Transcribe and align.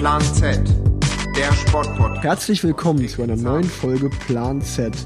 Plan 0.00 0.20
Z, 0.22 0.58
der 1.36 1.52
Sportpodcast. 1.52 2.24
Herzlich 2.24 2.64
willkommen 2.64 3.06
zu 3.06 3.22
einer 3.22 3.36
neuen 3.36 3.64
Folge 3.64 4.08
Plan 4.08 4.62
Z. 4.62 4.96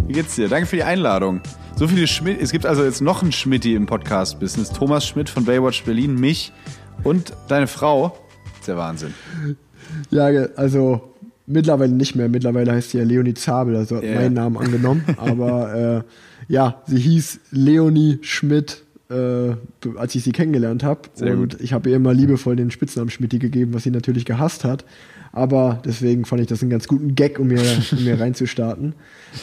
Wie 0.06 0.12
geht's 0.12 0.34
dir? 0.34 0.48
Danke 0.48 0.66
für 0.66 0.76
die 0.76 0.82
Einladung. 0.82 1.40
So 1.76 1.88
viele 1.88 2.06
Schmidt. 2.06 2.38
Es 2.42 2.52
gibt 2.52 2.66
also 2.66 2.84
jetzt 2.84 3.00
noch 3.00 3.22
einen 3.22 3.32
Schmidti 3.32 3.74
im 3.74 3.86
Podcast-Business. 3.86 4.70
Thomas 4.70 5.06
Schmidt 5.06 5.30
von 5.30 5.46
Baywatch 5.46 5.84
Berlin, 5.84 6.16
mich 6.16 6.52
und 7.02 7.32
deine 7.48 7.66
Frau. 7.66 8.08
Das 8.44 8.58
ist 8.60 8.68
der 8.68 8.76
Wahnsinn. 8.76 9.14
Ja, 10.10 10.26
also 10.56 11.14
mittlerweile 11.46 11.92
nicht 11.92 12.14
mehr. 12.14 12.28
Mittlerweile 12.28 12.72
heißt 12.72 12.90
sie 12.90 12.98
ja 12.98 13.04
Leonie 13.04 13.32
Zabel, 13.32 13.76
also 13.76 13.96
hat 13.96 14.04
Ja. 14.04 14.16
meinen 14.16 14.34
Namen 14.34 14.58
angenommen. 14.58 15.02
Aber 15.16 15.74
äh, 15.74 16.52
ja, 16.52 16.82
sie 16.86 16.98
hieß 17.00 17.40
Leonie 17.52 18.18
Schmidt, 18.20 18.84
äh, 19.10 19.54
als 19.98 20.14
ich 20.14 20.22
sie 20.24 20.32
kennengelernt 20.32 20.82
habe. 20.84 21.00
Sehr 21.14 21.32
Und 21.34 21.52
gut. 21.52 21.60
ich 21.60 21.72
habe 21.72 21.90
ihr 21.90 21.96
immer 21.96 22.14
liebevoll 22.14 22.56
den 22.56 22.70
Spitznamen 22.70 23.10
Schmidti 23.10 23.38
gegeben, 23.38 23.74
was 23.74 23.82
sie 23.82 23.90
natürlich 23.90 24.24
gehasst 24.24 24.64
hat. 24.64 24.84
Aber 25.32 25.80
deswegen 25.84 26.24
fand 26.24 26.40
ich 26.40 26.48
das 26.48 26.62
einen 26.62 26.70
ganz 26.70 26.88
guten 26.88 27.14
Gag, 27.14 27.38
um 27.38 27.48
mir, 27.48 27.60
um 27.92 28.04
mir 28.04 28.18
reinzustarten. 28.20 28.94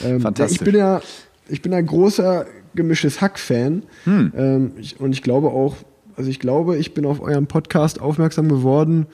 Ähm, 0.06 0.22
Fantastisch. 0.22 0.59
Ich 0.59 0.66
bin 0.66 0.75
ja, 0.75 1.02
ich 1.47 1.61
bin 1.61 1.73
ein 1.73 1.86
großer 1.86 2.45
gemischtes 2.75 3.22
Hack-Fan. 3.22 3.83
Hm. 4.03 4.33
Ähm, 4.36 4.72
ich, 4.78 5.00
und 5.00 5.11
ich 5.14 5.23
glaube 5.23 5.47
auch, 5.50 5.75
also 6.16 6.30
ich 6.30 6.39
glaube, 6.39 6.78
ich 6.78 6.94
bin 6.94 7.06
auf 7.06 7.22
eurem 7.22 7.47
Podcast 7.47 8.02
aufmerksam 8.02 8.50
geworden, 8.50 9.06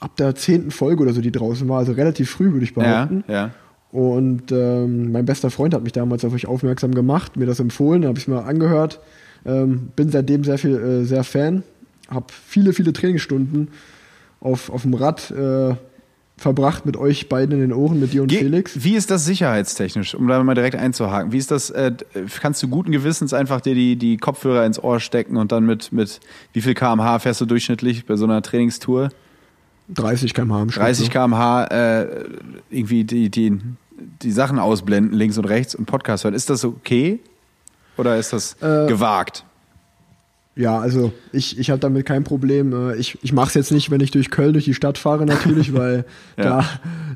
ab 0.00 0.16
der 0.16 0.34
zehnten 0.34 0.70
Folge 0.70 1.02
oder 1.02 1.12
so, 1.12 1.20
die 1.20 1.32
draußen 1.32 1.68
war, 1.68 1.78
also 1.78 1.92
relativ 1.92 2.30
früh, 2.30 2.52
würde 2.52 2.64
ich 2.64 2.74
Ja, 2.76 3.04
behaupten. 3.06 3.24
ja. 3.28 3.50
Und 3.92 4.52
ähm, 4.52 5.12
mein 5.12 5.24
bester 5.24 5.48
Freund 5.50 5.72
hat 5.72 5.82
mich 5.82 5.92
damals 5.92 6.24
auf 6.24 6.34
euch 6.34 6.46
aufmerksam 6.46 6.94
gemacht, 6.94 7.36
mir 7.36 7.46
das 7.46 7.60
empfohlen, 7.60 8.04
habe 8.04 8.18
ich 8.18 8.24
es 8.24 8.28
mir 8.28 8.44
angehört. 8.44 9.00
Ähm, 9.46 9.88
bin 9.94 10.10
seitdem 10.10 10.42
sehr 10.44 10.58
viel, 10.58 10.74
äh, 10.76 11.04
sehr 11.04 11.22
Fan, 11.24 11.62
habe 12.10 12.26
viele, 12.46 12.72
viele 12.72 12.92
Trainingsstunden 12.92 13.68
auf, 14.40 14.70
auf 14.70 14.82
dem 14.82 14.94
Rad 14.94 15.30
äh, 15.30 15.74
verbracht 16.36 16.84
mit 16.84 16.96
euch 16.98 17.28
beiden 17.30 17.54
in 17.54 17.60
den 17.60 17.72
Ohren, 17.72 17.98
mit 18.00 18.12
dir 18.12 18.22
und 18.22 18.28
Ge- 18.28 18.40
Felix. 18.40 18.84
Wie 18.84 18.94
ist 18.94 19.10
das 19.10 19.24
sicherheitstechnisch, 19.24 20.14
um 20.14 20.28
da 20.28 20.42
mal 20.42 20.54
direkt 20.54 20.76
einzuhaken? 20.76 21.32
Wie 21.32 21.38
ist 21.38 21.50
das, 21.50 21.70
äh, 21.70 21.92
kannst 22.42 22.62
du 22.62 22.68
guten 22.68 22.92
Gewissens 22.92 23.32
einfach 23.32 23.60
dir 23.60 23.74
die, 23.74 23.96
die 23.96 24.16
Kopfhörer 24.18 24.66
ins 24.66 24.82
Ohr 24.82 25.00
stecken 25.00 25.36
und 25.36 25.52
dann 25.52 25.64
mit, 25.64 25.92
mit 25.92 26.20
wie 26.52 26.60
viel 26.60 26.74
kmh 26.74 27.20
fährst 27.20 27.40
du 27.40 27.46
durchschnittlich 27.46 28.04
bei 28.04 28.16
so 28.16 28.24
einer 28.24 28.42
Trainingstour? 28.42 29.10
30 29.94 30.34
km/h 30.34 30.62
im 30.62 30.70
Schritt. 30.70 30.82
30 30.82 31.10
kmh 31.10 31.64
äh, 31.66 32.24
irgendwie 32.70 33.04
die, 33.04 33.30
die, 33.30 33.58
die 34.22 34.32
Sachen 34.32 34.58
ausblenden, 34.58 35.16
links 35.16 35.38
und 35.38 35.44
rechts 35.44 35.74
und 35.76 35.86
Podcast 35.86 36.24
hören. 36.24 36.34
Ist 36.34 36.50
das 36.50 36.64
okay? 36.64 37.20
Oder 37.96 38.16
ist 38.18 38.32
das 38.32 38.54
Äh, 38.60 38.86
gewagt? 38.86 39.44
Ja, 40.58 40.78
also 40.78 41.12
ich, 41.32 41.58
ich 41.58 41.68
habe 41.70 41.80
damit 41.80 42.06
kein 42.06 42.24
Problem. 42.24 42.72
Äh, 42.72 42.96
Ich, 42.96 43.18
ich 43.22 43.32
mache 43.34 43.48
es 43.48 43.54
jetzt 43.54 43.72
nicht, 43.72 43.90
wenn 43.90 44.00
ich 44.00 44.10
durch 44.10 44.30
Köln 44.30 44.54
durch 44.54 44.64
die 44.64 44.72
Stadt 44.74 44.96
fahre 44.96 45.26
natürlich, 45.26 45.74
weil 45.74 46.04
Ja. 46.38 46.44
da, 46.44 46.64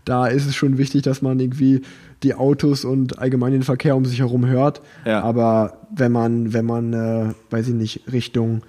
da 0.04 0.26
ist 0.26 0.46
es 0.46 0.54
schon 0.54 0.76
wichtig, 0.76 1.02
dass 1.02 1.22
man 1.22 1.40
irgendwie 1.40 1.80
die 2.22 2.34
Autos 2.34 2.84
und 2.84 3.18
allgemein 3.18 3.52
den 3.52 3.62
Verkehr 3.62 3.96
um 3.96 4.04
sich 4.04 4.18
herum 4.18 4.46
hört. 4.46 4.82
Ja. 5.06 5.22
Aber 5.22 5.78
wenn 5.94 6.12
man, 6.12 6.52
wenn 6.52 6.66
man, 6.66 6.92
äh, 6.92 7.32
weiß 7.50 7.68
ich 7.68 7.74
nicht, 7.74 8.02
Richtung 8.12 8.62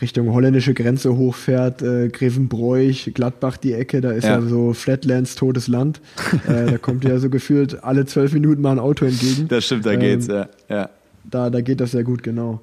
Richtung 0.00 0.32
holländische 0.32 0.74
Grenze 0.74 1.16
hochfährt, 1.16 1.82
äh, 1.82 2.08
Grevenbroich, 2.08 3.10
Gladbach 3.14 3.56
die 3.56 3.72
Ecke, 3.72 4.00
da 4.00 4.12
ist 4.12 4.22
ja, 4.24 4.38
Ja. 4.38 4.42
so 4.42 4.72
Flatlands 4.72 5.34
totes 5.34 5.66
Land. 5.66 6.00
äh, 6.48 6.70
da 6.70 6.78
kommt 6.78 7.02
ja 7.04 7.18
so 7.18 7.30
gefühlt 7.30 7.82
alle 7.82 8.06
zwölf 8.06 8.32
Minuten 8.32 8.62
mal 8.62 8.70
ein 8.72 8.78
Auto 8.78 9.04
entgegen. 9.06 9.48
Das 9.48 9.64
stimmt, 9.64 9.86
da 9.86 9.92
Ähm, 9.92 10.00
geht's, 10.00 10.28
ja. 10.28 10.48
ja. 10.68 10.88
Da, 11.30 11.50
da 11.50 11.60
geht 11.60 11.80
das 11.80 11.92
sehr 11.92 12.04
gut, 12.04 12.22
genau. 12.22 12.60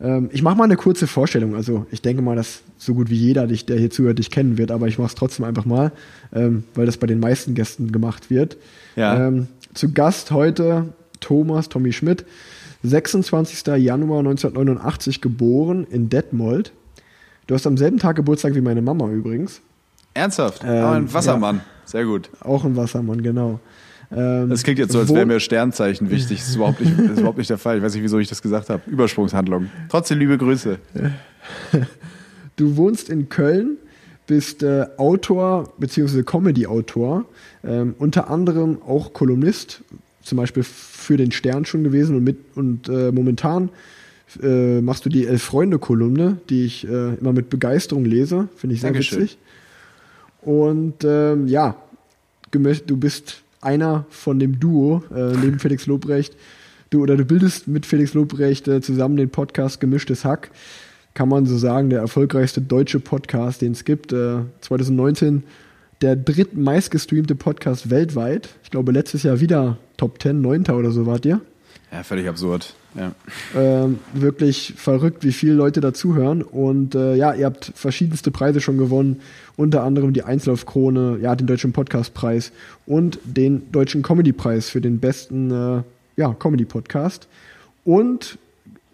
Ähm, 0.00 0.28
ich 0.32 0.42
mache 0.42 0.56
mal 0.56 0.64
eine 0.64 0.76
kurze 0.76 1.06
Vorstellung. 1.06 1.54
Also 1.54 1.86
ich 1.90 2.02
denke 2.02 2.22
mal, 2.22 2.36
dass 2.36 2.62
so 2.78 2.94
gut 2.94 3.10
wie 3.10 3.16
jeder, 3.16 3.46
dich, 3.46 3.66
der 3.66 3.78
hier 3.78 3.90
zuhört, 3.90 4.18
dich 4.18 4.30
kennen 4.30 4.58
wird, 4.58 4.70
aber 4.70 4.88
ich 4.88 4.98
mache 4.98 5.08
es 5.08 5.14
trotzdem 5.14 5.44
einfach 5.44 5.64
mal, 5.64 5.92
ähm, 6.34 6.64
weil 6.74 6.86
das 6.86 6.96
bei 6.96 7.06
den 7.06 7.20
meisten 7.20 7.54
Gästen 7.54 7.92
gemacht 7.92 8.30
wird. 8.30 8.56
Ja. 8.96 9.26
Ähm, 9.28 9.48
zu 9.74 9.92
Gast 9.92 10.30
heute 10.30 10.88
Thomas 11.20 11.68
Tommy 11.68 11.92
Schmidt, 11.92 12.24
26. 12.82 13.66
Januar 13.76 14.20
1989 14.20 15.20
geboren 15.20 15.86
in 15.90 16.08
Detmold. 16.08 16.72
Du 17.46 17.54
hast 17.54 17.66
am 17.66 17.76
selben 17.76 17.98
Tag 17.98 18.16
Geburtstag 18.16 18.54
wie 18.54 18.60
meine 18.60 18.82
Mama 18.82 19.08
übrigens. 19.10 19.60
Ernsthaft? 20.14 20.62
Ähm, 20.64 20.84
Aber 20.84 20.96
ein 20.96 21.12
Wassermann. 21.12 21.60
Sehr 21.84 22.04
gut. 22.04 22.30
Auch 22.40 22.64
ein 22.64 22.76
Wassermann, 22.76 23.22
genau. 23.22 23.60
Ähm, 24.14 24.48
Das 24.50 24.62
klingt 24.62 24.78
jetzt 24.78 24.92
so, 24.92 24.98
als 25.00 25.12
wäre 25.12 25.26
mir 25.26 25.40
Sternzeichen 25.40 26.10
wichtig. 26.10 26.38
Das 26.38 26.48
ist 26.48 26.56
überhaupt 26.56 26.80
nicht, 26.80 26.98
das 26.98 27.10
ist 27.10 27.18
überhaupt 27.18 27.38
nicht 27.38 27.50
der 27.50 27.58
Fall. 27.58 27.78
Ich 27.78 27.82
weiß 27.82 27.94
nicht, 27.94 28.02
wieso 28.02 28.18
ich 28.18 28.28
das 28.28 28.42
gesagt 28.42 28.70
habe. 28.70 28.82
Übersprungshandlung. 28.86 29.70
Trotzdem 29.88 30.18
liebe 30.18 30.38
Grüße. 30.38 30.78
Du 32.56 32.76
wohnst 32.78 33.10
in 33.10 33.28
Köln, 33.28 33.76
bist 34.26 34.62
äh, 34.62 34.86
Autor 34.96 35.72
bzw. 35.78 36.22
Comedy-Autor, 36.22 37.26
ähm, 37.62 37.94
unter 37.98 38.30
anderem 38.30 38.80
auch 38.82 39.12
Kolumnist, 39.12 39.82
zum 40.22 40.38
Beispiel 40.38 40.62
für 40.62 41.18
den 41.18 41.32
Stern 41.32 41.66
schon 41.66 41.84
gewesen 41.84 42.16
und, 42.16 42.24
mit, 42.24 42.38
und 42.54 42.88
äh, 42.88 43.12
momentan 43.12 43.68
äh, 44.42 44.80
machst 44.80 45.04
du 45.04 45.10
die 45.10 45.26
Elf-Freunde-Kolumne, 45.26 46.38
die 46.48 46.64
ich 46.64 46.88
äh, 46.88 47.14
immer 47.14 47.32
mit 47.32 47.50
Begeisterung 47.50 48.04
lese, 48.06 48.48
finde 48.56 48.74
ich 48.74 48.80
sehr 48.80 48.90
Dankeschön. 48.90 49.20
witzig. 49.20 49.38
Und 50.40 51.04
ähm, 51.04 51.46
ja, 51.46 51.76
du 52.50 52.96
bist 52.96 53.42
einer 53.66 54.06
von 54.08 54.38
dem 54.38 54.58
Duo 54.58 55.02
äh, 55.14 55.36
neben 55.36 55.58
Felix 55.58 55.86
Lobrecht. 55.86 56.36
Du 56.88 57.02
oder 57.02 57.16
du 57.16 57.24
bildest 57.24 57.66
mit 57.66 57.84
Felix 57.84 58.14
Lobrecht 58.14 58.68
äh, 58.68 58.80
zusammen 58.80 59.16
den 59.16 59.28
Podcast 59.28 59.80
Gemischtes 59.80 60.24
Hack. 60.24 60.50
Kann 61.14 61.28
man 61.28 61.46
so 61.46 61.58
sagen, 61.58 61.90
der 61.90 62.00
erfolgreichste 62.00 62.60
deutsche 62.60 63.00
Podcast, 63.00 63.60
den 63.60 63.72
es 63.72 63.84
gibt. 63.84 64.12
Äh, 64.12 64.38
2019 64.60 65.42
der 66.02 66.14
drittmeist 66.14 66.90
gestreamte 66.90 67.34
Podcast 67.34 67.90
weltweit. 67.90 68.50
Ich 68.62 68.70
glaube, 68.70 68.92
letztes 68.92 69.22
Jahr 69.22 69.40
wieder 69.40 69.78
Top 69.96 70.22
10, 70.22 70.40
9. 70.40 70.66
oder 70.70 70.90
so 70.90 71.06
wart 71.06 71.24
ihr. 71.24 71.40
Ja, 71.96 72.02
völlig 72.02 72.28
absurd. 72.28 72.74
Ja. 72.94 73.12
Ähm, 73.54 73.98
wirklich 74.12 74.74
verrückt, 74.76 75.24
wie 75.24 75.32
viele 75.32 75.54
Leute 75.54 75.80
dazuhören. 75.80 76.42
Und 76.42 76.94
äh, 76.94 77.14
ja, 77.14 77.32
ihr 77.32 77.46
habt 77.46 77.72
verschiedenste 77.74 78.30
Preise 78.30 78.60
schon 78.60 78.76
gewonnen, 78.76 79.20
unter 79.56 79.82
anderem 79.82 80.12
die 80.12 80.22
Einzlaufkrone, 80.22 81.18
ja, 81.22 81.34
den 81.34 81.46
Deutschen 81.46 81.72
Podcastpreis 81.72 82.52
und 82.84 83.18
den 83.24 83.72
Deutschen 83.72 84.02
Comedypreis 84.02 84.68
für 84.68 84.82
den 84.82 84.98
besten 85.00 85.50
äh, 85.50 85.82
ja, 86.20 86.34
Comedy-Podcast. 86.34 87.28
Und 87.86 88.36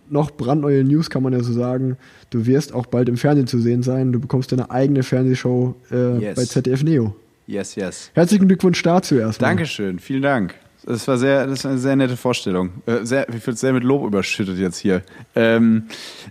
noch 0.08 0.30
brandneue 0.30 0.84
News 0.84 1.10
kann 1.10 1.24
man 1.24 1.32
ja 1.32 1.42
so 1.42 1.52
sagen, 1.52 1.96
du 2.30 2.46
wirst 2.46 2.72
auch 2.72 2.86
bald 2.86 3.08
im 3.08 3.16
Fernsehen 3.16 3.48
zu 3.48 3.58
sehen 3.58 3.82
sein. 3.82 4.12
Du 4.12 4.20
bekommst 4.20 4.52
deine 4.52 4.70
eigene 4.70 5.02
Fernsehshow 5.02 5.74
äh, 5.90 6.18
Yes. 6.18 6.36
bei 6.36 6.44
ZDF 6.44 6.84
Neo. 6.84 7.16
Yes, 7.48 7.74
yes. 7.74 8.12
Herzlichen 8.14 8.46
Glückwunsch 8.46 8.80
dazu 8.84 9.16
erstmal. 9.16 9.50
Dankeschön, 9.50 9.98
vielen 9.98 10.22
Dank. 10.22 10.54
Das 10.84 11.06
war 11.06 11.16
sehr, 11.16 11.46
das 11.46 11.62
war 11.62 11.70
eine 11.70 11.80
sehr 11.80 11.94
nette 11.94 12.16
Vorstellung. 12.16 12.70
Äh, 12.86 13.04
sehr, 13.04 13.28
ich 13.28 13.44
bin 13.44 13.54
sehr 13.54 13.72
mit 13.72 13.84
Lob 13.84 14.04
überschüttet 14.04 14.58
jetzt 14.58 14.78
hier. 14.78 15.02
Ähm, 15.36 15.84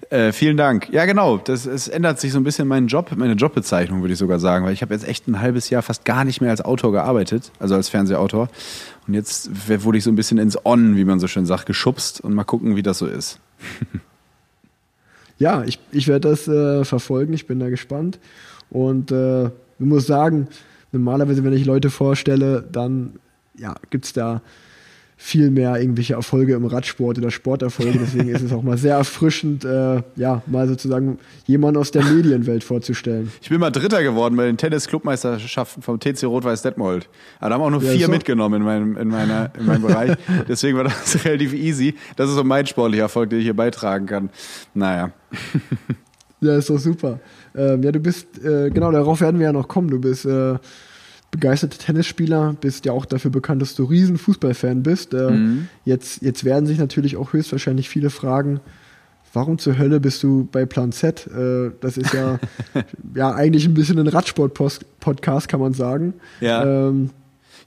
äh, 0.10 0.34
vielen 0.34 0.58
Dank. 0.58 0.90
Ja, 0.92 1.06
genau. 1.06 1.38
Das, 1.38 1.66
es 1.66 1.88
ändert 1.88 2.20
sich 2.20 2.34
so 2.34 2.40
ein 2.40 2.44
bisschen 2.44 2.68
mein 2.68 2.88
Job, 2.88 3.12
meine 3.16 3.34
Jobbezeichnung, 3.34 4.02
würde 4.02 4.14
ich 4.14 4.20
sogar 4.20 4.40
sagen, 4.40 4.66
weil 4.66 4.74
ich 4.74 4.82
habe 4.82 4.94
jetzt 4.94 5.08
echt 5.08 5.28
ein 5.28 5.40
halbes 5.40 5.70
Jahr 5.70 5.82
fast 5.82 6.04
gar 6.04 6.26
nicht 6.26 6.42
mehr 6.42 6.50
als 6.50 6.64
Autor 6.64 6.92
gearbeitet, 6.92 7.52
also 7.60 7.76
als 7.76 7.88
Fernsehautor. 7.88 8.50
Und 9.08 9.14
jetzt 9.14 9.50
wurde 9.86 9.98
ich 9.98 10.04
so 10.04 10.12
ein 10.12 10.16
bisschen 10.16 10.38
ins 10.38 10.66
On, 10.66 10.98
wie 10.98 11.06
man 11.06 11.20
so 11.20 11.28
schön 11.28 11.46
sagt, 11.46 11.66
geschubst 11.66 12.20
und 12.22 12.34
mal 12.34 12.44
gucken, 12.44 12.76
wie 12.76 12.84
das 12.84 12.98
so 12.98 13.08
ist. 13.08 13.40
Ja, 15.42 15.64
ich, 15.64 15.80
ich 15.92 16.08
werde 16.08 16.30
das 16.30 16.48
äh, 16.48 16.86
verfolgen, 16.86 17.34
ich 17.34 17.48
bin 17.48 17.60
da 17.60 17.72
gespannt. 17.72 18.20
Und 18.70 19.12
äh, 19.12 19.46
ich 19.46 19.52
muss 19.80 20.06
sagen, 20.06 20.50
normalerweise, 20.92 21.44
wenn 21.44 21.54
ich 21.54 21.66
Leute 21.66 21.90
vorstelle, 21.90 22.64
dann 22.72 23.14
ja, 23.62 23.76
gibt 23.90 24.06
es 24.06 24.14
da 24.14 24.42
viel 25.24 25.52
mehr 25.52 25.80
irgendwelche 25.80 26.16
Erfolge 26.16 26.56
im 26.56 26.66
Radsport 26.66 27.20
oder 27.20 27.30
Sporterfolge. 27.30 28.00
Deswegen 28.02 28.30
ist 28.30 28.42
es 28.42 28.52
auch 28.52 28.64
mal 28.64 28.80
sehr 28.80 28.96
erfrischend, 28.96 29.64
äh, 29.64 30.02
ja, 30.16 30.42
mal 30.48 30.68
sozusagen 30.68 31.20
jemanden 31.46 31.80
aus 31.80 31.92
der 31.92 32.04
Medienwelt 32.04 32.64
vorzustellen. 32.64 33.32
Ich 33.40 33.50
bin 33.50 33.60
mal 33.60 33.70
Dritter 33.70 34.02
geworden 34.02 34.36
bei 34.36 34.48
den 34.48 34.58
Tennis-Clubmeisterschaften 34.58 35.84
vom 35.84 36.00
TC 36.00 36.24
Rot-Weiß 36.24 36.64
Detmold. 36.64 37.08
Aber 37.40 37.50
da 37.50 37.56
haben 37.56 37.62
auch 37.62 37.70
nur 37.70 37.84
Ja, 37.84 37.92
vier 37.92 38.06
so. 38.08 38.12
mitgenommen 38.12 38.62
in 38.62 38.64
meinem, 38.64 38.98
in, 38.98 39.10
meiner, 39.10 39.52
in 39.60 39.68
meinem 39.68 39.84
Bereich. 39.84 40.18
Deswegen 40.48 40.76
war 40.78 40.86
das 40.86 41.24
relativ 41.24 41.54
easy. 41.54 41.94
Das 42.16 42.28
ist 42.28 42.36
so 42.36 42.44
mein 42.44 42.66
sportlicher 42.66 43.04
Erfolg, 43.04 43.30
den 43.30 43.40
ich 43.40 43.46
hier 43.46 43.56
beitragen 43.56 44.08
kann. 44.08 44.32
Naja. 44.74 45.12
Ja, 46.40 46.58
ist 46.58 46.72
doch 46.72 46.80
super. 46.80 47.20
Ähm, 47.56 47.84
ja, 47.84 47.92
du 47.92 48.00
bist, 48.00 48.44
äh, 48.44 48.72
genau, 48.72 48.92
darauf 48.92 49.22
werden 49.22 49.40
wir 49.40 49.46
ja 49.46 49.54
noch 49.54 49.68
kommen. 49.68 49.90
Du 49.90 50.00
bist 50.00 50.26
äh, 50.26 50.56
begeisterter 51.32 51.78
Tennisspieler, 51.78 52.56
bist 52.60 52.86
ja 52.86 52.92
auch 52.92 53.06
dafür 53.06 53.32
bekannt, 53.32 53.62
dass 53.62 53.74
du 53.76 53.86
riesen 53.86 54.18
Fußballfan 54.18 54.84
bist. 54.84 55.14
Äh, 55.14 55.32
Mhm. 55.32 55.68
jetzt, 55.86 56.22
jetzt 56.22 56.44
werden 56.44 56.66
sich 56.68 56.78
natürlich 56.78 57.16
auch 57.18 57.34
höchstwahrscheinlich 57.34 57.88
viele 57.90 58.10
fragen, 58.10 58.60
warum 59.34 59.58
zur 59.58 59.78
Hölle 59.78 60.02
bist 60.02 60.22
du 60.24 60.48
bei 60.52 60.66
Plan 60.66 60.92
Z? 60.92 61.26
Äh, 61.28 61.72
das 61.80 61.96
ist 61.98 62.14
ja, 62.14 62.38
ja 63.16 63.34
eigentlich 63.34 63.66
ein 63.66 63.74
bisschen 63.74 63.98
ein 63.98 64.08
Radsport-Podcast, 64.08 65.48
kann 65.48 65.62
man 65.62 65.74
sagen. 65.74 66.16
Ja. 66.42 66.66
Ähm, 66.90 67.12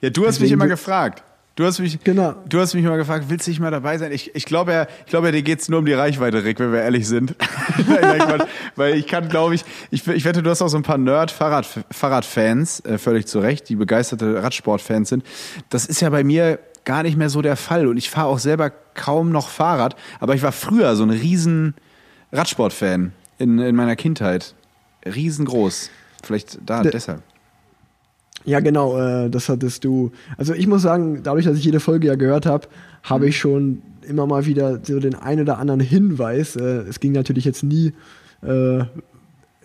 Ja, 0.02 0.10
du 0.10 0.26
hast 0.26 0.40
mich 0.40 0.52
immer 0.52 0.66
gefragt. 0.68 1.22
Du 1.56 1.64
hast 1.64 1.78
mich, 1.78 2.02
Genau. 2.02 2.34
du 2.48 2.58
hast 2.58 2.74
mich 2.74 2.84
immer 2.84 2.96
gefragt, 2.96 3.26
willst 3.28 3.46
du 3.46 3.50
nicht 3.52 3.60
mal 3.60 3.70
dabei 3.70 3.96
sein? 3.96 4.10
Ich, 4.10 4.34
ich 4.34 4.44
glaube 4.44 4.72
ja, 4.72 4.86
ich 5.04 5.10
glaube 5.10 5.28
ja, 5.28 5.32
dir 5.32 5.42
geht's 5.42 5.68
nur 5.68 5.78
um 5.78 5.86
die 5.86 5.92
Reichweite, 5.92 6.42
Rick, 6.42 6.58
wenn 6.58 6.72
wir 6.72 6.80
ehrlich 6.82 7.06
sind. 7.06 7.36
Weil 8.74 8.94
ich 8.94 9.06
kann, 9.06 9.28
glaube 9.28 9.54
ich, 9.54 9.64
ich, 9.92 10.04
ich 10.08 10.24
wette, 10.24 10.42
du 10.42 10.50
hast 10.50 10.62
auch 10.62 10.68
so 10.68 10.76
ein 10.76 10.82
paar 10.82 10.98
Nerd-Fahrradfans, 10.98 12.80
äh, 12.80 12.98
völlig 12.98 13.26
zu 13.26 13.38
Recht, 13.38 13.68
die 13.68 13.76
begeisterte 13.76 14.42
Radsportfans 14.42 15.08
sind. 15.08 15.24
Das 15.70 15.86
ist 15.86 16.00
ja 16.00 16.10
bei 16.10 16.24
mir 16.24 16.58
gar 16.84 17.04
nicht 17.04 17.16
mehr 17.16 17.30
so 17.30 17.40
der 17.40 17.56
Fall 17.56 17.86
und 17.86 17.96
ich 17.98 18.10
fahre 18.10 18.26
auch 18.28 18.40
selber 18.40 18.70
kaum 18.94 19.30
noch 19.30 19.48
Fahrrad, 19.48 19.94
aber 20.20 20.34
ich 20.34 20.42
war 20.42 20.52
früher 20.52 20.96
so 20.96 21.04
ein 21.04 21.10
riesen 21.10 21.74
Radsportfan 22.32 23.12
in, 23.38 23.58
in 23.60 23.76
meiner 23.76 23.94
Kindheit. 23.96 24.54
Riesengroß. 25.06 25.90
Vielleicht 26.24 26.58
da, 26.66 26.82
De- 26.82 26.90
deshalb. 26.90 27.22
Ja, 28.44 28.60
genau, 28.60 28.98
äh, 28.98 29.30
das 29.30 29.48
hattest 29.48 29.84
du. 29.84 30.12
Also 30.36 30.52
ich 30.54 30.66
muss 30.66 30.82
sagen, 30.82 31.20
dadurch, 31.22 31.46
dass 31.46 31.56
ich 31.56 31.64
jede 31.64 31.80
Folge 31.80 32.08
ja 32.08 32.14
gehört 32.14 32.46
habe, 32.46 32.68
habe 33.02 33.28
ich 33.28 33.38
schon 33.38 33.82
immer 34.06 34.26
mal 34.26 34.44
wieder 34.44 34.80
so 34.82 35.00
den 35.00 35.14
einen 35.14 35.42
oder 35.42 35.58
anderen 35.58 35.80
Hinweis. 35.80 36.56
Äh, 36.56 36.62
es 36.88 37.00
ging 37.00 37.12
natürlich 37.12 37.44
jetzt 37.44 37.62
nie 37.62 37.92
äh, 38.42 38.84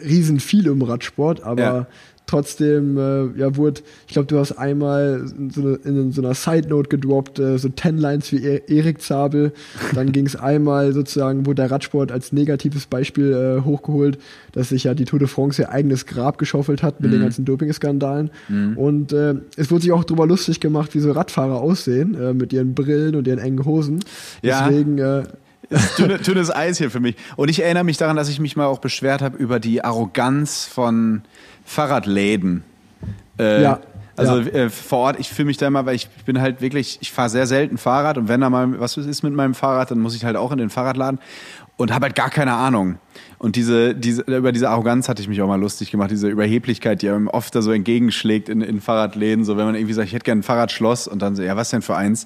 riesen 0.02 0.40
viel 0.40 0.70
um 0.70 0.82
Radsport, 0.82 1.44
aber 1.44 1.62
Ja. 1.62 1.88
Trotzdem, 2.30 2.98
äh, 2.98 3.40
ja, 3.40 3.56
wurde, 3.56 3.82
ich 4.08 4.14
glaube, 4.14 4.28
du 4.28 4.38
hast 4.38 4.54
einmal 4.54 5.26
so 5.50 5.62
eine, 5.62 5.76
in 5.84 6.12
so 6.12 6.22
einer 6.22 6.34
Side-Note 6.34 6.90
gedroppt, 6.90 7.40
äh, 7.40 7.58
so 7.58 7.70
ten 7.70 7.98
Lines 7.98 8.32
wie 8.32 8.38
e 8.46 8.62
Erik 8.68 9.02
Zabel. 9.02 9.52
Dann 9.94 10.12
ging 10.12 10.26
es 10.26 10.36
einmal 10.36 10.94
sozusagen, 10.94 11.46
wurde 11.46 11.64
der 11.64 11.72
Radsport 11.72 12.12
als 12.12 12.32
negatives 12.32 12.86
Beispiel 12.86 13.34
äh, 13.34 13.66
hochgeholt, 13.66 14.20
dass 14.52 14.70
sich 14.70 14.84
ja 14.84 14.94
die 14.94 15.06
Tour 15.06 15.20
de 15.20 15.28
France 15.28 15.62
ihr 15.62 15.72
eigenes 15.72 16.06
Grab 16.06 16.38
geschaufelt 16.38 16.84
hat 16.84 17.00
Mhm. 17.00 17.06
mit 17.06 17.14
den 17.14 17.22
ganzen 17.22 17.46
Doping-Skandalen. 17.46 18.30
Und 18.76 19.14
äh, 19.14 19.36
es 19.56 19.72
wurde 19.72 19.84
sich 19.84 19.92
auch 19.92 20.04
darüber 20.04 20.28
lustig 20.28 20.60
gemacht, 20.60 20.94
wie 20.96 21.00
so 21.00 21.12
Radfahrer 21.12 21.62
aussehen, 21.62 22.16
äh, 22.16 22.34
mit 22.34 22.54
ihren 22.54 22.74
Brillen 22.76 23.16
und 23.16 23.28
ihren 23.28 23.40
engen 23.40 23.66
Hosen. 23.66 24.04
Ja. 24.42 24.68
Deswegen, 24.68 24.98
äh, 24.98 25.24
dünne, 25.98 26.18
dünnes 26.20 26.50
Eis 26.56 26.78
hier 26.78 26.90
für 26.92 27.00
mich. 27.00 27.16
Und 27.36 27.50
ich 27.50 27.62
erinnere 27.64 27.84
mich 27.84 27.98
daran, 27.98 28.16
dass 28.16 28.30
ich 28.30 28.40
mich 28.40 28.56
mal 28.56 28.66
auch 28.66 28.80
beschwert 28.80 29.22
habe 29.22 29.38
über 29.38 29.60
die 29.60 29.84
Arroganz 29.84 30.66
von 30.66 31.22
Fahrradläden. 31.70 32.64
Äh, 33.38 33.62
Ja, 33.62 33.80
Also 34.18 34.40
ja. 34.40 34.66
Äh, 34.66 34.70
vor 34.70 35.00
Ort, 35.00 35.20
ich 35.20 35.30
fühle 35.30 35.46
mich 35.46 35.58
da 35.58 35.68
immer, 35.68 35.86
weil 35.86 35.96
ich 35.96 36.10
bin 36.26 36.42
halt 36.42 36.62
wirklich, 36.62 36.98
ich 37.00 37.12
fahre 37.12 37.30
sehr 37.30 37.48
selten 37.48 37.78
Fahrrad 37.78 38.18
und 38.18 38.28
wenn 38.28 38.42
da 38.42 38.50
mal 38.50 38.80
was 38.80 38.98
ist 38.98 39.24
mit 39.24 39.34
meinem 39.34 39.54
Fahrrad, 39.54 39.92
dann 39.92 40.00
muss 40.00 40.16
ich 40.16 40.26
halt 40.26 40.36
auch 40.36 40.52
in 40.52 40.58
den 40.58 40.70
Fahrradladen 40.70 41.20
und 41.78 41.94
habe 41.94 42.08
halt 42.08 42.16
gar 42.16 42.30
keine 42.30 42.54
Ahnung. 42.54 42.98
Und 43.38 43.56
diese, 43.56 43.96
diese, 43.96 44.24
über 44.24 44.52
diese 44.52 44.70
Arroganz 44.70 45.08
hatte 45.08 45.22
ich 45.22 45.30
mich 45.30 45.42
auch 45.42 45.48
mal 45.48 45.60
lustig 45.60 45.92
gemacht, 45.92 46.12
diese 46.12 46.28
Überheblichkeit, 46.28 47.02
die 47.02 47.10
einem 47.10 47.30
oft 47.30 47.56
da 47.56 47.62
so 47.62 47.72
entgegenschlägt 47.72 48.50
in, 48.50 48.62
in 48.62 48.82
Fahrradläden, 48.82 49.46
so 49.46 49.56
wenn 49.56 49.66
man 49.66 49.76
irgendwie 49.76 49.94
sagt, 49.94 50.08
ich 50.08 50.14
hätte 50.14 50.26
gerne 50.26 50.40
ein 50.40 50.44
Fahrradschloss 50.44 51.08
und 51.08 51.22
dann 51.22 51.38
so, 51.38 51.44
ja, 51.44 51.56
was 51.56 51.70
denn 51.70 51.82
für 51.82 51.96
eins? 51.96 52.26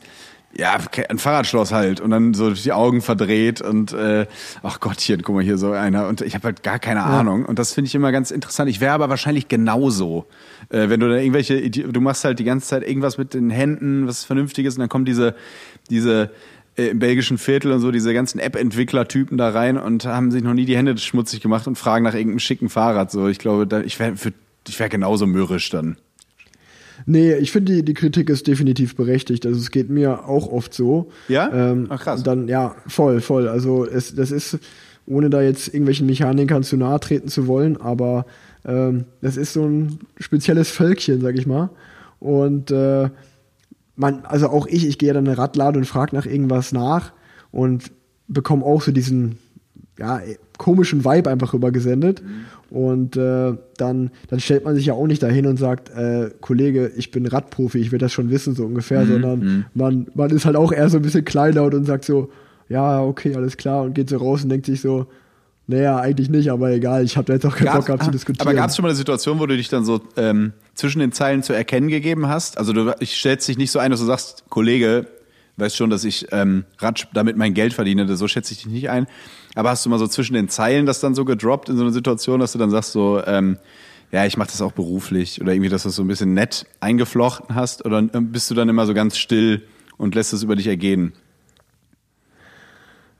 Ja, 0.55 0.77
ein 1.09 1.17
Fahrradschloss 1.17 1.71
halt 1.71 1.99
und 1.99 2.11
dann 2.11 2.35
so 2.35 2.51
die 2.51 2.71
Augen 2.73 3.01
verdreht 3.01 3.61
und 3.61 3.91
äh, 3.93 4.27
ach 4.61 4.79
Gottchen, 4.79 5.23
guck 5.23 5.33
mal 5.33 5.43
hier 5.43 5.57
so 5.57 5.71
einer 5.71 6.07
und 6.07 6.21
ich 6.21 6.35
habe 6.35 6.45
halt 6.45 6.61
gar 6.61 6.77
keine 6.77 7.01
Ahnung 7.01 7.45
und 7.45 7.57
das 7.57 7.73
finde 7.73 7.87
ich 7.87 7.95
immer 7.95 8.11
ganz 8.11 8.29
interessant. 8.29 8.69
Ich 8.69 8.79
wäre 8.79 8.93
aber 8.93 9.09
wahrscheinlich 9.09 9.47
genauso, 9.47 10.27
äh, 10.69 10.89
wenn 10.89 10.99
du 10.99 11.09
da 11.09 11.15
irgendwelche, 11.15 11.69
du 11.71 12.01
machst 12.01 12.23
halt 12.23 12.37
die 12.37 12.43
ganze 12.43 12.67
Zeit 12.67 12.87
irgendwas 12.87 13.17
mit 13.17 13.33
den 13.33 13.49
Händen, 13.49 14.05
was 14.05 14.25
Vernünftiges 14.25 14.75
und 14.75 14.81
dann 14.81 14.89
kommen 14.89 15.05
diese 15.05 15.33
diese 15.89 16.29
äh, 16.75 16.87
im 16.87 16.99
belgischen 16.99 17.37
Viertel 17.37 17.71
und 17.71 17.79
so 17.79 17.91
diese 17.91 18.13
ganzen 18.13 18.39
App-Entwickler-Typen 18.39 19.37
da 19.37 19.49
rein 19.49 19.77
und 19.77 20.05
haben 20.05 20.31
sich 20.31 20.43
noch 20.43 20.53
nie 20.53 20.65
die 20.65 20.77
Hände 20.77 20.97
schmutzig 20.97 21.41
gemacht 21.41 21.67
und 21.67 21.77
fragen 21.77 22.03
nach 22.03 22.13
irgendeinem 22.13 22.39
schicken 22.39 22.69
Fahrrad. 22.69 23.11
So, 23.11 23.27
ich 23.27 23.39
glaube, 23.39 23.67
da, 23.67 23.81
ich 23.81 23.99
wäre 23.99 24.13
ich 24.67 24.79
wär 24.79 24.89
genauso 24.89 25.27
mürrisch 25.27 25.69
dann. 25.69 25.97
Nee, 27.05 27.35
ich 27.35 27.51
finde, 27.51 27.73
die, 27.73 27.85
die 27.85 27.93
Kritik 27.93 28.29
ist 28.29 28.47
definitiv 28.47 28.95
berechtigt. 28.95 29.45
Also 29.45 29.59
es 29.59 29.71
geht 29.71 29.89
mir 29.89 30.27
auch 30.27 30.51
oft 30.51 30.73
so. 30.73 31.11
Ja? 31.27 31.51
Ähm, 31.53 31.87
Ach, 31.89 32.01
krass. 32.01 32.19
und 32.19 32.27
Dann, 32.27 32.47
ja, 32.47 32.75
voll, 32.87 33.21
voll. 33.21 33.47
Also 33.47 33.85
es, 33.85 34.15
das 34.15 34.31
ist, 34.31 34.59
ohne 35.05 35.29
da 35.29 35.41
jetzt 35.41 35.67
irgendwelchen 35.67 36.05
Mechanikern 36.05 36.63
zu 36.63 36.77
nahe 36.77 36.99
treten 36.99 37.27
zu 37.27 37.47
wollen, 37.47 37.77
aber 37.77 38.25
ähm, 38.65 39.05
das 39.21 39.37
ist 39.37 39.53
so 39.53 39.65
ein 39.65 39.99
spezielles 40.19 40.69
Völkchen, 40.69 41.21
sag 41.21 41.37
ich 41.37 41.45
mal. 41.45 41.69
Und 42.19 42.71
äh, 42.71 43.09
man, 43.95 44.25
also 44.25 44.47
auch 44.49 44.65
ich, 44.67 44.87
ich 44.87 44.97
gehe 44.97 45.13
dann 45.13 45.25
in 45.25 45.31
eine 45.31 45.37
Radlade 45.37 45.77
und 45.77 45.85
frage 45.85 46.15
nach 46.15 46.25
irgendwas 46.25 46.71
nach 46.71 47.11
und 47.51 47.91
bekomme 48.27 48.65
auch 48.65 48.81
so 48.81 48.91
diesen 48.91 49.37
ja, 49.99 50.21
komischen 50.57 51.05
Vibe 51.05 51.29
einfach 51.29 51.53
rübergesendet. 51.53 52.21
Und 52.69 53.17
äh, 53.17 53.53
dann, 53.77 54.09
dann 54.29 54.39
stellt 54.39 54.65
man 54.65 54.75
sich 54.75 54.87
ja 54.87 54.93
auch 54.93 55.05
nicht 55.05 55.21
dahin 55.21 55.45
und 55.45 55.57
sagt, 55.57 55.91
äh, 55.91 56.31
Kollege, 56.41 56.91
ich 56.97 57.11
bin 57.11 57.27
Radprofi, 57.27 57.77
ich 57.77 57.91
will 57.91 57.99
das 57.99 58.11
schon 58.11 58.31
wissen, 58.31 58.55
so 58.55 58.65
ungefähr, 58.65 59.05
sondern 59.05 59.65
man, 59.75 60.07
man 60.15 60.31
ist 60.31 60.45
halt 60.45 60.55
auch 60.55 60.71
eher 60.71 60.89
so 60.89 60.97
ein 60.97 61.03
bisschen 61.03 61.23
kleinlaut 61.23 61.75
und 61.75 61.85
sagt 61.85 62.05
so, 62.05 62.31
ja, 62.69 63.01
okay, 63.03 63.35
alles 63.35 63.57
klar, 63.57 63.83
und 63.83 63.93
geht 63.93 64.09
so 64.09 64.17
raus 64.17 64.43
und 64.43 64.49
denkt 64.49 64.65
sich 64.65 64.81
so, 64.81 65.05
naja, 65.67 65.99
eigentlich 65.99 66.29
nicht, 66.29 66.51
aber 66.51 66.71
egal, 66.71 67.03
ich 67.03 67.15
habe 67.15 67.25
da 67.25 67.33
jetzt 67.33 67.45
auch 67.45 67.55
keinen 67.55 67.73
Bock 67.73 67.85
gehabt 67.85 68.03
zu 68.03 68.11
diskutieren. 68.11 68.47
Aber 68.47 68.55
gab 68.55 68.69
es 68.69 68.75
schon 68.75 68.83
mal 68.83 68.89
eine 68.89 68.97
Situation, 68.97 69.39
wo 69.39 69.45
du 69.45 69.55
dich 69.55 69.69
dann 69.69 69.85
so 69.85 70.01
ähm, 70.17 70.53
zwischen 70.73 70.99
den 70.99 71.11
Zeilen 71.11 71.41
zu 71.41 71.53
erkennen 71.53 71.87
gegeben 71.87 72.27
hast? 72.27 72.57
Also 72.57 72.73
du 72.73 72.93
ich 72.99 73.15
stellst 73.15 73.47
dich 73.47 73.57
nicht 73.57 73.71
so 73.71 73.79
ein, 73.79 73.91
dass 73.91 74.01
du 74.01 74.05
sagst, 74.05 74.43
Kollege, 74.49 75.07
weißt 75.57 75.77
schon, 75.77 75.89
dass 75.89 76.03
ich 76.03 76.27
ähm, 76.31 76.65
Rad, 76.79 77.07
damit 77.13 77.37
mein 77.37 77.53
Geld 77.53 77.73
verdiene, 77.73 78.13
so 78.15 78.27
schätze 78.27 78.53
ich 78.53 78.63
dich 78.63 78.71
nicht 78.71 78.89
ein. 78.89 79.07
Aber 79.55 79.69
hast 79.69 79.85
du 79.85 79.89
mal 79.89 79.99
so 79.99 80.07
zwischen 80.07 80.33
den 80.33 80.49
Zeilen 80.49 80.85
das 80.85 80.99
dann 80.99 81.15
so 81.15 81.25
gedroppt 81.25 81.69
in 81.69 81.77
so 81.77 81.83
einer 81.83 81.91
Situation, 81.91 82.39
dass 82.39 82.53
du 82.53 82.57
dann 82.57 82.71
sagst 82.71 82.91
so, 82.91 83.21
ähm, 83.25 83.57
ja, 84.11 84.25
ich 84.25 84.37
mache 84.37 84.49
das 84.49 84.61
auch 84.61 84.71
beruflich 84.71 85.41
oder 85.41 85.53
irgendwie, 85.53 85.69
dass 85.69 85.83
du 85.83 85.89
das 85.89 85.95
so 85.95 86.03
ein 86.03 86.07
bisschen 86.07 86.33
nett 86.33 86.65
eingeflochten 86.79 87.55
hast 87.55 87.85
oder 87.85 87.97
ähm, 87.97 88.31
bist 88.31 88.49
du 88.49 88.55
dann 88.55 88.69
immer 88.69 88.85
so 88.85 88.93
ganz 88.93 89.17
still 89.17 89.63
und 89.97 90.15
lässt 90.15 90.33
es 90.33 90.43
über 90.43 90.55
dich 90.55 90.67
ergehen? 90.67 91.13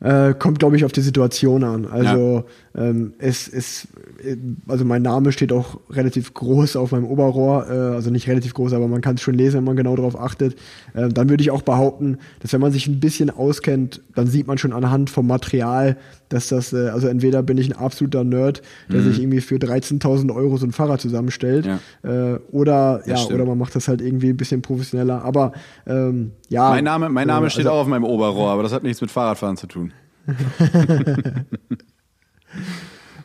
Äh, 0.03 0.34
kommt, 0.34 0.60
glaube 0.60 0.75
ich, 0.75 0.84
auf 0.84 0.91
die 0.91 1.01
Situation 1.01 1.63
an. 1.63 1.86
Also 1.86 2.43
ähm, 2.75 3.13
es 3.19 3.48
ist, 3.48 3.88
äh, 4.22 4.36
also 4.67 4.84
mein 4.84 5.01
Name 5.01 5.31
steht 5.31 5.53
auch 5.53 5.79
relativ 5.89 6.34
groß 6.34 6.75
auf 6.75 6.91
meinem 6.91 7.05
Oberrohr, 7.05 7.67
äh, 7.69 7.96
also 7.96 8.10
nicht 8.10 8.27
relativ 8.27 8.53
groß, 8.53 8.74
aber 8.74 8.89
man 8.89 9.00
kann 9.00 9.15
es 9.15 9.22
schon 9.22 9.36
lesen, 9.36 9.60
wenn 9.60 9.63
man 9.63 9.77
genau 9.77 9.96
darauf 9.96 10.19
achtet. 10.19 10.57
Äh, 10.93 11.07
dann 11.07 11.29
würde 11.29 11.41
ich 11.41 11.51
auch 11.51 11.62
behaupten, 11.62 12.17
dass 12.41 12.51
wenn 12.51 12.60
man 12.60 12.74
sich 12.74 12.86
ein 12.88 13.00
bisschen 13.00 13.29
auskennt, 13.29 14.01
dann 14.13 14.27
sieht 14.27 14.46
man 14.46 14.57
schon 14.57 14.74
anhand 14.74 15.10
vom 15.10 15.25
Material, 15.25 15.96
dass 16.33 16.47
das, 16.47 16.73
äh, 16.73 16.89
also 16.89 17.07
entweder 17.07 17.43
bin 17.43 17.57
ich 17.57 17.69
ein 17.69 17.77
absoluter 17.77 18.23
Nerd, 18.23 18.61
der 18.91 19.01
sich 19.03 19.19
irgendwie 19.19 19.41
für 19.41 19.55
13.000 19.55 20.33
Euro 20.35 20.57
so 20.57 20.65
ein 20.65 20.71
Fahrrad 20.71 20.99
zusammenstellt, 21.01 21.65
Mhm. 21.65 21.79
Ja. 22.03 22.33
äh, 22.33 22.39
oder 22.51 23.01
ja, 23.05 23.17
stimmt. 23.17 23.35
oder 23.39 23.45
man 23.45 23.57
macht 23.57 23.75
das 23.75 23.87
halt 23.87 24.01
irgendwie 24.01 24.29
ein 24.29 24.37
bisschen 24.37 24.61
professioneller. 24.61 25.23
Aber 25.23 25.53
ähm, 25.85 26.31
ja, 26.49 26.69
Mein 26.69 26.83
Name, 26.83 27.09
mein 27.09 27.27
Name 27.27 27.47
äh, 27.47 27.49
steht 27.49 27.65
also- 27.65 27.71
auch 27.77 27.81
auf 27.81 27.87
meinem 27.87 28.03
Oberrohr, 28.03 28.49
aber 28.49 28.63
das 28.63 28.73
hat 28.73 28.83
nichts 28.83 28.99
mit 29.01 29.11
Fahrradfahren 29.11 29.57
zu 29.57 29.67
tun. 29.67 29.93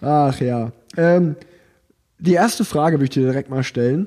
Ach 0.00 0.40
ja. 0.40 0.72
Ähm, 0.96 1.36
die 2.18 2.32
erste 2.34 2.64
Frage 2.64 2.96
würde 2.96 3.04
ich 3.04 3.10
dir 3.10 3.22
direkt 3.24 3.50
mal 3.50 3.62
stellen. 3.62 4.06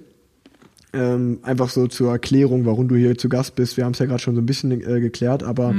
Ähm, 0.93 1.39
einfach 1.43 1.69
so 1.69 1.87
zur 1.87 2.11
Erklärung, 2.11 2.65
warum 2.65 2.89
du 2.89 2.95
hier 2.95 3.17
zu 3.17 3.29
Gast 3.29 3.55
bist. 3.55 3.77
Wir 3.77 3.85
haben 3.85 3.93
es 3.93 3.99
ja 3.99 4.05
gerade 4.05 4.19
schon 4.21 4.35
so 4.35 4.41
ein 4.41 4.45
bisschen 4.45 4.71
äh, 4.71 4.99
geklärt, 4.99 5.41
aber 5.43 5.73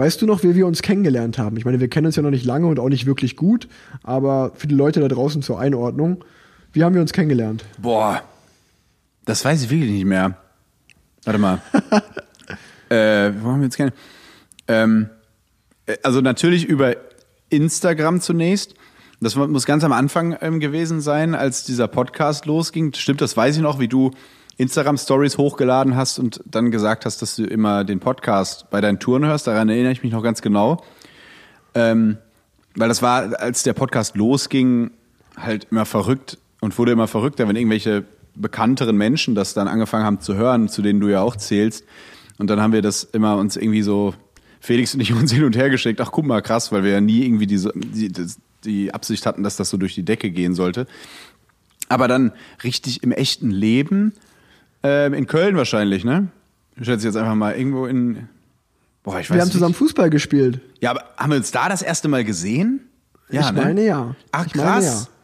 weißt 0.00 0.22
du 0.22 0.26
noch, 0.26 0.42
wie 0.42 0.54
wir 0.54 0.66
uns 0.66 0.80
kennengelernt 0.80 1.36
haben? 1.36 1.58
Ich 1.58 1.66
meine, 1.66 1.78
wir 1.78 1.88
kennen 1.88 2.06
uns 2.06 2.16
ja 2.16 2.22
noch 2.22 2.30
nicht 2.30 2.46
lange 2.46 2.66
und 2.66 2.80
auch 2.80 2.88
nicht 2.88 3.04
wirklich 3.04 3.36
gut, 3.36 3.68
aber 4.02 4.52
für 4.54 4.66
die 4.66 4.74
Leute 4.74 4.98
da 5.00 5.08
draußen 5.08 5.42
zur 5.42 5.60
Einordnung, 5.60 6.24
wie 6.72 6.82
haben 6.84 6.94
wir 6.94 7.02
uns 7.02 7.12
kennengelernt? 7.12 7.66
Boah, 7.76 8.22
das 9.26 9.44
weiß 9.44 9.62
ich 9.62 9.68
wirklich 9.68 9.90
nicht 9.90 10.06
mehr. 10.06 10.38
Warte 11.24 11.38
mal. 11.38 11.60
äh, 12.88 13.30
wo 13.42 13.50
haben 13.50 13.60
wir 13.60 13.64
jetzt 13.64 13.76
keine? 13.76 13.92
Ähm, 14.68 15.10
äh, 15.84 15.98
also 16.02 16.22
natürlich 16.22 16.64
über 16.64 16.96
Instagram 17.50 18.22
zunächst. 18.22 18.74
Das 19.20 19.36
muss 19.36 19.66
ganz 19.66 19.84
am 19.84 19.92
Anfang 19.92 20.34
ähm, 20.40 20.60
gewesen 20.60 21.02
sein, 21.02 21.34
als 21.34 21.64
dieser 21.64 21.88
Podcast 21.88 22.46
losging. 22.46 22.94
Stimmt, 22.94 23.20
das 23.20 23.36
weiß 23.36 23.56
ich 23.56 23.62
noch, 23.62 23.78
wie 23.78 23.88
du 23.88 24.12
Instagram-Stories 24.60 25.38
hochgeladen 25.38 25.96
hast 25.96 26.18
und 26.18 26.42
dann 26.44 26.70
gesagt 26.70 27.06
hast, 27.06 27.22
dass 27.22 27.36
du 27.36 27.44
immer 27.44 27.84
den 27.84 27.98
Podcast 27.98 28.68
bei 28.70 28.80
deinen 28.80 28.98
Touren 28.98 29.24
hörst. 29.24 29.46
Daran 29.46 29.68
erinnere 29.70 29.92
ich 29.92 30.02
mich 30.02 30.12
noch 30.12 30.22
ganz 30.22 30.42
genau. 30.42 30.84
Ähm, 31.74 32.18
weil 32.76 32.88
das 32.88 33.00
war, 33.00 33.40
als 33.40 33.62
der 33.62 33.72
Podcast 33.72 34.16
losging, 34.16 34.90
halt 35.36 35.68
immer 35.70 35.86
verrückt 35.86 36.38
und 36.60 36.78
wurde 36.78 36.92
immer 36.92 37.08
verrückter, 37.08 37.48
wenn 37.48 37.56
irgendwelche 37.56 38.04
bekannteren 38.34 38.96
Menschen 38.96 39.34
das 39.34 39.54
dann 39.54 39.66
angefangen 39.66 40.04
haben 40.04 40.20
zu 40.20 40.34
hören, 40.34 40.68
zu 40.68 40.82
denen 40.82 41.00
du 41.00 41.08
ja 41.08 41.22
auch 41.22 41.36
zählst. 41.36 41.84
Und 42.38 42.48
dann 42.48 42.60
haben 42.60 42.72
wir 42.72 42.82
das 42.82 43.04
immer 43.04 43.36
uns 43.36 43.56
irgendwie 43.56 43.82
so, 43.82 44.14
Felix 44.60 44.92
und 44.94 45.00
ich 45.00 45.12
uns 45.14 45.32
hin 45.32 45.44
und 45.44 45.56
her 45.56 45.70
geschickt. 45.70 46.00
Ach, 46.00 46.12
guck 46.12 46.26
mal, 46.26 46.42
krass, 46.42 46.70
weil 46.70 46.84
wir 46.84 46.90
ja 46.90 47.00
nie 47.00 47.24
irgendwie 47.24 47.46
diese, 47.46 47.72
die, 47.74 48.12
die 48.64 48.92
Absicht 48.92 49.24
hatten, 49.24 49.42
dass 49.42 49.56
das 49.56 49.70
so 49.70 49.78
durch 49.78 49.94
die 49.94 50.04
Decke 50.04 50.30
gehen 50.30 50.54
sollte. 50.54 50.86
Aber 51.88 52.06
dann 52.06 52.32
richtig 52.62 53.02
im 53.02 53.10
echten 53.10 53.50
Leben, 53.50 54.12
ähm, 54.82 55.14
in 55.14 55.26
Köln 55.26 55.56
wahrscheinlich, 55.56 56.04
ne? 56.04 56.28
Ich 56.76 56.86
schätze 56.86 57.06
jetzt 57.06 57.16
einfach 57.16 57.34
mal 57.34 57.54
irgendwo 57.56 57.86
in. 57.86 58.28
Boah, 59.02 59.18
ich 59.20 59.28
weiß 59.30 59.34
Wir 59.36 59.40
haben 59.40 59.48
nicht. 59.48 59.52
zusammen 59.54 59.74
Fußball 59.74 60.10
gespielt. 60.10 60.60
Ja, 60.80 60.90
aber 60.90 61.04
haben 61.16 61.30
wir 61.30 61.36
uns 61.38 61.50
da 61.50 61.68
das 61.68 61.82
erste 61.82 62.08
Mal 62.08 62.24
gesehen? 62.24 62.80
Ja, 63.30 63.42
ich 63.42 63.52
ne? 63.52 63.60
meine 63.62 63.84
ja. 63.84 64.14
Ach 64.32 64.46
Ich 64.46 64.52
krass. 64.52 64.84
ja. 64.84 65.14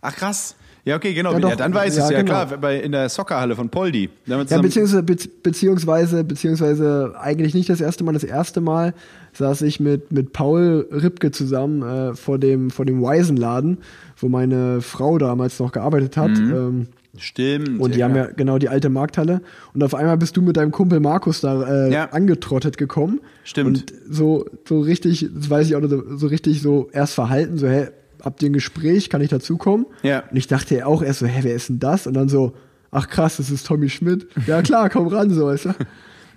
Ach 0.00 0.14
krass. 0.16 0.56
Ja, 0.84 0.94
okay, 0.94 1.14
genau. 1.14 1.32
Ja, 1.32 1.38
Ja, 1.40 1.48
doch. 1.50 1.56
dann 1.56 1.74
weiß 1.74 1.96
Ja, 1.96 2.04
es 2.04 2.10
ja 2.10 2.18
genau. 2.22 2.30
klar, 2.46 2.58
bei, 2.58 2.78
in 2.78 2.92
der 2.92 3.08
Soccerhalle 3.08 3.56
von 3.56 3.68
Poldi. 3.70 4.08
Ja, 4.26 4.36
beziehungsweise, 4.40 5.02
be 5.02 5.16
beziehungsweise, 5.42 6.22
beziehungsweise 6.22 7.14
eigentlich 7.20 7.54
nicht 7.54 7.68
das 7.68 7.80
erste 7.80 8.04
Mal. 8.04 8.12
Das 8.12 8.22
erste 8.22 8.60
Mal 8.60 8.94
saß 9.32 9.62
ich 9.62 9.80
mit, 9.80 10.12
mit 10.12 10.32
Paul 10.32 10.86
Ripke 10.92 11.32
zusammen 11.32 11.82
äh, 11.82 12.14
vor 12.14 12.38
dem, 12.38 12.70
vor 12.70 12.84
dem 12.84 13.02
Waisenladen, 13.02 13.78
wo 14.18 14.28
meine 14.28 14.80
Frau 14.80 15.18
damals 15.18 15.58
noch 15.58 15.72
gearbeitet 15.72 16.16
hat. 16.16 16.30
Ähm, 16.38 16.86
Stimmt. 17.18 17.80
und 17.80 17.94
die 17.94 18.02
haben 18.04 18.14
ja 18.16 18.26
genau 18.26 18.58
die 18.58 18.68
alte 18.68 18.88
Markthalle. 18.88 19.40
Und 19.74 19.82
auf 19.82 19.94
einmal 19.94 20.16
bist 20.16 20.36
du 20.36 20.42
mit 20.42 20.56
deinem 20.56 20.70
Kumpel 20.72 21.00
Markus 21.00 21.40
da 21.40 21.86
äh, 21.86 21.92
Ja. 21.92 22.10
angetrottet 22.10 22.76
gekommen. 22.78 23.20
Stimmt. 23.44 23.68
Und 23.68 23.94
so, 24.08 24.46
so 24.66 24.80
richtig, 24.80 25.28
das 25.34 25.48
weiß 25.50 25.66
ich 25.68 25.76
auch, 25.76 25.80
noch, 25.80 25.90
so 26.16 26.26
richtig 26.26 26.62
so 26.62 26.88
erst 26.92 27.14
verhalten, 27.14 27.58
so, 27.58 27.66
hä, 27.68 27.88
habt 28.22 28.42
ihr 28.42 28.50
ein 28.50 28.52
Gespräch, 28.54 29.10
kann 29.10 29.20
ich 29.20 29.28
dazukommen? 29.30 29.86
Ja. 30.02 30.24
Und 30.30 30.36
ich 30.36 30.46
dachte 30.46 30.74
ja 30.76 30.86
auch 30.86 31.02
erst 31.02 31.20
so, 31.20 31.26
hä, 31.26 31.40
wer 31.42 31.54
ist 31.54 31.68
denn 31.68 31.78
das? 31.78 32.06
Und 32.06 32.14
dann 32.14 32.28
so, 32.28 32.54
ach 32.90 33.08
krass, 33.08 33.36
das 33.36 33.50
ist 33.50 33.66
Tommy 33.66 33.88
Schmidt. 33.88 34.26
Ja 34.46 34.62
klar, 34.62 34.90
komm 34.90 35.08
ran, 35.08 35.30
so, 35.30 35.46
weißt 35.46 35.66
du. 35.66 35.68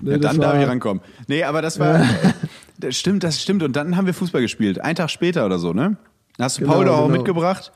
Ne, 0.01 0.11
Ja, 0.11 0.17
dann 0.17 0.39
darf 0.39 0.53
war- 0.53 0.61
ich 0.61 0.65
rankommen. 0.67 1.03
Nee, 1.27 1.43
aber 1.43 1.61
das 1.61 1.77
war. 1.77 2.01
das 2.79 2.95
stimmt, 2.95 3.21
das 3.25 3.41
stimmt. 3.41 3.63
Und 3.63 3.75
dann 3.75 3.97
haben 3.97 4.05
wir 4.05 4.13
Fußball 4.13 4.41
gespielt. 4.41 4.79
Einen 4.79 4.95
Tag 4.95 5.09
später 5.11 5.45
oder 5.45 5.59
so, 5.59 5.73
ne? 5.73 5.97
Hast 6.39 6.57
du 6.57 6.61
Genau, 6.61 6.73
Paul 6.75 6.85
doch 6.85 6.93
auch 6.99 7.05
genau. 7.07 7.17
mitgebracht. 7.17 7.73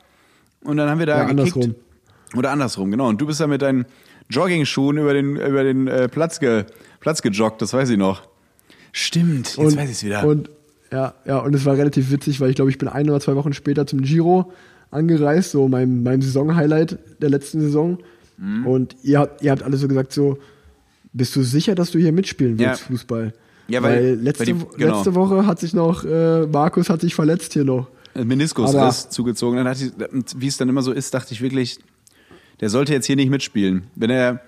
Und 0.63 0.77
dann 0.77 0.89
haben 0.89 0.99
wir 0.99 1.05
da 1.05 1.17
Ja, 1.17 1.23
gekickt. 1.25 1.39
andersrum. 1.57 1.75
Oder 2.35 2.51
andersrum, 2.51 2.91
genau. 2.91 3.09
Und 3.09 3.19
du 3.21 3.25
bist 3.27 3.39
dann 3.39 3.49
mit 3.49 3.61
deinen 3.61 3.85
Jogging-Schuhen 4.29 4.97
über 4.97 5.13
den, 5.13 5.35
über 5.35 5.63
den 5.63 5.87
äh, 5.87 6.07
Platz, 6.09 6.39
ge, 6.39 6.65
Platz 6.99 7.21
gejoggt, 7.21 7.61
das 7.61 7.73
weiß 7.73 7.89
ich 7.89 7.97
noch. 7.97 8.23
Stimmt, 8.91 9.47
jetzt 9.49 9.57
und, 9.57 9.75
weiß 9.77 9.89
ich 9.89 9.95
es 9.97 10.03
wieder. 10.03 10.25
Und 10.25 10.49
ja, 10.91 11.13
ja, 11.25 11.39
und 11.39 11.53
es 11.55 11.65
war 11.65 11.75
relativ 11.77 12.11
witzig, 12.11 12.39
weil 12.39 12.49
ich 12.49 12.55
glaube, 12.55 12.71
ich 12.71 12.77
bin 12.77 12.87
ein 12.87 13.09
oder 13.09 13.19
zwei 13.19 13.35
Wochen 13.35 13.53
später 13.53 13.85
zum 13.87 14.01
Giro 14.01 14.51
angereist, 14.91 15.51
so 15.51 15.67
meinem, 15.67 16.03
meinem 16.03 16.21
Saisonhighlight 16.21 16.97
der 17.21 17.29
letzten 17.29 17.61
Saison. 17.61 17.97
Mhm. 18.37 18.67
Und 18.67 18.95
ihr 19.03 19.19
habt, 19.19 19.41
ihr 19.41 19.51
habt 19.51 19.63
alle 19.63 19.77
so 19.77 19.87
gesagt, 19.87 20.13
so, 20.13 20.37
bist 21.11 21.35
du 21.35 21.43
sicher, 21.43 21.75
dass 21.75 21.91
du 21.91 21.99
hier 21.99 22.11
mitspielen 22.11 22.57
Ja. 22.57 22.69
willst, 22.69 22.83
Fußball? 22.83 23.33
Ja, 23.67 23.81
weil- 23.81 24.15
letzte, 24.21 24.45
weil 24.47 24.53
die- 24.53 24.77
genau. 24.77 24.95
letzte 24.95 25.15
Woche 25.15 25.45
hat 25.47 25.59
sich 25.59 25.73
noch, 25.73 26.03
äh, 26.03 26.45
Markus 26.47 26.89
hat 26.89 27.01
sich 27.01 27.15
verletzt 27.15 27.53
hier 27.53 27.63
noch. 27.63 27.87
Meniskusriss 28.15 29.09
zugezogen. 29.09 29.57
Dann 29.57 29.67
hatte 29.67 29.85
ich, 29.85 30.11
und 30.13 30.39
wie 30.39 30.47
es 30.47 30.57
dann 30.57 30.69
immer 30.69 30.83
so 30.83 30.91
ist, 30.91 31.13
dachte 31.13 31.33
ich 31.33 31.41
wirklich, 31.41 31.79
der 32.61 32.69
sollte 32.69 32.93
jetzt 32.93 33.05
hier 33.05 33.15
nicht 33.15 33.29
mitspielen. 33.29 33.83
Wenn 33.95 34.09
er 34.09 34.41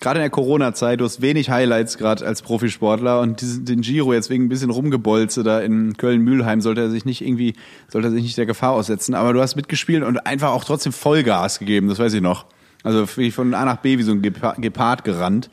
gerade 0.00 0.18
in 0.18 0.22
der 0.22 0.30
Corona-Zeit, 0.30 1.00
du 1.00 1.04
hast 1.04 1.22
wenig 1.22 1.50
Highlights 1.50 1.96
gerade 1.98 2.26
als 2.26 2.42
Profisportler 2.42 3.20
und 3.20 3.40
diesen, 3.40 3.64
den 3.64 3.80
Giro 3.80 4.12
jetzt 4.12 4.28
wegen 4.30 4.44
ein 4.44 4.48
bisschen 4.48 4.70
rumgebolze 4.70 5.42
da 5.44 5.60
in 5.60 5.96
Köln-Mühlheim 5.96 6.60
sollte 6.60 6.80
er 6.82 6.90
sich 6.90 7.04
nicht 7.04 7.20
irgendwie, 7.22 7.54
sollte 7.88 8.08
er 8.08 8.10
sich 8.10 8.22
nicht 8.22 8.36
der 8.36 8.46
Gefahr 8.46 8.72
aussetzen. 8.72 9.14
Aber 9.14 9.32
du 9.32 9.40
hast 9.40 9.56
mitgespielt 9.56 10.02
und 10.02 10.26
einfach 10.26 10.50
auch 10.50 10.64
trotzdem 10.64 10.92
Vollgas 10.92 11.58
gegeben, 11.58 11.88
das 11.88 11.98
weiß 11.98 12.12
ich 12.14 12.20
noch. 12.22 12.46
Also 12.82 13.06
wie 13.16 13.30
von 13.30 13.54
A 13.54 13.64
nach 13.64 13.76
B 13.78 13.96
wie 13.98 14.02
so 14.02 14.12
ein 14.12 14.20
Gepa- 14.20 14.60
Gepard 14.60 15.04
gerannt. 15.04 15.48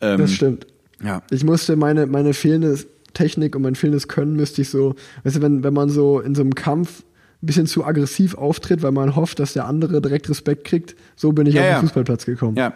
Ähm, 0.00 0.18
Das 0.18 0.32
stimmt. 0.32 0.66
Ja. 1.04 1.22
Ich 1.30 1.44
musste 1.44 1.76
meine, 1.76 2.06
meine 2.06 2.32
fehlende 2.34 2.78
Technik 3.12 3.54
und 3.54 3.62
mein 3.62 3.74
fehlendes 3.76 4.08
Können 4.08 4.34
müsste 4.36 4.62
ich 4.62 4.70
so, 4.70 4.94
weißt 5.24 5.36
du, 5.36 5.42
wenn, 5.42 5.62
wenn 5.62 5.74
man 5.74 5.90
so 5.90 6.18
in 6.20 6.34
so 6.34 6.42
einem 6.42 6.54
Kampf 6.54 7.02
ein 7.42 7.46
bisschen 7.46 7.66
zu 7.66 7.84
aggressiv 7.84 8.34
auftritt, 8.34 8.82
weil 8.82 8.92
man 8.92 9.14
hofft, 9.16 9.38
dass 9.38 9.52
der 9.52 9.66
andere 9.66 10.00
direkt 10.00 10.28
Respekt 10.28 10.64
kriegt, 10.64 10.96
so 11.16 11.32
bin 11.32 11.46
ich 11.46 11.54
Ja, 11.54 11.60
auf 11.62 11.66
den 11.66 11.72
ja. 11.74 11.80
Fußballplatz 11.80 12.24
gekommen. 12.26 12.56
Ja. 12.56 12.72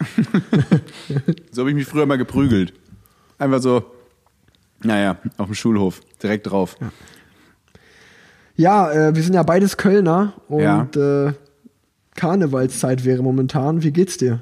so 1.52 1.60
habe 1.62 1.70
ich 1.70 1.76
mich 1.76 1.86
früher 1.86 2.06
mal 2.06 2.16
geprügelt. 2.16 2.72
Einfach 3.38 3.60
so, 3.60 3.84
naja, 4.82 5.18
auf 5.36 5.46
dem 5.46 5.54
Schulhof, 5.54 6.00
direkt 6.22 6.50
drauf. 6.50 6.76
Ja, 8.56 8.90
äh, 8.92 9.14
wir 9.14 9.22
sind 9.22 9.34
ja 9.34 9.42
beides 9.42 9.76
Kölner 9.76 10.34
Ja. 10.48 10.80
und 10.80 10.96
äh, 10.96 11.32
Karnevalszeit 12.14 13.04
wäre 13.04 13.22
momentan. 13.22 13.82
Wie 13.82 13.92
geht's 13.92 14.16
dir? 14.16 14.40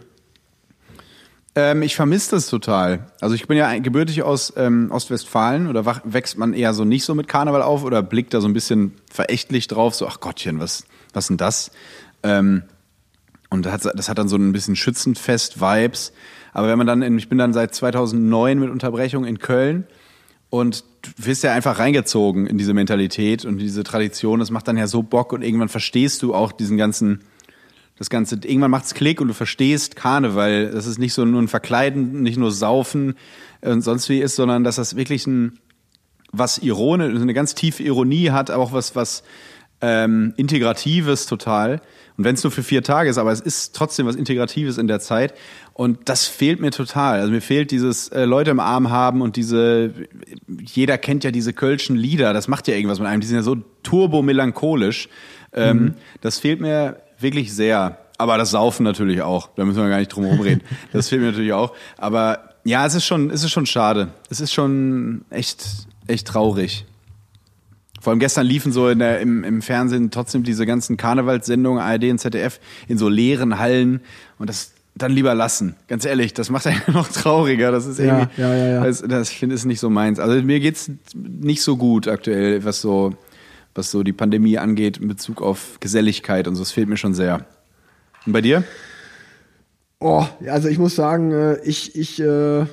Ähm, 1.58 1.82
ich 1.82 1.96
vermisse 1.96 2.36
das 2.36 2.46
total. 2.46 3.08
Also 3.20 3.34
ich 3.34 3.48
bin 3.48 3.56
ja 3.56 3.76
gebürtig 3.80 4.22
aus 4.22 4.52
ähm, 4.56 4.92
Ostwestfalen 4.92 5.66
oder 5.66 5.84
wächst 6.04 6.38
man 6.38 6.54
eher 6.54 6.72
so 6.72 6.84
nicht 6.84 7.02
so 7.02 7.16
mit 7.16 7.26
Karneval 7.26 7.62
auf 7.62 7.82
oder 7.82 8.00
blickt 8.00 8.32
da 8.32 8.40
so 8.40 8.46
ein 8.46 8.52
bisschen 8.52 8.92
verächtlich 9.10 9.66
drauf, 9.66 9.96
so 9.96 10.06
ach 10.06 10.20
Gottchen, 10.20 10.60
was, 10.60 10.84
was 11.12 11.26
denn 11.26 11.36
das? 11.36 11.72
Ähm, 12.22 12.62
und 13.50 13.66
das 13.66 13.72
hat, 13.72 13.98
das 13.98 14.08
hat 14.08 14.18
dann 14.18 14.28
so 14.28 14.36
ein 14.36 14.52
bisschen 14.52 14.76
Schützenfest-Vibes. 14.76 16.12
Aber 16.52 16.68
wenn 16.68 16.78
man 16.78 16.86
dann, 16.86 17.02
in, 17.02 17.18
ich 17.18 17.28
bin 17.28 17.38
dann 17.38 17.52
seit 17.52 17.74
2009 17.74 18.60
mit 18.60 18.70
Unterbrechung 18.70 19.24
in 19.24 19.40
Köln 19.40 19.84
und 20.50 20.84
du 21.02 21.10
wirst 21.26 21.42
ja 21.42 21.52
einfach 21.54 21.80
reingezogen 21.80 22.46
in 22.46 22.56
diese 22.56 22.72
Mentalität 22.72 23.44
und 23.44 23.58
diese 23.58 23.82
Tradition. 23.82 24.38
Das 24.38 24.52
macht 24.52 24.68
dann 24.68 24.76
ja 24.76 24.86
so 24.86 25.02
Bock 25.02 25.32
und 25.32 25.42
irgendwann 25.42 25.68
verstehst 25.68 26.22
du 26.22 26.36
auch 26.36 26.52
diesen 26.52 26.76
ganzen, 26.76 27.22
das 27.98 28.10
Ganze, 28.10 28.36
irgendwann 28.36 28.70
macht's 28.70 28.94
Klick 28.94 29.20
und 29.20 29.28
du 29.28 29.34
verstehst 29.34 29.96
Karneval, 29.96 30.70
dass 30.70 30.86
es 30.86 30.98
nicht 30.98 31.14
so 31.14 31.24
nur 31.24 31.42
ein 31.42 31.48
Verkleiden, 31.48 32.22
nicht 32.22 32.38
nur 32.38 32.52
Saufen 32.52 33.16
und 33.60 33.82
sonst 33.82 34.08
wie 34.08 34.20
ist, 34.20 34.36
sondern 34.36 34.62
dass 34.62 34.76
das 34.76 34.94
wirklich 34.94 35.26
ein, 35.26 35.58
was 36.30 36.58
ironisch, 36.58 37.20
eine 37.20 37.34
ganz 37.34 37.54
tiefe 37.54 37.82
Ironie 37.82 38.30
hat, 38.30 38.50
aber 38.50 38.62
auch 38.62 38.72
was, 38.72 38.94
was 38.94 39.24
ähm, 39.80 40.32
Integratives 40.36 41.26
total. 41.26 41.80
Und 42.16 42.24
wenn 42.24 42.34
es 42.34 42.42
nur 42.42 42.50
für 42.50 42.62
vier 42.62 42.82
Tage 42.82 43.10
ist, 43.10 43.18
aber 43.18 43.32
es 43.32 43.40
ist 43.40 43.74
trotzdem 43.74 44.06
was 44.06 44.16
Integratives 44.16 44.78
in 44.78 44.88
der 44.88 45.00
Zeit. 45.00 45.34
Und 45.72 46.08
das 46.08 46.26
fehlt 46.26 46.60
mir 46.60 46.72
total. 46.72 47.20
Also 47.20 47.32
mir 47.32 47.40
fehlt 47.40 47.70
dieses 47.70 48.08
äh, 48.08 48.24
Leute 48.24 48.50
im 48.50 48.58
Arm 48.58 48.90
haben 48.90 49.22
und 49.22 49.36
diese, 49.36 49.92
jeder 50.48 50.98
kennt 50.98 51.22
ja 51.22 51.30
diese 51.30 51.52
kölschen 51.52 51.94
Lieder, 51.96 52.32
das 52.32 52.48
macht 52.48 52.66
ja 52.66 52.74
irgendwas 52.74 52.98
mit 52.98 53.08
einem, 53.08 53.20
die 53.20 53.26
sind 53.26 53.36
ja 53.36 53.42
so 53.42 53.56
turbo-melancholisch. 53.84 55.08
Ähm, 55.52 55.94
Das 56.20 56.40
fehlt 56.40 56.60
mir 56.60 57.00
wirklich 57.18 57.54
sehr. 57.54 57.98
Aber 58.18 58.36
das 58.36 58.50
Saufen 58.50 58.84
natürlich 58.84 59.22
auch. 59.22 59.50
Da 59.54 59.64
müssen 59.64 59.80
wir 59.80 59.88
gar 59.88 59.98
nicht 59.98 60.08
drum 60.08 60.24
herum 60.24 60.40
reden. 60.40 60.62
Das 60.92 61.08
fehlt 61.08 61.20
mir 61.20 61.28
natürlich 61.28 61.52
auch. 61.52 61.74
Aber 61.96 62.54
ja, 62.64 62.84
es 62.84 62.94
ist 62.94 63.06
schon, 63.06 63.30
es 63.30 63.44
ist 63.44 63.50
schon 63.50 63.66
schade. 63.66 64.08
Es 64.30 64.40
ist 64.40 64.52
schon 64.52 65.22
echt, 65.30 65.64
echt 66.06 66.26
traurig. 66.26 66.84
Vor 68.00 68.12
allem 68.12 68.20
gestern 68.20 68.46
liefen 68.46 68.72
so 68.72 68.88
in 68.88 68.98
der, 68.98 69.20
im, 69.20 69.44
im 69.44 69.62
Fernsehen 69.62 70.10
trotzdem 70.10 70.42
diese 70.42 70.66
ganzen 70.66 70.96
Karnevalssendungen, 70.96 71.82
ARD 71.82 72.04
und 72.04 72.18
ZDF, 72.18 72.60
in 72.86 72.98
so 72.98 73.08
leeren 73.08 73.58
Hallen. 73.58 74.00
Und 74.38 74.48
das 74.48 74.72
dann 74.98 75.12
lieber 75.12 75.34
lassen. 75.34 75.76
Ganz 75.86 76.04
ehrlich, 76.04 76.34
das 76.34 76.50
macht 76.50 76.66
einen 76.66 76.82
noch 76.92 77.08
trauriger. 77.08 77.70
Das 77.70 77.86
ist 77.86 77.98
irgendwie, 77.98 78.28
ja, 78.40 78.54
ja, 78.54 78.66
ja. 78.66 78.84
das, 78.84 79.02
das 79.02 79.30
finde 79.30 79.54
ich 79.54 79.64
nicht 79.64 79.80
so 79.80 79.90
meins. 79.90 80.18
Also 80.18 80.42
mir 80.42 80.60
geht's 80.60 80.90
nicht 81.14 81.62
so 81.62 81.76
gut 81.76 82.08
aktuell, 82.08 82.64
was 82.64 82.80
so, 82.80 83.14
was 83.78 83.90
so 83.90 84.02
die 84.02 84.12
Pandemie 84.12 84.58
angeht 84.58 84.98
in 84.98 85.08
Bezug 85.08 85.40
auf 85.40 85.78
Geselligkeit 85.80 86.46
und 86.46 86.56
so. 86.56 86.62
Das 86.62 86.72
fehlt 86.72 86.88
mir 86.88 86.98
schon 86.98 87.14
sehr. 87.14 87.46
Und 88.26 88.32
bei 88.32 88.42
dir? 88.42 88.64
Oh, 90.00 90.24
also 90.46 90.68
ich 90.68 90.78
muss 90.78 90.94
sagen, 90.94 91.32
äh, 91.32 91.60
ich, 91.62 91.96
ich, 91.96 92.20
äh, 92.20 92.66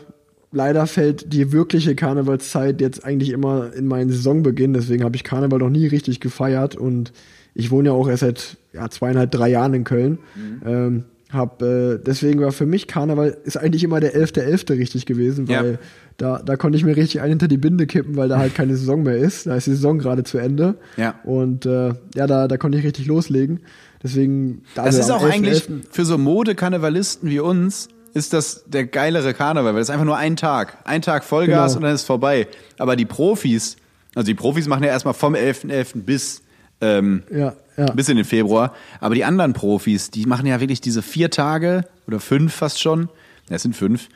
leider 0.52 0.88
fällt 0.88 1.32
die 1.32 1.52
wirkliche 1.52 1.96
Karnevalszeit 1.96 2.82
jetzt 2.82 3.06
eigentlich 3.06 3.30
immer 3.30 3.74
in 3.74 3.88
meinen 3.88 4.10
Saisonbeginn, 4.12 4.74
deswegen 4.74 5.04
habe 5.04 5.16
ich 5.16 5.24
Karneval 5.24 5.60
noch 5.60 5.70
nie 5.70 5.88
richtig 5.88 6.20
gefeiert 6.20 6.76
und 6.76 7.14
ich 7.54 7.72
wohne 7.72 7.90
ja 7.90 7.94
auch 7.96 8.10
erst 8.10 8.22
seit 8.22 8.58
ja, 8.74 8.90
zweieinhalb, 8.90 9.32
drei 9.32 9.50
Jahren 9.50 9.74
in 9.74 9.86
Köln. 9.86 10.20
Ähm, 10.66 11.06
hab, 11.32 11.62
äh, 11.62 11.98
deswegen 11.98 12.40
war 12.42 12.52
für 12.52 12.66
mich 12.66 12.88
Karneval 12.88 13.38
ist 13.44 13.58
eigentlich 13.58 13.84
immer 13.84 14.00
der 14.00 14.16
11.11. 14.16 14.78
richtig 14.78 15.06
gewesen, 15.06 15.48
Ja. 15.48 15.62
weil 15.64 15.80
da, 16.18 16.42
da 16.46 16.56
konnte 16.56 16.78
ich 16.78 16.86
mir 16.86 16.96
richtig 16.96 17.20
einen 17.22 17.32
hinter 17.32 17.48
die 17.48 17.58
Binde 17.58 17.88
kippen, 17.88 18.16
weil 18.16 18.30
da 18.30 18.38
halt 18.38 18.56
keine 18.56 18.76
Saison 18.78 19.04
mehr 19.04 19.18
ist. 19.18 19.48
Da 19.48 19.56
ist 19.56 19.68
die 19.68 19.72
Saison 19.72 19.98
gerade 19.98 20.24
zu 20.24 20.38
Ende. 20.38 20.76
Ja. 20.98 21.16
Und 21.24 21.66
äh, 21.66 21.94
ja, 22.16 22.28
da, 22.28 22.48
da 22.48 22.58
konnte 22.58 22.78
ich 22.78 22.86
richtig 22.86 23.08
loslegen. 23.08 23.60
Deswegen, 24.04 24.62
Das 24.76 24.86
also 24.86 25.00
ist 25.00 25.10
am 25.10 25.18
auch 25.20 25.24
eigentlich 25.30 25.64
11.11. 25.64 25.82
für 25.90 26.06
so 26.06 26.18
Mode-Karnevalisten 26.18 27.30
wie 27.30 27.40
uns 27.40 27.90
ist 28.14 28.32
das 28.32 28.64
der 28.68 28.86
geilere 28.86 29.34
Karneval, 29.34 29.74
weil 29.74 29.82
das 29.82 29.90
ist 29.90 29.94
einfach 29.94 30.06
nur 30.06 30.16
ein 30.18 30.38
Tag. 30.38 30.78
Ein 30.86 31.02
Tag 31.02 31.24
Vollgas 31.26 31.74
Genau. 31.74 31.78
und 31.78 31.84
dann 31.84 31.96
ist 31.96 32.02
es 32.02 32.08
vorbei. 32.08 32.48
Aber 32.78 32.96
die 32.96 33.04
Profis, 33.06 33.76
also 34.14 34.26
die 34.26 34.36
Profis 34.36 34.68
machen 34.68 34.84
ja 34.84 34.90
erstmal 34.92 35.14
vom 35.16 35.34
11.11. 35.36 36.04
bis, 36.04 36.42
ähm, 36.82 37.24
Ja, 37.32 37.54
ja. 37.78 37.92
bis 37.92 38.10
in 38.10 38.18
den 38.18 38.26
Februar. 38.26 38.74
Aber 39.00 39.16
die 39.16 39.26
anderen 39.26 39.54
Profis, 39.54 40.12
die 40.12 40.26
machen 40.26 40.46
ja 40.46 40.60
wirklich 40.60 40.82
diese 40.82 41.02
vier 41.02 41.30
Tage 41.30 41.86
oder 42.08 42.20
fünf 42.20 42.54
fast 42.54 42.82
schon, 42.82 43.10
ja, 43.50 43.56
es 43.56 43.64
sind 43.64 43.76
fünf, 43.76 44.10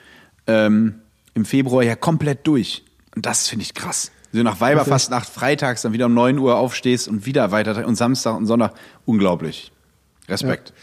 ähm, 0.48 0.96
im 1.34 1.46
Februar 1.46 1.84
ja 1.84 1.96
komplett 1.96 2.46
durch. 2.48 2.84
Und 3.16 3.26
das 3.26 3.48
finde 3.48 3.64
ich 3.64 3.74
krass. 3.74 4.12
Wenn 4.32 4.40
du 4.40 4.44
nach 4.44 4.62
Weiberfastnacht 4.62 5.28
freitags 5.28 5.82
dann 5.82 5.94
wieder 5.94 6.06
um 6.06 6.14
9 6.14 6.38
Uhr 6.38 6.58
aufstehst 6.58 7.08
und 7.08 7.26
wieder 7.26 7.52
weiter 7.52 7.86
und 7.88 7.96
Samstag 7.96 8.36
und 8.38 8.46
Sonntag, 8.46 8.74
unglaublich. 9.06 9.72
Respekt. 10.28 10.74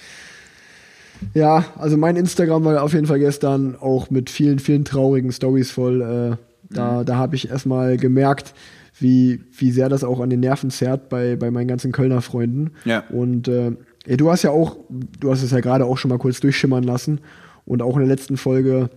Ja, 1.32 1.64
also 1.76 1.96
mein 1.96 2.16
Instagram 2.16 2.64
war 2.64 2.82
auf 2.82 2.92
jeden 2.92 3.06
Fall 3.06 3.20
gestern 3.20 3.76
auch 3.76 4.10
mit 4.10 4.30
vielen, 4.30 4.58
vielen 4.58 4.84
traurigen 4.84 5.32
Stories 5.32 5.70
voll. 5.70 6.38
Da, 6.70 7.04
da 7.04 7.16
habe 7.16 7.36
ich 7.36 7.50
erstmal 7.50 7.96
gemerkt, 7.96 8.54
wie, 8.98 9.40
wie 9.56 9.70
sehr 9.70 9.88
das 9.88 10.04
auch 10.04 10.20
an 10.20 10.30
den 10.30 10.40
Nerven 10.40 10.70
zerrt 10.70 11.08
bei, 11.08 11.36
bei 11.36 11.50
meinen 11.50 11.68
ganzen 11.68 11.92
Kölner 11.92 12.22
Freunden. 12.22 12.72
Ja. 12.84 13.04
Und 13.10 13.48
äh, 13.48 13.72
ja, 14.06 14.16
du 14.16 14.30
hast 14.30 14.42
ja 14.42 14.50
auch, 14.50 14.76
du 15.20 15.30
hast 15.30 15.42
es 15.42 15.50
ja 15.50 15.60
gerade 15.60 15.84
auch 15.84 15.98
schon 15.98 16.08
mal 16.08 16.18
kurz 16.18 16.40
durchschimmern 16.40 16.84
lassen 16.84 17.20
und 17.64 17.82
auch 17.82 17.94
in 17.94 18.00
der 18.00 18.08
letzten 18.08 18.36
Folge 18.36 18.90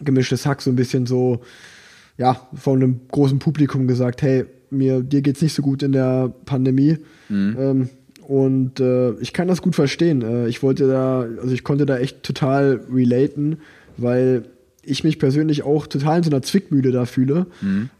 gemischtes 0.00 0.46
Hack 0.46 0.62
so 0.62 0.70
ein 0.70 0.76
bisschen 0.76 1.06
so, 1.06 1.40
ja, 2.18 2.40
von 2.54 2.82
einem 2.82 3.00
großen 3.10 3.38
Publikum 3.38 3.86
gesagt, 3.86 4.22
hey, 4.22 4.44
mir, 4.70 5.00
dir 5.00 5.22
geht's 5.22 5.42
nicht 5.42 5.54
so 5.54 5.62
gut 5.62 5.82
in 5.82 5.92
der 5.92 6.32
Pandemie. 6.44 6.98
Ähm, 7.58 7.88
und 8.26 8.80
äh, 8.80 9.12
ich 9.20 9.32
kann 9.32 9.48
das 9.48 9.62
gut 9.62 9.74
verstehen. 9.74 10.22
Äh, 10.22 10.48
ich 10.48 10.62
wollte 10.62 10.88
da, 10.88 11.20
also 11.20 11.52
ich 11.52 11.64
konnte 11.64 11.86
da 11.86 11.98
echt 11.98 12.22
total 12.22 12.80
relaten, 12.92 13.58
weil 13.96 14.44
ich 14.86 15.04
mich 15.04 15.18
persönlich 15.18 15.62
auch 15.62 15.86
total 15.86 16.18
in 16.18 16.22
so 16.24 16.30
einer 16.30 16.42
Zwickmühle 16.42 16.92
da 16.92 17.04
fühle, 17.04 17.46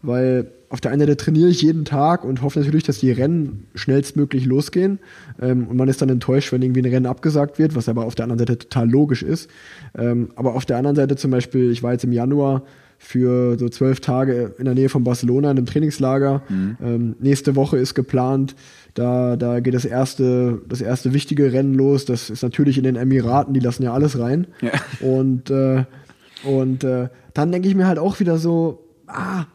weil 0.01 0.51
auf 0.69 0.81
der 0.81 0.91
einen 0.91 0.99
Seite 0.99 1.15
trainiere 1.15 1.49
ich 1.49 1.61
jeden 1.61 1.85
Tag 1.85 2.25
und 2.25 2.41
hoffe 2.41 2.59
natürlich, 2.59 2.83
dass 2.83 2.99
die 2.99 3.11
Rennen 3.11 3.67
schnellstmöglich 3.75 4.45
losgehen. 4.45 4.99
Ähm, 5.41 5.67
und 5.67 5.77
man 5.77 5.87
ist 5.87 6.01
dann 6.01 6.09
enttäuscht, 6.09 6.51
wenn 6.51 6.61
irgendwie 6.61 6.81
ein 6.81 6.91
Rennen 6.91 7.05
abgesagt 7.05 7.57
wird, 7.57 7.75
was 7.75 7.87
aber 7.87 8.05
auf 8.05 8.15
der 8.15 8.23
anderen 8.23 8.39
Seite 8.39 8.57
total 8.57 8.89
logisch 8.89 9.23
ist. 9.23 9.49
Ähm, 9.97 10.29
aber 10.35 10.55
auf 10.55 10.65
der 10.65 10.77
anderen 10.77 10.95
Seite 10.95 11.15
zum 11.15 11.31
Beispiel, 11.31 11.71
ich 11.71 11.83
war 11.83 11.93
jetzt 11.93 12.03
im 12.03 12.11
Januar 12.11 12.63
für 12.99 13.57
so 13.59 13.69
zwölf 13.69 13.99
Tage 14.01 14.55
in 14.57 14.65
der 14.65 14.73
Nähe 14.73 14.89
von 14.89 15.03
Barcelona 15.03 15.51
in 15.51 15.57
einem 15.57 15.67
Trainingslager. 15.67 16.41
Ähm, 16.83 17.15
nächste 17.19 17.55
Woche 17.55 17.77
ist 17.77 17.93
geplant. 17.93 18.55
Da, 18.95 19.37
da 19.37 19.59
geht 19.59 19.75
das 19.75 19.85
erste, 19.85 20.61
das 20.67 20.81
erste 20.81 21.13
wichtige 21.13 21.53
Rennen 21.53 21.75
los. 21.75 22.05
Das 22.05 22.29
ist 22.29 22.41
natürlich 22.41 22.77
in 22.77 22.83
den 22.83 22.95
Emiraten, 22.95 23.53
die 23.53 23.59
lassen 23.59 23.83
ja 23.83 23.93
alles 23.93 24.17
rein. 24.19 24.47
Ja. 24.61 24.71
Und, 24.99 25.51
äh, 25.51 25.85
und 26.43 26.83
äh, 26.83 27.09
dann 27.33 27.51
denke 27.51 27.67
ich 27.67 27.75
mir 27.75 27.87
halt 27.87 27.99
auch 27.99 28.19
wieder 28.19 28.37
so, 28.37 28.83
ah, 29.07 29.45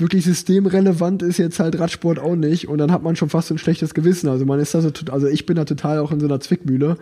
wirklich 0.00 0.24
systemrelevant 0.24 1.22
ist 1.22 1.36
jetzt 1.38 1.60
halt 1.60 1.78
Radsport 1.78 2.18
auch 2.18 2.34
nicht 2.34 2.68
und 2.68 2.78
dann 2.78 2.90
hat 2.90 3.02
man 3.02 3.16
schon 3.16 3.28
fast 3.28 3.48
so 3.48 3.54
ein 3.54 3.58
schlechtes 3.58 3.92
Gewissen. 3.94 4.28
Also 4.28 4.46
man 4.46 4.58
ist 4.58 4.74
da 4.74 4.80
so, 4.80 4.90
also 5.10 5.26
ich 5.26 5.44
bin 5.46 5.56
da 5.56 5.64
total 5.66 5.98
auch 5.98 6.10
in 6.10 6.20
so 6.20 6.26
einer 6.26 6.40
Zwickmühle. 6.40 6.96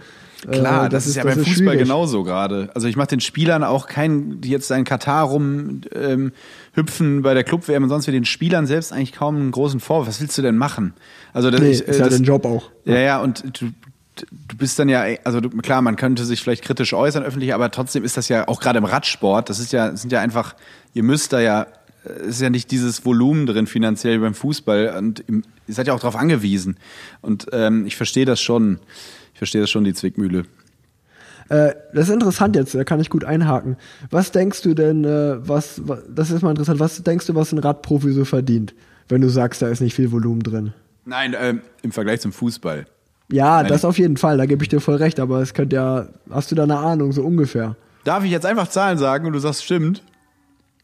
Klar, 0.51 0.87
Äh, 0.87 0.89
das, 0.89 1.07
ist 1.07 1.17
ja 1.17 1.23
beim 1.23 1.35
Fußball 1.35 1.55
schwierig. 1.55 1.79
genauso 1.79 2.25
gerade. 2.25 2.71
Also 2.75 2.89
ich 2.89 2.97
mache 2.97 3.09
den 3.09 3.21
Spielern 3.21 3.63
auch 3.63 3.87
keinen, 3.87 4.41
die 4.41 4.51
jetzt 4.51 4.71
in 4.71 4.85
Katar 4.85 5.27
rum 5.27 5.81
ähm, 5.95 6.33
hüpfen 6.75 7.23
bei 7.23 7.35
der 7.35 7.45
Club-WM 7.45 7.85
und 7.85 7.89
sonst 7.89 8.09
wie 8.09 8.13
den 8.13 8.25
Spielern 8.25 8.67
selbst 8.67 8.93
eigentlich 8.93 9.13
kaum 9.13 9.37
einen 9.37 9.51
großen 9.53 9.79
Vorwurf. 9.81 10.09
Was 10.09 10.21
willst 10.21 10.37
du 10.37 10.43
denn 10.43 10.57
machen? 10.57 10.95
Also 11.33 11.51
das, 11.51 11.61
Nee, 11.61 11.71
ich, 11.71 11.87
äh, 11.87 11.91
ist 11.93 11.99
ja 12.01 12.07
das, 12.07 12.17
dein 12.17 12.25
Job 12.25 12.45
auch. 12.45 12.71
Ja, 12.85 12.99
ja, 12.99 13.21
und 13.21 13.45
du, 13.61 13.69
du 14.31 14.57
bist 14.57 14.79
dann 14.79 14.89
ja, 14.89 15.05
also 15.25 15.41
du, 15.41 15.51
klar, 15.51 15.83
man 15.83 15.97
könnte 15.97 16.25
sich 16.25 16.41
vielleicht 16.41 16.65
kritisch 16.65 16.95
äußern 16.95 17.23
öffentlich, 17.23 17.55
aber 17.55 17.71
trotzdem 17.71 18.05
ist 18.05 18.17
das 18.17 18.29
ja 18.29 18.49
auch 18.49 18.61
gerade 18.61 18.79
im 18.79 18.85
Radsport, 18.85 19.49
das 19.49 19.59
ist 19.59 19.73
ja, 19.73 19.97
sind 19.97 20.13
ja 20.13 20.21
einfach, 20.21 20.55
ihr 20.95 21.03
müsst 21.03 21.33
da 21.33 21.41
ja, 21.41 21.67
es 22.05 22.37
ist 22.37 22.41
ja 22.41 22.51
nicht 22.51 22.71
dieses 22.71 23.05
Volumen 23.05 23.47
drin 23.47 23.67
finanziell 23.67 24.19
beim 24.19 24.35
Fußball 24.35 24.95
und 24.97 25.21
im, 25.29 25.43
ihr 25.67 25.75
seid 25.75 25.87
ja 25.87 25.95
auch 25.95 26.01
darauf 26.01 26.17
angewiesen. 26.17 26.79
Und 27.21 27.47
ähm, 27.53 27.87
ich 27.87 27.97
verstehe 27.97 28.25
das 28.25 28.41
schon. 28.41 28.79
Ich 29.35 29.39
verstehe 29.39 29.61
das 29.61 29.71
schon, 29.71 29.85
die 29.85 29.95
Zwickmühle. 29.95 30.45
Äh, 31.49 31.75
das 31.93 32.09
ist 32.09 32.15
interessant 32.15 32.57
jetzt, 32.57 32.75
da 32.75 32.85
kann 32.85 33.01
ich 33.01 33.11
gut 33.11 33.25
einhaken. 33.25 33.77
Was 34.11 34.33
denkst 34.33 34.63
du 34.63 34.75
denn, 34.75 35.05
äh, 35.05 35.37
was, 35.47 35.81
was, 35.87 36.01
das 36.09 36.31
ist 36.31 36.43
mal 36.43 36.51
interessant, 36.51 36.81
was 36.81 37.03
denkst 37.03 37.27
du, 37.27 37.35
was 37.35 37.53
ein 37.53 37.59
Radprofi 37.59 38.13
so 38.13 38.25
verdient, 38.25 38.75
wenn 39.09 39.21
du 39.21 39.29
sagst, 39.29 39.63
da 39.63 39.69
ist 39.69 39.81
nicht 39.81 39.95
viel 39.95 40.13
Volumen 40.13 40.43
drin? 40.43 40.73
Nein, 41.05 41.35
ähm, 41.39 41.63
im 41.83 41.93
Vergleich 41.93 42.21
zum 42.21 42.33
Fußball. 42.33 42.87
Ja, 43.31 43.63
das 43.63 43.85
auf 43.85 43.99
jeden 43.99 44.17
Fall, 44.17 44.39
da 44.39 44.47
gebe 44.47 44.63
ich 44.63 44.69
dir 44.71 44.81
voll 44.81 44.97
recht, 44.97 45.21
aber 45.21 45.41
es 45.43 45.53
könnte 45.53 45.77
ja, 45.77 46.07
hast 46.31 46.51
du 46.51 46.55
da 46.55 46.63
eine 46.63 46.79
Ahnung, 46.79 47.13
so 47.13 47.23
ungefähr? 47.23 47.77
Darf 48.05 48.25
ich 48.25 48.31
jetzt 48.31 48.47
einfach 48.47 48.69
Zahlen 48.69 48.97
sagen 48.97 49.27
und 49.27 49.35
du 49.35 49.39
sagst, 49.39 49.65
stimmt? 49.65 50.03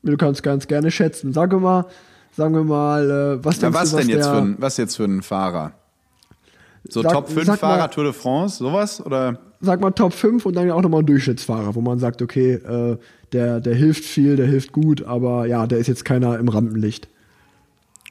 Du 0.03 0.17
kannst 0.19 0.43
ganz 0.43 0.67
gerne 0.67 0.91
schätzen. 0.91 1.33
Sag 1.33 1.53
mal, 1.59 1.87
sagen 2.37 2.55
wir 2.55 2.65
mal, 2.65 3.39
äh, 3.41 3.45
was 3.45 3.57
Ja, 3.57 3.63
denkst 3.71 3.79
was 3.81 3.91
du, 3.93 3.97
was 3.97 4.03
denn 4.07 4.11
jetzt 4.15 4.27
für 4.29 4.37
ein, 4.37 4.57
was 4.59 4.77
jetzt 4.77 4.97
für 4.97 5.05
ein 5.05 5.23
Fahrer? 5.23 5.73
So 6.87 7.01
Sag- 7.01 7.13
Top 7.13 7.29
5 7.31 7.47
sag 7.47 7.63
mal- 7.63 7.69
Fahrer 7.77 7.91
Tour 7.91 8.05
de 8.05 8.13
France, 8.13 8.59
sowas? 8.59 9.01
Oder? 9.05 9.39
sag 9.63 9.81
mal 9.81 9.93
Top 9.93 10.13
5 10.13 10.45
und 10.45 10.55
dann 10.55 10.71
auch 10.71 10.83
nochmal 10.83 11.01
ein 11.01 11.07
Durchschnittsfahrer, 11.07 11.75
wo 11.75 11.81
man 11.81 11.99
sagt, 11.99 12.21
okay, 12.21 12.53
äh, 12.57 12.99
der, 13.33 13.61
der 13.61 13.75
hilft 13.75 14.05
viel, 14.05 14.37
der 14.37 14.47
hilft 14.47 14.73
gut, 14.73 15.03
aber 15.05 15.47
ja, 15.47 15.67
der 15.67 15.79
ist 15.79 15.87
jetzt 15.87 16.05
keiner 16.05 16.39
im 16.39 16.49
Rampenlicht. 16.49 17.09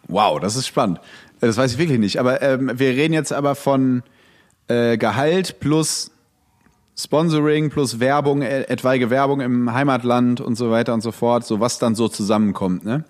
Wow, 0.07 0.39
das 0.39 0.55
ist 0.55 0.65
spannend. 0.65 0.97
Äh, 1.41 1.45
Das 1.47 1.57
weiß 1.57 1.73
ich 1.73 1.77
wirklich 1.77 1.99
nicht. 1.99 2.19
Aber 2.19 2.41
ähm, 2.41 2.71
wir 2.73 2.89
reden 2.89 3.13
jetzt 3.13 3.31
aber 3.31 3.53
von 3.53 4.01
äh, 4.67 4.97
Gehalt 4.97 5.59
plus 5.59 6.11
Sponsoring 6.95 7.69
plus 7.69 7.99
Werbung, 7.99 8.41
äh, 8.43 8.61
etwaige 8.63 9.09
Werbung 9.09 9.41
im 9.41 9.73
Heimatland 9.73 10.41
und 10.41 10.55
so 10.55 10.69
weiter 10.69 10.93
und 10.93 11.01
so 11.01 11.11
fort, 11.11 11.45
so 11.45 11.59
was 11.59 11.79
dann 11.79 11.95
so 11.95 12.07
zusammenkommt, 12.07 12.85
ne? 12.85 13.05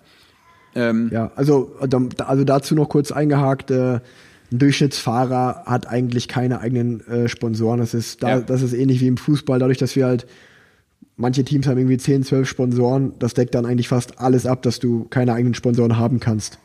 Ähm, 0.74 1.10
Ja, 1.12 1.30
also, 1.36 1.72
also 1.78 2.44
dazu 2.44 2.74
noch 2.74 2.88
kurz 2.88 3.12
eingehakt, 3.12 3.70
äh, 3.70 4.00
ein 4.52 4.58
Durchschnittsfahrer 4.58 5.64
hat 5.66 5.86
eigentlich 5.86 6.28
keine 6.28 6.60
eigenen 6.60 7.06
äh, 7.06 7.28
Sponsoren. 7.28 7.78
Das 7.80 7.92
ist, 7.94 8.22
da, 8.22 8.28
Ja. 8.30 8.40
das 8.40 8.62
ist 8.62 8.72
ähnlich 8.72 9.00
wie 9.00 9.06
im 9.06 9.16
Fußball, 9.16 9.58
dadurch, 9.58 9.78
dass 9.78 9.94
wir 9.96 10.06
halt, 10.06 10.26
manche 11.16 11.44
Teams 11.44 11.66
haben 11.66 11.78
irgendwie 11.78 11.98
10, 11.98 12.24
12 12.24 12.48
Sponsoren, 12.48 13.12
das 13.18 13.34
deckt 13.34 13.54
dann 13.54 13.66
eigentlich 13.66 13.88
fast 13.88 14.18
alles 14.18 14.46
ab, 14.46 14.62
dass 14.62 14.78
du 14.80 15.04
keine 15.10 15.34
eigenen 15.34 15.54
Sponsoren 15.54 15.98
haben 15.98 16.20
kannst. 16.20 16.58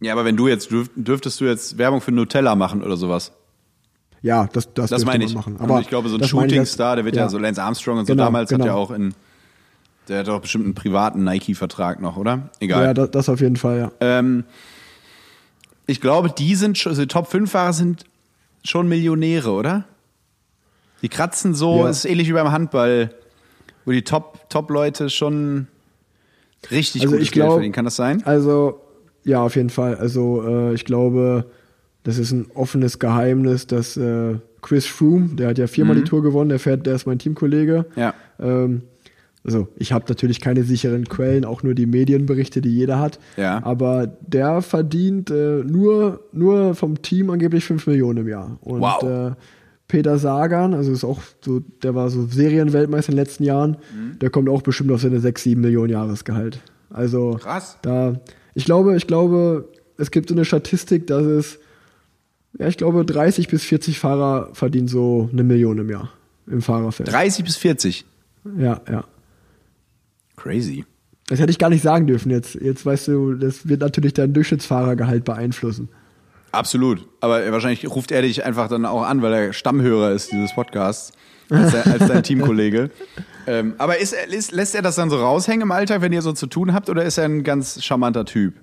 Ja, 0.00 0.12
aber 0.12 0.24
wenn 0.24 0.36
du 0.36 0.48
jetzt 0.48 0.70
dürf, 0.70 0.90
dürftest 0.94 1.40
du 1.40 1.44
jetzt 1.46 1.78
Werbung 1.78 2.00
für 2.00 2.12
Nutella 2.12 2.54
machen 2.54 2.82
oder 2.82 2.96
sowas. 2.96 3.32
Ja, 4.22 4.48
das, 4.52 4.72
das, 4.74 4.90
Das 4.90 5.04
meine 5.04 5.24
ich. 5.24 5.34
machen. 5.34 5.56
Aber 5.58 5.74
Aber 5.74 5.80
ich 5.80 5.88
glaube, 5.88 6.08
so 6.08 6.16
ein 6.16 6.22
ich, 6.22 6.28
Shootingstar, 6.28 6.96
der 6.96 7.04
wird 7.04 7.16
ja. 7.16 7.22
ja. 7.24 7.28
so 7.28 7.38
Lance 7.38 7.62
Armstrong 7.62 7.98
und 7.98 8.06
so 8.06 8.12
Genau, 8.12 8.24
damals 8.24 8.50
hat 8.50 8.58
genau. 8.60 8.66
ja 8.72 8.74
auch 8.74 8.90
in 8.90 9.14
der 10.08 10.20
hat 10.20 10.28
doch 10.28 10.40
bestimmt 10.40 10.64
einen 10.64 10.74
privaten 10.74 11.22
Nike-Vertrag 11.24 12.00
noch, 12.00 12.16
oder? 12.16 12.48
Egal. 12.60 12.82
Ja, 12.84 12.94
das, 12.94 13.10
das 13.10 13.28
auf 13.28 13.40
jeden 13.42 13.56
Fall, 13.56 13.78
ja. 13.78 13.92
Ähm, 14.00 14.44
ich 15.86 16.00
glaube, 16.00 16.30
die 16.30 16.54
sind 16.54 16.78
schon, 16.78 16.90
also 16.90 17.02
die 17.02 17.08
Top 17.08 17.26
5 17.28 17.50
Fahrer 17.50 17.74
sind 17.74 18.04
schon 18.64 18.88
Millionäre, 18.88 19.50
oder? 19.50 19.84
Die 21.02 21.08
kratzen 21.10 21.54
so, 21.54 21.80
Ja. 21.84 21.90
ist 21.90 22.06
ähnlich 22.06 22.28
wie 22.28 22.32
beim 22.32 22.50
Handball, 22.50 23.10
wo 23.84 23.92
die 23.92 24.02
Top, 24.02 24.48
Top-Leute 24.48 25.10
schon 25.10 25.68
richtig 26.70 27.02
Also 27.02 27.14
gutes 27.14 27.30
Geld 27.30 27.46
verdienen. 27.50 27.72
Kann 27.72 27.84
das 27.84 27.96
sein? 27.96 28.22
Also, 28.24 28.80
ja, 29.24 29.42
auf 29.42 29.56
jeden 29.56 29.70
Fall. 29.70 29.94
Also, 29.96 30.42
äh, 30.46 30.74
ich 30.74 30.84
glaube, 30.86 31.50
das 32.08 32.16
ist 32.16 32.32
ein 32.32 32.46
offenes 32.54 32.98
Geheimnis, 32.98 33.66
dass 33.66 33.98
äh, 33.98 34.36
Chris 34.62 34.86
Froome, 34.86 35.28
der 35.36 35.48
hat 35.48 35.58
ja 35.58 35.66
viermal 35.66 35.94
die 35.94 36.04
Tour 36.04 36.22
gewonnen, 36.22 36.48
der 36.48 36.58
fährt, 36.58 36.86
der 36.86 36.94
ist 36.94 37.06
mein 37.06 37.18
Teamkollege. 37.18 37.84
Mhm. 37.94 38.00
Ja. 38.00 38.14
Ähm, 38.40 38.80
also, 39.44 39.68
ich 39.76 39.92
habe 39.92 40.06
natürlich 40.08 40.40
keine 40.40 40.62
sicheren 40.62 41.04
Quellen, 41.04 41.44
auch 41.44 41.62
nur 41.62 41.74
die 41.74 41.84
Medienberichte, 41.84 42.62
die 42.62 42.74
jeder 42.74 42.98
hat. 42.98 43.18
Ja. 43.36 43.62
Aber 43.62 44.06
der 44.06 44.62
verdient 44.62 45.30
äh, 45.30 45.62
nur, 45.64 46.20
nur 46.32 46.74
vom 46.74 47.02
Team 47.02 47.28
angeblich 47.28 47.64
5 47.64 47.86
Millionen 47.86 48.20
im 48.20 48.28
Jahr. 48.28 48.56
Und 48.62 48.80
Wow. 48.80 49.02
äh, 49.02 49.34
Peter 49.86 50.18
Sagan, 50.18 50.72
also 50.72 50.90
ist 50.92 51.04
auch 51.04 51.20
so, 51.42 51.60
der 51.82 51.94
war 51.94 52.08
so 52.08 52.26
Serienweltmeister 52.26 53.10
in 53.12 53.16
den 53.16 53.24
letzten 53.24 53.44
Jahren, 53.44 53.72
Mhm. 53.94 54.18
der 54.18 54.30
kommt 54.30 54.48
auch 54.48 54.62
bestimmt 54.62 54.90
auf 54.92 55.02
seine 55.02 55.20
6, 55.20 55.42
7 55.42 55.60
Millionen 55.60 55.90
Jahresgehalt. 55.92 56.60
Also 56.90 57.38
Krass. 57.40 57.76
da, 57.82 58.14
ich 58.54 58.64
glaube, 58.64 58.96
ich 58.96 59.06
glaube, 59.06 59.68
es 59.98 60.10
gibt 60.10 60.28
so 60.30 60.34
eine 60.34 60.44
Statistik, 60.46 61.06
dass 61.06 61.24
es, 61.24 61.58
ja, 62.58 62.66
ich 62.68 62.76
glaube, 62.76 63.04
30 63.04 63.48
bis 63.48 63.64
40 63.64 63.98
Fahrer 63.98 64.50
verdienen 64.52 64.88
so 64.88 65.28
eine 65.32 65.44
Million 65.44 65.78
im 65.78 65.90
Jahr 65.90 66.12
im 66.46 66.62
Fahrerfeld. 66.62 67.10
30 67.10 67.44
bis 67.44 67.56
40. 67.56 68.04
Ja, 68.56 68.80
ja. 68.90 69.04
Crazy. 70.36 70.84
Das 71.26 71.40
hätte 71.40 71.50
ich 71.50 71.58
gar 71.58 71.68
nicht 71.68 71.82
sagen 71.82 72.06
dürfen 72.06 72.30
jetzt. 72.30 72.54
Jetzt 72.54 72.86
weißt 72.86 73.08
du, 73.08 73.34
das 73.34 73.68
wird 73.68 73.80
natürlich 73.80 74.14
dein 74.14 74.32
Durchschnittsfahrergehalt 74.32 75.24
beeinflussen. 75.24 75.90
Absolut. 76.52 77.06
Aber 77.20 77.52
wahrscheinlich 77.52 77.88
ruft 77.88 78.10
er 78.10 78.22
dich 78.22 78.44
einfach 78.44 78.68
dann 78.68 78.86
auch 78.86 79.02
an, 79.02 79.20
weil 79.20 79.32
er 79.34 79.52
Stammhörer 79.52 80.12
ist 80.12 80.32
dieses 80.32 80.54
Podcasts, 80.54 81.12
als, 81.50 81.74
als 81.74 82.06
dein 82.06 82.22
Teamkollege. 82.22 82.90
ähm, 83.46 83.74
aber 83.76 83.98
ist, 83.98 84.14
ist, 84.14 84.52
lässt 84.52 84.74
er 84.74 84.80
das 84.80 84.94
dann 84.94 85.10
so 85.10 85.18
raushängen 85.18 85.62
im 85.62 85.72
Alltag, 85.72 86.00
wenn 86.00 86.12
ihr 86.12 86.22
so 86.22 86.32
zu 86.32 86.46
tun 86.46 86.72
habt, 86.72 86.88
oder 86.88 87.04
ist 87.04 87.18
er 87.18 87.26
ein 87.26 87.44
ganz 87.44 87.84
charmanter 87.84 88.24
Typ? 88.24 88.54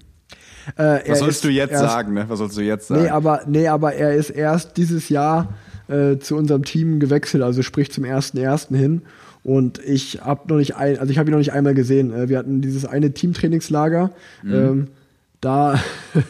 Äh, 0.77 0.99
Was 1.07 1.19
sollst 1.19 1.43
du 1.43 1.49
jetzt 1.49 1.71
erst- 1.71 1.83
sagen, 1.83 2.13
ne? 2.13 2.25
Was 2.27 2.39
sollst 2.39 2.57
du 2.57 2.61
jetzt 2.61 2.87
sagen? 2.87 3.03
Nee, 3.03 3.09
aber, 3.09 3.41
nee, 3.47 3.67
aber 3.67 3.93
er 3.93 4.13
ist 4.13 4.29
erst 4.29 4.77
dieses 4.77 5.09
Jahr 5.09 5.53
äh, 5.87 6.17
zu 6.17 6.35
unserem 6.35 6.63
Team 6.63 6.99
gewechselt, 6.99 7.43
also 7.43 7.61
sprich 7.61 7.91
zum 7.91 8.03
ersten 8.05 8.37
ersten 8.37 8.75
hin. 8.75 9.01
Und 9.43 9.79
ich 9.85 10.21
habe 10.23 10.41
noch 10.47 10.57
nicht 10.57 10.75
ein, 10.75 10.97
also 10.97 11.11
ich 11.11 11.19
habe 11.19 11.29
ihn 11.29 11.33
noch 11.33 11.37
nicht 11.39 11.53
einmal 11.53 11.75
gesehen. 11.75 12.11
Äh, 12.11 12.29
wir 12.29 12.39
hatten 12.39 12.61
dieses 12.61 12.85
eine 12.85 13.11
Teamtrainingslager. 13.11 14.09
Mhm. 14.43 14.53
Ähm, 14.53 14.87
da 15.41 15.79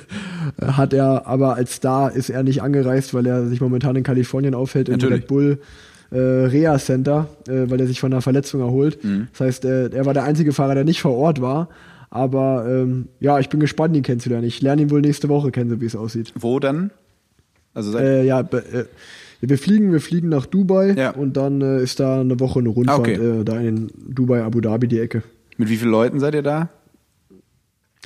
hat 0.62 0.94
er, 0.94 1.26
aber 1.26 1.56
als 1.56 1.76
Star 1.76 2.12
ist 2.14 2.30
er 2.30 2.44
nicht 2.44 2.62
angereist, 2.62 3.14
weil 3.14 3.26
er 3.26 3.48
sich 3.48 3.62
momentan 3.62 3.96
in 3.96 4.04
Kalifornien 4.04 4.54
aufhält 4.54 4.90
im. 4.90 5.00
Red 5.00 5.28
Bull 5.28 5.60
äh, 6.12 6.18
Reha 6.18 6.78
Center, 6.78 7.28
äh, 7.48 7.70
weil 7.70 7.80
er 7.80 7.88
sich 7.88 8.00
von 8.00 8.12
einer 8.12 8.22
Verletzung 8.22 8.60
erholt. 8.62 9.04
Mhm. 9.04 9.28
Das 9.32 9.48
heißt, 9.48 9.66
äh, 9.66 9.88
er 9.90 10.06
war 10.06 10.14
der 10.14 10.24
einzige 10.24 10.52
Fahrer, 10.54 10.76
der 10.76 10.84
nicht 10.84 11.02
vor 11.02 11.14
Ort 11.16 11.42
war. 11.42 11.70
Aber 12.10 12.66
ähm, 12.68 13.08
ja, 13.20 13.40
ich 13.40 13.50
bin 13.50 13.60
gespannt, 13.60 13.96
ihn 13.96 14.04
kennenzulernen. 14.04 14.48
Ich 14.48 14.62
lerne 14.62 14.84
ihn 14.84 14.92
wohl 14.92 15.02
nächste 15.02 15.28
Woche 15.30 15.52
kennen, 15.52 15.70
so 15.70 15.82
wie 15.82 15.86
es 15.86 15.96
aussieht. 15.96 16.32
Wo 16.36 16.60
dann? 16.60 16.92
Also 17.74 17.98
Äh, 17.98 18.26
ja, 18.26 18.40
äh, 18.42 18.86
wir 19.42 19.58
fliegen, 19.58 19.92
wir 19.92 20.00
fliegen 20.02 20.30
nach 20.30 20.46
Dubai 20.46 20.94
Ja. 20.98 21.12
und 21.12 21.36
dann 21.38 21.62
äh, 21.62 21.82
ist 21.84 22.00
da 22.00 22.22
eine 22.22 22.40
Woche 22.40 22.60
eine 22.60 22.70
Rundfahrt 22.70 23.00
Ah, 23.00 23.02
okay. 23.02 23.40
äh, 23.42 23.44
da 23.44 23.60
in 23.60 23.92
Dubai, 24.08 24.42
Abu 24.44 24.62
Dhabi 24.62 24.88
die 24.88 25.00
Ecke. 25.00 25.24
mit 25.58 25.70
wie 25.70 25.76
vielen 25.78 25.92
Leuten 25.92 26.20
seid 26.20 26.36
ihr 26.36 26.42
da? 26.44 26.70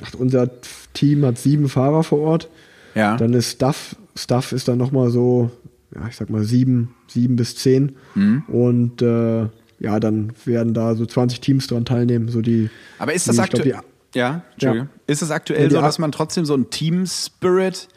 ach, 0.02 0.14
unser 0.14 0.48
Team 0.94 1.24
hat 1.24 1.38
sieben 1.38 1.68
Fahrer 1.68 2.02
vor 2.02 2.20
Ort. 2.20 2.48
Ja. 2.94 3.16
Dann 3.16 3.34
ist 3.34 3.52
Stuff, 3.52 3.96
Stuff 4.16 4.52
ist 4.52 4.66
dann 4.68 4.78
nochmal 4.78 5.10
so, 5.10 5.50
ja, 5.94 6.08
ich 6.08 6.16
sag 6.16 6.30
mal 6.30 6.42
sieben, 6.42 6.94
sieben 7.06 7.36
bis 7.36 7.54
zehn. 7.56 7.92
Mhm. 8.14 8.42
Und 8.48 9.02
äh, 9.02 9.42
ja, 9.78 10.00
dann 10.00 10.32
werden 10.44 10.74
da 10.74 10.94
so 10.94 11.06
20 11.06 11.40
Teams 11.40 11.66
dran 11.66 11.84
teilnehmen. 11.84 12.28
So 12.28 12.40
die, 12.40 12.70
Aber 12.98 13.12
ist 13.14 13.28
das 13.28 13.38
aktuell? 13.38 13.76
Ja, 14.14 14.42
Entschuldigung. 14.52 14.88
Ist 15.06 15.22
es 15.22 15.30
aktuell 15.30 15.64
Ja, 15.64 15.70
so, 15.70 15.80
dass 15.80 15.98
man 15.98 16.12
trotzdem 16.12 16.44
so 16.44 16.54
einen 16.54 16.70
Team-Spirit 16.70 17.88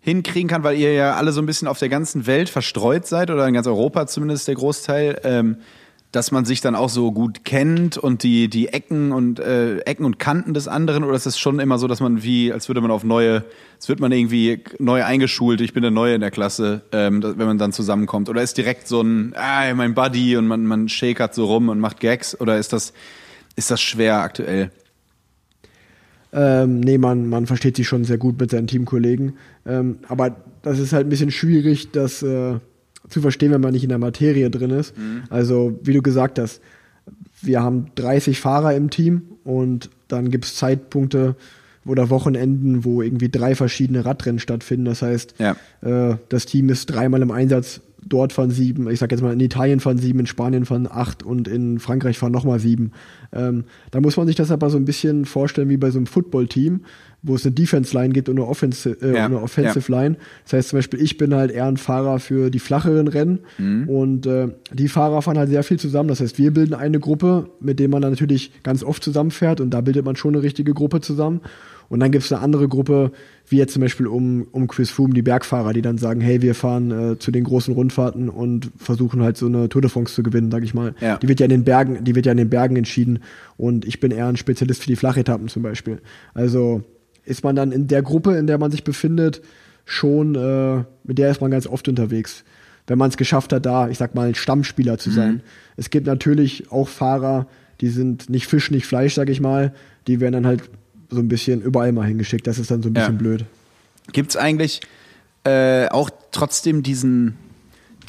hinkriegen 0.00 0.48
kann, 0.48 0.62
weil 0.62 0.78
ihr 0.78 0.92
ja 0.94 1.14
alle 1.14 1.32
so 1.32 1.42
ein 1.42 1.46
bisschen 1.46 1.68
auf 1.68 1.78
der 1.78 1.90
ganzen 1.90 2.26
Welt 2.26 2.48
verstreut 2.48 3.06
seid 3.06 3.30
oder 3.30 3.46
in 3.46 3.54
ganz 3.54 3.66
Europa 3.66 4.06
zumindest 4.06 4.48
der 4.48 4.54
Großteil, 4.54 5.20
ähm, 5.24 5.56
dass 6.10 6.32
man 6.32 6.44
sich 6.44 6.60
dann 6.60 6.74
auch 6.74 6.88
so 6.88 7.12
gut 7.12 7.44
kennt 7.44 7.96
und 7.96 8.24
die, 8.24 8.48
die 8.48 8.68
Ecken 8.68 9.12
und 9.12 9.38
äh, 9.38 9.78
Ecken 9.80 10.04
und 10.04 10.18
Kanten 10.18 10.54
des 10.54 10.66
anderen 10.66 11.04
oder 11.04 11.14
ist 11.14 11.26
es 11.26 11.38
schon 11.38 11.60
immer 11.60 11.78
so, 11.78 11.86
dass 11.86 12.00
man 12.00 12.22
wie, 12.22 12.52
als 12.52 12.68
würde 12.68 12.80
man 12.80 12.90
auf 12.90 13.04
neue, 13.04 13.44
als 13.76 13.88
wird 13.88 14.00
man 14.00 14.10
irgendwie 14.10 14.64
neu 14.78 15.04
eingeschult, 15.04 15.60
ich 15.60 15.72
bin 15.72 15.82
der 15.82 15.92
Neue 15.92 16.14
in 16.14 16.20
der 16.20 16.32
Klasse, 16.32 16.82
ähm, 16.90 17.22
wenn 17.22 17.46
man 17.46 17.58
dann 17.58 17.72
zusammenkommt? 17.72 18.28
Oder 18.28 18.42
ist 18.42 18.56
direkt 18.56 18.88
so 18.88 19.02
ein, 19.02 19.34
ah, 19.36 19.72
mein 19.74 19.94
Buddy 19.94 20.36
und 20.36 20.48
man, 20.48 20.66
man 20.66 20.88
shakert 20.88 21.34
so 21.34 21.44
rum 21.44 21.68
und 21.68 21.78
macht 21.78 22.00
Gags 22.00 22.40
oder 22.40 22.58
ist 22.58 22.72
das, 22.72 22.92
ist 23.54 23.70
das 23.70 23.80
schwer 23.80 24.18
aktuell? 24.20 24.72
Ähm, 26.32 26.80
nee, 26.80 26.98
man, 26.98 27.28
man 27.28 27.46
versteht 27.46 27.76
sich 27.76 27.88
schon 27.88 28.04
sehr 28.04 28.18
gut 28.18 28.38
mit 28.40 28.50
seinen 28.50 28.66
Teamkollegen. 28.66 29.34
Ähm, 29.66 29.98
aber 30.08 30.36
das 30.62 30.78
ist 30.78 30.92
halt 30.92 31.06
ein 31.06 31.10
bisschen 31.10 31.30
schwierig, 31.30 31.90
das 31.90 32.22
äh, 32.22 32.54
zu 33.08 33.20
verstehen, 33.20 33.50
wenn 33.50 33.60
man 33.60 33.72
nicht 33.72 33.82
in 33.82 33.88
der 33.88 33.98
Materie 33.98 34.50
drin 34.50 34.70
ist. 34.70 34.94
Also, 35.30 35.78
wie 35.82 35.92
du 35.94 36.02
gesagt 36.02 36.38
hast, 36.38 36.60
wir 37.42 37.62
haben 37.62 37.86
30 37.96 38.38
Fahrer 38.40 38.74
im 38.74 38.90
Team 38.90 39.22
und 39.42 39.90
dann 40.08 40.30
gibt 40.30 40.44
es 40.44 40.54
Zeitpunkte 40.56 41.34
oder 41.86 42.10
Wochenenden, 42.10 42.84
wo 42.84 43.00
irgendwie 43.02 43.30
drei 43.30 43.54
verschiedene 43.54 44.04
Radrennen 44.04 44.38
stattfinden. 44.38 44.84
Das 44.84 45.02
heißt, 45.02 45.34
Ja. 45.38 45.56
äh, 45.80 46.16
das 46.28 46.44
Team 46.46 46.68
ist 46.68 46.86
dreimal 46.86 47.22
im 47.22 47.30
Einsatz. 47.30 47.80
Dort 48.04 48.32
fahren 48.32 48.50
sieben, 48.50 48.88
ich 48.90 48.98
sag 48.98 49.10
jetzt 49.10 49.20
mal, 49.20 49.32
in 49.32 49.40
Italien 49.40 49.80
fahren 49.80 49.98
sieben, 49.98 50.20
in 50.20 50.26
Spanien 50.26 50.64
fahren 50.64 50.88
acht 50.90 51.22
und 51.22 51.48
in 51.48 51.78
Frankreich 51.78 52.18
fahren 52.18 52.32
nochmal 52.32 52.58
sieben. 52.58 52.92
Ähm, 53.32 53.64
da 53.90 54.00
muss 54.00 54.16
man 54.16 54.26
sich 54.26 54.36
das 54.36 54.50
aber 54.50 54.70
so 54.70 54.78
ein 54.78 54.84
bisschen 54.84 55.24
vorstellen 55.24 55.68
wie 55.68 55.76
bei 55.76 55.90
so 55.90 55.98
einem 55.98 56.06
Football-Team, 56.06 56.80
wo 57.22 57.34
es 57.34 57.44
eine 57.44 57.54
Defense-Line 57.54 58.14
gibt 58.14 58.28
und 58.28 58.38
eine, 58.38 58.46
Offensi 58.46 58.90
äh, 58.90 59.14
Ja, 59.14 59.26
eine 59.26 59.42
Offensive-Line. 59.42 60.16
Das 60.44 60.54
heißt 60.54 60.68
zum 60.70 60.78
Beispiel, 60.78 61.00
ich 61.00 61.18
bin 61.18 61.34
halt 61.34 61.50
eher 61.50 61.66
ein 61.66 61.76
Fahrer 61.76 62.18
für 62.18 62.50
die 62.50 62.58
flacheren 62.58 63.08
Rennen 63.08 63.40
und 63.86 64.26
äh, 64.26 64.48
die 64.72 64.88
Fahrer 64.88 65.20
fahren 65.20 65.38
halt 65.38 65.50
sehr 65.50 65.62
viel 65.62 65.78
zusammen. 65.78 66.08
Das 66.08 66.20
heißt, 66.20 66.38
wir 66.38 66.52
bilden 66.52 66.74
eine 66.74 67.00
Gruppe, 67.00 67.50
mit 67.60 67.78
der 67.78 67.88
man 67.88 68.00
dann 68.00 68.12
natürlich 68.12 68.62
ganz 68.62 68.82
oft 68.82 69.04
zusammenfährt 69.04 69.60
und 69.60 69.70
da 69.70 69.82
bildet 69.82 70.04
man 70.04 70.16
schon 70.16 70.34
eine 70.34 70.42
richtige 70.42 70.72
Gruppe 70.72 71.00
zusammen. 71.00 71.42
Und 71.90 71.98
dann 71.98 72.12
gibt 72.12 72.24
es 72.24 72.32
eine 72.32 72.40
andere 72.40 72.68
Gruppe, 72.68 73.10
wie 73.48 73.56
jetzt 73.56 73.72
zum 73.72 73.82
Beispiel 73.82 74.06
um, 74.06 74.46
um 74.52 74.68
Chris 74.68 74.90
Froome, 74.90 75.12
die 75.12 75.22
Bergfahrer, 75.22 75.72
die 75.72 75.82
dann 75.82 75.98
sagen, 75.98 76.20
hey, 76.20 76.40
wir 76.40 76.54
fahren 76.54 76.90
äh, 76.92 77.18
zu 77.18 77.32
den 77.32 77.42
großen 77.42 77.74
Rundfahrten 77.74 78.28
und 78.28 78.70
versuchen 78.76 79.22
halt 79.22 79.36
so 79.36 79.46
eine 79.46 79.68
Tour 79.68 79.82
de 79.82 79.90
France 79.90 80.14
zu 80.14 80.22
gewinnen, 80.22 80.52
sag 80.52 80.62
ich 80.62 80.72
mal. 80.72 80.94
Ja. 81.00 81.18
Die 81.18 81.26
wird 81.26 81.40
ja 81.40 81.44
in 81.44 81.50
den 81.50 81.64
Bergen, 81.64 82.04
die 82.04 82.14
wird 82.14 82.26
ja 82.26 82.32
in 82.32 82.38
den 82.38 82.48
Bergen 82.48 82.76
entschieden 82.76 83.18
und 83.56 83.84
ich 83.84 83.98
bin 83.98 84.12
eher 84.12 84.28
ein 84.28 84.36
Spezialist 84.36 84.82
für 84.82 84.86
die 84.86 84.94
Flachetappen 84.94 85.48
zum 85.48 85.64
Beispiel. 85.64 86.00
Also 86.32 86.82
ist 87.24 87.42
man 87.42 87.56
dann 87.56 87.72
in 87.72 87.88
der 87.88 88.02
Gruppe, 88.02 88.36
in 88.36 88.46
der 88.46 88.58
man 88.58 88.70
sich 88.70 88.84
befindet, 88.84 89.42
schon, 89.84 90.36
äh, 90.36 90.84
mit 91.02 91.18
der 91.18 91.32
ist 91.32 91.40
man 91.40 91.50
ganz 91.50 91.66
oft 91.66 91.88
unterwegs. 91.88 92.44
Wenn 92.86 92.98
man 92.98 93.10
es 93.10 93.16
geschafft 93.16 93.52
hat, 93.52 93.66
da, 93.66 93.88
ich 93.88 93.98
sag 93.98 94.14
mal, 94.14 94.28
ein 94.28 94.34
Stammspieler 94.36 94.98
zu 94.98 95.10
sein. 95.10 95.42
Es 95.76 95.90
gibt 95.90 96.06
natürlich 96.06 96.70
auch 96.70 96.88
Fahrer, 96.88 97.48
die 97.80 97.88
sind 97.88 98.30
nicht 98.30 98.46
Fisch, 98.46 98.70
nicht 98.70 98.86
Fleisch, 98.86 99.14
sag 99.14 99.28
ich 99.28 99.40
mal. 99.40 99.74
Die 100.06 100.20
werden 100.20 100.32
dann 100.34 100.46
halt 100.46 100.70
so 101.10 101.18
ein 101.20 101.28
bisschen 101.28 101.60
überall 101.60 101.92
mal 101.92 102.06
hingeschickt. 102.06 102.46
Das 102.46 102.58
ist 102.58 102.70
dann 102.70 102.82
so 102.82 102.88
ein 102.88 102.94
Ja. 102.94 103.00
bisschen 103.02 103.18
blöd. 103.18 103.44
Gibt 104.12 104.30
es 104.30 104.36
eigentlich 104.36 104.80
äh, 105.44 105.88
auch 105.88 106.10
trotzdem 106.32 106.82
diesen, 106.82 107.36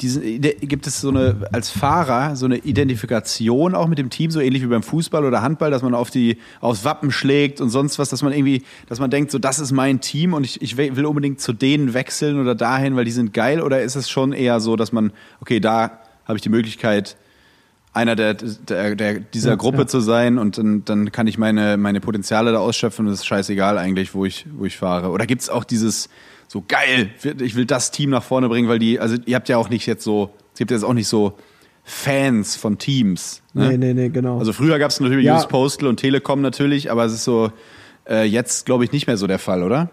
diesen, 0.00 0.22
gibt 0.42 0.86
es 0.86 1.00
so 1.00 1.08
eine, 1.10 1.48
als 1.52 1.70
Fahrer, 1.70 2.34
so 2.36 2.44
eine 2.46 2.58
Identifikation 2.58 3.74
auch 3.74 3.86
mit 3.88 3.98
dem 3.98 4.10
Team, 4.10 4.30
so 4.30 4.40
ähnlich 4.40 4.62
wie 4.62 4.66
beim 4.66 4.82
Fußball 4.82 5.24
oder 5.24 5.42
Handball, 5.42 5.70
dass 5.70 5.82
man 5.82 5.94
auf 5.94 6.10
die, 6.10 6.38
aufs 6.60 6.84
Wappen 6.84 7.10
schlägt 7.10 7.60
und 7.60 7.70
sonst 7.70 7.98
was, 7.98 8.08
dass 8.10 8.22
man 8.22 8.32
irgendwie, 8.32 8.62
dass 8.88 9.00
man 9.00 9.10
denkt, 9.10 9.30
so, 9.30 9.38
das 9.38 9.58
ist 9.60 9.72
mein 9.72 10.00
Team 10.00 10.34
und 10.34 10.44
ich, 10.44 10.60
ich 10.60 10.76
will 10.76 11.06
unbedingt 11.06 11.40
zu 11.40 11.52
denen 11.52 11.94
wechseln 11.94 12.38
oder 12.40 12.54
dahin, 12.54 12.96
weil 12.96 13.04
die 13.04 13.10
sind 13.12 13.32
geil 13.32 13.60
oder 13.60 13.82
ist 13.82 13.96
es 13.96 14.10
schon 14.10 14.32
eher 14.32 14.60
so, 14.60 14.76
dass 14.76 14.92
man, 14.92 15.12
okay, 15.40 15.60
da 15.60 16.00
habe 16.26 16.36
ich 16.36 16.42
die 16.42 16.48
Möglichkeit, 16.50 17.16
einer 17.92 18.16
der, 18.16 18.34
der, 18.34 18.94
der 18.94 19.20
dieser 19.20 19.56
Gruppe 19.56 19.78
ja. 19.78 19.86
zu 19.86 20.00
sein 20.00 20.38
und 20.38 20.56
dann, 20.58 20.84
dann 20.84 21.12
kann 21.12 21.26
ich 21.26 21.36
meine, 21.36 21.76
meine 21.76 22.00
Potenziale 22.00 22.52
da 22.52 22.58
ausschöpfen 22.58 23.06
und 23.06 23.12
es 23.12 23.20
ist 23.20 23.26
scheißegal 23.26 23.76
eigentlich, 23.78 24.14
wo 24.14 24.24
ich, 24.24 24.46
wo 24.56 24.64
ich 24.64 24.76
fahre. 24.76 25.10
Oder 25.10 25.26
gibt's 25.26 25.48
auch 25.50 25.64
dieses 25.64 26.08
so 26.48 26.62
geil, 26.66 27.10
ich 27.40 27.54
will 27.54 27.64
das 27.64 27.90
Team 27.90 28.10
nach 28.10 28.22
vorne 28.22 28.48
bringen, 28.48 28.68
weil 28.68 28.78
die, 28.78 29.00
also 29.00 29.16
ihr 29.24 29.36
habt 29.36 29.48
ja 29.48 29.56
auch 29.56 29.70
nicht 29.70 29.86
jetzt 29.86 30.04
so, 30.04 30.34
es 30.52 30.58
gibt 30.58 30.70
jetzt 30.70 30.84
auch 30.84 30.92
nicht 30.92 31.08
so 31.08 31.38
Fans 31.82 32.56
von 32.56 32.78
Teams. 32.78 33.42
Ne? 33.54 33.70
Nee, 33.70 33.76
nee, 33.78 33.94
nee, 33.94 34.08
genau. 34.10 34.38
Also 34.38 34.52
früher 34.52 34.78
gab's 34.78 35.00
natürlich 35.00 35.24
Ja. 35.24 35.36
US 35.36 35.48
Postal 35.48 35.88
und 35.88 35.96
Telekom 35.96 36.42
natürlich, 36.42 36.90
aber 36.90 37.04
es 37.06 37.14
ist 37.14 37.24
so 37.24 37.52
äh, 38.08 38.24
jetzt, 38.24 38.66
glaube 38.66 38.84
ich, 38.84 38.92
nicht 38.92 39.06
mehr 39.06 39.16
so 39.16 39.26
der 39.26 39.38
Fall, 39.38 39.62
oder? 39.62 39.90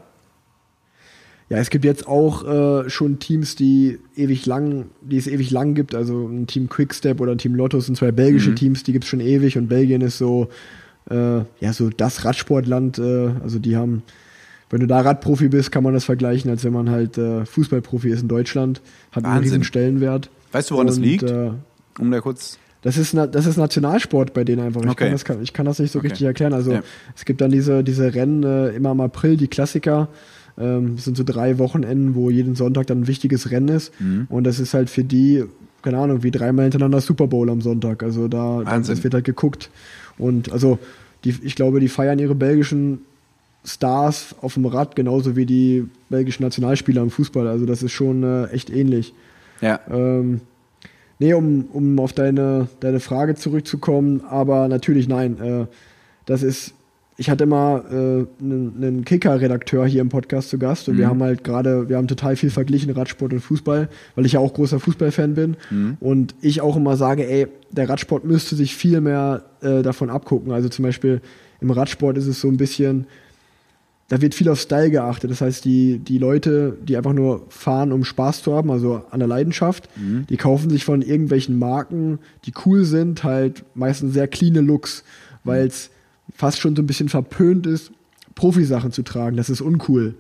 Ja, 1.50 1.58
es 1.58 1.72
gibt 1.72 1.84
jetzt 1.84 2.08
auch 2.08 2.48
äh, 2.86 2.90
schon 2.92 3.18
Teams, 3.18 3.56
die 3.56 3.98
ewig 4.16 4.46
lang, 4.46 4.86
die 5.02 5.18
es 5.18 5.26
ewig 5.26 5.50
lang 5.50 5.74
gibt. 5.74 5.96
Also 5.96 6.28
ein 6.28 6.46
Team 6.46 6.70
Quickstep 6.70 7.20
oder 7.20 7.32
ein 7.32 7.40
Team 7.40 7.56
Lotto 7.56 7.80
sind 7.80 7.98
zwei 7.98 8.12
belgische 8.12 8.54
Teams, 8.54 8.84
die 8.84 8.94
gibt's 8.94 9.08
schon 9.08 9.20
ewig 9.20 9.58
und 9.58 9.68
Belgien 9.68 10.02
ist 10.02 10.20
so, 10.20 10.50
äh, 11.10 11.16
ja, 11.60 11.74
so 11.74 11.90
das 11.90 12.24
Radsportland. 12.24 13.00
Äh, 13.00 13.30
also 13.42 13.58
die 13.58 13.76
haben, 13.76 14.04
wenn 14.70 14.80
du 14.82 14.86
da 14.86 15.02
Radprofi 15.02 15.48
bist, 15.48 15.72
kann 15.72 15.84
man 15.84 15.96
das 15.96 16.06
vergleichen, 16.06 16.52
als 16.52 16.64
wenn 16.64 16.74
man 16.74 16.92
halt 16.92 17.18
äh, 17.18 17.46
Fußballprofi 17.46 18.10
ist 18.10 18.22
in 18.22 18.28
Deutschland. 18.28 18.82
Hat 19.12 19.26
einen 19.26 19.34
Wahnsinn. 19.38 19.44
riesen 19.54 19.64
Stellenwert. 19.64 20.30
Weißt 20.52 20.70
du, 20.70 20.76
woran 20.76 20.86
das 20.86 20.98
Und, 20.98 21.04
liegt? 21.04 21.24
Äh, 21.24 21.50
Um 21.98 22.12
da 22.12 22.22
kurz. 22.22 22.60
das 22.84 22.98
ist, 22.98 23.16
das 23.16 23.48
ist 23.48 23.58
Nationalsport 23.58 24.36
bei 24.36 24.44
denen 24.44 24.62
einfach. 24.62 24.84
Ich, 24.84 24.90
Okay. 24.92 25.06
kann, 25.06 25.38
das, 25.38 25.44
ich 25.44 25.54
kann 25.54 25.66
das 25.66 25.80
nicht 25.80 25.92
so 25.92 25.98
Okay. 25.98 26.10
richtig 26.10 26.28
erklären. 26.28 26.54
Also 26.54 26.74
Ja. 26.74 26.84
es 27.16 27.26
gibt 27.26 27.42
dann 27.42 27.50
diese, 27.50 27.84
diese 27.84 28.14
Rennen 28.14 28.44
äh, 28.44 28.70
immer 28.76 28.92
im 28.92 29.02
April, 29.02 29.36
die 29.36 29.48
Klassiker. 29.48 30.10
Ähm, 30.60 30.96
das 30.96 31.06
sind 31.06 31.18
so 31.18 31.24
drei 31.24 31.58
Wochenenden, 31.58 32.16
wo 32.16 32.30
jeden 32.30 32.56
Sonntag 32.56 32.88
dann 32.88 33.02
ein 33.02 33.08
wichtiges 33.08 33.52
Rennen 33.52 33.70
ist. 33.70 34.00
Mhm. 34.00 34.28
Und 34.30 34.44
das 34.44 34.60
ist 34.60 34.74
halt 34.74 34.90
für 34.90 35.04
die, 35.04 35.46
keine 35.82 35.98
Ahnung, 35.98 36.24
wie 36.24 36.32
dreimal 36.32 36.66
hintereinander 36.66 37.02
Super 37.02 37.28
Bowl 37.28 37.50
am 37.50 37.62
Sonntag. 37.62 38.04
Also 38.04 38.28
da 38.28 38.64
das 38.64 39.04
wird 39.04 39.14
halt 39.14 39.26
geguckt. 39.26 39.70
Und 40.18 40.52
also 40.52 40.80
die, 41.24 41.36
ich 41.42 41.56
glaube, 41.56 41.80
die 41.80 41.90
feiern 41.90 42.20
ihre 42.20 42.36
belgischen 42.36 43.00
Stars 43.66 44.36
auf 44.42 44.54
dem 44.54 44.66
Rad 44.66 44.96
genauso 44.96 45.36
wie 45.36 45.46
die 45.46 45.86
belgischen 46.10 46.44
Nationalspieler 46.44 47.02
im 47.02 47.12
Fußball. 47.12 47.48
Also 47.48 47.66
das 47.66 47.84
ist 47.84 47.92
schon 47.92 48.24
äh, 48.24 48.46
echt 48.48 48.70
ähnlich. 48.70 49.14
Ja. 49.62 49.80
Ähm, 49.90 50.42
nee, 51.20 51.34
um, 51.34 51.66
um 51.74 52.00
auf 52.00 52.14
deine, 52.14 52.68
deine 52.80 53.00
Frage 53.00 53.36
zurückzukommen, 53.36 54.22
aber 54.30 54.68
natürlich 54.68 55.08
nein. 55.08 55.40
Äh, 55.42 55.66
das 56.26 56.44
ist, 56.44 56.74
ich 57.20 57.30
hatte 57.30 57.44
immer 57.44 57.84
äh, 57.92 58.26
einen, 58.42 59.04
Kicker-Redakteur 59.04 59.86
hier 59.86 60.00
im 60.00 60.08
Podcast 60.08 60.50
zu 60.50 60.58
Gast 60.58 60.88
und 60.88 60.98
wir 60.98 61.08
haben 61.08 61.22
halt 61.22 61.44
gerade, 61.44 61.90
wir 61.90 61.98
haben 61.98 62.08
total 62.08 62.38
viel 62.38 62.50
verglichen, 62.50 62.90
Radsport 62.92 63.34
und 63.34 63.42
Fußball, 63.42 63.90
weil 64.16 64.26
ich 64.26 64.34
ja 64.34 64.40
auch 64.40 64.54
großer 64.54 64.80
Fußballfan 64.80 65.34
bin 65.34 65.58
und 66.00 66.34
ich 66.40 66.62
auch 66.62 66.78
immer 66.78 66.96
sage, 66.96 67.30
ey, 67.30 67.48
der 67.72 67.90
Radsport 67.90 68.24
müsste 68.24 68.56
sich 68.56 68.74
viel 68.74 69.02
mehr 69.02 69.44
äh, 69.60 69.82
davon 69.82 70.10
abgucken. 70.10 70.54
Also 70.54 70.70
zum 70.70 70.84
Beispiel 70.84 71.20
im 71.60 71.72
Radsport 71.72 72.18
ist 72.18 72.26
es 72.26 72.40
so 72.40 72.48
ein 72.48 72.56
bisschen, 72.56 73.06
da 74.08 74.22
wird 74.22 74.34
viel 74.34 74.48
auf 74.48 74.62
Style 74.62 74.90
geachtet. 74.90 75.30
Das 75.30 75.42
heißt, 75.42 75.66
die, 75.66 76.00
die 76.00 76.20
Leute, 76.20 76.78
die 76.82 76.96
einfach 76.96 77.14
nur 77.14 77.46
fahren, 77.50 77.92
um 77.92 78.06
Spaß 78.06 78.44
zu 78.44 78.56
haben, 78.56 78.72
also 78.72 79.04
an 79.12 79.20
der 79.20 79.28
Leidenschaft, 79.28 79.90
die 80.30 80.38
kaufen 80.38 80.70
sich 80.70 80.86
von 80.86 81.02
irgendwelchen 81.02 81.60
Marken, 81.60 82.20
die 82.46 82.54
cool 82.66 82.86
sind, 82.86 83.26
halt 83.26 83.66
meistens 83.76 84.14
sehr 84.14 84.30
cleane 84.30 84.62
Looks, 84.62 85.04
weil 85.44 85.68
es 85.68 85.90
fast 86.36 86.60
schon 86.60 86.76
so 86.76 86.82
ein 86.82 86.88
bisschen 86.88 87.10
verpönt 87.10 87.68
ist, 87.68 87.92
Profisachen 88.36 88.92
zu 88.92 89.04
tragen. 89.04 89.38
Das 89.38 89.50
ist 89.50 89.62
uncool. 89.62 90.16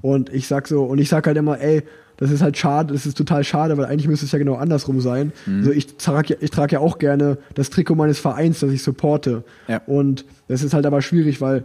Und 0.00 0.32
ich 0.32 0.46
sag 0.46 0.68
so, 0.68 0.84
und 0.84 0.98
ich 0.98 1.08
sag 1.08 1.26
halt 1.26 1.36
immer, 1.36 1.60
ey, 1.60 1.82
das 2.18 2.30
ist 2.32 2.42
halt 2.42 2.56
schade, 2.56 2.92
das 2.92 3.06
ist 3.06 3.16
total 3.16 3.44
schade, 3.44 3.76
weil 3.78 3.84
eigentlich 3.86 4.08
müsste 4.08 4.26
es 4.26 4.32
ja 4.32 4.38
genau 4.38 4.56
andersrum 4.56 5.00
sein. 5.00 5.32
Also 5.58 5.70
ich 5.70 5.96
trage 5.98 6.34
ja, 6.34 6.36
ich 6.40 6.50
trage 6.50 6.74
ja 6.74 6.80
auch 6.80 6.98
gerne 6.98 7.38
das 7.54 7.70
Trikot 7.70 7.94
meines 7.94 8.18
Vereins, 8.18 8.58
das 8.58 8.72
ich 8.72 8.82
supporte. 8.82 9.44
Ja. 9.68 9.80
Und 9.86 10.24
das 10.48 10.62
ist 10.62 10.74
halt 10.74 10.84
aber 10.84 11.00
schwierig, 11.00 11.40
weil 11.40 11.64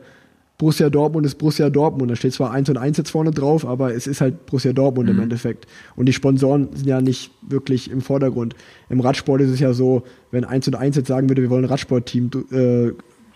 Borussia 0.59 0.91
Dortmund 0.91 1.25
ist 1.25 1.39
Borussia 1.39 1.71
Dortmund. 1.71 2.11
Da 2.11 2.15
steht 2.15 2.33
zwar 2.33 2.51
1 2.51 2.69
und 2.69 2.77
1 2.77 2.97
jetzt 2.97 3.09
vorne 3.09 3.31
drauf, 3.31 3.65
aber 3.65 3.95
es 3.95 4.05
ist 4.05 4.21
halt 4.21 4.45
Borussia 4.45 4.73
Dortmund 4.73 5.09
im 5.09 5.19
Endeffekt. 5.19 5.65
Und 5.95 6.05
die 6.05 6.13
Sponsoren 6.13 6.69
sind 6.73 6.87
ja 6.87 7.01
nicht 7.01 7.31
wirklich 7.41 7.89
im 7.89 8.01
Vordergrund. 8.01 8.55
Im 8.89 8.99
Radsport 8.99 9.41
ist 9.41 9.49
es 9.49 9.59
ja 9.59 9.73
so, 9.73 10.03
wenn 10.29 10.45
1 10.45 10.67
und 10.67 10.75
1 10.75 10.95
jetzt 10.97 11.07
sagen 11.07 11.29
würde, 11.29 11.41
wir 11.41 11.49
wollen 11.49 11.65
ein 11.65 11.69
Radsportteam 11.69 12.29
äh, 12.51 12.91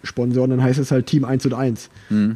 sponsoren, 0.07 0.49
dann 0.49 0.63
heißt 0.63 0.79
es 0.79 0.91
halt 0.91 1.05
Team 1.05 1.25
1 1.25 1.45
und 1.45 1.53
1. 1.53 1.89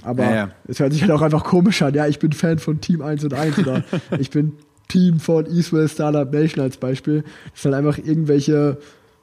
Aber 0.03 0.23
Ja, 0.23 0.35
ja. 0.35 0.49
es 0.67 0.79
hört 0.79 0.93
sich 0.93 1.01
halt 1.01 1.11
auch 1.11 1.21
einfach 1.21 1.43
komisch 1.43 1.81
an. 1.81 1.93
Ja, 1.93 2.07
ich 2.07 2.19
bin 2.19 2.31
Fan 2.31 2.59
von 2.59 2.81
Team 2.81 3.01
1 3.01 3.23
und 3.23 3.33
1 3.33 3.59
oder 3.59 3.83
ich 4.19 4.29
bin 4.29 4.53
Team 4.87 5.19
von 5.19 5.45
Eastwell 5.45 5.87
Startup 5.87 6.31
Nation 6.31 6.63
als 6.63 6.77
Beispiel. 6.77 7.23
Das 7.53 7.63
sind 7.63 7.73
halt 7.73 7.85
einfach 7.85 7.97
irgendwelche 8.03 8.77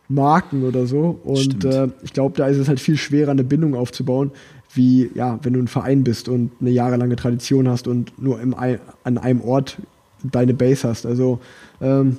Marken 0.08 0.64
oder 0.64 0.87
so. 0.87 1.20
Und 1.22 1.64
äh, 1.64 1.88
ich 2.02 2.12
glaube, 2.12 2.37
da 2.37 2.46
ist 2.46 2.56
es 2.56 2.68
halt 2.68 2.80
viel 2.80 2.96
schwerer, 2.96 3.30
eine 3.30 3.44
Bindung 3.44 3.74
aufzubauen, 3.74 4.30
wie, 4.72 5.11
ja, 5.14 5.38
wenn 5.42 5.52
du 5.52 5.61
ein 5.61 5.68
Verein 5.68 6.04
bist 6.04 6.28
und 6.28 6.50
eine 6.61 6.70
jahrelange 6.70 7.16
Tradition 7.16 7.68
hast 7.68 7.87
und 7.87 8.20
nur 8.20 8.40
im, 8.40 8.54
an 8.54 9.18
einem 9.18 9.40
Ort 9.42 9.78
deine 10.22 10.54
Base 10.54 10.88
hast. 10.88 11.06
Also 11.06 11.40
ähm, 11.80 12.18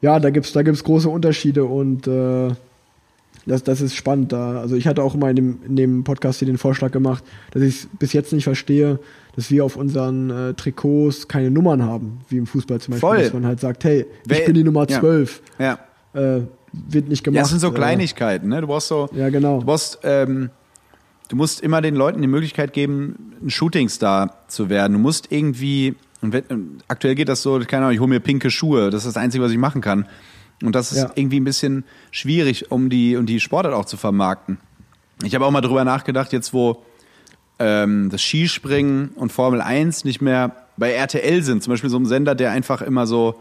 ja, 0.00 0.20
da 0.20 0.30
gibt 0.30 0.46
es 0.46 0.52
da 0.52 0.62
gibt's 0.62 0.84
große 0.84 1.08
Unterschiede 1.08 1.64
und 1.64 2.06
äh, 2.06 2.48
das, 3.46 3.62
das 3.62 3.80
ist 3.80 3.94
spannend 3.94 4.32
da. 4.32 4.60
Also 4.60 4.76
ich 4.76 4.86
hatte 4.86 5.02
auch 5.02 5.14
mal 5.14 5.30
in 5.30 5.36
dem, 5.36 5.58
in 5.66 5.76
dem 5.76 6.04
Podcast 6.04 6.38
hier 6.38 6.46
den 6.46 6.58
Vorschlag 6.58 6.90
gemacht, 6.92 7.24
dass 7.52 7.62
ich 7.62 7.86
bis 7.98 8.12
jetzt 8.12 8.32
nicht 8.32 8.44
verstehe, 8.44 8.98
dass 9.36 9.50
wir 9.50 9.64
auf 9.64 9.76
unseren 9.76 10.30
äh, 10.30 10.54
Trikots 10.54 11.28
keine 11.28 11.50
Nummern 11.50 11.82
haben, 11.82 12.20
wie 12.28 12.38
im 12.38 12.46
Fußball 12.46 12.80
zum 12.80 12.92
Beispiel, 12.92 13.08
Voll. 13.08 13.18
dass 13.22 13.32
man 13.32 13.46
halt 13.46 13.60
sagt, 13.60 13.84
hey, 13.84 14.06
Wer- 14.26 14.38
ich 14.40 14.44
bin 14.46 14.54
die 14.54 14.64
Nummer 14.64 14.88
ja. 14.88 15.00
12. 15.00 15.42
Ja. 15.58 15.78
Äh, 16.14 16.42
wird 16.72 17.08
nicht 17.08 17.22
gemacht. 17.22 17.36
Ja, 17.36 17.42
das 17.42 17.50
sind 17.50 17.60
so 17.60 17.68
äh, 17.68 17.74
Kleinigkeiten, 17.74 18.48
ne? 18.48 18.60
Du 18.60 18.66
brauchst 18.66 18.88
so. 18.88 19.08
Ja, 19.14 19.28
genau. 19.28 19.60
Du 19.60 19.66
brauchst, 19.66 19.98
ähm, 20.02 20.50
du 21.28 21.36
musst 21.36 21.60
immer 21.60 21.80
den 21.80 21.94
Leuten 21.94 22.20
die 22.20 22.28
Möglichkeit 22.28 22.72
geben, 22.72 23.34
ein 23.42 23.50
Shootingstar 23.50 24.38
zu 24.48 24.68
werden. 24.68 24.94
Du 24.94 24.98
musst 24.98 25.30
irgendwie, 25.30 25.94
und 26.20 26.32
wenn, 26.32 26.44
aktuell 26.88 27.14
geht 27.14 27.28
das 27.28 27.42
so, 27.42 27.58
keine 27.60 27.84
Ahnung, 27.84 27.94
ich 27.94 28.00
hole 28.00 28.08
mir 28.08 28.20
pinke 28.20 28.50
Schuhe, 28.50 28.90
das 28.90 29.04
ist 29.04 29.14
das 29.14 29.22
Einzige, 29.22 29.44
was 29.44 29.52
ich 29.52 29.58
machen 29.58 29.80
kann. 29.80 30.06
Und 30.62 30.74
das 30.74 30.92
ist 30.92 30.98
Ja. 30.98 31.10
irgendwie 31.14 31.40
ein 31.40 31.44
bisschen 31.44 31.84
schwierig, 32.10 32.70
um 32.70 32.90
die, 32.90 33.16
um 33.16 33.26
die 33.26 33.40
Sportart 33.40 33.74
auch 33.74 33.84
zu 33.84 33.96
vermarkten. 33.96 34.58
Ich 35.22 35.34
habe 35.34 35.44
auch 35.44 35.50
mal 35.50 35.60
drüber 35.60 35.84
nachgedacht, 35.84 36.32
jetzt 36.32 36.52
wo 36.52 36.82
ähm, 37.58 38.10
das 38.10 38.20
Skispringen 38.20 39.10
und 39.16 39.30
Formel 39.32 39.60
1 39.60 40.04
nicht 40.04 40.20
mehr 40.20 40.56
bei 40.76 40.92
RTL 40.92 41.42
sind, 41.42 41.62
zum 41.62 41.72
Beispiel 41.72 41.90
so 41.90 41.98
ein 41.98 42.06
Sender, 42.06 42.34
der 42.34 42.50
einfach 42.50 42.82
immer 42.82 43.06
so, 43.06 43.40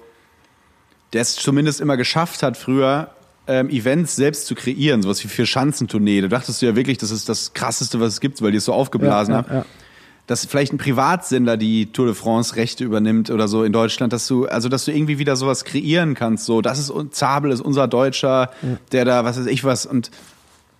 der 1.13 1.21
es 1.21 1.36
zumindest 1.36 1.82
immer 1.82 1.97
geschafft 1.97 2.43
hat, 2.43 2.58
früher 2.58 3.10
ähm, 3.47 3.69
Events 3.69 4.15
selbst 4.15 4.45
zu 4.45 4.56
kreieren, 4.56 5.02
sowas 5.02 5.23
wie 5.23 5.28
vier 5.28 5.45
Schanzentournee. 5.45 6.21
Da 6.21 6.28
dachtest 6.28 6.62
du 6.62 6.65
ja 6.67 6.76
wirklich, 6.76 6.97
das 6.99 7.12
ist 7.12 7.28
das 7.28 7.54
krasseste, 7.54 7.99
was 7.99 8.13
es 8.13 8.19
gibt, 8.21 8.41
weil 8.41 8.52
die 8.52 8.58
es 8.58 8.65
so 8.65 8.73
aufgeblasen 8.73 9.34
ja, 9.34 9.38
haben. 9.39 9.54
ja. 9.54 9.65
Dass 10.25 10.45
vielleicht 10.45 10.71
ein 10.71 10.77
Privatsender 10.77 11.57
die 11.57 11.91
Tour 11.91 12.05
de 12.05 12.15
France 12.15 12.55
Rechte 12.55 12.86
übernimmt 12.86 13.29
oder 13.29 13.49
so 13.49 13.63
in 13.65 13.73
Deutschland, 13.73 14.13
dass 14.13 14.25
du, 14.27 14.45
also 14.47 14.69
dass 14.69 14.86
du 14.86 14.91
irgendwie 14.93 15.19
wieder 15.19 15.36
sowas 15.36 15.65
kreieren 15.65 16.13
kannst. 16.13 16.45
So, 16.45 16.62
das 16.62 16.79
ist 16.79 16.93
Zabel, 17.12 17.51
ist 17.51 17.59
unser 17.59 17.89
Deutscher, 17.89 18.49
der 18.93 19.03
da, 19.03 19.25
was 19.25 19.38
weiß 19.38 19.47
ich 19.47 19.65
was. 19.65 19.86
Und 19.86 20.12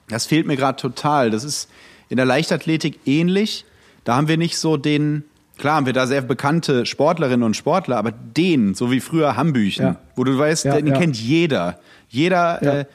das 0.08 0.26
fehlt 0.28 0.48
mir 0.48 0.56
gerade 0.56 0.78
total. 0.78 1.30
Das 1.30 1.44
ist 1.44 1.70
in 2.08 2.16
der 2.18 2.26
Leichtathletik 2.26 3.00
ähnlich. 3.06 3.66
Da 4.06 4.16
haben 4.16 4.30
wir 4.30 4.38
nicht 4.38 4.58
so 4.58 4.78
den, 4.78 5.26
klar 5.58 5.76
haben 5.76 5.86
wir 5.88 5.94
da 5.94 6.08
sehr 6.08 6.22
bekannte 6.22 6.86
Sportlerinnen 6.86 7.44
und 7.44 7.56
Sportler, 7.58 7.98
aber 7.98 8.12
den, 8.12 8.76
so 8.76 8.92
wie 8.92 9.02
früher 9.02 9.36
Hambüchen, 9.36 9.86
Ja. 9.86 9.96
wo 10.16 10.24
du 10.24 10.38
weißt, 10.38 10.64
Ja, 10.66 10.76
den 10.78 10.88
ja. 10.88 10.98
kennt 10.98 11.18
jeder. 11.18 11.80
Jeder, 12.08 12.64
Ja. 12.64 12.74
äh, 12.80 12.86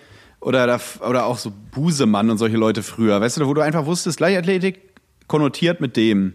oder, 0.41 0.79
oder 1.01 1.27
auch 1.27 1.37
so 1.37 1.53
Busemann 1.73 2.31
und 2.31 2.39
solche 2.39 2.57
Leute 2.57 2.83
früher, 2.85 3.21
weißt 3.21 3.39
du, 3.39 3.47
wo 3.49 3.55
du 3.55 3.61
einfach 3.61 3.87
wusstest, 3.87 4.21
Leichtathletik 4.21 4.88
konnotiert 5.29 5.81
mit 5.81 5.97
dem. 5.97 6.35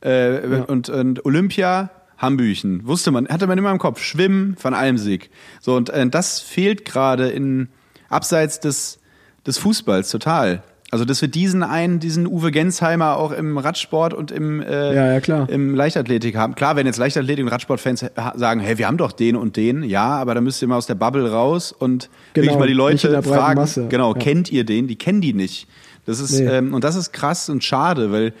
Äh, 0.00 0.38
und, 0.68 0.88
und 0.88 1.24
Olympia, 1.24 1.90
Hambüchen, 2.18 2.86
wusste 2.86 3.10
man, 3.10 3.26
hatte 3.28 3.46
man 3.46 3.58
immer 3.58 3.70
im 3.72 3.78
Kopf. 3.78 4.00
Schwimmen 4.02 4.56
von 4.56 4.72
Almsig. 4.74 5.30
So, 5.60 5.74
und 5.74 5.90
äh, 5.90 6.06
das 6.08 6.40
fehlt 6.40 6.84
gerade 6.84 7.28
in 7.28 7.68
abseits 8.08 8.60
des, 8.60 9.00
des 9.46 9.58
Fußballs 9.58 10.10
total. 10.10 10.62
Also, 10.90 11.04
dass 11.04 11.20
wir 11.22 11.28
diesen 11.28 11.64
einen, 11.64 11.98
diesen 11.98 12.24
Uwe 12.28 12.52
Gensheimer 12.52 13.16
auch 13.16 13.32
im 13.32 13.58
Radsport 13.58 14.14
und 14.14 14.30
im, 14.30 14.62
äh, 14.62 14.94
Ja, 14.94 15.12
ja, 15.14 15.20
klar. 15.20 15.48
im 15.50 15.74
Leichtathletik 15.74 16.36
haben. 16.36 16.54
Klar, 16.54 16.76
wenn 16.76 16.86
jetzt 16.86 16.98
Leichtathletik 16.98 17.44
und 17.44 17.50
Radsportfans 17.50 18.04
ha- 18.16 18.34
sagen, 18.36 18.60
hey, 18.60 18.78
wir 18.78 18.86
haben 18.86 18.96
doch 18.96 19.10
den 19.10 19.34
und 19.34 19.56
den, 19.56 19.82
ja, 19.82 20.04
aber 20.06 20.36
da 20.36 20.40
müsst 20.40 20.62
ihr 20.62 20.68
mal 20.68 20.76
aus 20.76 20.86
der 20.86 20.94
Bubble 20.94 21.28
raus 21.32 21.72
und 21.72 22.10
Genau, 22.34 22.44
wirklich 22.46 22.58
mal 22.60 22.68
die 22.68 22.74
Leute 22.74 23.22
fragen, 23.24 23.58
Masse. 23.58 23.88
genau, 23.88 24.12
Ja. 24.14 24.20
kennt 24.20 24.52
ihr 24.52 24.62
den? 24.62 24.86
Die 24.86 24.94
kennen 24.96 25.20
die 25.20 25.32
nicht. 25.34 25.66
Das 26.06 26.20
ist, 26.20 26.38
Nee. 26.38 26.46
ähm, 26.46 26.74
und 26.74 26.84
das 26.84 26.96
ist 26.96 27.12
krass 27.12 27.48
und 27.48 27.64
schade, 27.64 28.12
weil, 28.12 28.32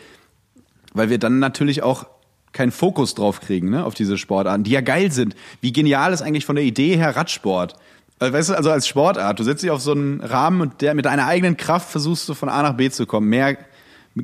weil 0.92 1.10
wir 1.10 1.18
dann 1.18 1.38
natürlich 1.38 1.82
auch 1.82 2.06
keinen 2.52 2.70
Fokus 2.70 3.14
drauf 3.14 3.40
kriegen, 3.40 3.70
ne, 3.70 3.84
auf 3.84 3.94
diese 3.94 4.16
Sportarten, 4.16 4.62
die 4.64 4.70
ja 4.70 4.80
geil 4.80 5.10
sind. 5.10 5.34
Wie 5.60 5.72
genial 5.72 6.12
ist 6.12 6.22
eigentlich 6.22 6.46
von 6.46 6.56
der 6.56 6.64
Idee 6.64 6.96
her 6.96 7.16
Radsport? 7.16 7.74
Äh, 8.20 8.32
Weißt 8.32 8.50
du, 8.50 8.54
also 8.54 8.70
als 8.70 8.86
Sportart, 8.86 9.40
du 9.40 9.44
setzt 9.44 9.62
dich 9.62 9.70
auf 9.70 9.80
so 9.80 9.92
einen 9.92 10.20
Rahmen 10.20 10.60
und 10.60 10.80
der 10.80 10.94
mit 10.94 11.04
deiner 11.06 11.26
eigenen 11.26 11.56
Kraft 11.56 11.90
versuchst 11.90 12.28
du 12.28 12.34
von 12.34 12.48
A 12.48 12.62
nach 12.62 12.74
B 12.74 12.90
zu 12.90 13.06
kommen. 13.06 13.28
Mehr, 13.28 13.56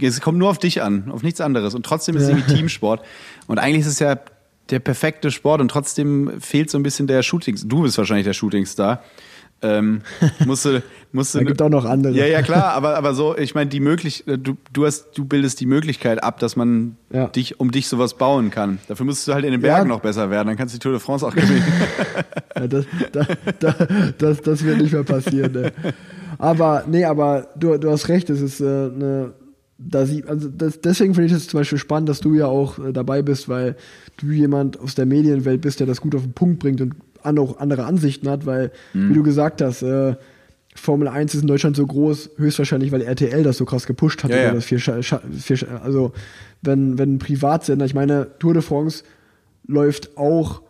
es 0.00 0.20
kommt 0.20 0.38
nur 0.38 0.48
auf 0.50 0.58
dich 0.58 0.80
an, 0.82 1.10
auf 1.10 1.22
nichts 1.24 1.40
anderes. 1.40 1.74
Und 1.74 1.84
trotzdem 1.84 2.16
ist 2.16 2.22
es 2.24 2.28
irgendwie 2.28 2.54
Teamsport. 2.54 3.04
Und 3.48 3.58
eigentlich 3.58 3.80
ist 3.80 3.88
es 3.94 3.98
ja 3.98 4.16
der 4.70 4.78
perfekte 4.78 5.32
Sport 5.32 5.60
und 5.60 5.68
trotzdem 5.68 6.40
fehlt 6.40 6.70
so 6.70 6.78
ein 6.78 6.84
bisschen 6.84 7.08
der 7.08 7.24
Shooting. 7.24 7.58
Du 7.64 7.82
bist 7.82 7.98
wahrscheinlich 7.98 8.26
der 8.26 8.34
Shootingstar. 8.34 9.02
Ähm, 9.62 10.00
musste, 10.46 10.82
musste, 11.12 11.38
Da 11.38 11.44
gibt 11.44 11.60
auch 11.60 11.68
noch 11.68 11.84
andere. 11.84 12.14
Ja, 12.14 12.24
ja, 12.26 12.40
klar, 12.42 12.72
aber, 12.72 12.96
aber 12.96 13.12
so, 13.14 13.36
ich 13.36 13.54
meine, 13.54 13.68
die 13.68 13.80
möglich, 13.80 14.24
du, 14.26 14.56
du 14.72 14.86
hast, 14.86 15.08
du 15.18 15.24
bildest 15.24 15.60
die 15.60 15.66
Möglichkeit 15.66 16.22
ab, 16.24 16.38
dass 16.38 16.56
man 16.56 16.96
Ja. 17.12 17.26
dich, 17.28 17.60
um 17.60 17.70
dich 17.70 17.88
sowas 17.88 18.14
bauen 18.14 18.50
kann. 18.50 18.78
Dafür 18.88 19.04
musst 19.06 19.28
du 19.28 19.34
halt 19.34 19.44
in 19.44 19.52
den 19.52 19.60
Bergen 19.60 19.88
Ja. 19.88 19.94
noch 19.96 20.00
besser 20.00 20.30
werden, 20.30 20.48
dann 20.48 20.56
kannst 20.56 20.74
du 20.74 20.78
die 20.78 20.82
Tour 20.82 20.92
de 20.92 21.00
France 21.00 21.26
auch 21.26 21.34
gewinnen. 21.34 21.62
Ja, 22.58 22.66
das, 22.66 22.84
da, 23.12 23.26
da, 23.60 23.74
das, 24.18 24.42
das 24.42 24.64
wird 24.64 24.78
nicht 24.82 24.92
mehr 24.92 25.04
passieren. 25.04 25.52
Ne. 25.52 25.72
Aber 26.36 26.84
nee, 26.88 27.04
aber 27.04 27.48
du, 27.56 27.78
du 27.78 27.90
hast 27.90 28.08
recht, 28.08 28.28
es 28.28 28.40
ist 28.40 28.60
äh, 28.60 28.64
eine. 28.64 29.32
Da 29.78 30.04
sie, 30.04 30.24
also 30.26 30.48
das, 30.50 30.80
deswegen 30.80 31.14
finde 31.14 31.28
ich 31.28 31.32
es 31.32 31.48
zum 31.48 31.60
Beispiel 31.60 31.78
spannend, 31.78 32.08
dass 32.10 32.20
du 32.20 32.34
ja 32.34 32.46
auch 32.46 32.78
äh, 32.78 32.92
dabei 32.92 33.22
bist, 33.22 33.48
weil 33.48 33.76
du 34.18 34.26
jemand 34.30 34.78
aus 34.78 34.94
der 34.94 35.06
Medienwelt 35.06 35.62
bist, 35.62 35.80
der 35.80 35.86
das 35.86 36.02
gut 36.02 36.14
auf 36.14 36.22
den 36.22 36.32
Punkt 36.34 36.58
bringt 36.58 36.82
und 36.82 36.94
auch 37.22 37.58
andere 37.58 37.84
Ansichten 37.84 38.28
hat, 38.28 38.46
weil, 38.46 38.72
wie 38.92 39.14
du 39.14 39.22
gesagt 39.22 39.62
hast, 39.62 39.82
äh, 39.82 40.16
Formel 40.74 41.08
1 41.08 41.34
ist 41.34 41.42
in 41.42 41.48
Deutschland 41.48 41.76
so 41.76 41.86
groß, 41.86 42.30
höchstwahrscheinlich, 42.36 42.92
weil 42.92 43.02
RTL 43.02 43.42
das 43.42 43.56
so 43.56 43.64
krass 43.64 43.86
gepusht 43.86 44.22
hat. 44.22 44.30
Ja, 44.30 44.36
ja. 44.36 44.54
Das 44.54 44.64
vier, 44.64 44.78
vier, 44.78 45.82
also, 45.82 46.12
wenn, 46.62 46.98
wenn 46.98 47.14
ein 47.14 47.18
Privatsender, 47.18 47.84
ich 47.84 47.94
meine, 47.94 48.28
Tour 48.38 48.54
de 48.54 48.62
France 48.62 49.04
läuft 49.66 50.16
auch 50.16 50.62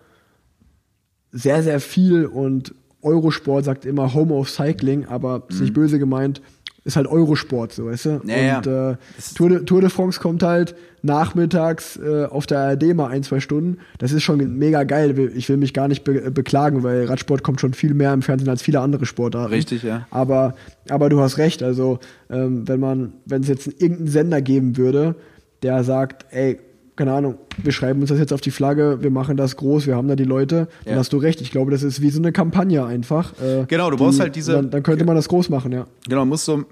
sehr, 1.32 1.62
sehr 1.62 1.80
viel 1.80 2.26
und 2.26 2.74
Eurosport 3.02 3.64
sagt 3.64 3.86
immer 3.86 4.12
Home 4.14 4.34
of 4.34 4.50
Cycling, 4.50 5.06
aber 5.06 5.44
ist 5.48 5.60
nicht 5.60 5.74
böse 5.74 5.98
gemeint, 5.98 6.42
ist 6.84 6.96
halt 6.96 7.06
Eurosport, 7.06 7.72
so 7.72 7.86
weißt 7.86 8.04
du? 8.06 8.10
Mhm. 8.10 8.28
Ja, 8.28 8.36
ja. 8.36 8.58
und 8.58 8.66
äh, 8.66 8.96
Tour, 9.34 9.48
de, 9.48 9.64
Tour 9.64 9.80
de 9.80 9.90
France 9.90 10.20
kommt 10.20 10.42
halt 10.42 10.74
nachmittags 11.02 11.96
äh, 11.96 12.24
auf 12.24 12.46
der 12.46 12.58
ARD 12.58 12.94
mal 12.94 13.08
ein, 13.08 13.22
zwei 13.22 13.40
Stunden. 13.40 13.78
Das 13.98 14.12
ist 14.12 14.22
schon 14.22 14.58
mega 14.58 14.84
geil. 14.84 15.32
Ich 15.34 15.48
will 15.48 15.56
mich 15.56 15.74
gar 15.74 15.88
nicht 15.88 16.04
be 16.04 16.30
beklagen, 16.30 16.82
weil 16.82 17.06
Radsport 17.06 17.42
kommt 17.42 17.60
schon 17.60 17.74
viel 17.74 17.94
mehr 17.94 18.12
im 18.12 18.22
Fernsehen 18.22 18.48
als 18.48 18.62
viele 18.62 18.80
andere 18.80 19.06
Sportarten. 19.06 19.52
Richtig, 19.52 19.82
ja. 19.82 20.06
Aber, 20.10 20.54
aber 20.88 21.08
du 21.08 21.20
hast 21.20 21.38
recht, 21.38 21.62
also 21.62 21.98
ähm, 22.30 22.66
wenn 22.68 22.80
man, 22.80 23.12
wenn 23.24 23.42
es 23.42 23.48
jetzt 23.48 23.66
irgendeinen 23.66 24.08
Sender 24.08 24.42
geben 24.42 24.76
würde, 24.76 25.16
der 25.62 25.84
sagt, 25.84 26.26
ey, 26.30 26.58
keine 27.00 27.14
Ahnung, 27.14 27.36
wir 27.56 27.72
schreiben 27.72 28.02
uns 28.02 28.10
das 28.10 28.18
jetzt 28.18 28.30
auf 28.30 28.42
die 28.42 28.50
Flagge, 28.50 28.98
wir 29.00 29.10
machen 29.10 29.38
das 29.38 29.56
groß, 29.56 29.86
wir 29.86 29.96
haben 29.96 30.06
da 30.06 30.16
die 30.16 30.24
Leute, 30.24 30.68
dann 30.84 30.92
Ja. 30.94 31.00
hast 31.00 31.14
du 31.14 31.16
recht. 31.16 31.40
Ich 31.40 31.50
glaube, 31.50 31.70
das 31.70 31.82
ist 31.82 32.02
wie 32.02 32.10
so 32.10 32.18
eine 32.20 32.30
Kampagne 32.30 32.84
einfach. 32.84 33.32
Äh, 33.40 33.64
Genau, 33.68 33.90
du 33.90 33.96
brauchst 33.96 34.20
halt 34.20 34.36
diese- 34.36 34.52
Dann, 34.52 34.68
dann 34.70 34.82
könnte 34.82 35.06
man 35.06 35.16
das 35.16 35.26
groß 35.26 35.48
machen, 35.48 35.72
ja. 35.72 35.86
Genau, 36.06 36.20
man 36.20 36.28
muss 36.28 36.44
so, 36.44 36.64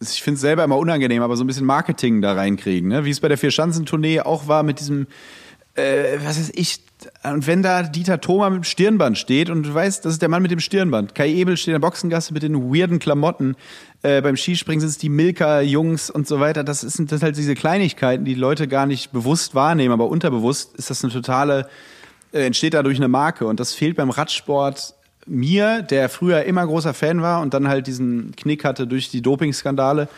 ich 0.00 0.22
finde 0.22 0.36
es 0.36 0.40
selber 0.40 0.64
immer 0.64 0.78
unangenehm, 0.78 1.20
aber 1.20 1.36
so 1.36 1.44
ein 1.44 1.46
bisschen 1.46 1.66
Marketing 1.66 2.22
da 2.22 2.32
reinkriegen, 2.32 2.88
ne? 2.88 3.04
Wie 3.04 3.10
es 3.10 3.20
bei 3.20 3.28
der 3.28 3.36
Vier-Schanzentournee 3.36 4.20
auch 4.20 4.48
war 4.48 4.62
mit 4.62 4.80
diesem, 4.80 5.06
äh, 5.74 6.18
was 6.24 6.38
weiß 6.38 6.52
ich, 6.54 6.80
und 7.22 7.46
wenn 7.46 7.62
da 7.62 7.82
Dieter 7.82 8.20
Thoma 8.20 8.50
mit 8.50 8.58
dem 8.58 8.64
Stirnband 8.64 9.18
steht 9.18 9.50
und 9.50 9.64
du 9.64 9.74
weißt, 9.74 10.04
das 10.04 10.14
ist 10.14 10.22
der 10.22 10.28
Mann 10.28 10.42
mit 10.42 10.50
dem 10.50 10.60
Stirnband. 10.60 11.14
Kai 11.14 11.30
Ebel 11.30 11.56
steht 11.56 11.68
in 11.68 11.80
der 11.80 11.86
Boxengasse 11.86 12.32
mit 12.32 12.42
den 12.42 12.72
weirden 12.72 12.98
Klamotten. 12.98 13.56
Äh, 14.02 14.22
beim 14.22 14.36
Skispringen 14.36 14.80
sind 14.80 14.90
es 14.90 14.98
die 14.98 15.08
Milka-Jungs 15.08 16.10
und 16.10 16.26
so 16.26 16.40
weiter. 16.40 16.64
Das 16.64 16.80
sind 16.80 17.12
das 17.12 17.22
halt 17.22 17.36
diese 17.36 17.54
Kleinigkeiten, 17.54 18.24
die, 18.24 18.34
Leute 18.34 18.68
gar 18.68 18.86
nicht 18.86 19.12
bewusst 19.12 19.54
wahrnehmen, 19.54 19.92
aber 19.92 20.08
unterbewusst 20.08 20.74
ist 20.76 20.90
das 20.90 21.02
eine 21.04 21.12
totale, 21.12 21.68
äh, 22.32 22.46
entsteht 22.46 22.74
dadurch 22.74 22.96
eine 22.96 23.08
Marke. 23.08 23.46
Und 23.46 23.60
das 23.60 23.74
fehlt 23.74 23.96
beim 23.96 24.10
Radsport 24.10 24.94
mir, 25.26 25.82
der 25.82 26.08
früher 26.08 26.44
immer 26.44 26.66
großer 26.66 26.94
Fan 26.94 27.22
war 27.22 27.40
und 27.40 27.54
dann 27.54 27.68
halt 27.68 27.86
diesen 27.86 28.34
Knick 28.36 28.64
hatte 28.64 28.86
durch 28.86 29.10
die 29.10 29.22
Dopingskandale, 29.22 30.08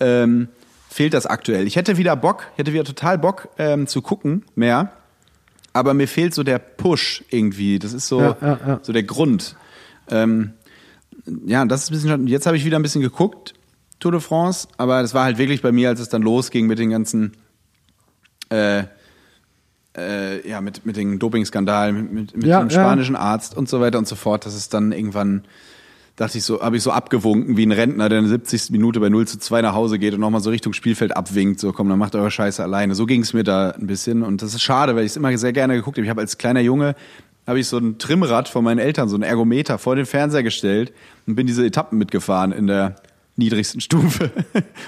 ähm, 0.00 0.48
fehlt 0.96 1.12
das 1.14 1.26
aktuell. 1.26 1.66
Ich 1.66 1.76
hätte 1.76 1.98
wieder 1.98 2.16
Bock, 2.16 2.46
hätte 2.56 2.72
wieder 2.72 2.84
total 2.84 3.18
Bock 3.18 3.48
ähm, 3.58 3.86
zu 3.86 4.00
gucken, 4.00 4.44
mehr. 4.54 4.92
Aber 5.74 5.92
mir 5.92 6.08
fehlt 6.08 6.32
so 6.34 6.42
der 6.42 6.58
Push 6.58 7.22
irgendwie. 7.28 7.78
Das 7.78 7.92
ist 7.92 8.08
so, 8.08 8.20
Ja, 8.20 8.36
ja, 8.40 8.60
ja. 8.66 8.80
so 8.82 8.92
der 8.94 9.02
Grund. 9.02 9.56
Ähm, 10.10 10.54
ja, 11.44 11.64
das 11.66 11.82
ist 11.84 11.90
ein 11.90 11.92
bisschen. 11.94 12.10
schon- 12.10 12.26
Jetzt 12.28 12.46
habe 12.46 12.56
ich 12.56 12.64
wieder 12.64 12.78
ein 12.78 12.82
bisschen 12.82 13.02
geguckt, 13.02 13.52
Tour 14.00 14.12
de 14.12 14.20
France, 14.20 14.68
aber 14.78 15.02
das 15.02 15.12
war 15.12 15.24
halt 15.24 15.36
wirklich 15.36 15.60
bei 15.60 15.70
mir, 15.72 15.90
als 15.90 16.00
es 16.00 16.08
dann 16.08 16.22
losging 16.22 16.66
mit 16.66 16.78
den 16.78 16.88
ganzen 16.90 17.32
äh, 18.50 18.84
äh, 19.98 20.48
ja, 20.48 20.60
mit, 20.62 20.86
mit 20.86 20.96
den 20.96 21.18
Dopingskandalen, 21.18 21.94
mit, 21.96 22.12
mit, 22.12 22.36
mit 22.36 22.46
dem 22.46 22.70
spanischen 22.70 23.16
Arzt 23.16 23.56
und 23.56 23.68
so 23.68 23.80
weiter 23.80 23.98
und 23.98 24.06
so 24.08 24.14
fort, 24.16 24.46
dass 24.46 24.54
es 24.54 24.68
dann 24.70 24.92
irgendwann, 24.92 25.44
dachte 26.16 26.38
ich 26.38 26.44
so, 26.44 26.60
habe 26.60 26.76
ich 26.76 26.82
so 26.82 26.90
abgewunken 26.90 27.56
wie 27.56 27.66
ein 27.66 27.72
Rentner, 27.72 28.08
der 28.08 28.18
in 28.18 28.24
der 28.24 28.30
70. 28.30 28.70
Minute 28.70 29.00
bei 29.00 29.10
0 29.10 29.28
zu 29.28 29.38
2 29.38 29.60
nach 29.60 29.74
Hause 29.74 29.98
geht 29.98 30.14
und 30.14 30.20
nochmal 30.20 30.40
so 30.40 30.50
Richtung 30.50 30.72
Spielfeld 30.72 31.16
abwinkt, 31.16 31.60
so 31.60 31.72
komm, 31.72 31.88
dann 31.88 31.98
macht 31.98 32.14
eure 32.14 32.30
Scheiße 32.30 32.62
alleine. 32.62 32.94
So 32.94 33.04
ging 33.06 33.20
es 33.20 33.34
mir 33.34 33.44
da 33.44 33.70
ein 33.70 33.86
bisschen 33.86 34.22
und 34.22 34.42
das 34.42 34.54
ist 34.54 34.62
schade, 34.62 34.96
weil 34.96 35.04
ich 35.04 35.12
es 35.12 35.16
immer 35.16 35.36
sehr 35.36 35.52
gerne 35.52 35.74
geguckt 35.74 35.98
habe. 35.98 36.04
Ich 36.04 36.10
habe 36.10 36.22
als 36.22 36.38
kleiner 36.38 36.60
Junge 36.60 36.96
habe 37.46 37.60
ich 37.60 37.68
so 37.68 37.78
ein 37.78 37.98
Trimmrad 37.98 38.48
von 38.48 38.64
meinen 38.64 38.78
Eltern, 38.78 39.08
so 39.08 39.16
ein 39.16 39.22
Ergometer 39.22 39.78
vor 39.78 39.94
den 39.94 40.06
Fernseher 40.06 40.42
gestellt 40.42 40.92
und 41.26 41.36
bin 41.36 41.46
diese 41.46 41.64
Etappen 41.64 41.98
mitgefahren 41.98 42.50
in 42.50 42.66
der 42.66 42.96
niedrigsten 43.36 43.80
Stufe 43.82 44.30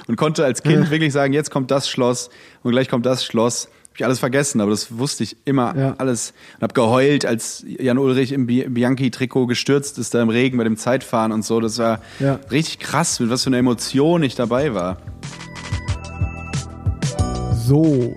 und 0.07 0.17
konnte 0.17 0.45
als 0.45 0.63
Kind 0.63 0.91
wirklich 0.91 1.13
sagen, 1.13 1.35
jetzt 1.35 1.51
kommt 1.51 1.71
das 1.71 1.89
Schloss 1.89 2.31
und 2.63 2.73
gleich 2.73 2.89
kommt 2.89 3.07
das 3.07 3.25
Schloss. 3.25 3.69
Ich 3.99 4.05
alles 4.05 4.21
vergessen, 4.21 4.61
aber 4.61 4.71
das 4.71 4.97
wusste 4.97 5.25
ich 5.25 5.37
immer 5.45 5.77
Ja. 5.77 5.95
alles 5.99 6.33
und 6.59 6.63
hab 6.63 6.73
geheult, 6.73 7.27
als 7.27 7.65
Jan 7.67 7.99
Ulrich 7.99 8.31
im 8.31 8.47
Bi- 8.47 8.69
Bianchi-Trikot 8.69 9.49
gestürzt 9.49 9.99
ist 9.99 10.15
da 10.15 10.23
im 10.23 10.29
Regen 10.29 10.57
bei 10.57 10.63
dem 10.63 10.77
Zeitfahren 10.77 11.33
und 11.33 11.45
so. 11.45 11.59
Das 11.59 11.79
war 11.79 11.99
Ja. 12.21 12.39
richtig 12.53 12.79
krass, 12.79 13.19
mit 13.19 13.29
was 13.29 13.43
für 13.43 13.49
einer 13.49 13.57
Emotion 13.59 14.23
ich 14.23 14.37
dabei 14.37 14.73
war. 14.73 14.99
So, 17.57 18.15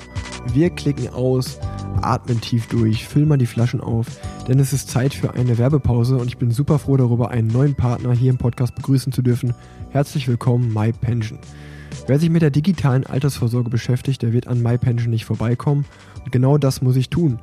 wir 0.53 0.69
klicken 0.69 1.09
aus, 1.09 1.57
atmen 2.03 2.39
tief 2.41 2.67
durch, 2.67 3.07
füllen 3.07 3.27
mal 3.27 3.39
die 3.39 3.47
Flaschen 3.47 3.81
auf, 3.81 4.05
denn 4.47 4.59
es 4.59 4.73
ist 4.73 4.87
Zeit 4.91 5.15
für 5.15 5.33
eine 5.33 5.57
Werbepause 5.57 6.17
und 6.17 6.27
ich 6.27 6.37
bin 6.37 6.51
super 6.51 6.77
froh 6.77 6.97
darüber, 6.97 7.31
einen 7.31 7.47
neuen 7.47 7.73
Partner 7.73 8.11
hier 8.13 8.29
im 8.29 8.37
Podcast 8.37 8.75
begrüßen 8.75 9.11
zu 9.13 9.23
dürfen. 9.23 9.55
Herzlich 9.89 10.27
willkommen, 10.27 10.71
MyPension. 10.71 11.39
Wer 12.07 12.19
sich 12.19 12.29
mit 12.29 12.41
der 12.41 12.51
digitalen 12.51 13.05
Altersvorsorge 13.05 13.69
beschäftigt, 13.69 14.21
der 14.21 14.33
wird 14.33 14.47
an 14.47 14.61
MyPension 14.61 15.09
nicht 15.09 15.25
vorbeikommen 15.25 15.85
und 16.23 16.31
genau 16.31 16.57
das 16.57 16.81
muss 16.81 16.95
ich 16.95 17.09
tun. 17.09 17.39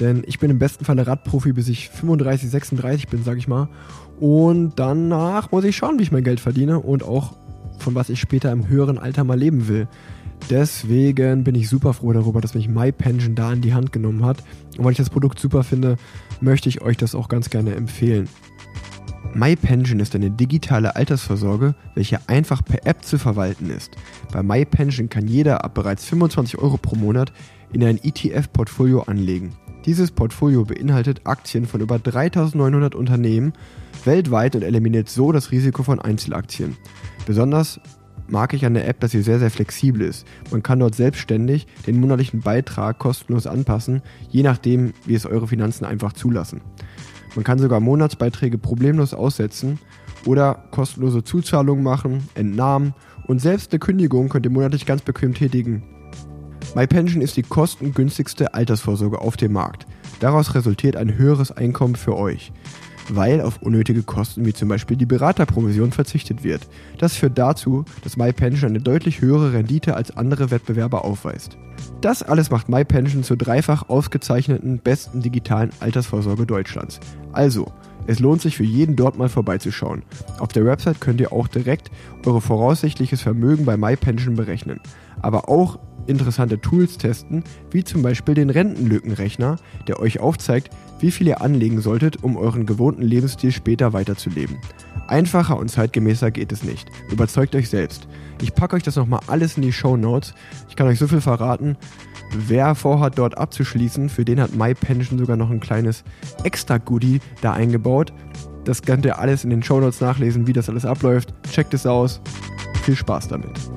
Denn 0.00 0.24
ich 0.26 0.38
bin 0.38 0.50
im 0.50 0.58
besten 0.58 0.84
Falle 0.84 1.06
Radprofi, 1.06 1.52
bis 1.52 1.68
ich 1.68 1.88
35, 1.88 2.50
36 2.50 3.08
bin, 3.08 3.22
sag 3.22 3.38
ich 3.38 3.48
mal. 3.48 3.68
Und 4.18 4.72
danach 4.76 5.52
muss 5.52 5.64
ich 5.64 5.76
schauen, 5.76 5.98
wie 5.98 6.02
ich 6.02 6.12
mein 6.12 6.24
Geld 6.24 6.40
verdiene 6.40 6.80
und 6.80 7.02
auch 7.02 7.34
von 7.78 7.94
was 7.94 8.08
ich 8.08 8.20
später 8.20 8.50
im 8.52 8.68
höheren 8.68 8.98
Alter 8.98 9.24
mal 9.24 9.38
leben 9.38 9.68
will. 9.68 9.88
Deswegen 10.50 11.44
bin 11.44 11.54
ich 11.54 11.68
super 11.68 11.94
froh 11.94 12.12
darüber, 12.12 12.40
dass 12.40 12.54
mich 12.54 12.68
MyPension 12.68 13.34
da 13.34 13.52
in 13.52 13.62
die 13.62 13.72
Hand 13.72 13.92
genommen 13.92 14.24
hat. 14.24 14.42
Und 14.76 14.84
weil 14.84 14.92
ich 14.92 14.98
das 14.98 15.10
Produkt 15.10 15.38
super 15.38 15.64
finde, 15.64 15.96
möchte 16.40 16.68
ich 16.68 16.82
euch 16.82 16.96
das 16.96 17.14
auch 17.14 17.28
ganz 17.28 17.50
gerne 17.50 17.74
empfehlen. 17.74 18.28
MyPension 19.32 20.00
ist 20.00 20.14
eine 20.14 20.30
digitale 20.30 20.94
Altersvorsorge, 20.94 21.74
welche 21.94 22.28
einfach 22.28 22.64
per 22.64 22.86
App 22.86 23.04
zu 23.04 23.18
verwalten 23.18 23.70
ist. 23.70 23.92
Bei 24.32 24.42
MyPension 24.42 25.08
kann 25.08 25.26
jeder 25.26 25.64
ab 25.64 25.74
bereits 25.74 26.04
25 26.04 26.58
Euro 26.58 26.76
pro 26.76 26.96
Monat 26.96 27.32
in 27.72 27.82
ein 27.82 27.98
ETF-Portfolio 28.02 29.02
anlegen. 29.02 29.54
Dieses 29.86 30.10
Portfolio 30.10 30.64
beinhaltet 30.64 31.22
Aktien 31.24 31.66
von 31.66 31.80
über 31.80 31.98
3900 31.98 32.94
Unternehmen 32.94 33.52
weltweit 34.04 34.54
und 34.56 34.62
eliminiert 34.62 35.08
so 35.08 35.32
das 35.32 35.50
Risiko 35.50 35.82
von 35.82 36.00
Einzelaktien. 36.00 36.76
Besonders 37.26 37.80
mag 38.28 38.54
ich 38.54 38.64
an 38.64 38.74
der 38.74 38.88
App, 38.88 39.00
dass 39.00 39.10
sie 39.10 39.22
sehr, 39.22 39.38
sehr 39.38 39.50
flexibel 39.50 40.02
ist. 40.02 40.26
Man 40.50 40.62
kann 40.62 40.78
dort 40.78 40.94
selbstständig 40.94 41.66
den 41.86 42.00
monatlichen 42.00 42.40
Beitrag 42.40 42.98
kostenlos 42.98 43.46
anpassen, 43.46 44.02
je 44.30 44.42
nachdem, 44.42 44.94
wie 45.04 45.14
es 45.14 45.26
eure 45.26 45.48
Finanzen 45.48 45.84
einfach 45.84 46.12
zulassen. 46.12 46.62
Man 47.34 47.44
kann 47.44 47.58
sogar 47.58 47.80
Monatsbeiträge 47.80 48.58
problemlos 48.58 49.14
aussetzen 49.14 49.78
oder 50.26 50.64
kostenlose 50.70 51.24
Zuzahlungen 51.24 51.82
machen, 51.82 52.28
Entnahmen 52.34 52.94
und 53.26 53.40
selbst 53.40 53.72
eine 53.72 53.80
Kündigung 53.80 54.28
könnt 54.28 54.46
ihr 54.46 54.52
monatlich 54.52 54.86
ganz 54.86 55.02
bequem 55.02 55.34
tätigen. 55.34 55.82
MyPension 56.74 57.22
ist 57.22 57.36
die 57.36 57.42
kostengünstigste 57.42 58.54
Altersvorsorge 58.54 59.20
auf 59.20 59.36
dem 59.36 59.52
Markt. 59.52 59.86
Daraus 60.20 60.54
resultiert 60.54 60.96
ein 60.96 61.16
höheres 61.16 61.52
Einkommen 61.52 61.96
für 61.96 62.16
euch, 62.16 62.52
weil 63.08 63.40
auf 63.40 63.62
unnötige 63.62 64.02
Kosten 64.02 64.44
wie 64.44 64.52
zum 64.52 64.68
Beispiel 64.68 64.96
die 64.96 65.06
Beraterprovision 65.06 65.92
verzichtet 65.92 66.42
wird. 66.42 66.66
Das 66.98 67.14
führt 67.14 67.38
dazu, 67.38 67.84
dass 68.02 68.16
MyPension 68.16 68.70
eine 68.70 68.80
deutlich 68.80 69.20
höhere 69.20 69.52
Rendite 69.52 69.94
als 69.94 70.16
andere 70.16 70.50
Wettbewerber 70.50 71.04
aufweist. 71.04 71.56
Das 72.00 72.22
alles 72.22 72.50
macht 72.50 72.68
MyPension 72.68 73.22
zur 73.22 73.36
dreifach 73.36 73.88
ausgezeichneten 73.88 74.78
besten 74.78 75.22
digitalen 75.22 75.70
Altersvorsorge 75.80 76.46
Deutschlands. 76.46 77.00
Also, 77.34 77.72
es 78.06 78.20
lohnt 78.20 78.42
sich 78.42 78.56
für 78.56 78.64
jeden 78.64 78.96
dort 78.96 79.18
mal 79.18 79.28
vorbeizuschauen. 79.28 80.02
Auf 80.38 80.48
der 80.48 80.64
Website 80.64 81.00
könnt 81.00 81.20
ihr 81.20 81.32
auch 81.32 81.48
direkt 81.48 81.90
eure 82.26 82.40
voraussichtliches 82.40 83.22
Vermögen 83.22 83.64
bei 83.64 83.76
MyPension 83.76 84.36
berechnen. 84.36 84.80
Aber 85.20 85.48
auch 85.48 85.78
interessante 86.06 86.60
Tools 86.60 86.98
testen, 86.98 87.44
wie 87.70 87.82
zum 87.82 88.02
Beispiel 88.02 88.34
den 88.34 88.50
Rentenlückenrechner, 88.50 89.56
der 89.88 90.00
euch 90.00 90.20
aufzeigt, 90.20 90.70
wie 91.00 91.10
viel 91.10 91.26
ihr 91.26 91.40
anlegen 91.40 91.80
solltet, 91.80 92.22
um 92.22 92.36
euren 92.36 92.66
gewohnten 92.66 93.02
Lebensstil 93.02 93.52
später 93.52 93.92
weiterzuleben. 93.92 94.58
Einfacher 95.08 95.58
und 95.58 95.70
zeitgemäßer 95.70 96.30
geht 96.30 96.52
es 96.52 96.62
nicht. 96.62 96.88
Überzeugt 97.10 97.54
euch 97.54 97.68
selbst. 97.68 98.08
Ich 98.40 98.54
packe 98.54 98.76
euch 98.76 98.82
das 98.82 98.96
nochmal 98.96 99.20
alles 99.26 99.56
in 99.56 99.62
die 99.62 99.72
Show 99.72 99.96
Notes. 99.96 100.34
Ich 100.68 100.76
kann 100.76 100.86
euch 100.86 100.98
so 100.98 101.06
viel 101.06 101.20
verraten. 101.20 101.76
Wer 102.32 102.74
vorhat, 102.74 103.18
dort 103.18 103.38
abzuschließen, 103.38 104.08
für 104.08 104.24
den 104.24 104.40
hat 104.40 104.54
MyPension 104.54 105.18
sogar 105.18 105.36
noch 105.36 105.50
ein 105.50 105.60
kleines 105.60 106.04
Extra-Goodie 106.42 107.20
da 107.42 107.52
eingebaut. 107.52 108.12
Das 108.64 108.82
könnt 108.82 109.04
ihr 109.04 109.18
alles 109.18 109.44
in 109.44 109.50
den 109.50 109.62
Show 109.62 109.78
Notes 109.80 110.00
nachlesen, 110.00 110.46
wie 110.46 110.52
das 110.52 110.68
alles 110.68 110.84
abläuft. 110.84 111.34
Checkt 111.52 111.74
es 111.74 111.86
aus. 111.86 112.20
Viel 112.82 112.96
Spaß 112.96 113.28
damit. 113.28 113.73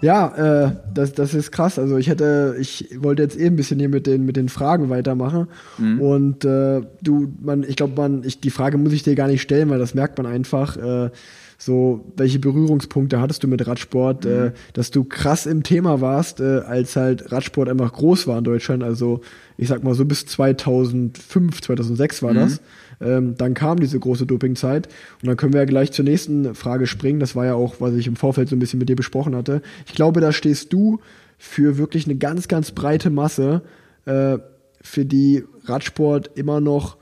Ja, 0.00 0.66
äh, 0.66 0.76
das, 0.94 1.12
das 1.12 1.34
ist 1.34 1.50
krass. 1.50 1.78
Also 1.78 1.96
ich 1.96 2.08
hätte, 2.08 2.56
ich 2.60 2.88
wollte 2.98 3.22
jetzt 3.22 3.38
eh 3.38 3.46
ein 3.46 3.56
bisschen 3.56 3.78
hier 3.78 3.88
mit 3.88 4.06
den, 4.06 4.24
mit 4.24 4.36
den 4.36 4.48
Fragen 4.48 4.90
weitermachen. 4.90 5.48
Und 6.00 6.44
äh, 6.44 6.82
du, 7.02 7.32
man, 7.40 7.64
ich 7.64 7.76
glaube, 7.76 7.94
man, 7.96 8.22
ich, 8.24 8.40
die 8.40 8.50
Frage 8.50 8.78
muss 8.78 8.92
ich 8.92 9.02
dir 9.02 9.14
gar 9.14 9.28
nicht 9.28 9.42
stellen, 9.42 9.70
weil 9.70 9.78
das 9.78 9.94
merkt 9.94 10.18
man 10.18 10.26
einfach. 10.26 10.76
Äh, 10.76 11.10
so, 11.60 12.04
welche 12.16 12.38
Berührungspunkte 12.38 13.20
hattest 13.20 13.42
du 13.42 13.48
mit 13.48 13.66
Radsport, 13.66 14.24
äh, 14.24 14.52
dass 14.74 14.92
du 14.92 15.02
krass 15.02 15.44
im 15.44 15.64
Thema 15.64 16.00
warst, 16.00 16.38
äh, 16.38 16.60
als 16.60 16.94
halt 16.94 17.32
Radsport 17.32 17.68
einfach 17.68 17.92
groß 17.92 18.28
war 18.28 18.38
in 18.38 18.44
Deutschland. 18.44 18.84
Also 18.84 19.22
ich 19.56 19.66
sag 19.66 19.82
mal 19.82 19.94
so 19.94 20.04
bis 20.04 20.24
2005, 20.24 21.60
2006 21.60 22.22
war 22.22 22.32
das. 22.32 22.60
Ähm, 23.00 23.36
dann 23.36 23.54
kam 23.54 23.80
diese 23.80 23.98
große 23.98 24.26
Dopingzeit 24.26 24.88
und 25.22 25.28
dann 25.28 25.36
können 25.36 25.52
wir 25.52 25.60
ja 25.60 25.66
gleich 25.66 25.92
zur 25.92 26.04
nächsten 26.04 26.54
Frage 26.54 26.86
springen. 26.86 27.20
Das 27.20 27.34
war 27.34 27.46
ja 27.46 27.54
auch, 27.54 27.76
was 27.80 27.94
ich 27.94 28.06
im 28.06 28.16
Vorfeld 28.16 28.48
so 28.48 28.56
ein 28.56 28.58
bisschen 28.58 28.78
mit 28.78 28.88
dir 28.88 28.96
besprochen 28.96 29.34
hatte. 29.34 29.62
Ich 29.86 29.94
glaube, 29.94 30.20
da 30.20 30.32
stehst 30.32 30.72
du 30.72 31.00
für 31.38 31.78
wirklich 31.78 32.06
eine 32.06 32.16
ganz, 32.16 32.48
ganz 32.48 32.72
breite 32.72 33.10
Masse, 33.10 33.62
äh, 34.04 34.38
für 34.80 35.04
die 35.04 35.44
Radsport 35.64 36.30
immer 36.36 36.60
noch 36.60 36.97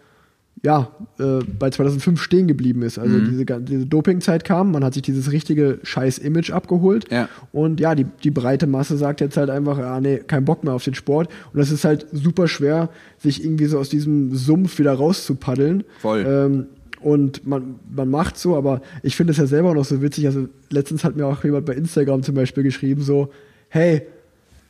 ja, 0.67 0.91
äh, 1.21 1.39
bei 1.59 1.71
2005 1.71 2.21
stehen 2.21 2.49
geblieben 2.49 2.83
ist. 2.83 2.99
Also 2.99 3.21
diese, 3.21 3.45
ga- 3.45 3.61
diese 3.61 3.87
Dopingzeit 3.87 4.43
kam, 4.45 4.73
man 4.73 4.83
hat 4.83 4.95
sich 4.95 5.03
dieses 5.05 5.31
richtige 5.31 5.79
scheiß 5.85 6.19
Image 6.19 6.51
abgeholt 6.51 7.05
Ja. 7.11 7.29
und 7.53 7.79
ja, 7.79 7.95
die, 7.95 8.05
die 8.25 8.33
breite 8.33 8.67
Masse 8.67 8.97
sagt 8.97 9.21
jetzt 9.21 9.37
halt 9.37 9.49
einfach, 9.49 9.79
ja, 9.79 10.01
nee, 10.01 10.19
kein 10.27 10.45
Bock 10.45 10.65
mehr 10.65 10.75
auf 10.75 10.83
den 10.83 10.95
Sport 10.95 11.29
und 11.53 11.61
das 11.61 11.71
ist 11.71 11.85
halt 11.85 12.07
super 12.11 12.49
schwer, 12.49 12.89
sich 13.19 13.45
irgendwie 13.45 13.67
so 13.67 13.79
aus 13.79 13.89
diesem 13.91 14.35
Sumpf 14.35 14.79
wieder 14.81 14.93
rauszupaddeln. 14.95 15.85
Voll. 16.01 16.27
Ähm, 16.29 16.67
und 17.01 17.47
man, 17.47 17.77
man 17.95 18.11
macht 18.11 18.37
so, 18.37 18.57
aber 18.57 18.81
ich 19.05 19.15
finde 19.15 19.31
es 19.31 19.37
ja 19.37 19.47
selber 19.47 19.71
auch 19.71 19.75
noch 19.75 19.85
so 19.85 20.03
witzig. 20.03 20.27
Also 20.27 20.49
letztens 20.71 21.05
hat 21.05 21.15
mir 21.15 21.27
auch 21.27 21.45
jemand 21.45 21.67
bei 21.67 21.75
Instagram 21.75 22.23
zum 22.25 22.35
Beispiel 22.35 22.65
geschrieben, 22.65 23.03
so, 23.03 23.29
hey, 23.69 24.03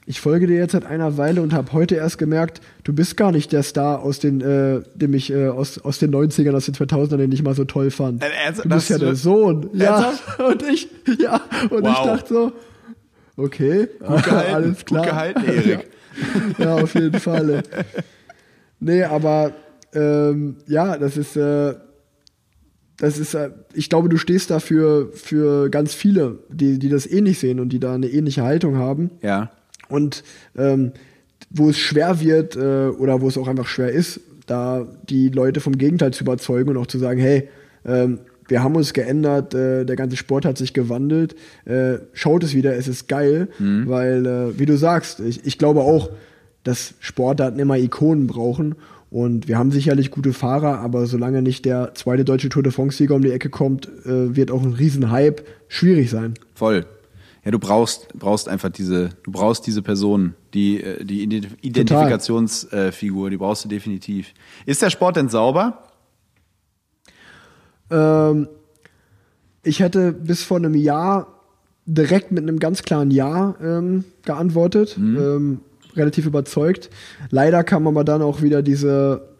ich 0.08 0.20
folge 0.20 0.46
dir 0.46 0.56
jetzt 0.56 0.72
seit 0.72 0.86
einer 0.86 1.16
Weile 1.16 1.42
und 1.42 1.52
habe 1.52 1.72
heute 1.72 1.96
erst 1.96 2.16
gemerkt, 2.18 2.60
du 2.84 2.92
bist 2.92 3.16
gar 3.16 3.32
nicht 3.32 3.52
der 3.52 3.62
Star 3.64 4.02
aus 4.02 4.20
den, 4.20 4.40
äh, 4.40 4.82
dem 4.94 5.14
ich 5.14 5.32
äh, 5.32 5.48
aus, 5.48 5.78
aus 5.78 5.98
den 5.98 6.14
90ern, 6.14 6.54
aus 6.54 6.66
den 6.66 6.74
2000ern, 6.76 7.16
den 7.16 7.32
ich 7.32 7.42
mal 7.42 7.54
so 7.54 7.64
toll 7.64 7.90
fand. 7.90 8.22
Äh, 8.22 8.28
ernst- 8.46 8.64
du 8.64 8.68
bist 8.68 8.88
ja 8.90 8.98
der 8.98 9.16
Sohn. 9.16 9.68
Ja. 9.72 10.12
Und 10.48 10.62
ich, 10.62 10.88
ja, 11.20 11.40
und 11.70 11.80
ich 11.86 11.92
Wow. 11.94 12.06
dachte 12.06 12.34
so, 12.34 12.52
okay, 13.36 13.88
Gut 13.98 14.22
gehalten, 14.24 14.54
alles 14.54 14.84
klar. 14.84 15.02
gut 15.02 15.10
gehalten, 15.10 15.44
Erik. 15.46 15.88
Ja, 16.58 16.64
ja 16.64 16.74
auf 16.76 16.94
jeden 16.94 17.18
Fall. 17.20 17.62
Nee, 18.78 19.02
aber 19.02 19.52
ähm, 19.92 20.56
ja, 20.66 20.96
das 20.98 21.16
ist, 21.16 21.36
äh, 21.36 21.74
das 22.98 23.18
ist, 23.18 23.34
äh, 23.34 23.50
ich 23.74 23.90
glaube, 23.90 24.08
du 24.08 24.16
stehst 24.18 24.50
dafür 24.50 25.10
für 25.12 25.68
ganz 25.68 25.94
viele, 25.94 26.38
die, 26.48 26.78
die 26.78 26.88
das 26.88 27.06
ähnlich 27.10 27.38
sehen 27.38 27.60
und 27.60 27.70
die 27.70 27.80
da 27.80 27.94
eine 27.94 28.06
ähnliche 28.08 28.42
Haltung 28.42 28.76
haben. 28.76 29.10
Ja. 29.22 29.50
Und 29.88 30.22
ähm, 30.56 30.92
wo 31.50 31.70
es 31.70 31.78
schwer 31.78 32.20
wird 32.20 32.56
äh, 32.56 32.88
oder 32.88 33.20
wo 33.20 33.28
es 33.28 33.38
auch 33.38 33.48
einfach 33.48 33.66
schwer 33.66 33.90
ist, 33.90 34.20
da 34.46 34.86
die 35.08 35.28
Leute 35.28 35.60
vom 35.60 35.76
Gegenteil 35.76 36.12
zu 36.12 36.24
überzeugen 36.24 36.70
und 36.70 36.76
auch 36.76 36.86
zu 36.86 36.98
sagen, 36.98 37.20
hey, 37.20 37.48
ähm, 37.84 38.20
wir 38.48 38.62
haben 38.62 38.76
uns 38.76 38.92
geändert, 38.92 39.54
äh, 39.54 39.84
der 39.84 39.96
ganze 39.96 40.16
Sport 40.16 40.44
hat 40.44 40.56
sich 40.56 40.72
gewandelt, 40.72 41.34
äh, 41.64 41.98
schaut 42.12 42.44
es 42.44 42.54
wieder, 42.54 42.76
es 42.76 42.86
ist 42.86 43.08
geil, 43.08 43.48
weil, 43.58 44.26
äh, 44.26 44.58
wie 44.58 44.66
du 44.66 44.76
sagst, 44.76 45.20
ich, 45.20 45.44
ich 45.44 45.58
glaube 45.58 45.80
auch, 45.80 46.10
dass 46.62 46.94
Sportarten 47.00 47.58
immer 47.58 47.76
Ikonen 47.76 48.26
brauchen 48.26 48.76
und 49.10 49.48
wir 49.48 49.58
haben 49.58 49.70
sicherlich 49.70 50.10
gute 50.10 50.32
Fahrer, 50.32 50.78
aber 50.78 51.06
solange 51.06 51.42
nicht 51.42 51.64
der 51.64 51.94
zweite 51.94 52.24
deutsche 52.24 52.48
Tour 52.48 52.62
de 52.62 52.72
France-Sieger 52.72 53.14
um 53.14 53.22
die 53.22 53.32
Ecke 53.32 53.50
kommt, 53.50 53.88
äh, 54.04 54.36
wird 54.36 54.50
auch 54.50 54.62
ein 54.62 54.74
Riesenhype 54.74 55.42
schwierig 55.68 56.10
sein. 56.10 56.34
Voll. 56.54 56.84
Ja, 57.46 57.52
du 57.52 57.60
brauchst, 57.60 58.08
brauchst 58.18 58.48
einfach 58.48 58.70
diese, 58.70 59.10
du 59.22 59.30
brauchst 59.30 59.68
diese 59.68 59.80
Person, 59.80 60.34
die, 60.52 60.82
äh, 60.82 61.04
die 61.04 61.24
Ident- 61.24 61.52
Identifikationsfigur, 61.62 63.30
die 63.30 63.36
brauchst 63.36 63.64
du 63.64 63.68
definitiv. 63.68 64.34
Ist 64.66 64.82
der 64.82 64.90
Sport 64.90 65.14
denn 65.14 65.28
sauber? 65.28 65.84
Ähm, 67.88 68.48
ich 69.62 69.78
hätte 69.78 70.12
bis 70.12 70.42
vor 70.42 70.56
einem 70.56 70.74
Jahr 70.74 71.28
direkt 71.86 72.32
mit 72.32 72.42
einem 72.42 72.58
ganz 72.58 72.82
klaren 72.82 73.12
Ja 73.12 73.54
ähm, 73.62 74.02
geantwortet, 74.24 74.96
ähm, 74.98 75.60
relativ 75.94 76.26
überzeugt. 76.26 76.90
Leider 77.30 77.62
kam 77.62 77.86
aber 77.86 78.02
dann 78.02 78.22
auch 78.22 78.42
wieder 78.42 78.60
diese 78.62 79.35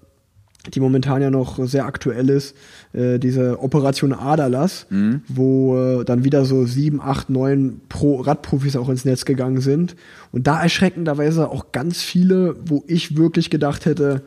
die 0.75 0.81
momentan 0.81 1.23
ja 1.23 1.31
noch 1.31 1.65
sehr 1.67 1.87
aktuell 1.87 2.29
ist, 2.31 2.57
äh, 2.93 3.19
diese 3.19 3.63
Operation 3.63 4.13
Aderlass, 4.13 4.87
wo 5.29 5.77
äh, 5.77 6.05
dann 6.05 6.25
wieder 6.25 6.45
so 6.45 6.65
sieben, 6.67 7.01
acht, 7.01 7.31
neun 7.31 7.81
Pro 7.89 8.17
Radprofis 8.17 8.77
auch 8.77 8.89
ins 8.89 9.05
Netz 9.05 9.25
gegangen 9.25 9.61
sind. 9.61 9.97
Und 10.33 10.47
da 10.47 10.63
erschreckenderweise 10.63 11.49
auch 11.51 11.73
ganz 11.73 12.03
viele, 12.03 12.57
wo 12.65 12.85
ich 12.87 13.17
wirklich 13.17 13.51
gedacht 13.51 13.87
hätte, 13.87 14.23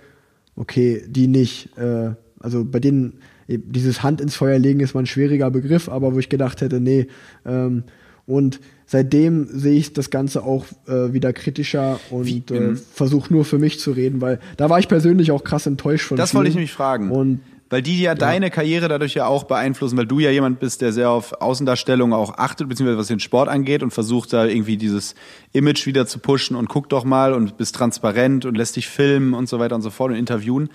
okay, 0.55 1.03
die 1.07 1.27
nicht. 1.27 1.77
Äh, 1.77 2.11
also 2.39 2.63
bei 2.65 2.79
denen, 2.79 3.19
eh, 3.47 3.57
dieses 3.57 4.03
Hand 4.03 4.21
ins 4.21 4.35
Feuer 4.35 4.59
legen 4.59 4.79
ist 4.79 4.93
mal 4.93 5.01
ein 5.01 5.07
schwieriger 5.07 5.49
Begriff, 5.51 5.89
aber 5.89 6.13
wo 6.13 6.19
ich 6.19 6.29
gedacht 6.29 6.61
hätte, 6.61 6.79
nee. 6.79 7.07
Ähm, 7.45 7.83
und 8.29 8.59
seitdem 8.85 9.47
sehe 9.51 9.77
ich 9.77 9.93
das 9.93 10.09
Ganze 10.09 10.43
auch 10.43 10.65
äh, 10.87 11.13
wieder 11.13 11.33
kritischer 11.33 11.99
und 12.11 12.51
äh, 12.51 12.75
versuche 12.75 13.33
nur 13.33 13.43
für 13.43 13.57
mich 13.57 13.79
zu 13.79 13.91
reden, 13.91 14.21
weil 14.21 14.39
da 14.55 14.69
war 14.69 14.79
ich 14.79 14.87
persönlich 14.87 15.31
auch 15.31 15.43
krass 15.43 15.65
enttäuscht 15.65 16.07
von 16.07 16.17
Das 16.17 16.31
vielen. 16.31 16.37
wollte 16.39 16.49
ich 16.49 16.55
nämlich 16.55 16.71
fragen. 16.71 17.11
Und 17.11 17.41
weil 17.71 17.83
die 17.83 18.01
ja, 18.01 18.15
deine 18.15 18.49
Karriere 18.49 18.87
dadurch 18.87 19.13
ja 19.13 19.27
auch 19.27 19.43
beeinflussen, 19.43 19.95
weil 19.95 20.07
du 20.07 20.19
ja 20.19 20.31
jemand 20.31 20.59
bist, 20.59 20.81
der 20.81 20.91
sehr 20.91 21.11
auf 21.11 21.39
Außendarstellung 21.39 22.13
auch 22.13 22.37
achtet, 22.37 22.67
beziehungsweise 22.67 22.97
was 22.97 23.07
den 23.07 23.19
Sport 23.19 23.47
angeht 23.47 23.83
und 23.83 23.91
versucht 23.91 24.33
da 24.33 24.45
irgendwie 24.45 24.77
dieses 24.77 25.13
Image 25.53 25.85
wieder 25.85 26.07
zu 26.07 26.17
pushen 26.17 26.55
und 26.55 26.67
guck 26.67 26.89
doch 26.89 27.03
mal 27.03 27.33
und 27.33 27.57
bist 27.57 27.75
transparent 27.75 28.45
und 28.45 28.55
lässt 28.55 28.75
dich 28.75 28.87
filmen 28.87 29.35
und 29.35 29.47
so 29.47 29.59
weiter 29.59 29.75
und 29.75 29.83
so 29.83 29.91
fort 29.91 30.11
und 30.11 30.17
interviewen. 30.17 30.69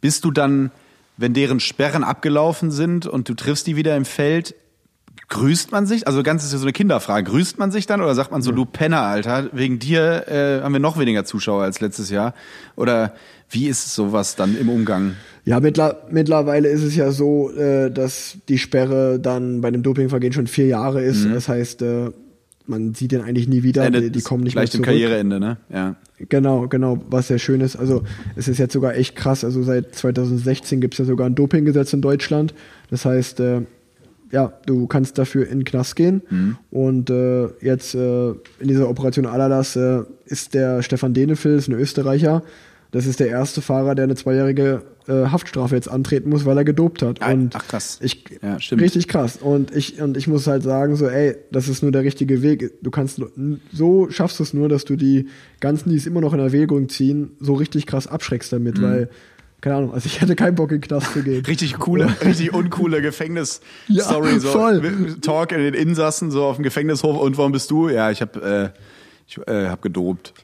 Bist 0.00 0.24
du 0.24 0.32
dann, 0.32 0.72
wenn 1.16 1.34
deren 1.34 1.60
Sperren 1.60 2.02
abgelaufen 2.02 2.72
sind 2.72 3.06
und 3.06 3.28
du 3.28 3.34
triffst 3.34 3.68
die 3.68 3.76
wieder 3.76 3.96
im 3.96 4.04
Feld, 4.04 4.54
grüßt 5.30 5.72
man 5.72 5.86
sich? 5.86 6.06
Also 6.06 6.22
ganz 6.22 6.44
ist 6.44 6.52
ja 6.52 6.58
so 6.58 6.64
eine 6.64 6.72
Kinderfrage. 6.72 7.30
Grüßt 7.30 7.58
man 7.58 7.70
sich 7.70 7.86
dann 7.86 8.02
oder 8.02 8.14
sagt 8.14 8.30
man 8.30 8.42
so, 8.42 8.52
du 8.52 8.66
Penner, 8.66 9.02
Alter, 9.02 9.48
wegen 9.52 9.78
dir 9.78 10.28
äh, 10.28 10.62
haben 10.62 10.72
wir 10.72 10.80
noch 10.80 10.98
weniger 10.98 11.24
Zuschauer 11.24 11.62
als 11.62 11.80
letztes 11.80 12.10
Jahr? 12.10 12.34
Oder 12.76 13.14
wie 13.48 13.68
ist 13.68 13.94
sowas 13.94 14.36
dann 14.36 14.58
im 14.58 14.68
Umgang? 14.68 15.14
Ja, 15.44 15.60
mittler, 15.60 16.02
mittlerweile 16.10 16.68
ist 16.68 16.82
es 16.82 16.94
ja 16.96 17.12
so, 17.12 17.50
äh, 17.52 17.90
dass 17.90 18.38
die 18.48 18.58
Sperre 18.58 19.18
dann 19.18 19.60
bei 19.60 19.70
dem 19.70 19.82
Dopingvergehen 19.82 20.32
schon 20.32 20.46
vier 20.46 20.66
Jahre 20.66 21.02
ist. 21.02 21.26
Das 21.32 21.48
heißt, 21.48 21.82
äh, 21.82 22.10
man 22.66 22.94
sieht 22.94 23.12
den 23.12 23.22
eigentlich 23.22 23.48
nie 23.48 23.62
wieder. 23.62 23.84
Endet 23.84 24.04
die, 24.04 24.10
die 24.10 24.20
kommen 24.22 24.44
nicht 24.44 24.54
mehr 24.54 24.62
vielleicht 24.62 24.74
im 24.74 24.84
zurück. 24.84 24.98
Karriereende, 24.98 25.40
ne? 25.40 25.56
Ja. 25.72 25.96
Genau, 26.28 26.68
genau, 26.68 27.02
was 27.08 27.28
sehr 27.28 27.38
schön 27.38 27.60
ist. 27.60 27.76
Also 27.76 28.02
es 28.36 28.48
ist 28.48 28.58
jetzt 28.58 28.72
sogar 28.72 28.94
echt 28.94 29.16
krass. 29.16 29.44
Also 29.44 29.62
seit 29.62 29.94
2016 29.94 30.80
gibt 30.80 30.94
es 30.94 30.98
ja 30.98 31.04
sogar 31.04 31.26
ein 31.26 31.34
Dopinggesetz 31.34 31.92
in 31.92 32.02
Deutschland. 32.02 32.52
Das 32.90 33.04
heißt, 33.04 33.40
äh, 33.40 33.62
ja, 34.32 34.52
du 34.66 34.86
kannst 34.86 35.18
dafür 35.18 35.44
in 35.46 35.60
den 35.60 35.64
Knast 35.64 35.96
gehen. 35.96 36.22
Mhm. 36.30 36.56
Und 36.70 37.10
äh, 37.10 37.48
jetzt 37.60 37.94
äh, 37.94 38.30
in 38.30 38.68
dieser 38.68 38.88
Operation 38.88 39.26
Alalas 39.26 39.76
äh, 39.76 40.02
ist 40.26 40.54
der 40.54 40.82
Stefan 40.82 41.14
Denefil, 41.14 41.56
ist 41.56 41.68
ein 41.68 41.74
Österreicher. 41.74 42.42
Das 42.92 43.06
ist 43.06 43.20
der 43.20 43.28
erste 43.28 43.62
Fahrer, 43.62 43.94
der 43.94 44.04
eine 44.04 44.16
zweijährige 44.16 44.82
äh, 45.06 45.26
Haftstrafe 45.26 45.76
jetzt 45.76 45.88
antreten 45.88 46.28
muss, 46.28 46.44
weil 46.44 46.56
er 46.58 46.64
gedopt 46.64 47.02
hat. 47.02 47.22
Ah, 47.22 47.30
und 47.32 47.54
ach, 47.54 47.66
krass. 47.68 47.98
Ich, 48.02 48.24
Ja, 48.42 48.58
stimmt. 48.58 48.82
Richtig 48.82 49.06
krass. 49.06 49.36
Und 49.40 49.74
ich, 49.74 50.02
und 50.02 50.16
ich 50.16 50.26
muss 50.26 50.48
halt 50.48 50.64
sagen, 50.64 50.96
so, 50.96 51.06
ey, 51.06 51.36
das 51.52 51.68
ist 51.68 51.82
nur 51.84 51.92
der 51.92 52.02
richtige 52.02 52.42
Weg. 52.42 52.72
Du 52.82 52.90
kannst 52.90 53.22
so 53.72 54.10
schaffst 54.10 54.40
du 54.40 54.42
es 54.42 54.54
nur, 54.54 54.68
dass 54.68 54.84
du 54.84 54.96
die 54.96 55.26
ganzen, 55.60 55.90
die 55.90 55.96
es 55.96 56.06
immer 56.06 56.20
noch 56.20 56.34
in 56.34 56.40
Erwägung 56.40 56.88
ziehen, 56.88 57.30
so 57.38 57.54
richtig 57.54 57.86
krass 57.86 58.08
abschreckst 58.08 58.52
damit, 58.52 58.78
Mhm. 58.78 58.82
weil, 58.82 59.08
keine 59.60 59.76
Ahnung, 59.76 59.92
also 59.92 60.06
ich 60.06 60.20
hätte 60.20 60.36
keinen 60.36 60.54
Bock 60.54 60.70
in 60.70 60.80
den 60.80 60.88
Knast 60.88 61.12
zu 61.12 61.22
gehen. 61.22 61.44
Richtig 61.44 61.78
coole, 61.78 62.14
richtig 62.24 62.54
uncoole 62.54 63.02
Gefängnis-Story. 63.02 64.32
Ja, 64.32 64.38
so 64.38 64.48
voll. 64.48 65.16
Talk 65.20 65.52
in 65.52 65.58
den 65.58 65.74
Insassen, 65.74 66.30
so 66.30 66.44
auf 66.44 66.56
dem 66.56 66.62
Gefängnishof. 66.62 67.18
Und 67.18 67.36
warum 67.36 67.52
bist 67.52 67.70
du? 67.70 67.88
Ja, 67.88 68.10
ich 68.10 68.22
hab, 68.22 68.36
äh, 68.36 68.70
ich 69.30 69.38
äh, 69.48 69.68
hab 69.68 69.80
gedopt. 69.82 70.34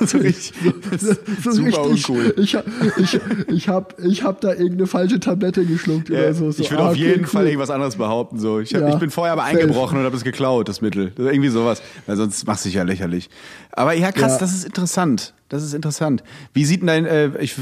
so 0.00 0.18
richtig, 0.18 0.52
super 1.40 1.64
richtig, 1.86 2.08
uncool. 2.08 2.34
Ich, 2.38 2.54
hab- 2.54 2.64
ich, 2.98 3.20
ich, 3.48 3.68
hab, 3.68 3.98
ich 4.00 4.22
hab 4.22 4.40
da 4.40 4.50
irgendeine 4.52 4.86
falsche 4.86 5.18
Tablette 5.18 5.64
geschluckt 5.66 6.08
Ja, 6.08 6.18
oder 6.20 6.34
so. 6.34 6.50
so 6.50 6.62
ich 6.62 6.70
würde 6.70 6.84
ah, 6.84 6.86
auf 6.88 6.92
okay, 6.92 7.00
jeden 7.08 7.20
cool. 7.22 7.26
Fall 7.26 7.46
irgendwas 7.46 7.70
anderes 7.70 7.96
behaupten. 7.96 8.38
So. 8.38 8.60
Ich, 8.60 8.72
hab, 8.74 8.82
Ja, 8.82 8.88
ich 8.90 8.96
bin 8.96 9.10
vorher 9.10 9.32
aber 9.32 9.42
safe. 9.42 9.58
eingebrochen 9.60 9.98
und 9.98 10.04
habe 10.04 10.16
es 10.16 10.22
geklaut, 10.24 10.68
das 10.68 10.80
Mittel. 10.80 11.10
Das 11.16 11.26
ist 11.26 11.32
irgendwie 11.32 11.48
sowas. 11.48 11.82
Weil 12.06 12.16
sonst 12.16 12.46
machst 12.46 12.64
du 12.64 12.68
dich 12.68 12.76
ja 12.76 12.84
lächerlich. 12.84 13.28
Aber 13.72 13.92
ja, 13.94 14.12
krass, 14.12 14.32
Ja. 14.34 14.38
das 14.38 14.54
ist 14.54 14.64
interessant. 14.64 15.34
Das 15.48 15.62
ist 15.62 15.72
interessant. 15.74 16.22
Wie 16.52 16.64
sieht 16.64 16.86
dein, 16.86 17.06
äh, 17.06 17.30
ich, 17.40 17.54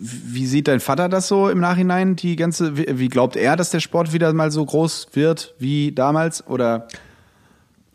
wie 0.00 0.46
sieht 0.46 0.68
dein 0.68 0.80
Vater 0.80 1.08
das 1.08 1.28
so 1.28 1.48
im 1.48 1.60
Nachhinein? 1.60 2.16
Die 2.16 2.36
ganze, 2.36 2.76
wie, 2.76 2.86
wie 2.98 3.08
glaubt 3.08 3.36
er, 3.36 3.56
dass 3.56 3.70
der 3.70 3.80
Sport 3.80 4.12
wieder 4.12 4.32
mal 4.32 4.50
so 4.50 4.64
groß 4.64 5.08
wird 5.12 5.54
wie 5.58 5.92
damals? 5.92 6.46
Oder 6.48 6.88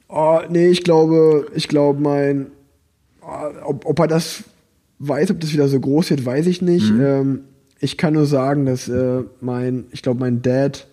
Oh, 0.10 0.40
nee, 0.50 0.70
ich 0.70 0.84
glaube, 0.84 1.48
ich 1.54 1.68
glaube, 1.68 2.00
mein, 2.00 2.48
oh, 3.22 3.66
ob, 3.66 3.86
ob 3.86 4.00
er 4.00 4.08
das 4.08 4.44
weiß, 5.00 5.32
ob 5.32 5.40
das 5.40 5.54
wieder 5.54 5.68
so 5.68 5.80
groß 5.80 6.12
wird, 6.12 6.26
weiß 6.26 6.48
ich 6.48 6.62
nicht. 6.62 6.90
Ähm, 6.90 7.42
ich 7.80 7.98
kann 7.98 8.14
nur 8.14 8.26
sagen, 8.26 8.66
dass 8.66 8.88
äh, 8.88 9.24
mein, 9.42 9.86
ich 9.92 10.02
glaube, 10.02 10.20
mein 10.20 10.42
Dad 10.42 10.88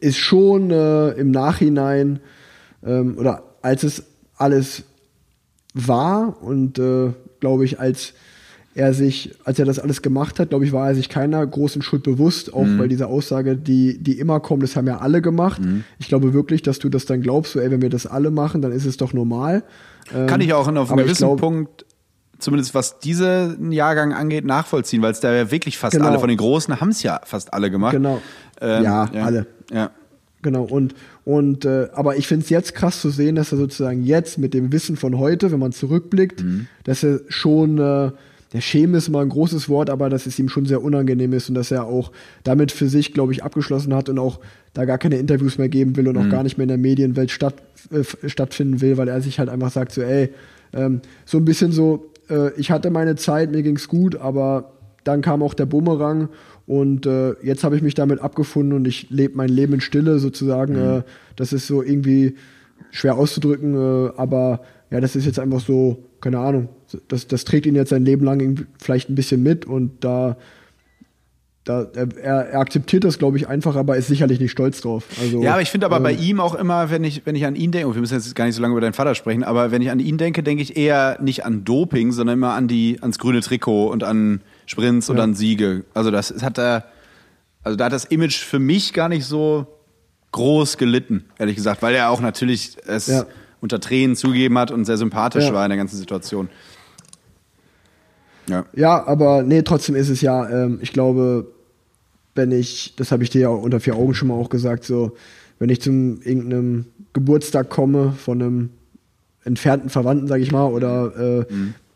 ist 0.00 0.18
schon 0.18 0.70
äh, 0.70 1.10
im 1.10 1.30
Nachhinein 1.30 2.20
ähm, 2.84 3.16
oder 3.18 3.44
als 3.62 3.82
es 3.82 4.04
alles 4.36 4.84
war 5.74 6.42
und 6.42 6.78
äh, 6.78 7.12
glaube 7.40 7.64
ich, 7.64 7.78
als 7.78 8.14
er 8.80 8.94
sich, 8.94 9.34
als 9.44 9.58
er 9.58 9.64
das 9.64 9.78
alles 9.78 10.02
gemacht 10.02 10.40
hat, 10.40 10.48
glaube 10.50 10.64
ich, 10.64 10.72
war 10.72 10.88
er 10.88 10.94
sich 10.94 11.08
keiner 11.08 11.46
großen 11.46 11.82
Schuld 11.82 12.02
bewusst, 12.02 12.52
auch 12.52 12.66
weil 12.78 12.88
diese 12.88 13.06
Aussage, 13.06 13.56
die, 13.56 13.98
die 14.02 14.18
immer 14.18 14.40
kommt, 14.40 14.62
das 14.62 14.74
haben 14.76 14.86
ja 14.88 14.98
alle 14.98 15.22
gemacht. 15.22 15.60
Ich 15.98 16.08
glaube 16.08 16.32
wirklich, 16.32 16.62
dass 16.62 16.78
du 16.78 16.88
das 16.88 17.04
dann 17.04 17.20
glaubst, 17.22 17.52
so, 17.52 17.60
ey, 17.60 17.70
wenn 17.70 17.82
wir 17.82 17.90
das 17.90 18.06
alle 18.06 18.30
machen, 18.30 18.62
dann 18.62 18.72
ist 18.72 18.86
es 18.86 18.96
doch 18.96 19.12
normal. 19.12 19.62
Ähm, 20.14 20.26
kann 20.26 20.40
ich 20.40 20.52
auch 20.52 20.66
auf 20.66 20.90
einem 20.90 20.96
gewissen 21.04 21.24
glaub- 21.26 21.40
Punkt, 21.40 21.84
zumindest 22.38 22.74
was 22.74 22.98
diesen 23.00 23.70
Jahrgang 23.70 24.12
angeht, 24.14 24.44
nachvollziehen, 24.44 25.02
weil 25.02 25.12
es 25.12 25.20
da 25.20 25.32
ja 25.32 25.50
wirklich 25.50 25.78
fast 25.78 25.94
Genau. 25.96 26.08
alle 26.08 26.18
von 26.18 26.28
den 26.28 26.38
Großen 26.38 26.80
haben 26.80 26.88
es 26.88 27.02
ja 27.02 27.20
fast 27.24 27.52
alle 27.54 27.70
gemacht. 27.70 27.92
Genau. 27.92 28.20
Ähm, 28.60 28.82
ja, 28.84 29.10
alle. 29.22 29.46
Ja. 29.72 29.90
Genau, 30.42 30.62
und, 30.64 30.94
und 31.26 31.66
äh, 31.66 31.88
aber 31.92 32.16
ich 32.16 32.26
finde 32.26 32.44
es 32.44 32.50
jetzt 32.50 32.74
krass 32.74 33.02
zu 33.02 33.10
sehen, 33.10 33.34
dass 33.34 33.52
er 33.52 33.58
sozusagen 33.58 34.02
jetzt 34.04 34.38
mit 34.38 34.54
dem 34.54 34.72
Wissen 34.72 34.96
von 34.96 35.18
heute, 35.18 35.52
wenn 35.52 35.58
man 35.60 35.72
zurückblickt, 35.72 36.42
Mhm. 36.42 36.66
dass 36.84 37.02
er 37.04 37.20
schon, 37.28 37.76
äh, 37.78 38.10
der 38.52 38.60
Schäme 38.60 38.98
ist 38.98 39.08
mal 39.08 39.22
ein 39.22 39.28
großes 39.28 39.68
Wort, 39.68 39.90
aber 39.90 40.10
dass 40.10 40.26
es 40.26 40.38
ihm 40.38 40.48
schon 40.48 40.66
sehr 40.66 40.82
unangenehm 40.82 41.32
ist 41.32 41.48
und 41.48 41.54
dass 41.54 41.70
er 41.70 41.84
auch 41.84 42.10
damit 42.42 42.72
für 42.72 42.88
sich, 42.88 43.12
glaube 43.14 43.32
ich, 43.32 43.44
abgeschlossen 43.44 43.94
hat 43.94 44.08
und 44.08 44.18
auch 44.18 44.40
da 44.74 44.84
gar 44.84 44.98
keine 44.98 45.16
Interviews 45.18 45.56
mehr 45.58 45.68
geben 45.68 45.96
will 45.96 46.08
und 46.08 46.16
Mhm. 46.16 46.22
auch 46.22 46.28
gar 46.28 46.42
nicht 46.42 46.58
mehr 46.58 46.64
in 46.64 46.68
der 46.68 46.78
Medienwelt 46.78 47.30
statt, 47.30 47.54
äh, 47.92 48.28
stattfinden 48.28 48.80
will, 48.80 48.96
weil 48.96 49.08
er 49.08 49.20
sich 49.20 49.38
halt 49.38 49.48
einfach 49.48 49.70
sagt, 49.70 49.92
so, 49.92 50.02
ey, 50.02 50.30
ähm, 50.72 51.00
so 51.24 51.38
ein 51.38 51.44
bisschen 51.44 51.70
so, 51.72 52.10
äh, 52.28 52.52
ich 52.58 52.70
hatte 52.72 52.90
meine 52.90 53.14
Zeit, 53.16 53.52
mir 53.52 53.62
ging's 53.62 53.86
gut, 53.88 54.16
aber 54.16 54.72
dann 55.04 55.22
kam 55.22 55.42
auch 55.42 55.54
der 55.54 55.66
Bumerang 55.66 56.28
und 56.66 57.06
äh, 57.06 57.34
jetzt 57.42 57.62
habe 57.64 57.76
ich 57.76 57.82
mich 57.82 57.94
damit 57.94 58.20
abgefunden 58.20 58.72
und 58.74 58.86
ich 58.86 59.10
lebe 59.10 59.36
mein 59.36 59.48
Leben 59.48 59.74
in 59.74 59.80
Stille 59.80 60.18
sozusagen. 60.18 60.74
Äh, 60.76 61.02
das 61.36 61.52
ist 61.52 61.66
so 61.66 61.82
irgendwie 61.82 62.34
schwer 62.90 63.16
auszudrücken, 63.16 63.74
äh, 63.74 64.10
aber 64.16 64.60
ja, 64.90 65.00
das 65.00 65.14
ist 65.16 65.24
jetzt 65.24 65.38
einfach 65.38 65.60
so, 65.60 66.04
keine 66.20 66.38
Ahnung, 66.38 66.68
das, 67.08 67.26
das 67.26 67.44
trägt 67.44 67.66
ihn 67.66 67.74
jetzt 67.74 67.90
sein 67.90 68.04
Leben 68.04 68.24
lang 68.24 68.66
vielleicht 68.78 69.08
ein 69.10 69.14
bisschen 69.14 69.42
mit 69.42 69.64
und 69.66 70.02
da, 70.04 70.36
da 71.64 71.82
er, 71.94 72.46
er 72.50 72.58
akzeptiert 72.60 73.04
das, 73.04 73.18
glaube 73.18 73.36
ich, 73.36 73.46
einfach, 73.48 73.76
aber 73.76 73.96
ist 73.96 74.08
sicherlich 74.08 74.40
nicht 74.40 74.50
stolz 74.50 74.80
drauf. 74.80 75.04
Also, 75.20 75.42
Ja, 75.42 75.52
aber 75.52 75.62
ich 75.62 75.70
finde 75.70 75.86
aber 75.86 75.98
äh, 75.98 76.00
bei 76.00 76.12
ihm 76.12 76.40
auch 76.40 76.54
immer, 76.54 76.90
wenn 76.90 77.04
ich, 77.04 77.22
wenn 77.26 77.34
ich 77.36 77.44
an 77.44 77.54
ihn 77.54 77.70
denke, 77.70 77.86
und 77.88 77.94
wir 77.94 78.00
müssen 78.00 78.14
jetzt 78.14 78.34
gar 78.34 78.46
nicht 78.46 78.54
so 78.54 78.62
lange 78.62 78.72
über 78.72 78.80
deinen 78.80 78.94
Vater 78.94 79.14
sprechen, 79.14 79.44
aber 79.44 79.70
wenn 79.70 79.82
ich 79.82 79.90
an 79.90 80.00
ihn 80.00 80.16
denke, 80.18 80.42
denke 80.42 80.62
ich 80.62 80.76
eher 80.76 81.18
nicht 81.20 81.44
an 81.44 81.64
Doping, 81.64 82.12
sondern 82.12 82.38
immer 82.38 82.54
an 82.54 82.66
die, 82.66 82.98
ans 83.02 83.18
grüne 83.18 83.40
Trikot 83.40 83.88
und 83.88 84.02
an 84.04 84.40
Sprints 84.66 85.10
und 85.10 85.18
Ja. 85.18 85.24
an 85.24 85.34
Siege. 85.34 85.84
Also 85.94 86.10
das 86.10 86.42
hat 86.42 86.58
er, 86.58 86.84
also 87.62 87.76
da 87.76 87.84
hat 87.86 87.92
das 87.92 88.06
Image 88.06 88.38
für 88.42 88.58
mich 88.58 88.92
gar 88.94 89.08
nicht 89.10 89.26
so 89.26 89.66
groß 90.32 90.78
gelitten, 90.78 91.24
ehrlich 91.38 91.56
gesagt, 91.56 91.82
weil 91.82 91.94
er 91.94 92.08
auch 92.10 92.20
natürlich 92.20 92.76
es 92.86 93.06
Ja. 93.08 93.26
unter 93.60 93.80
Tränen 93.80 94.16
zugegeben 94.16 94.56
hat 94.58 94.70
und 94.70 94.86
sehr 94.86 94.96
sympathisch 94.96 95.44
Ja. 95.44 95.52
war 95.52 95.64
in 95.66 95.70
der 95.70 95.76
ganzen 95.76 95.96
Situation. 95.98 96.48
Ja. 98.50 98.66
Ja, 98.74 99.06
aber 99.06 99.42
nee, 99.42 99.62
trotzdem 99.62 99.94
ist 99.94 100.08
es 100.08 100.20
ja, 100.20 100.48
ähm, 100.48 100.78
ich 100.82 100.92
glaube, 100.92 101.46
wenn 102.34 102.52
ich, 102.52 102.94
das 102.96 103.12
habe 103.12 103.22
ich 103.22 103.30
dir 103.30 103.42
ja 103.42 103.48
unter 103.48 103.80
vier 103.80 103.96
Augen 103.96 104.14
schon 104.14 104.28
mal 104.28 104.34
auch 104.34 104.50
gesagt, 104.50 104.84
so, 104.84 105.16
wenn 105.58 105.70
ich 105.70 105.80
zum 105.80 106.20
irgendeinem 106.22 106.86
Geburtstag 107.12 107.70
komme 107.70 108.12
von 108.12 108.42
einem 108.42 108.70
entfernten 109.44 109.90
Verwandten, 109.90 110.26
sag 110.26 110.40
ich 110.40 110.52
mal, 110.52 110.66
oder 110.66 111.46
äh, 111.48 111.54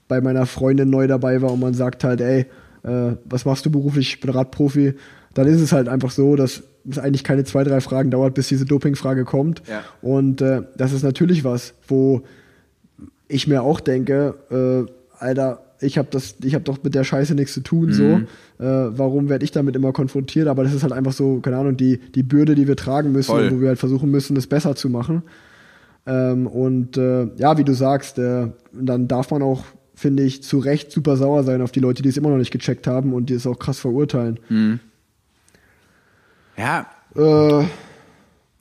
bei 0.09 0.21
meiner 0.21 0.47
Freundin 0.47 0.91
neu 0.91 1.07
dabei 1.07 1.43
war 1.43 1.53
und 1.53 1.61
man 1.61 1.75
sagt 1.75 2.05
halt, 2.05 2.21
ey, 2.21 2.47
äh, 2.83 3.17
was 3.25 3.45
machst 3.45 3.67
du 3.67 3.71
beruflich? 3.71 4.15
Ich 4.15 4.21
bin 4.21 4.31
Radprofi, 4.31 4.95
dann 5.35 5.47
ist 5.47 5.61
es 5.61 5.73
halt 5.73 5.89
einfach 5.89 6.11
so, 6.11 6.37
dass 6.37 6.63
es 6.89 6.99
eigentlich 6.99 7.25
keine 7.25 7.45
zwei, 7.45 7.65
drei 7.65 7.81
Fragen 7.81 8.11
dauert, 8.11 8.35
bis 8.35 8.49
diese 8.49 8.67
Dopingfrage 8.67 9.25
kommt. 9.25 9.63
Ja. 9.69 9.83
Und 10.03 10.43
äh, 10.43 10.63
das 10.77 10.93
ist 10.93 11.03
natürlich 11.03 11.45
was, 11.45 11.75
wo 11.89 12.23
ich 13.29 13.49
mir 13.49 13.63
auch 13.63 13.81
denke, 13.81 14.35
äh, 14.51 14.91
Alter, 15.19 15.63
ich 15.85 15.99
habe 15.99 16.09
das, 16.11 16.37
ich 16.43 16.55
habe 16.55 16.65
doch 16.65 16.79
mit 16.83 16.95
der 16.95 17.05
Scheiße 17.05 17.35
nichts 17.35 17.53
zu 17.55 17.61
tun, 17.61 17.93
so. 17.93 18.21
Äh, 18.59 18.65
warum 18.65 19.29
werde 19.29 19.45
ich 19.45 19.51
damit 19.53 19.77
immer 19.77 19.93
konfrontiert? 19.93 20.49
Aber 20.49 20.65
das 20.65 20.73
ist 20.75 20.83
halt 20.83 20.93
einfach 20.93 21.13
so, 21.13 21.41
keine 21.41 21.59
Ahnung, 21.59 21.77
die, 21.77 21.99
die 21.99 22.23
Bürde, 22.23 22.55
die 22.55 22.67
wir 22.69 22.77
tragen 22.77 23.13
müssen, 23.13 23.33
wo 23.51 23.61
wir 23.61 23.69
halt 23.69 23.79
versuchen 23.79 24.11
müssen, 24.11 24.37
es 24.37 24.47
besser 24.47 24.75
zu 24.77 24.89
machen. 24.89 25.23
Ähm, 26.07 26.47
und 26.47 26.97
äh, 26.97 27.29
ja, 27.37 27.57
wie 27.59 27.65
du 27.65 27.73
sagst, 27.75 28.19
äh, 28.19 28.49
dann 28.73 29.09
darf 29.09 29.31
man 29.31 29.43
auch 29.43 29.65
finde 29.97 30.25
ich, 30.25 30.43
zu 30.43 30.59
Recht 30.59 30.91
super 30.91 31.17
sauer 31.17 31.45
sein 31.45 31.63
auf 31.63 31.71
die 31.71 31.79
Leute, 31.79 32.03
die 32.03 32.09
es 32.09 32.17
immer 32.17 32.29
noch 32.29 32.37
nicht 32.37 32.51
gecheckt 32.51 32.89
haben 32.89 33.13
und 33.15 33.31
die 33.31 33.35
es 33.35 33.47
auch 33.47 33.59
krass 33.61 33.79
verurteilen. 33.79 34.41
Ja, 36.59 36.87
Äh, 37.17 37.65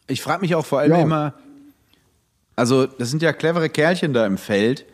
ich 0.07 0.21
frage 0.21 0.41
mich 0.41 0.53
auch 0.53 0.65
vor 0.65 0.79
allem 0.79 0.91
Ja. 0.91 1.01
immer, 1.01 1.33
also 2.55 2.85
das 2.85 3.09
sind 3.09 3.23
ja 3.23 3.33
clevere 3.33 3.67
Kerlchen 3.69 4.13
da 4.13 4.27
im 4.27 4.37
Feld, 4.37 4.85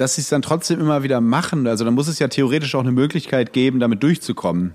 dass 0.00 0.14
sie 0.14 0.22
es 0.22 0.28
dann 0.28 0.40
trotzdem 0.42 0.80
immer 0.80 1.02
wieder 1.02 1.20
machen. 1.20 1.66
Also 1.66 1.84
dann 1.84 1.94
muss 1.94 2.08
es 2.08 2.18
ja 2.18 2.28
theoretisch 2.28 2.74
auch 2.74 2.80
eine 2.80 2.92
Möglichkeit 2.92 3.52
geben, 3.52 3.80
damit 3.80 4.02
durchzukommen. 4.02 4.74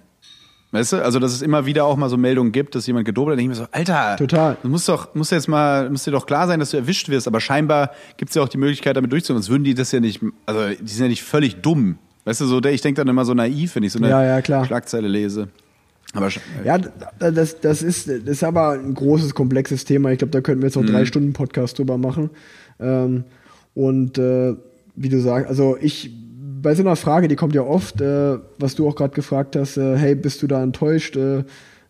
Weißt 0.72 0.94
du, 0.94 0.98
also 1.04 1.20
dass 1.20 1.32
es 1.34 1.42
immer 1.42 1.66
wieder 1.66 1.86
auch 1.86 1.96
mal 1.96 2.10
so 2.10 2.18
Meldungen 2.18 2.52
gibt, 2.52 2.76
dass 2.76 2.86
jemand 2.86 3.06
gedobelt 3.06 3.36
hat. 3.36 3.40
Denke 3.40 3.54
ich 3.54 3.60
mir 3.60 3.66
so, 3.66 3.72
Alter, 3.72 4.18
Total. 4.18 4.58
du 4.62 4.68
musst 4.68 4.88
doch, 4.90 5.16
musst 5.16 5.32
jetzt 5.32 5.48
mal, 5.48 5.90
muss 5.90 6.04
dir 6.04 6.12
doch 6.12 6.26
klar 6.26 6.48
sein, 6.48 6.60
dass 6.60 6.72
du 6.72 6.78
erwischt 6.78 7.08
wirst. 7.10 7.28
Aber 7.28 7.40
scheinbar 7.40 7.92
gibt 8.18 8.30
es 8.30 8.36
ja 8.36 8.42
auch 8.44 8.50
die 8.50 8.58
Möglichkeit, 8.58 8.98
damit 8.98 9.12
durchzukommen. 9.12 9.42
Sonst 9.42 9.52
würden 9.52 9.64
die 9.64 9.74
das 9.74 9.92
ja 9.94 10.00
nicht, 10.00 10.22
also 10.46 10.68
die 10.70 10.92
sind 10.92 11.04
ja 11.04 11.08
nicht 11.10 11.24
völlig 11.24 11.62
dumm. 11.62 11.98
Weißt 12.26 12.42
du, 12.42 12.46
so, 12.46 12.60
der- 12.60 12.74
ich 12.74 12.82
denke 12.82 13.00
dann 13.00 13.08
immer 13.08 13.24
so 13.26 13.34
naiv, 13.34 13.76
wenn 13.76 13.84
ich 13.84 13.94
so 13.94 14.00
eine 14.00 14.10
Ja, 14.10 14.40
ja. 14.40 14.66
Schlagzeile 14.66 15.08
lese. 15.08 15.48
Aber 16.14 16.30
ja, 16.64 16.78
das, 17.20 17.60
das, 17.62 17.82
ist, 17.82 18.08
das 18.10 18.18
ist 18.24 18.44
aber 18.44 18.72
ein 18.72 18.94
großes, 18.94 19.34
komplexes 19.34 19.86
Thema. 19.86 20.12
Ich 20.12 20.18
glaube, 20.20 20.32
da 20.32 20.42
könnten 20.42 20.62
wir 20.62 20.68
jetzt 20.68 20.76
noch 20.76 20.86
drei 20.86 21.06
Stunden 21.06 21.34
Podcast 21.34 21.78
drüber 21.80 21.98
machen. 21.98 22.30
Ähm, 22.80 23.24
und 23.74 24.18
äh, 24.18 24.56
wie 24.96 25.10
du 25.10 25.20
sagst, 25.20 25.50
also 25.50 25.78
ich, 25.80 26.12
bei 26.62 26.74
so 26.76 26.84
einer 26.84 26.96
Frage, 26.96 27.28
die 27.28 27.36
kommt 27.36 27.56
ja 27.56 27.62
oft, 27.62 28.02
äh, 28.02 28.38
was 28.58 28.76
du 28.76 28.88
auch 28.88 28.96
gerade 28.96 29.14
gefragt 29.14 29.56
hast, 29.56 29.78
äh, 29.78 29.98
hey, 29.98 30.16
bist 30.16 30.42
du 30.42 30.48
da 30.48 30.64
enttäuscht? 30.64 31.16
Äh, 31.16 31.44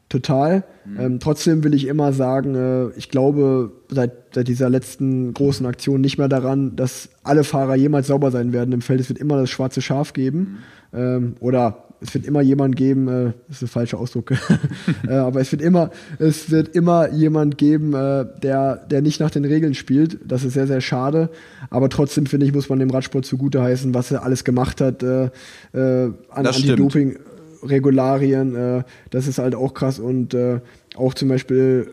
total. 0.10 0.64
Ähm, 1.00 1.20
trotzdem 1.20 1.64
will 1.64 1.74
ich 1.74 1.88
immer 1.88 2.14
sagen, 2.14 2.56
äh, 2.56 2.90
ich 2.98 3.10
glaube 3.10 3.72
seit, 3.90 4.12
seit 4.34 4.48
dieser 4.48 4.70
letzten 4.70 5.34
großen 5.34 5.66
Aktion 5.66 6.02
nicht 6.02 6.18
mehr 6.18 6.28
daran, 6.28 6.76
dass 6.76 7.10
alle 7.24 7.44
Fahrer 7.44 7.76
jemals 7.76 8.08
sauber 8.08 8.30
sein 8.32 8.54
werden 8.54 8.72
im 8.72 8.82
Feld. 8.82 9.00
Es 9.00 9.10
wird 9.10 9.20
immer 9.20 9.38
das 9.38 9.50
schwarze 9.50 9.82
Schaf 9.82 10.14
geben. 10.14 10.60
Ähm, 10.94 11.36
oder 11.40 11.85
es 12.02 12.14
wird 12.14 12.26
immer 12.26 12.42
jemand 12.42 12.76
geben, 12.76 13.08
äh, 13.08 13.32
das 13.48 13.58
ist 13.58 13.64
ein 13.64 13.68
falscher 13.68 14.00
Ausdruck, 14.00 14.32
äh, 15.08 15.14
aber 15.14 15.42
es 15.42 15.52
wird 15.52 15.62
immer, 15.62 15.92
es 16.20 16.52
wird 16.52 16.76
immer 16.76 17.12
jemand 17.12 17.58
geben, 17.58 17.94
äh, 17.94 18.26
der, 18.42 18.78
der 18.78 19.02
nicht 19.02 19.20
nach 19.20 19.32
den 19.32 19.46
Regeln 19.46 19.74
spielt. 19.74 20.20
Das 20.26 20.44
ist 20.44 20.54
sehr, 20.54 20.68
sehr 20.68 20.82
schade. 20.82 21.30
Aber 21.70 21.90
trotzdem 21.90 22.26
finde 22.26 22.46
ich, 22.46 22.54
muss 22.54 22.70
man 22.70 22.80
dem 22.80 22.90
Radsport 22.90 23.26
zugute 23.26 23.62
heißen, 23.62 23.94
was 23.94 24.12
er 24.12 24.24
alles 24.24 24.44
gemacht 24.44 24.82
hat 24.82 25.04
äh, 25.04 25.26
äh, 25.74 26.12
an 26.30 26.44
Das 26.44 26.58
stimmt. 26.58 26.80
Anti-Doping. 26.80 27.18
Regularien, 27.64 28.56
äh, 28.56 28.84
das 29.10 29.28
ist 29.28 29.40
halt 29.40 29.56
auch 29.56 29.74
krass 29.74 30.00
und 30.00 30.34
äh, 30.34 30.60
auch 30.96 31.14
zum 31.14 31.30
Beispiel, 31.30 31.92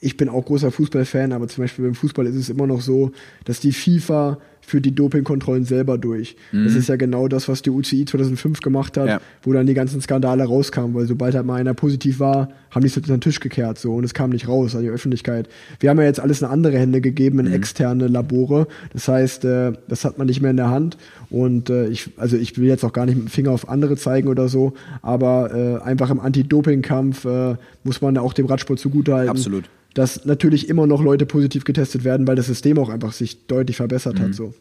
ich 0.00 0.16
bin 0.16 0.28
auch 0.28 0.44
großer 0.44 0.70
Fußballfan, 0.70 1.32
aber 1.32 1.48
zum 1.48 1.64
Beispiel 1.64 1.84
beim 1.84 1.94
Fußball 1.94 2.26
ist 2.26 2.36
es 2.36 2.48
immer 2.48 2.66
noch 2.66 2.80
so, 2.80 3.12
dass 3.44 3.60
die 3.60 3.72
FIFA 3.72 4.38
führt 4.66 4.84
die 4.84 4.94
Dopingkontrollen 4.94 5.64
selber 5.64 5.98
durch. 5.98 6.36
Das 6.52 6.74
ist 6.74 6.88
ja 6.88 6.96
genau 6.96 7.28
das, 7.28 7.48
was 7.48 7.62
die 7.62 7.70
UCI 7.70 8.04
2005 8.06 8.60
gemacht 8.60 8.96
hat, 8.96 9.08
Ja. 9.08 9.20
wo 9.42 9.52
dann 9.52 9.66
die 9.66 9.74
ganzen 9.74 10.00
Skandale 10.00 10.44
rauskamen, 10.44 10.94
weil 10.94 11.06
sobald 11.06 11.34
halt 11.34 11.46
mal 11.46 11.56
einer 11.60 11.74
positiv 11.74 12.20
war, 12.20 12.48
haben 12.70 12.80
die 12.82 12.88
es 12.88 12.96
unter 12.96 13.16
den 13.16 13.20
Tisch 13.20 13.40
gekehrt 13.40 13.78
so 13.78 13.94
und 13.94 14.04
es 14.04 14.14
kam 14.14 14.30
nicht 14.30 14.48
raus 14.48 14.74
an 14.74 14.82
die 14.82 14.88
Öffentlichkeit. 14.88 15.48
Wir 15.80 15.90
haben 15.90 15.98
ja 15.98 16.04
jetzt 16.04 16.18
alles 16.20 16.40
in 16.42 16.48
andere 16.48 16.78
Hände 16.78 17.00
gegeben, 17.00 17.38
in 17.38 17.52
externe 17.52 18.08
Labore. 18.08 18.66
Das 18.92 19.06
heißt, 19.08 19.44
äh, 19.44 19.72
das 19.88 20.04
hat 20.04 20.18
man 20.18 20.26
nicht 20.26 20.40
mehr 20.40 20.50
in 20.50 20.56
der 20.56 20.70
Hand 20.70 20.96
und 21.30 21.70
äh, 21.70 21.86
ich, 21.88 22.10
also 22.16 22.36
ich 22.36 22.58
will 22.58 22.66
jetzt 22.68 22.84
auch 22.84 22.92
gar 22.92 23.06
nicht 23.06 23.16
mit 23.16 23.26
dem 23.26 23.30
Finger 23.30 23.50
auf 23.52 23.68
andere 23.68 23.96
zeigen 23.96 24.28
oder 24.28 24.48
so, 24.48 24.72
aber 25.02 25.54
äh, 25.54 25.82
einfach 25.86 26.10
im 26.10 26.18
Anti-Doping-Kampf 26.20 27.24
äh, 27.24 27.56
muss 27.84 28.00
man 28.00 28.16
auch 28.18 28.32
dem 28.32 28.46
Radsport 28.46 28.78
zugutehalten. 28.78 29.30
Absolut. 29.30 29.64
Dass 29.94 30.24
natürlich 30.24 30.68
immer 30.68 30.86
noch 30.86 31.02
Leute 31.02 31.24
positiv 31.24 31.64
getestet 31.64 32.04
werden, 32.04 32.26
weil 32.26 32.36
das 32.36 32.46
System 32.46 32.78
auch 32.78 32.88
einfach 32.88 33.12
sich 33.12 33.46
deutlich 33.46 33.76
verbessert 33.76 34.18
Mhm. 34.18 34.22
hat. 34.22 34.34
So. 34.34 34.54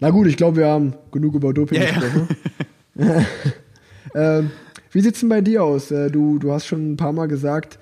Na 0.00 0.10
gut, 0.10 0.26
ich 0.26 0.36
glaube, 0.36 0.58
wir 0.58 0.66
haben 0.68 0.94
genug 1.12 1.34
über 1.34 1.52
Doping 1.54 1.80
ja. 1.80 1.86
gesprochen. 1.86 2.28
ähm, 4.14 4.50
wie 4.92 5.00
sieht's 5.00 5.20
denn 5.20 5.28
bei 5.28 5.40
dir 5.40 5.64
aus? 5.64 5.90
Äh, 5.90 6.10
du, 6.10 6.38
du 6.38 6.52
hast 6.52 6.66
schon 6.66 6.92
ein 6.92 6.96
paar 6.96 7.12
Mal 7.12 7.26
gesagt, 7.26 7.78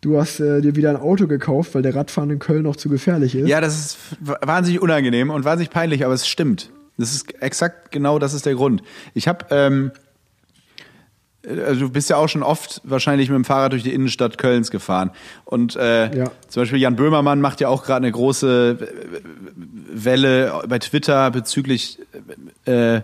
du 0.00 0.18
hast 0.18 0.40
äh, 0.40 0.60
dir 0.60 0.76
wieder 0.76 0.90
ein 0.90 0.96
Auto 0.96 1.26
gekauft, 1.26 1.74
weil 1.74 1.82
der 1.82 1.94
Radfahren 1.94 2.30
in 2.30 2.38
Köln 2.38 2.62
noch 2.62 2.76
zu 2.76 2.88
gefährlich 2.88 3.34
ist. 3.34 3.48
Ja, 3.48 3.60
das 3.60 3.74
ist 3.78 3.98
wahnsinnig 4.20 4.80
unangenehm 4.80 5.30
und 5.30 5.44
wahnsinnig 5.44 5.70
peinlich, 5.70 6.04
aber 6.04 6.14
es 6.14 6.26
stimmt. 6.26 6.70
Das 6.96 7.14
ist 7.14 7.42
exakt 7.42 7.90
genau 7.92 8.18
das 8.18 8.34
ist 8.34 8.46
der 8.46 8.54
Grund. 8.54 8.82
Ich 9.14 9.26
habe, 9.28 9.46
ähm, 9.50 9.90
äh, 9.94 9.98
also 11.46 11.80
du 11.80 11.90
bist 11.90 12.10
ja 12.10 12.16
auch 12.16 12.28
schon 12.28 12.42
oft 12.42 12.80
wahrscheinlich 12.84 13.28
mit 13.30 13.36
dem 13.36 13.44
Fahrrad 13.44 13.72
durch 13.72 13.82
die 13.82 13.94
Innenstadt 13.94 14.36
Kölns 14.38 14.70
gefahren. 14.70 15.10
Und 15.44 15.74
äh, 15.76 16.14
Ja. 16.16 16.30
zum 16.48 16.62
Beispiel 16.62 16.78
Jan 16.78 16.96
Böhmermann 16.96 17.40
macht 17.40 17.60
ja 17.60 17.68
auch 17.68 17.82
gerade 17.84 17.98
eine 18.04 18.12
große 18.12 18.78
äh, 18.80 19.20
Welle 19.92 20.62
bei 20.68 20.78
Twitter 20.78 21.30
bezüglich 21.30 21.98
äh, 22.66 23.00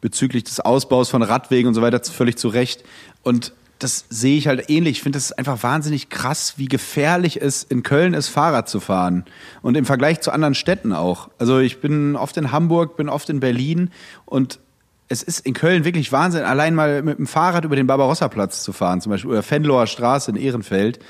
bezüglich 0.00 0.44
des 0.44 0.60
Ausbaus 0.60 1.10
von 1.10 1.22
Radwegen 1.22 1.68
und 1.68 1.74
so 1.74 1.82
weiter 1.82 2.02
völlig 2.02 2.36
zu 2.38 2.48
Recht. 2.48 2.84
Und 3.22 3.52
das 3.78 4.04
sehe 4.10 4.36
ich 4.36 4.46
halt 4.46 4.68
ähnlich. 4.68 4.98
Ich 4.98 5.02
finde 5.02 5.16
das 5.16 5.32
einfach 5.32 5.62
wahnsinnig 5.62 6.10
krass, 6.10 6.54
wie 6.58 6.66
gefährlich 6.68 7.40
es 7.40 7.62
in 7.62 7.82
Köln 7.82 8.12
ist, 8.14 8.28
Fahrrad 8.28 8.68
zu 8.68 8.80
fahren. 8.80 9.24
Und 9.62 9.76
im 9.76 9.84
Vergleich 9.86 10.20
zu 10.20 10.32
anderen 10.32 10.54
Städten 10.54 10.92
auch. 10.92 11.30
Also 11.38 11.58
ich 11.60 11.80
bin 11.80 12.16
oft 12.16 12.36
in 12.36 12.52
Hamburg, 12.52 12.96
bin 12.96 13.08
oft 13.08 13.30
in 13.30 13.40
Berlin 13.40 13.90
und 14.26 14.58
es 15.10 15.24
ist 15.24 15.40
in 15.40 15.54
Köln 15.54 15.84
wirklich 15.84 16.12
Wahnsinn, 16.12 16.44
allein 16.44 16.74
mal 16.74 17.02
mit 17.02 17.18
dem 17.18 17.26
Fahrrad 17.26 17.64
über 17.64 17.74
den 17.74 17.88
Barbarossa-Platz 17.88 18.62
zu 18.62 18.72
fahren, 18.72 19.00
zum 19.00 19.10
Beispiel, 19.10 19.30
oder 19.30 19.42
Fenloher 19.42 19.88
Straße 19.88 20.30
in 20.30 20.36
Ehrenfeld. 20.36 21.00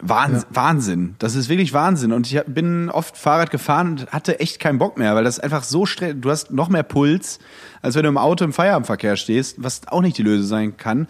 Wahnsinn, 0.00 0.44
Wahnsinn. 0.50 1.14
Das 1.18 1.34
ist 1.34 1.48
wirklich 1.48 1.72
Wahnsinn. 1.72 2.12
Und 2.12 2.30
ich 2.30 2.42
bin 2.46 2.90
oft 2.90 3.16
Fahrrad 3.16 3.50
gefahren 3.50 3.90
und 3.90 4.06
hatte 4.12 4.40
echt 4.40 4.58
keinen 4.58 4.78
Bock 4.78 4.98
mehr, 4.98 5.14
weil 5.14 5.24
das 5.24 5.38
einfach 5.38 5.64
so 5.64 5.84
streng, 5.86 6.20
du 6.20 6.30
hast 6.30 6.50
noch 6.50 6.68
mehr 6.68 6.82
Puls, 6.82 7.38
als 7.82 7.94
wenn 7.94 8.02
du 8.02 8.08
im 8.08 8.18
Auto 8.18 8.44
im 8.44 8.52
Feierabendverkehr 8.54 9.16
stehst, 9.16 9.62
was 9.62 9.86
auch 9.88 10.00
nicht 10.00 10.16
die 10.16 10.22
Lösung 10.22 10.46
sein 10.46 10.76
kann. 10.78 11.06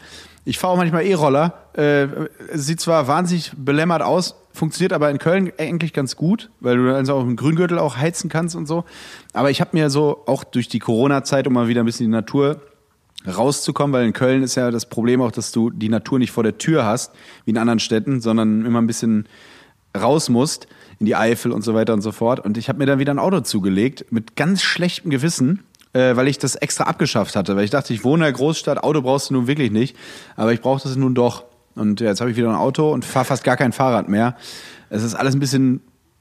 Ich 0.49 0.59
fahre 0.59 0.75
auch 0.75 0.77
manchmal 0.77 1.05
E-Roller. 1.05 1.55
Äh, 1.73 2.07
sieht 2.55 2.81
zwar 2.81 3.09
wahnsinnig 3.09 3.51
belämmert 3.57 4.01
aus, 4.01 4.37
funktioniert 4.53 4.93
aber 4.93 5.11
in 5.11 5.19
Köln 5.19 5.53
eigentlich 5.59 5.93
ganz 5.93 6.15
gut, 6.15 6.51
weil 6.61 6.77
du 6.77 6.95
also 6.95 7.15
auch 7.15 7.23
im 7.23 7.35
Grüngürtel 7.35 7.81
auch 7.81 7.97
heizen 7.97 8.31
kannst 8.31 8.55
und 8.55 8.67
so. 8.67 8.85
Aber 9.33 9.51
ich 9.51 9.61
habe 9.61 9.71
mir 9.73 9.91
so 9.91 10.23
auch 10.27 10.45
durch 10.45 10.69
die 10.69 10.79
Corona-Zeit, 10.79 11.49
um 11.49 11.53
mal 11.53 11.67
wieder 11.67 11.83
ein 11.83 11.87
bisschen 11.87 12.07
die 12.07 12.13
Natur 12.13 12.61
rauszukommen, 13.27 13.93
weil 13.93 14.07
in 14.07 14.13
Köln 14.13 14.45
ist 14.45 14.55
ja 14.55 14.71
das 14.71 14.87
Problem 14.89 15.21
auch, 15.21 15.33
dass 15.33 15.51
du 15.51 15.71
die 15.71 15.89
Natur 15.89 16.21
nicht 16.21 16.31
vor 16.31 16.45
der 16.45 16.59
Tür 16.59 16.85
hast, 16.85 17.13
wie 17.45 17.51
in 17.51 17.59
anderen 17.59 17.81
Städten, 17.81 18.21
sondern 18.21 18.65
immer 18.65 18.81
ein 18.81 18.87
bisschen 18.87 19.27
raus 20.01 20.29
musst 20.29 20.69
in 21.01 21.07
die 21.07 21.17
Eifel 21.17 21.51
und 21.51 21.63
so 21.63 21.75
weiter 21.75 21.93
und 21.93 22.03
so 22.03 22.13
fort. 22.13 22.39
Und 22.39 22.57
ich 22.57 22.69
habe 22.69 22.79
mir 22.79 22.87
dann 22.87 23.01
wieder 23.01 23.13
ein 23.13 23.19
Auto 23.19 23.41
zugelegt 23.41 24.13
mit 24.13 24.37
ganz 24.37 24.63
schlechtem 24.63 25.11
Gewissen, 25.11 25.65
äh, 25.97 26.15
weil 26.15 26.29
ich 26.29 26.39
das 26.39 26.57
extra 26.57 26.85
abgeschafft 26.85 27.37
hatte, 27.37 27.57
weil 27.57 27.65
ich 27.65 27.71
dachte, 27.71 27.95
ich 27.95 28.05
wohne 28.05 28.27
in 28.27 28.33
der 28.33 28.33
Großstadt, 28.33 28.83
Auto 28.83 29.01
brauchst 29.01 29.31
du 29.31 29.35
nun 29.35 29.47
wirklich 29.47 29.71
nicht, 29.71 29.97
aber 30.37 30.53
ich 30.53 30.61
brauche 30.61 30.83
das 30.83 30.95
nun 30.97 31.15
doch. 31.15 31.45
Und 31.75 32.01
ja, 32.01 32.09
jetzt 32.09 32.21
habe 32.21 32.31
ich 32.31 32.37
wieder 32.37 32.51
ein 32.51 32.57
Auto 32.57 32.93
und 32.93 33.05
fahre 33.05 33.25
fast 33.25 33.45
gar 33.45 33.57
kein 33.57 33.73
Fahrrad 33.73 34.09
mehr. 34.09 34.37
Es 34.91 35.03
ist 35.03 35.15
alles 35.15 35.35
ein 35.35 35.41
bisschen 35.41 35.81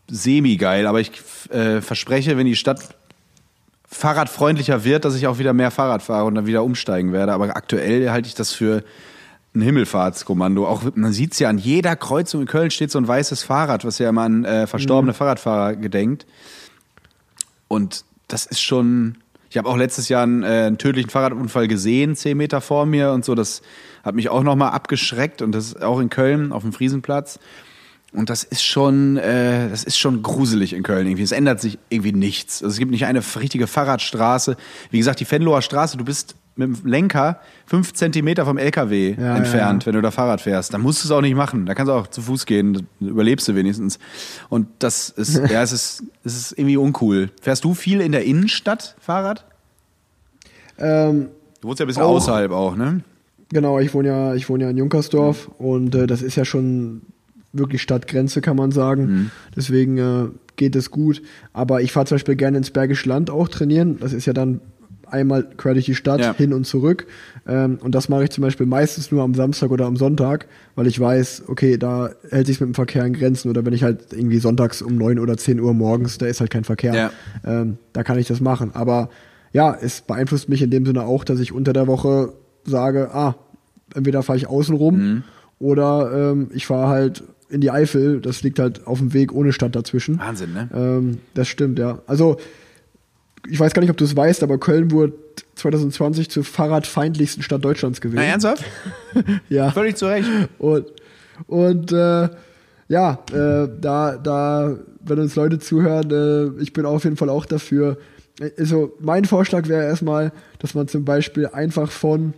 semi-geil, 0.10 0.88
aber 0.88 1.02
ich 1.02 1.12
äh, 1.50 1.82
verspreche, 1.82 2.38
wenn 2.38 2.46
die 2.46 2.56
Stadt 2.56 2.80
fahrradfreundlicher 3.90 4.84
wird, 4.84 5.06
dass 5.06 5.16
ich 5.16 5.28
auch 5.28 5.40
wieder 5.40 5.54
mehr 5.54 5.72
Fahrrad 5.72 6.02
fahre 6.02 6.26
und 6.26 6.36
dann 6.36 6.46
wieder 6.46 6.64
umsteigen 6.64 7.12
werde. 7.12 7.34
Aber 7.34 7.56
aktuell 7.56 8.10
halte 8.12 8.28
ich 8.28 8.36
das 8.36 8.54
für 8.54 8.84
ein 9.56 9.62
Himmelfahrtskommando. 9.62 10.68
Auch 10.68 10.84
man 10.96 11.12
sieht 11.14 11.34
es 11.34 11.40
ja 11.40 11.50
an 11.50 11.58
jeder 11.58 11.96
Kreuzung 11.96 12.42
in 12.42 12.48
Köln 12.48 12.72
steht 12.72 12.92
so 12.92 13.00
ein 13.00 13.08
weißes 13.08 13.44
Fahrrad, 13.44 13.86
was 13.86 14.00
ja 14.00 14.10
immer 14.10 14.24
an 14.24 14.46
äh, 14.46 14.68
verstorbene 14.68 15.14
Fahrradfahrer 15.14 15.76
gedenkt. 15.76 16.26
Und 17.68 18.06
das 18.28 18.46
ist 18.46 18.62
schon. 18.62 19.18
Ich 19.56 19.58
habe 19.58 19.70
auch 19.70 19.78
letztes 19.78 20.10
Jahr 20.10 20.24
einen, 20.24 20.44
äh, 20.44 20.66
einen 20.68 20.78
tödlichen 20.78 21.10
Fahrradunfall 21.10 21.70
gesehen, 21.70 22.18
zehn 22.18 22.36
Meter 22.36 22.60
vor 22.60 22.86
mir 22.86 23.14
und 23.14 23.24
so. 23.24 23.36
Das 23.36 23.62
hat 24.04 24.14
mich 24.14 24.28
auch 24.28 24.44
nochmal 24.44 24.72
abgeschreckt 24.72 25.42
und 25.42 25.54
das 25.54 25.82
auch 25.82 26.02
in 26.02 26.10
Köln 26.10 26.52
auf 26.52 26.64
dem 26.64 26.74
Friesenplatz. 26.74 27.40
Und 28.12 28.30
das 28.30 28.44
ist 28.44 28.66
schon, 28.66 29.16
äh, 29.16 29.70
das 29.70 29.86
ist 29.86 29.98
schon 29.98 30.24
gruselig 30.24 30.74
in 30.74 30.84
Köln 30.84 31.08
irgendwie. 31.08 31.24
Es 31.24 31.32
ändert 31.32 31.62
sich 31.62 31.80
irgendwie 31.88 32.12
nichts. 32.12 32.62
Also 32.62 32.74
es 32.74 32.80
gibt 32.80 32.92
nicht 32.92 33.06
eine 33.06 33.24
richtige 33.40 33.66
Fahrradstraße. 33.66 34.58
Wie 34.92 34.98
gesagt, 34.98 35.22
die 35.22 35.32
Venloer 35.32 35.62
Straße, 35.62 35.96
du 35.96 36.04
bist 36.04 36.36
mit 36.58 36.68
dem 36.68 36.86
Lenker 36.86 37.40
fünf 37.66 37.94
Zentimeter 37.94 38.46
vom 38.46 38.58
LKW 38.58 39.16
Ja, 39.20 39.36
entfernt, 39.38 39.84
ja, 39.84 39.88
wenn 39.88 39.94
du 39.96 40.02
da 40.02 40.12
Fahrrad 40.12 40.42
fährst. 40.42 40.74
Da 40.74 40.78
musst 40.78 41.04
du 41.04 41.08
es 41.08 41.12
auch 41.12 41.22
nicht 41.22 41.36
machen. 41.36 41.66
Da 41.66 41.74
kannst 41.76 41.90
du 41.90 41.94
auch 41.94 42.08
zu 42.08 42.22
Fuß 42.22 42.46
gehen. 42.46 42.88
Überlebst 43.02 43.48
du 43.48 43.56
wenigstens. 43.56 44.00
Und 44.50 44.68
das 44.80 45.10
ist, 45.10 45.36
ja, 45.50 45.62
es 45.62 45.72
ist, 45.72 46.04
es 46.24 46.36
ist 46.38 46.52
irgendwie 46.58 46.78
uncool. 46.78 47.30
Fährst 47.42 47.64
du 47.64 47.74
viel 47.74 48.00
in 48.02 48.12
der 48.14 48.24
Innenstadt 48.24 48.96
Fahrrad? 49.00 49.46
Ähm, 50.78 51.28
Du 51.62 51.70
wohnst 51.70 51.80
ja 51.80 51.86
ein 51.86 51.88
bisschen 51.88 52.04
Auch. 52.04 52.16
außerhalb 52.18 52.52
auch, 52.52 52.76
ne? 52.76 53.02
Genau, 53.50 53.80
ich 53.80 53.94
wohne 53.94 54.08
ja, 54.10 54.36
ich 54.36 54.50
wohne 54.50 54.66
ja 54.66 54.70
in 54.70 54.78
Junkersdorf 54.78 55.50
und 55.58 55.96
äh, 55.96 56.06
das 56.08 56.22
ist 56.22 56.36
ja 56.36 56.46
schon 56.46 57.02
wirklich 57.54 57.82
Stadtgrenze, 57.82 58.42
kann 58.42 58.56
man 58.58 58.72
sagen. 58.72 59.32
Deswegen 59.56 59.98
äh, 59.98 60.28
geht 60.58 60.76
es 60.76 60.92
gut. 60.92 61.22
Aber 61.54 61.82
ich 61.82 61.92
fahre 61.92 62.06
zum 62.06 62.16
Beispiel 62.16 62.36
gerne 62.36 62.58
ins 62.58 62.70
Bergische 62.72 63.08
Land 63.10 63.30
auch 63.30 63.48
trainieren. 63.48 63.98
Das 64.00 64.14
ist 64.14 64.26
ja 64.26 64.34
dann 64.34 64.60
einmal 65.10 65.44
quer 65.58 65.74
durch 65.74 65.86
die 65.86 65.96
Stadt 65.96 66.20
Ja. 66.22 66.34
hin 66.36 66.54
und 66.54 66.66
zurück. 66.66 67.06
Ähm, 67.48 67.78
und 67.82 67.94
das 67.96 68.10
mache 68.10 68.24
ich 68.24 68.30
zum 68.32 68.42
Beispiel 68.44 68.66
meistens 68.66 69.12
nur 69.12 69.24
am 69.24 69.34
Samstag 69.36 69.72
oder 69.72 69.86
am 69.86 69.98
Sonntag, 69.98 70.48
weil 70.76 70.88
ich 70.88 71.00
weiß, 71.00 71.44
okay, 71.48 71.78
da 71.78 72.10
hält 72.30 72.48
sich 72.48 72.60
mit 72.60 72.68
dem 72.70 72.74
Verkehr 72.74 73.06
in 73.06 73.14
Grenzen. 73.14 73.50
Oder 73.50 73.66
wenn 73.66 73.74
ich 73.74 73.84
halt 73.84 74.14
irgendwie 74.14 74.40
sonntags 74.40 74.82
um 74.82 74.96
9 74.98 75.20
oder 75.20 75.38
10 75.38 75.60
Uhr 75.60 75.74
morgens, 75.74 76.18
da 76.18 76.26
ist 76.26 76.40
halt 76.40 76.50
kein 76.52 76.64
Verkehr. 76.64 76.94
Ja. 76.96 77.12
Ähm, 77.46 77.78
da 77.94 78.04
kann 78.04 78.18
ich 78.20 78.28
das 78.28 78.42
machen. 78.42 78.72
Aber 78.74 79.10
ja, 79.54 79.78
es 79.80 80.02
beeinflusst 80.02 80.50
mich 80.50 80.62
in 80.62 80.70
dem 80.72 80.86
Sinne 80.86 81.04
auch, 81.04 81.24
dass 81.24 81.40
ich 81.40 81.52
unter 81.54 81.72
der 81.74 81.88
Woche 81.88 82.34
sage, 82.66 83.10
ah, 83.14 83.36
entweder 83.94 84.24
fahre 84.24 84.38
ich 84.38 84.48
außen 84.48 84.76
rum 84.76 84.96
Mhm. 84.98 85.24
oder 85.60 86.32
ähm, 86.32 86.48
ich 86.54 86.66
fahre 86.66 86.88
halt 86.90 87.24
in 87.50 87.62
die 87.62 87.70
Eifel. 87.72 88.20
Das 88.22 88.42
liegt 88.42 88.58
halt 88.60 88.88
auf 88.88 88.98
dem 89.00 89.14
Weg 89.14 89.32
ohne 89.32 89.54
Stadt 89.54 89.76
dazwischen. 89.76 90.18
Wahnsinn, 90.20 90.52
ne? 90.54 90.68
Ähm, 90.74 91.18
das 91.36 91.48
stimmt, 91.48 91.78
ja. 91.80 92.00
Also, 92.08 92.38
ich 93.50 93.60
weiß 93.60 93.74
gar 93.74 93.82
nicht, 93.82 93.92
ob 93.92 93.98
du 93.98 94.06
es 94.06 94.16
weißt, 94.16 94.44
aber 94.44 94.58
Köln 94.58 94.92
wurde 94.92 95.14
2020 95.56 96.30
zur 96.30 96.44
fahrradfeindlichsten 96.44 97.44
Stadt 97.44 97.64
Deutschlands 97.64 98.02
gewählt. 98.02 98.22
Na, 98.24 98.32
ernsthaft? 98.32 98.64
Ja. 99.50 99.72
Völlig 99.72 99.96
zu 99.98 100.06
Recht. 100.08 100.28
Und, 100.58 100.86
und 101.48 101.92
äh, 101.92 102.30
ja, 102.88 103.20
äh, 103.32 103.68
da, 103.82 104.18
da, 104.18 104.78
wenn 105.04 105.20
uns 105.20 105.36
Leute 105.36 105.60
zuhören, 105.60 106.12
äh, 106.58 106.62
ich 106.62 106.74
bin 106.74 106.86
auf 106.86 107.04
jeden 107.04 107.18
Fall 107.18 107.30
auch 107.30 107.46
dafür. 107.46 107.98
Also, 108.60 108.94
mein 109.00 109.26
Vorschlag 109.26 109.68
wäre 109.68 109.84
erstmal, 109.86 110.32
dass 110.60 110.74
man 110.76 110.88
zum 110.88 111.06
Beispiel 111.06 111.48
einfach 111.48 111.90
von, 111.90 112.34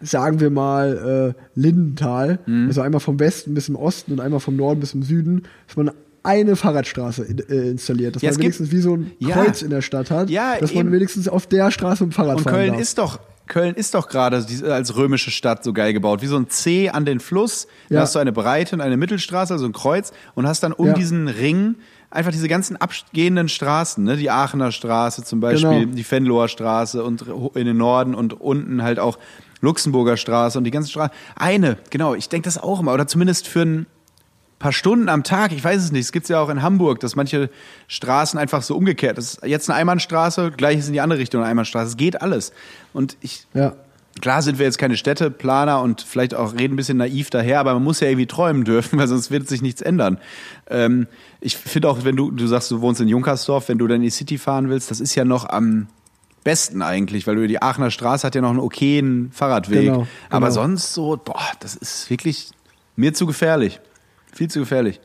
sagen 0.00 0.40
wir 0.40 0.50
mal, 0.50 1.34
äh, 1.36 1.40
Lindenthal, 1.60 2.38
Mhm. 2.46 2.66
also 2.68 2.80
einmal 2.80 3.00
vom 3.00 3.20
Westen 3.20 3.54
bis 3.54 3.66
zum 3.66 3.76
Osten 3.76 4.12
und 4.12 4.20
einmal 4.20 4.40
vom 4.40 4.56
Norden 4.56 4.80
bis 4.80 4.90
zum 4.90 5.02
Süden, 5.02 5.42
dass 5.66 5.76
man 5.76 5.90
eine 6.22 6.56
Fahrradstraße 6.56 7.24
in, 7.24 7.38
äh, 7.38 7.70
installiert, 7.70 8.16
dass 8.16 8.22
Ja, 8.22 8.28
man 8.28 8.32
es 8.32 8.36
gibt- 8.38 8.44
wenigstens 8.60 8.72
wie 8.72 8.80
so 8.80 8.96
ein 8.96 9.10
Ja. 9.18 9.30
Kreuz 9.42 9.62
in 9.62 9.70
der 9.70 9.82
Stadt 9.82 10.10
hat, 10.10 10.30
Ja, 10.30 10.56
dass 10.58 10.74
man 10.74 10.86
eben. 10.86 10.92
wenigstens 10.92 11.28
auf 11.28 11.46
der 11.46 11.70
Straße 11.70 12.04
mit 12.04 12.12
dem 12.12 12.14
Fahrrad 12.16 12.36
Und 12.38 12.42
fahren 12.44 12.54
Köln 12.54 12.72
darf. 12.72 12.80
ist 12.80 12.98
doch, 12.98 13.18
Köln 13.46 13.74
ist 13.74 13.94
doch 13.94 14.08
gerade 14.08 14.44
als 14.68 14.96
römische 14.96 15.30
Stadt 15.30 15.64
so 15.64 15.72
geil 15.72 15.92
gebaut, 15.92 16.22
wie 16.22 16.26
so 16.26 16.36
ein 16.36 16.48
C 16.50 16.88
an 16.88 17.04
den 17.04 17.18
Fluss. 17.20 17.66
Da 17.88 17.96
Ja. 17.96 18.00
hast 18.02 18.14
du 18.14 18.18
eine 18.20 18.32
Breite 18.32 18.76
und 18.76 18.80
eine 18.80 18.96
Mittelstraße, 18.96 19.52
also 19.52 19.66
ein 19.66 19.72
Kreuz, 19.72 20.12
und 20.34 20.46
hast 20.46 20.62
dann 20.62 20.72
um 20.72 20.86
Ja. 20.88 20.92
diesen 20.94 21.26
Ring 21.26 21.74
einfach 22.10 22.32
diese 22.32 22.48
ganzen 22.48 22.76
abgehenden 22.76 23.48
Straßen, 23.48 24.02
ne? 24.04 24.16
die 24.16 24.30
Aachener 24.30 24.72
Straße 24.72 25.22
zum 25.24 25.40
Beispiel, 25.40 25.80
Genau. 25.80 25.94
die 25.94 26.10
Venloer 26.10 26.48
Straße 26.48 27.02
und 27.02 27.24
in 27.54 27.66
den 27.66 27.76
Norden 27.76 28.14
und 28.14 28.40
unten 28.40 28.82
halt 28.82 28.98
auch 28.98 29.18
Luxemburger 29.62 30.16
Straße 30.16 30.56
und 30.58 30.64
die 30.64 30.70
ganzen 30.70 30.90
Straßen. 30.90 31.12
Eine, 31.36 31.76
genau, 31.90 32.14
ich 32.14 32.28
denke 32.28 32.46
das 32.46 32.56
auch 32.58 32.80
immer, 32.80 32.94
oder 32.94 33.06
zumindest 33.06 33.46
für 33.46 33.62
ein 33.62 33.86
paar 34.60 34.72
Stunden 34.72 35.08
am 35.08 35.24
Tag, 35.24 35.50
ich 35.52 35.64
weiß 35.64 35.82
es 35.82 35.90
nicht, 35.90 36.04
es 36.04 36.12
gibt 36.12 36.28
ja 36.28 36.38
auch 36.38 36.50
in 36.50 36.62
Hamburg, 36.62 37.00
dass 37.00 37.16
manche 37.16 37.50
Straßen 37.88 38.38
einfach 38.38 38.62
so 38.62 38.76
umgekehrt, 38.76 39.18
das 39.18 39.34
ist 39.34 39.44
jetzt 39.44 39.68
eine 39.68 39.78
Einbahnstraße, 39.78 40.52
gleich 40.52 40.78
ist 40.78 40.86
in 40.86 40.92
die 40.92 41.00
andere 41.00 41.18
Richtung 41.18 41.40
eine 41.40 41.50
Einbahnstraße, 41.50 41.88
es 41.88 41.96
geht 41.96 42.22
alles. 42.22 42.52
Und 42.92 43.16
ich, 43.20 43.46
Ja. 43.54 43.74
Klar 44.20 44.42
sind 44.42 44.58
wir 44.58 44.66
jetzt 44.66 44.76
keine 44.76 44.96
Städteplaner 44.96 45.80
und 45.80 46.02
vielleicht 46.02 46.34
auch 46.34 46.52
reden 46.52 46.74
ein 46.74 46.76
bisschen 46.76 46.98
naiv 46.98 47.30
daher, 47.30 47.60
aber 47.60 47.74
man 47.74 47.84
muss 47.84 48.00
ja 48.00 48.08
irgendwie 48.08 48.26
träumen 48.26 48.64
dürfen, 48.64 48.98
weil 48.98 49.08
sonst 49.08 49.30
wird 49.30 49.48
sich 49.48 49.62
nichts 49.62 49.80
ändern. 49.80 50.18
Ähm, 50.68 51.06
ich 51.40 51.56
finde 51.56 51.88
auch, 51.88 52.04
wenn 52.04 52.16
du, 52.16 52.30
du 52.30 52.46
sagst, 52.46 52.70
du 52.70 52.80
wohnst 52.80 53.00
in 53.00 53.08
Junkersdorf, 53.08 53.68
wenn 53.68 53.78
du 53.78 53.86
dann 53.86 53.96
in 53.96 54.02
die 54.02 54.10
City 54.10 54.36
fahren 54.36 54.68
willst, 54.68 54.90
das 54.90 55.00
ist 55.00 55.14
ja 55.14 55.24
noch 55.24 55.48
am 55.48 55.86
besten 56.44 56.82
eigentlich, 56.82 57.26
weil 57.26 57.36
du 57.36 57.46
die 57.46 57.62
Aachener 57.62 57.90
Straße 57.90 58.26
hat 58.26 58.34
ja 58.34 58.40
noch 58.40 58.50
einen 58.50 58.58
okayen 58.58 59.30
Fahrradweg. 59.32 59.86
Genau, 59.86 60.06
Aber 60.28 60.48
genau. 60.48 60.60
sonst 60.60 60.92
so, 60.92 61.18
boah, 61.24 61.40
das 61.60 61.76
ist 61.76 62.10
wirklich 62.10 62.50
mir 62.96 63.14
zu 63.14 63.26
gefährlich. 63.26 63.80
Viel 64.32 64.48
zu 64.48 64.60
gefährlich. 64.60 65.00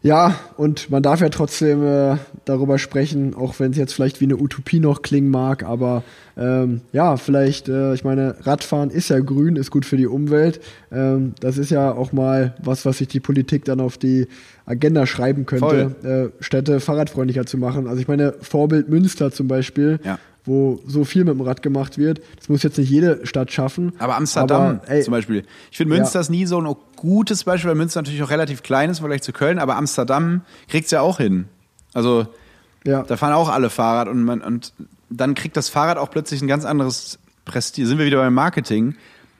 Ja, 0.00 0.38
und 0.56 0.90
man 0.90 1.02
darf 1.02 1.20
ja 1.20 1.28
trotzdem 1.28 1.84
äh, 1.84 2.18
darüber 2.44 2.78
sprechen, 2.78 3.34
auch 3.34 3.58
wenn 3.58 3.72
es 3.72 3.76
jetzt 3.76 3.94
vielleicht 3.94 4.20
wie 4.20 4.26
eine 4.26 4.36
Utopie 4.36 4.78
noch 4.78 5.02
klingen 5.02 5.28
mag, 5.28 5.64
aber 5.64 6.04
ähm, 6.36 6.82
ja, 6.92 7.16
vielleicht, 7.16 7.68
äh, 7.68 7.94
ich 7.94 8.04
meine, 8.04 8.36
Radfahren 8.46 8.90
ist 8.90 9.08
ja 9.10 9.18
grün, 9.18 9.56
ist 9.56 9.72
gut 9.72 9.84
für 9.84 9.96
die 9.96 10.06
Umwelt. 10.06 10.60
Ähm, 10.92 11.34
das 11.40 11.58
ist 11.58 11.70
ja 11.70 11.90
auch 11.90 12.12
mal 12.12 12.54
was, 12.62 12.86
was 12.86 12.98
sich 12.98 13.08
die 13.08 13.18
Politik 13.18 13.64
dann 13.64 13.80
auf 13.80 13.98
die 13.98 14.28
Agenda 14.66 15.04
schreiben 15.04 15.46
könnte, 15.46 16.30
äh, 16.38 16.42
Städte 16.44 16.78
fahrradfreundlicher 16.78 17.44
zu 17.44 17.58
machen. 17.58 17.88
Also 17.88 18.00
ich 18.00 18.06
meine, 18.06 18.34
Vorbild 18.40 18.88
Münster 18.88 19.32
zum 19.32 19.48
Beispiel, 19.48 19.98
Ja. 20.04 20.20
Wo 20.48 20.80
so 20.86 21.04
viel 21.04 21.24
mit 21.24 21.34
dem 21.34 21.40
Rad 21.42 21.62
gemacht 21.62 21.98
wird. 21.98 22.20
Das 22.38 22.48
muss 22.48 22.62
jetzt 22.62 22.78
nicht 22.78 22.90
jede 22.90 23.24
Stadt 23.26 23.52
schaffen. 23.52 23.92
Aber 23.98 24.16
Amsterdam 24.16 24.80
aber, 24.82 24.88
ey, 24.90 25.02
zum 25.02 25.12
Beispiel. 25.12 25.44
Ich 25.70 25.76
finde 25.76 25.94
Münster 25.94 26.16
Ja. 26.18 26.20
ist 26.22 26.30
nie 26.30 26.46
so 26.46 26.60
ein 26.60 26.74
gutes 26.96 27.44
Beispiel, 27.44 27.68
weil 27.70 27.76
Münster 27.76 28.00
natürlich 28.02 28.22
auch 28.22 28.30
relativ 28.30 28.62
klein 28.62 28.90
ist 28.90 28.98
im 28.98 29.02
Vergleich 29.02 29.22
zu 29.22 29.32
Köln, 29.32 29.58
aber 29.58 29.76
Amsterdam 29.76 30.40
kriegt's 30.68 30.90
ja 30.90 31.00
auch 31.02 31.18
hin. 31.18 31.44
Also 31.94 32.26
Ja. 32.84 33.02
da 33.02 33.16
fahren 33.16 33.32
auch 33.34 33.48
alle 33.48 33.70
Fahrrad 33.70 34.08
und 34.08 34.24
man 34.24 34.40
und 34.40 34.72
dann 35.10 35.34
kriegt 35.34 35.56
das 35.56 35.68
Fahrrad 35.68 35.98
auch 35.98 36.10
plötzlich 36.10 36.42
ein 36.42 36.48
ganz 36.48 36.64
anderes 36.64 37.18
Prestige. 37.44 37.86
Sind 37.86 37.98
wir 37.98 38.06
wieder 38.06 38.18
beim 38.18 38.34
Marketing? 38.34 38.94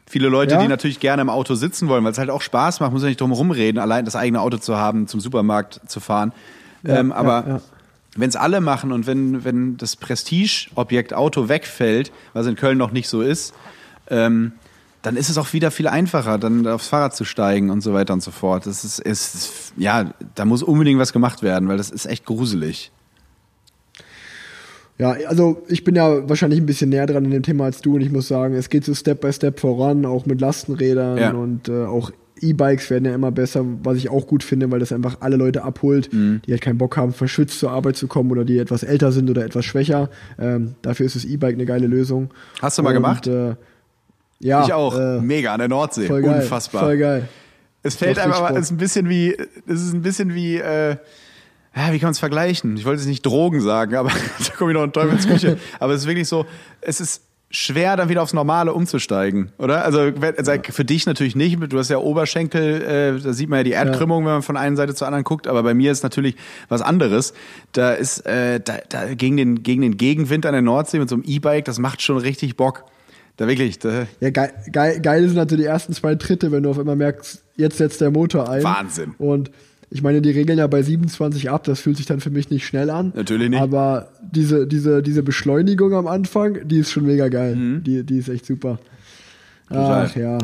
Viele 0.06 0.28
Leute, 0.28 0.54
Ja. 0.54 0.62
die 0.62 0.68
natürlich 0.68 1.00
gerne 1.00 1.20
im 1.20 1.28
Auto 1.28 1.54
sitzen 1.54 1.88
wollen, 1.88 2.02
weil 2.04 2.12
es 2.12 2.18
halt 2.18 2.30
auch 2.30 2.40
Spaß 2.40 2.80
macht, 2.80 2.92
muss 2.92 3.02
ja 3.02 3.09
nicht 3.09 3.20
drum 3.20 3.32
rumreden, 3.32 3.78
allein 3.78 4.06
das 4.06 4.16
eigene 4.16 4.40
Auto 4.40 4.56
zu 4.56 4.76
haben, 4.76 5.06
zum 5.06 5.20
Supermarkt 5.20 5.80
zu 5.86 6.00
fahren. 6.00 6.32
Ähm, 6.84 7.12
aber. 7.12 7.61
Wenn 8.16 8.28
es 8.28 8.36
alle 8.36 8.61
machen 8.61 8.92
und 8.92 9.06
wenn, 9.06 9.44
wenn 9.44 9.76
das 9.76 9.96
Prestigeobjekt 9.96 11.14
Auto 11.14 11.48
wegfällt, 11.48 12.11
was 12.32 12.46
in 12.46 12.56
Köln 12.56 12.78
noch 12.78 12.90
nicht 12.90 13.09
so 13.09 13.22
ist, 13.22 13.54
ähm, 14.11 14.52
dann 15.02 15.16
ist 15.16 15.28
es 15.30 15.38
auch 15.38 15.52
wieder 15.52 15.70
viel 15.70 15.86
einfacher, 15.86 16.38
dann 16.38 16.66
aufs 16.66 16.88
Fahrrad 16.88 17.14
zu 17.14 17.24
steigen 17.24 17.70
und 17.70 17.82
so 17.82 17.92
weiter 17.94 18.12
und 18.14 18.22
so 18.22 18.30
fort. 18.32 18.66
Das 18.66 18.84
ist, 18.84 18.98
ist, 18.98 19.72
ja, 19.76 20.12
da 20.34 20.44
muss 20.44 20.62
unbedingt 20.62 20.98
was 20.98 21.12
gemacht 21.12 21.42
werden, 21.42 21.68
weil 21.68 21.76
das 21.76 21.90
ist 21.90 22.06
echt 22.06 22.24
gruselig. 22.24 22.90
Ja, 24.98 25.11
also 25.28 25.62
ich 25.68 25.84
bin 25.84 25.94
ja 25.94 26.28
wahrscheinlich 26.28 26.59
ein 26.59 26.66
bisschen 26.66 26.90
näher 26.90 27.06
dran 27.06 27.24
in 27.24 27.30
dem 27.30 27.42
Thema 27.44 27.64
als 27.66 27.80
du 27.80 27.94
und 27.94 28.00
ich 28.00 28.11
muss 28.11 28.26
sagen, 28.26 28.54
es 28.54 28.68
geht 28.68 28.84
so 28.84 28.94
Step 28.94 29.20
by 29.20 29.32
Step 29.32 29.61
voran, 29.61 30.04
auch 30.04 30.26
mit 30.26 30.40
Lastenrädern 30.40 31.18
Ja. 31.18 31.30
und 31.30 31.68
äh, 31.68 31.84
auch 31.84 32.11
E-Bikes 32.43 32.91
werden 32.91 33.05
ja 33.05 33.14
immer 33.14 33.30
besser, 33.30 33.64
was 33.82 33.97
ich 33.99 34.09
auch 34.11 34.26
gut 34.26 34.43
finde, 34.43 34.70
weil 34.70 34.80
das 34.80 34.93
einfach 34.93 35.18
alle 35.20 35.36
Leute 35.36 35.64
abholt, 35.64 36.12
Mhm. 36.12 36.43
die 36.47 36.53
halt 36.53 36.61
keinen 36.62 36.78
Bock 36.78 36.97
haben, 36.97 37.12
verschwitzt 37.12 37.59
zur 37.59 37.70
Arbeit 37.70 37.97
zu 37.97 38.07
kommen 38.07 38.30
oder 38.30 38.45
die 38.45 38.59
etwas 38.59 38.82
älter 38.82 39.12
sind 39.12 39.28
oder 39.30 39.45
etwas 39.45 39.64
schwächer. 39.64 40.09
Ähm, 40.39 40.74
dafür 40.82 41.07
ist 41.07 41.16
das 41.16 41.24
E-Bike 41.24 41.55
eine 41.55 41.66
geile 41.66 41.86
Lösung. 41.86 42.30
Hast 42.61 42.78
du 42.78 42.82
mal 42.82 42.91
und, 42.91 42.95
gemacht? 42.95 43.26
Äh, 43.26 43.55
ja, 44.41 44.64
ich 44.64 44.72
auch. 44.72 44.97
Äh, 44.99 45.20
Mega 45.20 45.53
an 45.53 45.59
der 45.59 45.68
Nordsee. 45.68 46.07
voll 46.07 46.22
geil, 46.22 46.41
Unfassbar. 46.43 46.82
Voll 46.84 46.99
geil. 46.99 47.28
Es 47.82 47.95
fällt 47.97 48.18
einem 48.18 48.32
aber, 48.32 48.51
es 48.57 48.66
ist 48.66 48.70
ein 48.72 48.76
bisschen 48.76 49.09
wie, 49.09 49.36
es 49.66 49.82
ist 49.82 49.93
ein 49.95 50.03
bisschen 50.03 50.34
wie, 50.34 50.57
äh, 50.57 50.97
ja, 51.76 51.93
wie 51.93 51.99
kann 51.99 52.07
man 52.09 52.12
es 52.12 52.18
vergleichen? 52.18 52.76
Ich 52.76 52.84
wollte 52.84 53.01
es 53.01 53.07
nicht 53.07 53.24
Drogen 53.24 53.61
sagen, 53.61 53.95
aber 53.95 54.11
da 54.39 54.53
komme 54.57 54.72
ich 54.72 54.76
noch 54.76 54.84
in 54.84 54.93
Teufelsküche. 54.93 55.59
aber 55.78 55.93
es 55.95 56.03
ist 56.03 56.07
wirklich 56.09 56.26
so, 56.28 56.45
es 56.80 57.01
ist 57.01 57.22
schwer, 57.51 57.96
dann 57.96 58.09
wieder 58.09 58.22
aufs 58.22 58.34
Normale 58.34 58.74
umzusteigen, 58.74 59.53
oder? 59.59 59.84
Also 59.84 60.12
also 60.36 60.53
für 60.70 60.84
dich 60.84 61.07
natürlich 61.07 61.34
nicht, 61.34 61.59
du 61.72 61.78
hast 61.78 61.88
ja 61.88 61.99
Oberschenkel, 61.99 62.82
äh, 62.82 63.22
da 63.22 63.32
sieht 63.32 63.49
man 63.49 63.61
ja 63.61 63.62
die 63.64 63.70
Erdkrümmung, 63.70 64.24
wenn 64.24 64.32
man 64.32 64.42
von 64.42 64.57
einer 64.57 64.76
Seite 64.76 64.94
zur 64.94 65.07
anderen 65.07 65.24
guckt, 65.24 65.46
aber 65.46 65.62
bei 65.62 65.72
mir 65.72 65.90
ist 65.90 66.03
natürlich 66.03 66.36
was 66.68 66.82
anderes. 66.82 67.32
Da 67.72 67.92
ist, 67.92 68.26
äh, 68.26 68.61
da, 68.61 68.74
da 68.90 69.14
gegen 69.14 69.38
den, 69.38 69.62
gegen 69.62 69.80
den 69.80 69.96
Gegenwind 69.96 70.44
an 70.44 70.53
der 70.53 70.62
Nordsee 70.62 70.99
mit 70.99 71.09
so 71.09 71.14
einem 71.14 71.24
E-Bike, 71.26 71.64
das 71.64 71.78
macht 71.78 72.03
schon 72.03 72.18
richtig 72.18 72.57
Bock. 72.57 72.84
Da 73.38 73.46
wirklich, 73.46 73.78
da, 73.78 74.07
Ja, 74.20 74.30
geil, 74.30 74.53
geil, 74.72 75.01
geil 75.01 75.26
sind 75.26 75.36
natürlich 75.36 75.64
die 75.64 75.70
ersten 75.70 75.92
zwei 75.94 76.16
Tritte, 76.16 76.53
wenn 76.53 76.64
du 76.64 76.70
auf 76.70 76.78
einmal 76.78 76.96
merkst, 76.96 77.42
jetzt 77.57 77.78
setzt 77.78 78.01
der 78.01 78.11
Motor 78.11 78.51
ein. 78.51 78.62
Wahnsinn. 78.62 79.14
Und 79.16 79.51
ich 79.91 80.03
meine, 80.03 80.20
die 80.20 80.30
regeln 80.30 80.59
ja 80.59 80.66
bei 80.66 80.82
27 80.82 81.51
ab, 81.51 81.64
das 81.64 81.80
fühlt 81.80 81.97
sich 81.97 82.07
dann 82.07 82.20
für 82.20 82.30
mich 82.30 82.51
nicht 82.51 82.66
schnell 82.66 82.91
an. 82.91 83.12
Natürlich 83.14 83.49
nicht. 83.49 83.61
Aber 83.61 84.09
diese, 84.20 84.66
diese, 84.66 85.03
diese 85.03 85.22
Beschleunigung 85.22 85.95
am 85.95 86.07
Anfang, 86.07 86.68
die 86.68 86.78
ist 86.78 86.91
schon 86.91 87.07
mega 87.07 87.28
geil. 87.28 87.57
Mhm. 87.57 87.84
Die, 87.84 88.05
die 88.05 88.18
ist 88.18 88.28
echt 88.28 88.45
super. 88.45 88.78
Total. 89.68 90.09
Ach 90.11 90.16
ja. 90.16 90.39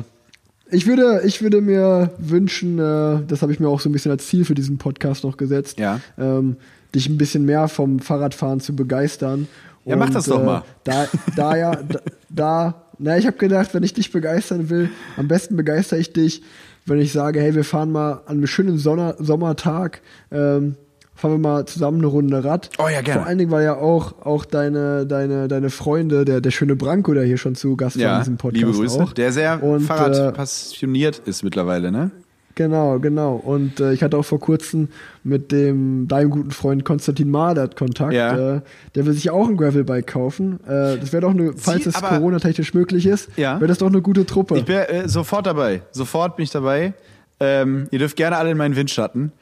Ich 0.70 0.86
würde, 0.86 1.22
ich 1.24 1.42
würde 1.42 1.60
mir 1.60 2.10
wünschen, 2.18 2.78
äh, 2.78 3.20
das 3.26 3.42
habe 3.42 3.52
ich 3.52 3.60
mir 3.60 3.68
auch 3.68 3.80
so 3.80 3.88
ein 3.88 3.92
bisschen 3.92 4.10
als 4.10 4.26
Ziel 4.26 4.44
für 4.44 4.54
diesen 4.54 4.78
Podcast 4.78 5.24
noch 5.24 5.36
gesetzt, 5.36 5.78
Ja. 5.78 6.00
ähm, 6.18 6.56
dich 6.94 7.08
ein 7.08 7.18
bisschen 7.18 7.44
mehr 7.44 7.68
vom 7.68 7.98
Fahrradfahren 7.98 8.60
zu 8.60 8.74
begeistern. 8.74 9.46
Ja, 9.84 9.96
mach 9.96 10.10
das 10.10 10.24
doch 10.24 10.40
äh, 10.40 10.44
mal. 10.44 10.62
Da, 10.84 11.06
da 11.36 11.56
ja, 11.56 11.76
da, 11.76 12.00
da 12.30 12.84
na, 12.98 13.18
ich 13.18 13.26
habe 13.26 13.36
gedacht, 13.36 13.74
wenn 13.74 13.82
ich 13.82 13.92
dich 13.92 14.10
begeistern 14.12 14.70
will, 14.70 14.88
am 15.16 15.28
besten 15.28 15.56
begeister 15.56 15.98
ich 15.98 16.12
dich, 16.12 16.42
wenn 16.86 17.00
ich 17.00 17.12
sage, 17.12 17.40
hey, 17.40 17.54
wir 17.54 17.64
fahren 17.64 17.92
mal 17.92 18.22
an 18.26 18.36
einem 18.36 18.46
schönen 18.46 18.78
Sonner 18.78 19.16
Sommertag, 19.18 20.02
ähm, 20.30 20.76
fahren 21.14 21.32
wir 21.32 21.38
mal 21.38 21.66
zusammen 21.66 21.98
eine 21.98 22.06
Runde 22.08 22.44
Rad. 22.44 22.70
Oh 22.78 22.88
ja, 22.88 23.00
gerne. 23.00 23.20
Vor 23.20 23.28
allen 23.28 23.38
Dingen, 23.38 23.50
weil 23.50 23.64
ja 23.64 23.76
auch, 23.76 24.24
auch 24.24 24.44
deine, 24.44 25.06
deine, 25.06 25.48
deine 25.48 25.70
Freunde, 25.70 26.24
der, 26.24 26.40
der 26.40 26.50
schöne 26.50 26.76
Branko, 26.76 27.14
der 27.14 27.24
hier 27.24 27.38
schon 27.38 27.54
zu 27.54 27.76
Gast 27.76 27.96
war 27.96 28.02
in 28.02 28.08
ja, 28.08 28.18
diesem 28.18 28.36
Podcast 28.36 28.64
liebe 28.64 28.76
Grüße. 28.76 29.02
auch. 29.02 29.12
Der 29.12 29.32
sehr 29.32 29.62
Und, 29.62 29.82
äh, 29.82 29.86
Fahrradpassioniert 29.86 31.20
ist 31.24 31.42
mittlerweile, 31.42 31.92
ne? 31.92 32.10
Genau, 32.56 32.98
genau. 33.00 33.34
Und 33.34 33.80
äh, 33.80 33.92
ich 33.92 34.02
hatte 34.02 34.16
auch 34.16 34.24
vor 34.24 34.38
kurzem 34.38 34.88
mit 35.24 35.50
dem 35.50 36.06
deinem 36.06 36.30
guten 36.30 36.50
Freund 36.52 36.84
Konstantin 36.84 37.30
Madert 37.30 37.76
Kontakt. 37.76 38.12
Ja. 38.12 38.56
Äh, 38.56 38.60
der 38.94 39.06
will 39.06 39.12
sich 39.12 39.30
auch 39.30 39.48
ein 39.48 39.56
Gravelbike 39.56 40.06
kaufen. 40.06 40.60
Äh, 40.64 40.98
das 40.98 41.12
wäre 41.12 41.22
doch 41.22 41.30
eine, 41.30 41.52
falls 41.56 41.86
es 41.86 41.94
Corona-technisch 42.00 42.72
möglich 42.74 43.06
ist, 43.06 43.28
Ja. 43.36 43.56
wäre 43.60 43.66
das 43.68 43.78
doch 43.78 43.88
eine 43.88 44.02
gute 44.02 44.24
Truppe. 44.24 44.58
Ich 44.58 44.64
bin 44.64 44.76
äh, 44.76 45.08
sofort 45.08 45.46
dabei. 45.46 45.82
Sofort 45.90 46.36
bin 46.36 46.44
ich 46.44 46.50
dabei. 46.50 46.94
Ähm, 47.40 47.88
ihr 47.90 47.98
dürft 47.98 48.16
gerne 48.16 48.36
alle 48.36 48.52
in 48.52 48.56
meinen 48.56 48.76
Windschatten. 48.76 49.32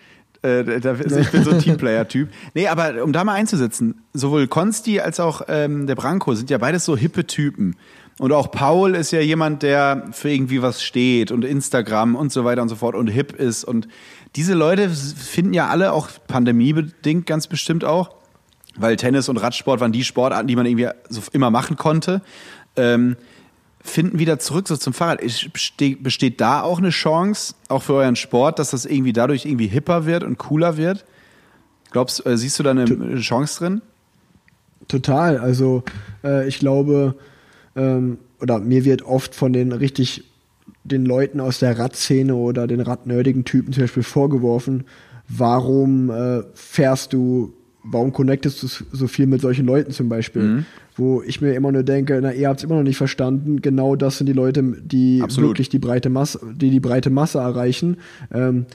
Äh, 0.42 0.80
da, 0.80 0.90
also 0.90 1.18
ich 1.18 1.30
bin 1.30 1.44
so 1.44 1.50
ein 1.50 1.58
Teamplayer-Typ. 1.60 2.28
Nee, 2.54 2.68
aber 2.68 3.02
um 3.02 3.12
da 3.12 3.24
mal 3.24 3.34
einzusetzen, 3.34 4.02
sowohl 4.12 4.48
Konsti 4.48 5.00
als 5.00 5.20
auch 5.20 5.42
ähm, 5.48 5.86
der 5.86 5.94
Branko 5.94 6.34
sind 6.34 6.50
ja 6.50 6.58
beides 6.58 6.84
so 6.84 6.96
hippe 6.96 7.26
Typen. 7.26 7.76
Und 8.18 8.32
auch 8.32 8.50
Paul 8.50 8.94
ist 8.94 9.10
ja 9.10 9.20
jemand, 9.20 9.62
der 9.62 10.08
für 10.12 10.30
irgendwie 10.30 10.60
was 10.60 10.82
steht 10.82 11.30
und 11.30 11.44
Instagram 11.44 12.14
und 12.14 12.30
so 12.30 12.44
weiter 12.44 12.62
und 12.62 12.68
so 12.68 12.76
fort 12.76 12.94
und 12.94 13.08
hip 13.08 13.32
ist. 13.32 13.64
Und 13.64 13.88
diese 14.36 14.54
Leute 14.54 14.90
finden 14.90 15.54
ja 15.54 15.68
alle 15.68 15.92
auch 15.92 16.08
pandemiebedingt 16.26 17.26
ganz 17.26 17.46
bestimmt 17.46 17.84
auch, 17.84 18.14
weil 18.76 18.96
Tennis 18.96 19.28
und 19.28 19.38
Radsport 19.38 19.80
waren 19.80 19.92
die 19.92 20.04
Sportarten, 20.04 20.46
die 20.46 20.56
man 20.56 20.66
irgendwie 20.66 20.88
so 21.08 21.22
immer 21.32 21.50
machen 21.50 21.76
konnte. 21.76 22.22
Ähm, 22.76 23.16
finden 23.82 24.18
wieder 24.18 24.38
zurück 24.38 24.68
so 24.68 24.76
zum 24.76 24.92
Fahrrad. 24.92 25.20
Besteht, 25.52 26.02
besteht 26.02 26.40
da 26.40 26.62
auch 26.62 26.78
eine 26.78 26.90
Chance, 26.90 27.54
auch 27.68 27.82
für 27.82 27.94
euren 27.94 28.16
Sport, 28.16 28.58
dass 28.58 28.70
das 28.70 28.84
irgendwie 28.84 29.12
dadurch 29.12 29.44
irgendwie 29.44 29.66
hipper 29.66 30.06
wird 30.06 30.24
und 30.24 30.38
cooler 30.38 30.76
wird? 30.76 31.04
Glaubst, 31.90 32.24
äh, 32.24 32.36
siehst 32.38 32.58
du 32.58 32.62
da 32.62 32.70
eine 32.70 32.86
Chance 33.20 33.58
drin? 33.58 33.82
Total. 34.88 35.38
Also 35.38 35.82
äh, 36.24 36.48
ich 36.48 36.58
glaube, 36.58 37.16
ähm, 37.76 38.18
oder 38.40 38.58
mir 38.58 38.84
wird 38.84 39.02
oft 39.02 39.34
von 39.34 39.52
den 39.52 39.72
richtig 39.72 40.24
den 40.84 41.06
Leuten 41.06 41.40
aus 41.40 41.58
der 41.58 41.78
Radszene 41.78 42.34
oder 42.34 42.66
den 42.66 42.80
radnerdigen 42.80 43.44
Typen 43.44 43.72
zum 43.72 43.84
Beispiel 43.84 44.02
vorgeworfen, 44.02 44.84
warum 45.28 46.10
äh, 46.10 46.42
fährst 46.54 47.12
du, 47.12 47.54
warum 47.84 48.12
connectest 48.12 48.62
du 48.62 48.68
so 48.68 49.06
viel 49.06 49.26
mit 49.26 49.40
solchen 49.40 49.66
Leuten 49.66 49.92
zum 49.92 50.08
Beispiel? 50.08 50.42
Mhm. 50.42 50.66
Wo 50.96 51.22
ich 51.22 51.40
mir 51.40 51.54
immer 51.54 51.72
nur 51.72 51.82
denke, 51.82 52.18
na, 52.22 52.32
ihr 52.32 52.48
habt 52.48 52.60
es 52.60 52.64
immer 52.64 52.76
noch 52.76 52.82
nicht 52.82 52.96
verstanden, 52.96 53.62
genau 53.62 53.96
das 53.96 54.18
sind 54.18 54.26
die 54.26 54.34
Leute, 54.34 54.62
die 54.62 55.20
Absolut. 55.22 55.50
wirklich 55.50 55.68
die 55.68 55.78
breite 55.78 56.10
Masse, 56.10 56.40
die 56.54 56.70
die 56.70 56.80
breite 56.80 57.10
Masse 57.10 57.38
erreichen. 57.38 57.96
Ähm, 58.32 58.66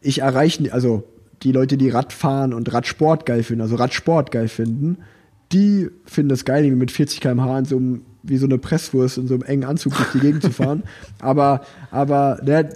ich 0.00 0.20
erreiche, 0.20 0.72
also 0.72 1.04
die 1.42 1.52
Leute, 1.52 1.76
die 1.76 1.90
Radfahren 1.90 2.54
und 2.54 2.72
Radsport 2.72 3.26
geil 3.26 3.42
finden, 3.42 3.62
also 3.62 3.76
Radsport 3.76 4.30
geil 4.30 4.48
finden, 4.48 4.98
die 5.52 5.88
finden 6.04 6.32
es 6.32 6.44
geil, 6.44 6.70
mit 6.70 6.90
40 6.90 7.20
km/h 7.20 7.58
in 7.58 7.64
so 7.64 7.76
einem 7.76 8.00
wie 8.26 8.36
so 8.36 8.46
eine 8.46 8.58
Presswurst 8.58 9.18
in 9.18 9.28
so 9.28 9.34
einem 9.34 9.42
engen 9.42 9.64
Anzug 9.64 9.96
durch 9.96 10.10
die 10.12 10.20
Gegend 10.20 10.42
zu 10.42 10.50
fahren. 10.50 10.82
Aber, 11.18 11.62
aber 11.90 12.38
ne, 12.44 12.68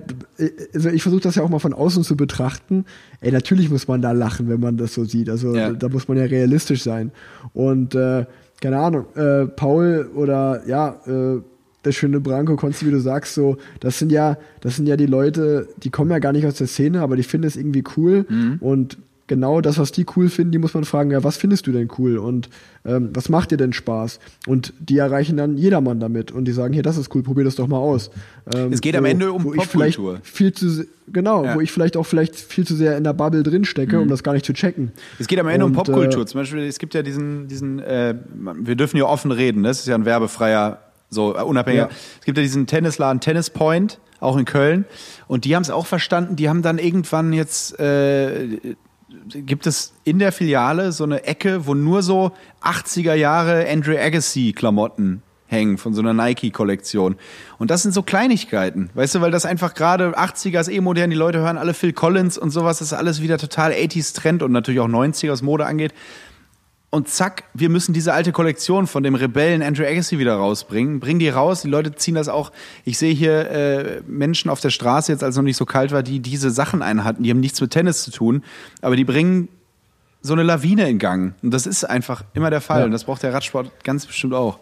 also 0.74 0.88
ich 0.88 1.02
versuche 1.02 1.20
das 1.20 1.34
ja 1.34 1.42
auch 1.42 1.48
mal 1.48 1.58
von 1.58 1.74
außen 1.74 2.02
zu 2.02 2.16
betrachten. 2.16 2.84
Ey, 3.20 3.30
natürlich 3.30 3.70
muss 3.70 3.86
man 3.86 4.00
da 4.00 4.12
lachen, 4.12 4.48
wenn 4.48 4.60
man 4.60 4.76
das 4.76 4.94
so 4.94 5.04
sieht. 5.04 5.28
Also 5.28 5.54
ja. 5.54 5.72
da 5.72 5.88
muss 5.88 6.08
man 6.08 6.16
ja 6.16 6.24
realistisch 6.24 6.82
sein. 6.82 7.12
Und 7.52 7.94
äh, 7.94 8.24
keine 8.60 8.78
Ahnung, 8.78 9.06
äh, 9.14 9.46
Paul 9.46 10.10
oder 10.14 10.62
ja, 10.66 11.00
äh, 11.06 11.40
der 11.84 11.92
schöne 11.92 12.20
Branko 12.20 12.56
Konzi, 12.56 12.86
wie 12.86 12.90
du 12.90 13.00
sagst, 13.00 13.34
so, 13.34 13.56
das 13.80 13.98
sind 13.98 14.12
ja, 14.12 14.36
das 14.60 14.76
sind 14.76 14.86
ja 14.86 14.96
die 14.96 15.06
Leute, 15.06 15.68
die 15.82 15.90
kommen 15.90 16.10
ja 16.10 16.18
gar 16.18 16.32
nicht 16.32 16.46
aus 16.46 16.56
der 16.56 16.66
Szene, 16.66 17.00
aber 17.00 17.16
die 17.16 17.22
finden 17.22 17.46
es 17.46 17.56
irgendwie 17.56 17.84
cool 17.96 18.26
mhm. 18.28 18.58
und 18.60 18.98
genau 19.30 19.60
das, 19.60 19.78
was 19.78 19.92
die 19.92 20.04
cool 20.16 20.28
finden, 20.28 20.50
die 20.50 20.58
muss 20.58 20.74
man 20.74 20.84
fragen, 20.84 21.12
ja, 21.12 21.22
was 21.22 21.36
findest 21.36 21.66
du 21.68 21.72
denn 21.72 21.88
cool 21.98 22.18
und 22.18 22.50
ähm, 22.84 23.10
was 23.14 23.28
macht 23.28 23.52
dir 23.52 23.56
denn 23.56 23.72
Spaß? 23.72 24.18
Und 24.48 24.74
die 24.80 24.98
erreichen 24.98 25.36
dann 25.36 25.56
jedermann 25.56 26.00
damit 26.00 26.32
und 26.32 26.46
die 26.46 26.52
sagen, 26.52 26.74
hier, 26.74 26.82
das 26.82 26.96
ist 26.98 27.14
cool, 27.14 27.22
probier 27.22 27.44
das 27.44 27.54
doch 27.54 27.68
mal 27.68 27.78
aus. 27.78 28.10
Ähm, 28.52 28.72
es 28.72 28.80
geht 28.80 28.94
wo, 28.94 28.98
am 28.98 29.04
Ende 29.04 29.32
um 29.32 29.44
Popkultur. 29.44 30.18
Viel 30.24 30.52
zu, 30.52 30.84
genau, 31.12 31.44
ja. 31.44 31.54
wo 31.54 31.60
ich 31.60 31.70
vielleicht 31.70 31.96
auch 31.96 32.04
vielleicht 32.04 32.34
viel 32.34 32.66
zu 32.66 32.74
sehr 32.74 32.96
in 32.98 33.04
der 33.04 33.12
Bubble 33.12 33.44
drin 33.44 33.64
stecke, 33.64 33.96
mhm. 33.96 34.02
um 34.02 34.08
das 34.08 34.24
gar 34.24 34.32
nicht 34.32 34.44
zu 34.44 34.52
checken. 34.52 34.90
Es 35.20 35.28
geht 35.28 35.38
am 35.38 35.46
Ende 35.46 35.64
und, 35.64 35.70
um 35.70 35.76
Popkultur. 35.76 36.22
Äh, 36.22 36.26
Zum 36.26 36.40
Beispiel, 36.40 36.64
es 36.64 36.80
gibt 36.80 36.92
ja 36.94 37.02
diesen, 37.02 37.46
diesen, 37.46 37.78
äh, 37.78 38.16
wir 38.34 38.74
dürfen 38.74 38.96
hier 38.96 39.06
offen 39.06 39.30
reden, 39.30 39.62
das 39.62 39.78
ist 39.78 39.86
ja 39.86 39.94
ein 39.94 40.04
werbefreier, 40.04 40.80
so 41.08 41.36
äh, 41.36 41.42
unabhängig. 41.42 41.82
Ja. 41.82 41.88
Es 42.18 42.26
gibt 42.26 42.36
ja 42.36 42.42
diesen 42.42 42.66
Tennisladen 42.66 43.20
Tennis 43.20 43.48
Point, 43.48 44.00
auch 44.18 44.36
in 44.36 44.44
Köln. 44.44 44.86
Und 45.28 45.44
die 45.44 45.54
haben 45.54 45.62
es 45.62 45.70
auch 45.70 45.86
verstanden, 45.86 46.34
die 46.34 46.48
haben 46.48 46.62
dann 46.62 46.78
irgendwann 46.78 47.32
jetzt 47.32 47.78
äh, 47.78 48.58
gibt 49.28 49.66
es 49.66 49.92
in 50.04 50.18
der 50.18 50.32
Filiale 50.32 50.92
so 50.92 51.04
eine 51.04 51.24
Ecke, 51.24 51.66
wo 51.66 51.74
nur 51.74 52.02
so 52.02 52.32
80er 52.62 53.14
Jahre 53.14 53.66
Andre 53.68 54.00
Agassi 54.00 54.52
Klamotten 54.56 55.22
hängen 55.46 55.78
von 55.78 55.94
so 55.94 56.00
einer 56.00 56.14
Nike-Kollektion. 56.14 57.16
Und 57.58 57.70
das 57.70 57.82
sind 57.82 57.92
so 57.92 58.02
Kleinigkeiten, 58.02 58.90
weißt 58.94 59.16
du, 59.16 59.20
weil 59.20 59.32
das 59.32 59.44
einfach 59.44 59.74
gerade 59.74 60.16
80er 60.16 60.60
ist 60.60 60.68
eh 60.68 60.80
modern, 60.80 61.10
die 61.10 61.16
Leute 61.16 61.38
hören 61.38 61.58
alle 61.58 61.74
Phil 61.74 61.92
Collins 61.92 62.38
und 62.38 62.50
sowas, 62.50 62.78
das 62.78 62.92
ist 62.92 62.98
alles 62.98 63.20
wieder 63.20 63.36
total 63.36 63.72
80s 63.72 64.14
Trend 64.14 64.42
und 64.42 64.52
natürlich 64.52 64.80
auch 64.80 64.88
90er, 64.88 65.30
was 65.30 65.42
Mode 65.42 65.66
angeht 65.66 65.92
und 66.90 67.08
zack, 67.08 67.44
wir 67.54 67.68
müssen 67.68 67.92
diese 67.92 68.12
alte 68.12 68.32
Kollektion 68.32 68.88
von 68.88 69.04
dem 69.04 69.14
Rebellen 69.14 69.62
Andrew 69.62 69.84
Agassi 69.84 70.18
wieder 70.18 70.34
rausbringen. 70.34 70.98
Bring 70.98 71.20
die 71.20 71.28
raus, 71.28 71.62
die 71.62 71.68
Leute 71.68 71.94
ziehen 71.94 72.16
das 72.16 72.28
auch. 72.28 72.50
Ich 72.84 72.98
sehe 72.98 73.14
hier 73.14 73.48
äh, 73.50 74.02
Menschen 74.08 74.50
auf 74.50 74.60
der 74.60 74.70
Straße, 74.70 75.12
jetzt 75.12 75.22
als 75.22 75.34
es 75.34 75.36
noch 75.36 75.44
nicht 75.44 75.56
so 75.56 75.66
kalt 75.66 75.92
war, 75.92 76.02
die 76.02 76.18
diese 76.18 76.50
Sachen 76.50 76.82
einhatten. 76.82 77.22
Die 77.22 77.30
haben 77.30 77.38
nichts 77.38 77.60
mit 77.60 77.70
Tennis 77.70 78.02
zu 78.02 78.10
tun, 78.10 78.42
aber 78.82 78.96
die 78.96 79.04
bringen 79.04 79.48
so 80.20 80.32
eine 80.32 80.42
Lawine 80.42 80.88
in 80.88 80.98
Gang. 80.98 81.34
Und 81.42 81.52
das 81.52 81.64
ist 81.66 81.84
einfach 81.84 82.24
immer 82.34 82.50
der 82.50 82.60
Fall. 82.60 82.80
Ja. 82.80 82.84
Und 82.86 82.90
das 82.90 83.04
braucht 83.04 83.22
der 83.22 83.32
Radsport 83.32 83.70
ganz 83.84 84.06
bestimmt 84.06 84.34
auch. 84.34 84.58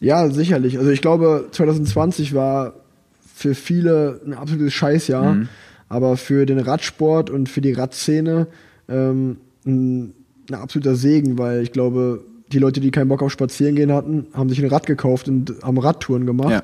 Ja, 0.00 0.30
sicherlich. 0.30 0.78
Also 0.78 0.90
ich 0.90 1.02
glaube, 1.02 1.48
2020 1.52 2.34
war 2.34 2.72
für 3.34 3.54
viele 3.54 4.22
ein 4.24 4.32
absolutes 4.32 4.72
Scheißjahr, 4.72 5.34
mhm. 5.34 5.48
aber 5.90 6.16
für 6.16 6.46
den 6.46 6.58
Radsport 6.58 7.28
und 7.28 7.50
für 7.50 7.60
die 7.60 7.74
Radszene 7.74 8.46
ähm, 8.88 9.36
ein 9.66 10.14
ein 10.50 10.60
absoluter 10.60 10.94
Segen, 10.94 11.38
weil 11.38 11.62
ich 11.62 11.72
glaube, 11.72 12.24
die 12.52 12.58
Leute, 12.58 12.80
die 12.80 12.90
keinen 12.90 13.08
Bock 13.08 13.22
auf 13.22 13.30
Spazierengehen 13.32 13.92
hatten, 13.92 14.26
haben 14.34 14.48
sich 14.48 14.62
ein 14.62 14.68
Rad 14.68 14.86
gekauft 14.86 15.28
und 15.28 15.54
haben 15.62 15.78
Radtouren 15.78 16.26
gemacht. 16.26 16.50
Ja. 16.50 16.62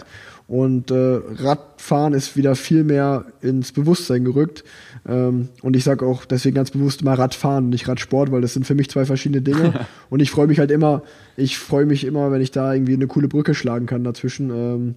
Und 0.48 0.92
äh, 0.92 1.20
Radfahren 1.38 2.12
ist 2.12 2.36
wieder 2.36 2.54
viel 2.54 2.84
mehr 2.84 3.24
ins 3.40 3.72
Bewusstsein 3.72 4.24
gerückt. 4.24 4.62
Ähm, 5.08 5.48
und 5.62 5.74
ich 5.74 5.82
sage 5.82 6.06
auch 6.06 6.24
deswegen 6.24 6.54
ganz 6.54 6.70
bewusst 6.70 7.02
mal 7.02 7.14
Radfahren, 7.14 7.68
nicht 7.68 7.88
Radsport, 7.88 8.30
weil 8.30 8.42
das 8.42 8.54
sind 8.54 8.64
für 8.64 8.76
mich 8.76 8.88
zwei 8.88 9.04
verschiedene 9.04 9.42
Dinge. 9.42 9.86
und 10.10 10.20
ich 10.20 10.30
freue 10.30 10.46
mich 10.46 10.60
halt 10.60 10.70
immer, 10.70 11.02
ich 11.36 11.58
freue 11.58 11.86
mich 11.86 12.04
immer, 12.04 12.30
wenn 12.30 12.40
ich 12.40 12.52
da 12.52 12.72
irgendwie 12.72 12.94
eine 12.94 13.08
coole 13.08 13.26
Brücke 13.26 13.54
schlagen 13.54 13.86
kann 13.86 14.04
dazwischen. 14.04 14.50
Ähm, 14.50 14.94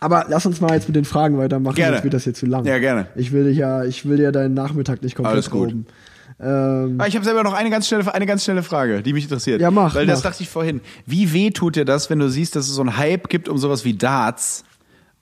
aber 0.00 0.26
lass 0.28 0.46
uns 0.46 0.60
mal 0.60 0.74
jetzt 0.74 0.88
mit 0.88 0.96
den 0.96 1.04
Fragen 1.04 1.38
weitermachen, 1.38 1.76
gerne. 1.76 1.94
sonst 1.94 2.04
wird 2.04 2.14
das 2.14 2.24
hier 2.24 2.34
zu 2.34 2.46
lang. 2.46 2.64
Ja, 2.64 2.78
gerne. 2.78 3.06
Ich 3.14 3.32
will 3.32 3.44
dich 3.44 3.56
ja, 3.56 3.84
ich 3.84 4.06
will 4.08 4.20
ja 4.20 4.32
deinen 4.32 4.54
Nachmittag 4.54 5.02
nicht 5.02 5.14
komplett 5.14 5.34
Alles 5.34 5.50
gut. 5.50 5.68
Rauben. 5.68 5.86
Ähm, 6.38 6.96
ah, 6.98 7.06
ich 7.06 7.14
habe 7.14 7.24
selber 7.24 7.42
noch 7.42 7.54
eine 7.54 7.70
ganz 7.70 7.88
schnelle, 7.88 8.12
eine 8.12 8.26
ganz 8.26 8.44
schnelle 8.44 8.62
Frage, 8.62 9.02
die 9.02 9.12
mich 9.12 9.24
interessiert. 9.24 9.60
Ja, 9.60 9.70
mach. 9.70 9.94
Weil 9.94 10.06
mach. 10.06 10.12
das 10.12 10.22
dachte 10.22 10.42
ich 10.42 10.48
vorhin. 10.48 10.80
Wie 11.06 11.32
weh 11.32 11.50
tut 11.50 11.76
dir 11.76 11.84
das, 11.84 12.10
wenn 12.10 12.18
du 12.18 12.28
siehst, 12.28 12.56
dass 12.56 12.68
es 12.68 12.74
so 12.74 12.82
einen 12.82 12.96
Hype 12.96 13.28
gibt 13.28 13.48
um 13.48 13.56
sowas 13.56 13.84
wie 13.84 13.94
Darts 13.94 14.64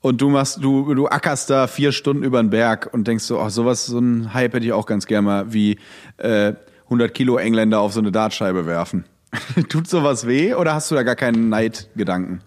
und 0.01 0.21
du 0.21 0.29
machst, 0.29 0.63
du, 0.63 0.93
du 0.95 1.07
ackerst 1.07 1.51
da 1.51 1.67
vier 1.67 1.93
Stunden 1.93 2.25
über 2.25 2.43
den 2.43 2.51
Berg 2.51 2.91
und 2.93 3.07
denkst 3.07 3.25
so, 3.25 3.39
ach, 3.39 3.51
sowas, 3.51 3.87
so 3.87 3.99
ein 3.99 4.35
Hype 4.35 4.55
hätte 4.55 4.67
ich 4.67 4.73
auch 4.73 4.87
ganz 4.87 5.07
gerne 5.07 5.23
mal, 5.23 5.53
wie 5.53 5.79
äh, 6.19 6.55
100 6.85 7.15
Kilo 7.15 7.37
Engländer 7.37 7.81
auf 7.81 7.93
so 7.93 8.01
eine 8.01 8.11
Dartscheibe 8.11 8.67
werfen. 8.67 9.05
tut 9.69 9.89
sowas 9.89 10.27
weh 10.27 10.55
oder 10.55 10.75
hast 10.75 10.91
du 10.91 10.95
da 10.95 11.05
gar 11.05 11.17
keinen 11.17 11.49
Neidgedanken? 11.49 12.41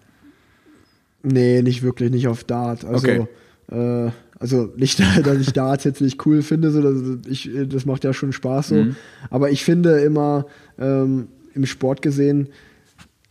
Nee, 1.22 1.62
nicht 1.62 1.82
wirklich, 1.82 2.10
nicht 2.10 2.28
auf 2.28 2.44
Dart. 2.44 2.84
Also, 2.84 3.08
okay. 3.08 3.26
äh, 3.72 4.10
also 4.38 4.72
nicht, 4.76 5.00
dass 5.24 5.38
ich 5.38 5.52
Darts 5.52 5.84
jetzt 5.84 6.00
nicht 6.00 6.24
cool 6.26 6.42
finde, 6.42 6.70
so, 6.70 6.82
das, 6.82 7.02
ich, 7.28 7.50
das 7.68 7.86
macht 7.86 8.04
ja 8.04 8.12
schon 8.12 8.32
Spaß 8.32 8.68
so. 8.68 8.74
Mhm. 8.76 8.96
Aber 9.30 9.50
ich 9.50 9.64
finde 9.64 10.00
immer 10.00 10.46
ähm, 10.78 11.28
im 11.54 11.66
Sport 11.66 12.02
gesehen, 12.02 12.48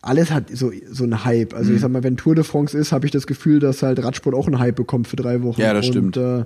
alles 0.01 0.31
hat 0.31 0.45
so, 0.53 0.71
so 0.89 1.03
einen 1.03 1.25
Hype. 1.25 1.53
Also 1.53 1.69
mhm. 1.69 1.75
ich 1.75 1.81
sag 1.81 1.91
mal, 1.91 2.03
wenn 2.03 2.17
Tour 2.17 2.35
de 2.35 2.43
France 2.43 2.77
ist, 2.77 2.91
habe 2.91 3.05
ich 3.05 3.11
das 3.11 3.27
Gefühl, 3.27 3.59
dass 3.59 3.83
halt 3.83 4.03
Radsport 4.03 4.35
auch 4.35 4.47
einen 4.47 4.59
Hype 4.59 4.75
bekommt 4.75 5.07
für 5.07 5.15
drei 5.15 5.41
Wochen. 5.43 5.59
Ja, 5.59 5.73
das 5.73 5.85
stimmt. 5.85 6.17
Und, 6.17 6.23
äh, 6.23 6.45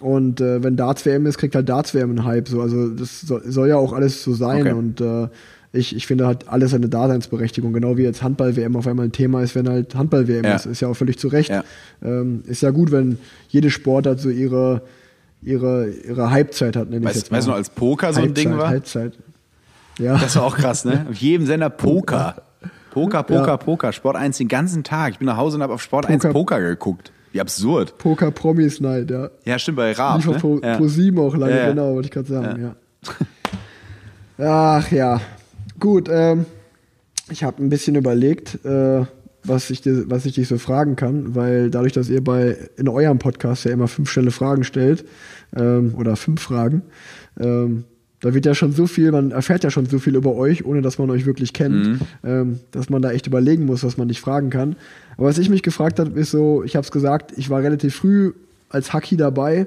und 0.00 0.40
äh, 0.40 0.62
wenn 0.62 0.76
Darts 0.76 1.06
WM 1.06 1.26
ist, 1.26 1.38
kriegt 1.38 1.54
halt 1.54 1.68
Darts 1.68 1.94
WM 1.94 2.10
einen 2.10 2.24
Hype. 2.24 2.48
So. 2.48 2.60
Also 2.60 2.88
das 2.88 3.22
soll, 3.22 3.42
soll 3.50 3.68
ja 3.68 3.76
auch 3.76 3.92
alles 3.92 4.22
so 4.22 4.34
sein. 4.34 4.62
Okay. 4.62 4.72
Und 4.72 5.00
äh, 5.00 5.28
ich, 5.74 5.94
ich 5.94 6.06
finde 6.06 6.26
halt 6.26 6.48
alles 6.48 6.72
eine 6.72 6.88
Daseinsberechtigung, 6.88 7.72
genau 7.72 7.96
wie 7.96 8.02
jetzt 8.02 8.22
Handball-WM 8.22 8.76
auf 8.76 8.86
einmal 8.86 9.06
ein 9.06 9.12
Thema 9.12 9.42
ist, 9.42 9.54
wenn 9.54 9.68
halt 9.68 9.94
Handball-WM 9.94 10.44
ja. 10.44 10.54
ist. 10.54 10.66
Ist 10.66 10.80
ja 10.80 10.88
auch 10.88 10.94
völlig 10.94 11.18
zu 11.18 11.28
Recht. 11.28 11.50
Ja. 11.50 11.64
Ähm, 12.02 12.42
ist 12.46 12.62
ja 12.62 12.70
gut, 12.70 12.92
wenn 12.92 13.18
jede 13.48 13.70
Sportart 13.70 14.20
so 14.20 14.30
ihre, 14.30 14.82
ihre, 15.42 15.88
ihre 15.88 16.30
Halbzeit 16.30 16.76
hat, 16.76 16.90
nenne 16.90 17.08
ich 17.08 17.16
jetzt 17.16 17.30
mal. 17.30 17.38
Weißt 17.38 17.46
du 17.46 17.50
noch, 17.50 17.56
als 17.56 17.70
Poker 17.70 18.12
so 18.12 18.20
ein 18.20 18.26
Halbzeit, 18.26 18.44
Ding 18.44 18.56
war? 18.56 18.68
Halbzeit. 18.68 19.12
Ja. 19.98 20.16
Das 20.16 20.36
war 20.36 20.44
auch 20.44 20.56
krass, 20.56 20.84
ne? 20.84 21.06
Auf 21.10 21.16
jedem 21.16 21.46
Sender 21.46 21.70
Poker. 21.70 22.42
Poker, 22.90 23.22
Poker, 23.24 23.46
ja. 23.46 23.56
Poker. 23.56 23.92
Sport 23.92 24.16
1 24.16 24.38
den 24.38 24.48
ganzen 24.48 24.84
Tag. 24.84 25.12
Ich 25.12 25.18
bin 25.18 25.26
nach 25.26 25.36
Hause 25.36 25.56
und 25.56 25.62
habe 25.62 25.74
auf 25.74 25.82
Sport 25.82 26.06
Poker. 26.06 26.28
1 26.28 26.32
Poker 26.32 26.60
geguckt. 26.60 27.12
Wie 27.32 27.40
absurd. 27.40 27.98
Poker 27.98 28.30
Promis 28.30 28.80
Night, 28.80 29.10
ja. 29.10 29.28
Ja, 29.44 29.58
stimmt, 29.58 29.78
bei 29.78 29.90
Raab. 29.90 30.24
Ne? 30.24 30.34
Pro, 30.34 30.60
ja. 30.62 30.76
Pro 30.76 30.86
7 30.86 31.18
auch 31.18 31.34
lange, 31.36 31.56
ja, 31.56 31.68
genau, 31.70 31.94
wollte 31.94 32.06
ich 32.06 32.12
gerade 32.12 32.28
sagen, 32.28 32.62
ja. 32.62 32.76
Ach 34.38 34.90
ja, 34.90 35.20
Gut, 35.84 36.08
ähm, 36.10 36.46
ich 37.30 37.44
habe 37.44 37.62
ein 37.62 37.68
bisschen 37.68 37.94
überlegt, 37.94 38.64
äh, 38.64 39.04
was, 39.44 39.68
ich 39.68 39.82
dir, 39.82 40.08
was 40.08 40.24
ich 40.24 40.32
dich 40.32 40.48
so 40.48 40.56
fragen 40.56 40.96
kann, 40.96 41.34
weil 41.34 41.68
dadurch, 41.68 41.92
dass 41.92 42.08
ihr 42.08 42.24
bei 42.24 42.56
in 42.78 42.88
eurem 42.88 43.18
Podcast 43.18 43.66
ja 43.66 43.70
immer 43.70 43.86
fünf 43.86 44.10
schnelle 44.10 44.30
Fragen 44.30 44.64
stellt, 44.64 45.04
ähm, 45.54 45.92
oder 45.94 46.16
fünf 46.16 46.40
Fragen, 46.40 46.80
ähm, 47.38 47.84
da 48.22 48.32
wird 48.32 48.46
ja 48.46 48.54
schon 48.54 48.72
so 48.72 48.86
viel, 48.86 49.12
man 49.12 49.30
erfährt 49.30 49.62
ja 49.62 49.70
schon 49.70 49.84
so 49.84 49.98
viel 49.98 50.16
über 50.16 50.34
euch, 50.34 50.64
ohne 50.64 50.80
dass 50.80 50.96
man 50.96 51.10
euch 51.10 51.26
wirklich 51.26 51.52
kennt, 51.52 51.86
mhm. 51.86 52.00
ähm, 52.24 52.60
dass 52.70 52.88
man 52.88 53.02
da 53.02 53.12
echt 53.12 53.26
überlegen 53.26 53.66
muss, 53.66 53.84
was 53.84 53.98
man 53.98 54.06
nicht 54.06 54.22
fragen 54.22 54.48
kann. 54.48 54.76
Aber 55.18 55.26
was 55.26 55.36
ich 55.36 55.50
mich 55.50 55.62
gefragt 55.62 55.98
habe, 56.00 56.18
ist 56.18 56.30
so, 56.30 56.64
ich 56.64 56.76
habe 56.76 56.84
es 56.86 56.92
gesagt, 56.92 57.34
ich 57.36 57.50
war 57.50 57.62
relativ 57.62 57.94
früh 57.94 58.32
als 58.70 58.94
Haki 58.94 59.18
dabei 59.18 59.66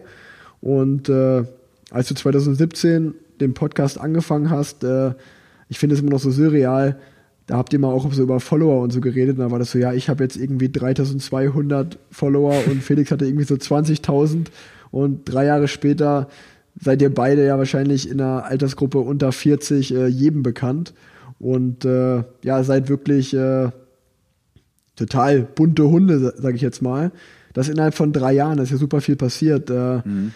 und 0.61 1.09
äh, 1.09 1.43
als 1.91 2.07
du 2.07 2.15
2017 2.15 3.13
den 3.39 3.53
Podcast 3.53 3.99
angefangen 3.99 4.49
hast, 4.49 4.84
äh, 4.84 5.11
ich 5.70 5.80
finde 5.80 5.95
es 5.95 6.01
immer 6.01 6.11
noch 6.11 6.20
so 6.20 6.32
surreal, 6.32 6.97
da 7.47 7.55
habt 7.55 7.72
ihr 7.72 7.80
mal 7.80 7.91
auch 7.91 8.11
so 8.11 8.22
über 8.22 8.39
Follower 8.39 8.82
und 8.82 8.91
so 8.91 8.99
geredet. 8.99 9.38
Und 9.38 9.45
da 9.45 9.51
war 9.51 9.59
das 9.59 9.72
so, 9.72 9.80
ja, 9.80 9.93
ich 9.93 10.09
habe 10.09 10.24
jetzt 10.24 10.36
irgendwie 10.36 10.70
3200 10.70 11.97
Follower 12.11 12.61
und 12.70 12.84
Felix 12.84 13.09
hatte 13.09 13.26
irgendwie 13.26 13.45
so 13.45 13.55
20.000. 13.55 14.47
Und 14.91 15.22
drei 15.26 15.45
Jahre 15.45 15.70
später 15.70 16.28
seid 16.80 17.01
ihr 17.01 17.13
beide 17.13 17.45
ja 17.45 17.57
wahrscheinlich 17.57 18.09
in 18.09 18.20
einer 18.20 18.43
Altersgruppe 18.45 18.99
unter 18.99 19.32
40 19.32 19.95
äh, 19.95 20.07
jedem 20.07 20.43
bekannt. 20.43 20.93
Und 21.39 21.86
äh, 21.86 22.24
ja, 22.43 22.63
seid 22.63 22.89
wirklich 22.89 23.34
äh, 23.34 23.70
total 24.97 25.41
bunte 25.41 25.88
Hunde, 25.88 26.34
sage 26.38 26.55
ich 26.57 26.61
jetzt 26.61 26.82
mal. 26.82 27.11
Das 27.53 27.70
innerhalb 27.70 27.93
von 27.93 28.11
drei 28.11 28.34
Jahren, 28.34 28.57
da 28.57 28.63
ist 28.63 28.72
ja 28.72 28.78
super 28.78 28.99
viel 28.99 29.15
passiert. 29.15 29.70
Äh, 29.70 30.01
mhm 30.03 30.34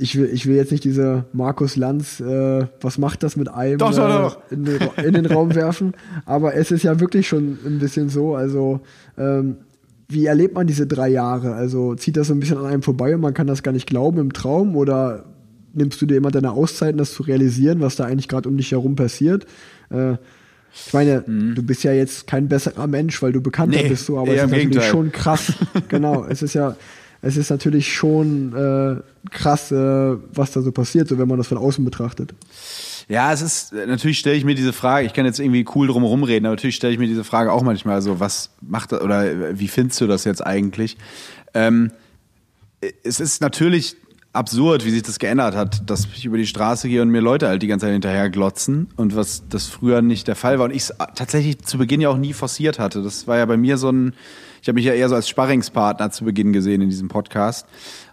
ich 0.00 0.16
will, 0.16 0.30
ich 0.32 0.46
will 0.46 0.56
jetzt 0.56 0.72
nicht 0.72 0.84
diese 0.84 1.26
Markus 1.32 1.76
Lanz, 1.76 2.20
äh, 2.20 2.66
was 2.80 2.96
macht 2.96 3.22
das 3.22 3.36
mit 3.36 3.48
einem 3.48 3.78
doch, 3.78 3.94
doch, 3.94 4.08
doch. 4.08 4.50
Äh, 4.50 4.54
in, 4.54 4.64
den, 4.64 4.78
in, 5.04 5.12
den, 5.12 5.26
Raum 5.26 5.54
werfen, 5.54 5.92
aber 6.24 6.54
es 6.54 6.70
ist 6.70 6.84
ja 6.84 7.00
wirklich 7.00 7.28
schon 7.28 7.58
ein 7.66 7.78
bisschen 7.78 8.08
so, 8.08 8.34
also 8.34 8.80
ähm, 9.18 9.58
wie 10.08 10.24
erlebt 10.24 10.54
man 10.54 10.66
diese 10.66 10.86
drei 10.86 11.08
Jahre? 11.08 11.52
Also 11.52 11.94
zieht 11.94 12.16
das 12.16 12.28
so 12.28 12.34
ein 12.34 12.40
bisschen 12.40 12.56
an 12.56 12.66
einem 12.66 12.82
vorbei 12.82 13.14
und 13.14 13.20
man 13.20 13.34
kann 13.34 13.46
das 13.46 13.62
gar 13.62 13.72
nicht 13.72 13.86
glauben 13.86 14.18
im 14.18 14.32
Traum 14.32 14.74
oder 14.74 15.24
nimmst 15.74 16.00
du 16.00 16.06
dir 16.06 16.16
immer 16.16 16.30
deine 16.30 16.52
Auszeiten, 16.52 16.96
das 16.96 17.12
zu 17.12 17.22
realisieren, 17.22 17.80
was 17.80 17.96
da 17.96 18.04
eigentlich 18.04 18.28
gerade 18.28 18.48
um 18.48 18.56
dich 18.56 18.72
herum 18.72 18.96
passiert? 18.96 19.44
Äh, 19.90 20.14
ich 20.72 20.92
meine, 20.92 21.24
mhm. 21.26 21.54
du 21.54 21.62
bist 21.62 21.84
ja 21.84 21.92
jetzt 21.92 22.26
kein 22.26 22.48
besserer 22.48 22.86
Mensch, 22.86 23.20
weil 23.22 23.32
du 23.32 23.40
bekannter 23.40 23.82
nee, 23.82 23.88
bist, 23.88 24.06
so, 24.06 24.18
aber 24.18 24.34
es 24.34 24.44
ist 24.44 24.50
natürlich 24.50 24.84
schon 24.84 25.12
krass. 25.12 25.52
genau, 25.88 26.24
es 26.24 26.42
ist 26.42 26.54
ja, 26.54 26.76
es 27.22 27.36
ist 27.36 27.50
natürlich 27.50 27.92
schon 27.92 28.54
äh, 28.54 29.30
krass, 29.30 29.70
äh, 29.72 30.16
was 30.34 30.52
da 30.52 30.62
so 30.62 30.72
passiert, 30.72 31.08
so 31.08 31.18
wenn 31.18 31.28
man 31.28 31.38
das 31.38 31.48
von 31.48 31.58
außen 31.58 31.84
betrachtet. 31.84 32.34
Ja, 33.08 33.32
es 33.32 33.42
ist, 33.42 33.72
natürlich 33.72 34.20
stelle 34.20 34.36
ich 34.36 34.44
mir 34.44 34.54
diese 34.54 34.72
Frage, 34.72 35.06
ich 35.06 35.12
kann 35.12 35.26
jetzt 35.26 35.40
irgendwie 35.40 35.66
cool 35.74 35.88
drum 35.88 36.04
rumreden, 36.04 36.46
aber 36.46 36.54
natürlich 36.54 36.76
stelle 36.76 36.92
ich 36.92 36.98
mir 36.98 37.08
diese 37.08 37.24
Frage 37.24 37.52
auch 37.52 37.62
manchmal 37.62 38.00
so, 38.02 38.20
was 38.20 38.50
macht 38.60 38.92
das, 38.92 39.00
oder 39.00 39.58
wie 39.58 39.68
findest 39.68 40.00
du 40.00 40.06
das 40.06 40.24
jetzt 40.24 40.46
eigentlich? 40.46 40.96
Ähm, 41.52 41.90
es 43.02 43.20
ist 43.20 43.40
natürlich 43.42 43.96
absurd, 44.32 44.84
wie 44.84 44.90
sich 44.90 45.02
das 45.02 45.18
geändert 45.18 45.56
hat, 45.56 45.90
dass 45.90 46.06
ich 46.14 46.24
über 46.24 46.36
die 46.36 46.46
Straße 46.46 46.88
gehe 46.88 47.02
und 47.02 47.10
mir 47.10 47.20
Leute 47.20 47.48
halt 47.48 47.62
die 47.62 47.66
ganze 47.66 47.86
Zeit 47.86 47.92
hinterher 47.92 48.30
glotzen 48.30 48.88
und 48.96 49.16
was 49.16 49.42
das 49.48 49.66
früher 49.66 50.02
nicht 50.02 50.28
der 50.28 50.36
Fall 50.36 50.58
war 50.58 50.66
und 50.66 50.70
ich 50.70 50.82
es 50.82 50.94
tatsächlich 51.16 51.58
zu 51.64 51.78
Beginn 51.78 52.00
ja 52.00 52.10
auch 52.10 52.16
nie 52.16 52.32
forciert 52.32 52.78
hatte. 52.78 53.02
Das 53.02 53.26
war 53.26 53.38
ja 53.38 53.46
bei 53.46 53.56
mir 53.56 53.76
so 53.76 53.90
ein, 53.90 54.14
ich 54.62 54.68
habe 54.68 54.74
mich 54.74 54.84
ja 54.84 54.92
eher 54.92 55.08
so 55.08 55.14
als 55.14 55.28
Sparringspartner 55.28 56.10
zu 56.10 56.24
Beginn 56.24 56.52
gesehen 56.52 56.80
in 56.82 56.90
diesem 56.90 57.08
Podcast 57.08 57.66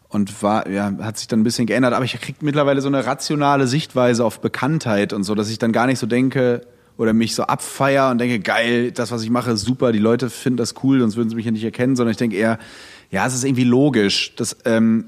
und 0.09 0.41
war, 0.41 0.69
ja, 0.69 0.93
hat 1.01 1.17
sich 1.17 1.27
dann 1.27 1.41
ein 1.41 1.43
bisschen 1.43 1.67
geändert, 1.67 1.93
aber 1.93 2.05
ich 2.05 2.19
kriege 2.19 2.39
mittlerweile 2.41 2.81
so 2.81 2.87
eine 2.87 3.05
rationale 3.05 3.67
Sichtweise 3.67 4.23
auf 4.23 4.39
Bekanntheit 4.39 5.13
und 5.13 5.23
so, 5.23 5.35
dass 5.35 5.49
ich 5.49 5.59
dann 5.59 5.71
gar 5.71 5.87
nicht 5.87 5.99
so 5.99 6.07
denke 6.07 6.61
oder 6.97 7.13
mich 7.13 7.35
so 7.35 7.43
abfeier 7.43 8.09
und 8.09 8.17
denke, 8.17 8.39
geil, 8.39 8.91
das, 8.91 9.11
was 9.11 9.23
ich 9.23 9.29
mache, 9.29 9.51
ist 9.51 9.61
super, 9.61 9.91
die 9.91 9.99
Leute 9.99 10.29
finden 10.29 10.57
das 10.57 10.75
cool, 10.83 10.99
sonst 10.99 11.17
würden 11.17 11.29
sie 11.29 11.35
mich 11.35 11.45
ja 11.45 11.51
nicht 11.51 11.63
erkennen, 11.63 11.95
sondern 11.95 12.11
ich 12.11 12.17
denke 12.17 12.37
eher, 12.37 12.57
ja, 13.11 13.25
es 13.25 13.33
ist 13.33 13.43
irgendwie 13.43 13.63
logisch, 13.63 14.35
dass, 14.35 14.57
ähm, 14.65 15.05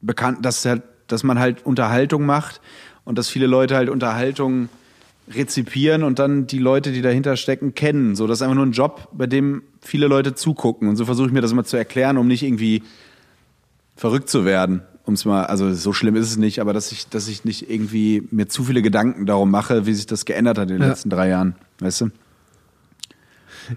bekannt, 0.00 0.44
dass, 0.44 0.64
halt, 0.64 0.82
dass 1.06 1.22
man 1.22 1.38
halt 1.38 1.64
Unterhaltung 1.64 2.26
macht 2.26 2.60
und 3.04 3.18
dass 3.18 3.28
viele 3.28 3.46
Leute 3.46 3.76
halt 3.76 3.88
Unterhaltung 3.88 4.68
rezipieren 5.34 6.02
und 6.02 6.18
dann 6.18 6.46
die 6.46 6.58
Leute, 6.58 6.92
die 6.92 7.02
dahinter 7.02 7.36
stecken, 7.36 7.74
kennen. 7.74 8.16
So, 8.16 8.26
das 8.26 8.38
ist 8.38 8.42
einfach 8.42 8.56
nur 8.56 8.66
ein 8.66 8.72
Job, 8.72 9.08
bei 9.12 9.26
dem 9.26 9.62
viele 9.80 10.06
Leute 10.06 10.34
zugucken. 10.34 10.88
Und 10.88 10.96
so 10.96 11.04
versuche 11.04 11.28
ich 11.28 11.32
mir 11.32 11.40
das 11.40 11.52
immer 11.52 11.64
zu 11.64 11.76
erklären, 11.76 12.18
um 12.18 12.26
nicht 12.26 12.42
irgendwie 12.42 12.82
verrückt 13.96 14.28
zu 14.28 14.44
werden. 14.44 14.82
Um 15.04 15.14
es 15.14 15.24
mal, 15.24 15.44
also 15.46 15.72
so 15.72 15.92
schlimm 15.92 16.16
ist 16.16 16.30
es 16.30 16.36
nicht, 16.36 16.60
aber 16.60 16.72
dass 16.72 16.92
ich, 16.92 17.08
dass 17.08 17.26
ich 17.28 17.44
nicht 17.44 17.70
irgendwie 17.70 18.26
mir 18.30 18.48
zu 18.48 18.64
viele 18.64 18.82
Gedanken 18.82 19.26
darum 19.26 19.50
mache, 19.50 19.86
wie 19.86 19.94
sich 19.94 20.06
das 20.06 20.24
geändert 20.24 20.58
hat 20.58 20.70
in 20.70 20.76
den 20.76 20.82
ja. 20.82 20.88
letzten 20.88 21.10
drei 21.10 21.28
Jahren. 21.28 21.54
Weißt 21.80 22.02
du? 22.02 22.10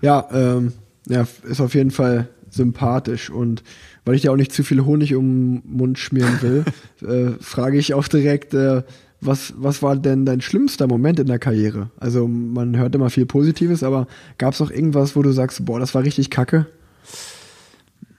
Ja, 0.02 0.28
ähm, 0.32 0.74
ja, 1.08 1.26
ist 1.44 1.62
auf 1.62 1.76
jeden 1.76 1.92
Fall 1.92 2.30
sympathisch 2.50 3.30
und 3.30 3.64
weil 4.06 4.16
ich 4.16 4.22
dir 4.22 4.32
auch 4.32 4.38
nicht 4.38 4.52
zu 4.52 4.64
viel 4.64 4.84
Honig 4.86 5.16
um 5.16 5.62
den 5.62 5.78
Mund 5.78 5.98
schmieren 5.98 6.42
will, 6.42 6.66
äh, 7.02 7.32
frage 7.42 7.78
ich 7.78 7.94
auch 7.94 8.08
direkt, 8.08 8.54
äh, 8.54 8.84
was, 9.26 9.54
was 9.58 9.82
war 9.82 9.96
denn 9.96 10.26
dein 10.26 10.42
schlimmster 10.42 10.88
Moment 10.88 11.20
in 11.20 11.28
der 11.28 11.40
Karriere? 11.40 11.90
Also 11.98 12.28
man 12.28 12.78
hört 12.78 12.96
immer 12.96 13.10
viel 13.10 13.26
Positives, 13.26 13.84
aber 13.84 14.08
gab 14.38 14.54
es 14.54 14.62
auch 14.62 14.72
irgendwas, 14.72 15.16
wo 15.16 15.22
du 15.22 15.32
sagst, 15.32 15.66
boah, 15.66 15.80
das 15.80 15.96
war 15.96 16.04
richtig 16.04 16.30
kacke? 16.30 16.68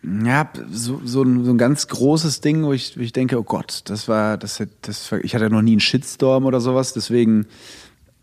Ja, 0.03 0.51
so, 0.71 1.01
so, 1.05 1.23
ein, 1.23 1.45
so 1.45 1.51
ein 1.51 1.59
ganz 1.59 1.89
großes 1.89 2.41
Ding, 2.41 2.63
wo 2.65 2.73
ich, 2.73 2.99
wo 2.99 3.01
ich 3.01 3.13
denke, 3.13 3.39
oh 3.39 3.43
Gott, 3.43 3.83
das 3.87 4.07
war, 4.07 4.37
das, 4.37 4.63
das, 4.83 5.13
ich 5.23 5.35
hatte 5.35 5.49
noch 5.49 5.63
nie 5.63 5.73
einen 5.73 5.81
Shitstorm 5.81 6.45
oder 6.45 6.61
sowas, 6.61 6.93
deswegen 6.93 7.47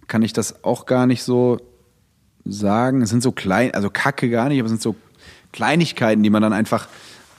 kann 0.07 0.21
ich 0.21 0.33
das 0.33 0.63
auch 0.63 0.85
gar 0.85 1.07
nicht 1.07 1.23
so 1.23 1.57
sagen. 2.45 3.01
Es 3.01 3.09
sind 3.09 3.23
so 3.23 3.31
klein, 3.31 3.73
also 3.73 3.89
Kacke 3.89 4.29
gar 4.29 4.49
nicht, 4.49 4.59
aber 4.59 4.65
es 4.65 4.71
sind 4.71 4.81
so 4.81 4.95
Kleinigkeiten, 5.51 6.21
die 6.21 6.29
man 6.29 6.41
dann 6.41 6.53
einfach 6.53 6.87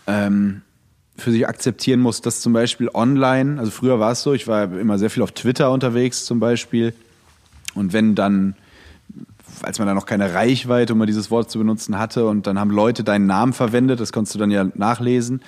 ähm, 0.06 0.62
für 1.16 1.30
sich 1.30 1.46
akzeptieren 1.46 2.00
muss, 2.00 2.20
dass 2.20 2.40
zum 2.40 2.52
Beispiel 2.52 2.90
online, 2.92 3.58
also 3.58 3.70
früher 3.70 4.00
war 4.00 4.12
es 4.12 4.22
so, 4.22 4.32
ich 4.32 4.48
war 4.48 4.64
immer 4.64 4.98
sehr 4.98 5.10
viel 5.10 5.22
auf 5.22 5.32
Twitter 5.32 5.70
unterwegs 5.70 6.24
zum 6.24 6.40
Beispiel. 6.40 6.94
Und 7.74 7.92
wenn 7.92 8.14
dann, 8.14 8.54
als 9.62 9.78
man 9.78 9.88
da 9.88 9.94
noch 9.94 10.06
keine 10.06 10.34
Reichweite, 10.34 10.94
um 10.94 10.98
mal 10.98 11.06
dieses 11.06 11.30
Wort 11.30 11.50
zu 11.50 11.58
benutzen, 11.58 11.98
hatte, 11.98 12.26
und 12.26 12.46
dann 12.46 12.58
haben 12.58 12.70
Leute 12.70 13.04
deinen 13.04 13.26
Namen 13.26 13.52
verwendet, 13.52 14.00
das 14.00 14.12
konntest 14.12 14.34
du 14.34 14.38
dann 14.38 14.50
ja 14.50 14.66
nachlesen, 14.74 15.42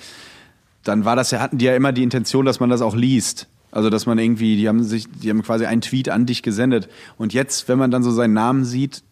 dann 0.83 1.03
war 1.03 1.15
das 1.15 1.31
ja, 1.31 1.39
hatten 1.39 1.57
die 1.57 1.65
ja 1.65 1.75
immer 1.75 1.91
die 1.91 2.03
Intention, 2.03 2.45
dass 2.45 2.59
man 2.59 2.69
das 2.69 2.81
auch 2.81 2.95
liest. 2.95 3.47
Also 3.71 3.89
dass 3.89 4.05
man 4.05 4.17
irgendwie, 4.19 4.55
die 4.55 4.69
haben 4.69 4.83
sich, 4.83 5.07
die 5.11 5.29
haben 5.29 5.41
quasi 5.41 5.65
einen 5.65 5.81
Tweet 5.81 6.09
an 6.09 6.25
dich 6.25 6.43
gesendet. 6.43 6.87
Und 7.17 7.33
jetzt, 7.33 7.67
wenn 7.67 7.77
man 7.77 7.91
dann 7.91 8.03
so 8.03 8.11
seinen 8.11 8.33
Namen 8.33 8.63
sieht, 8.63 9.03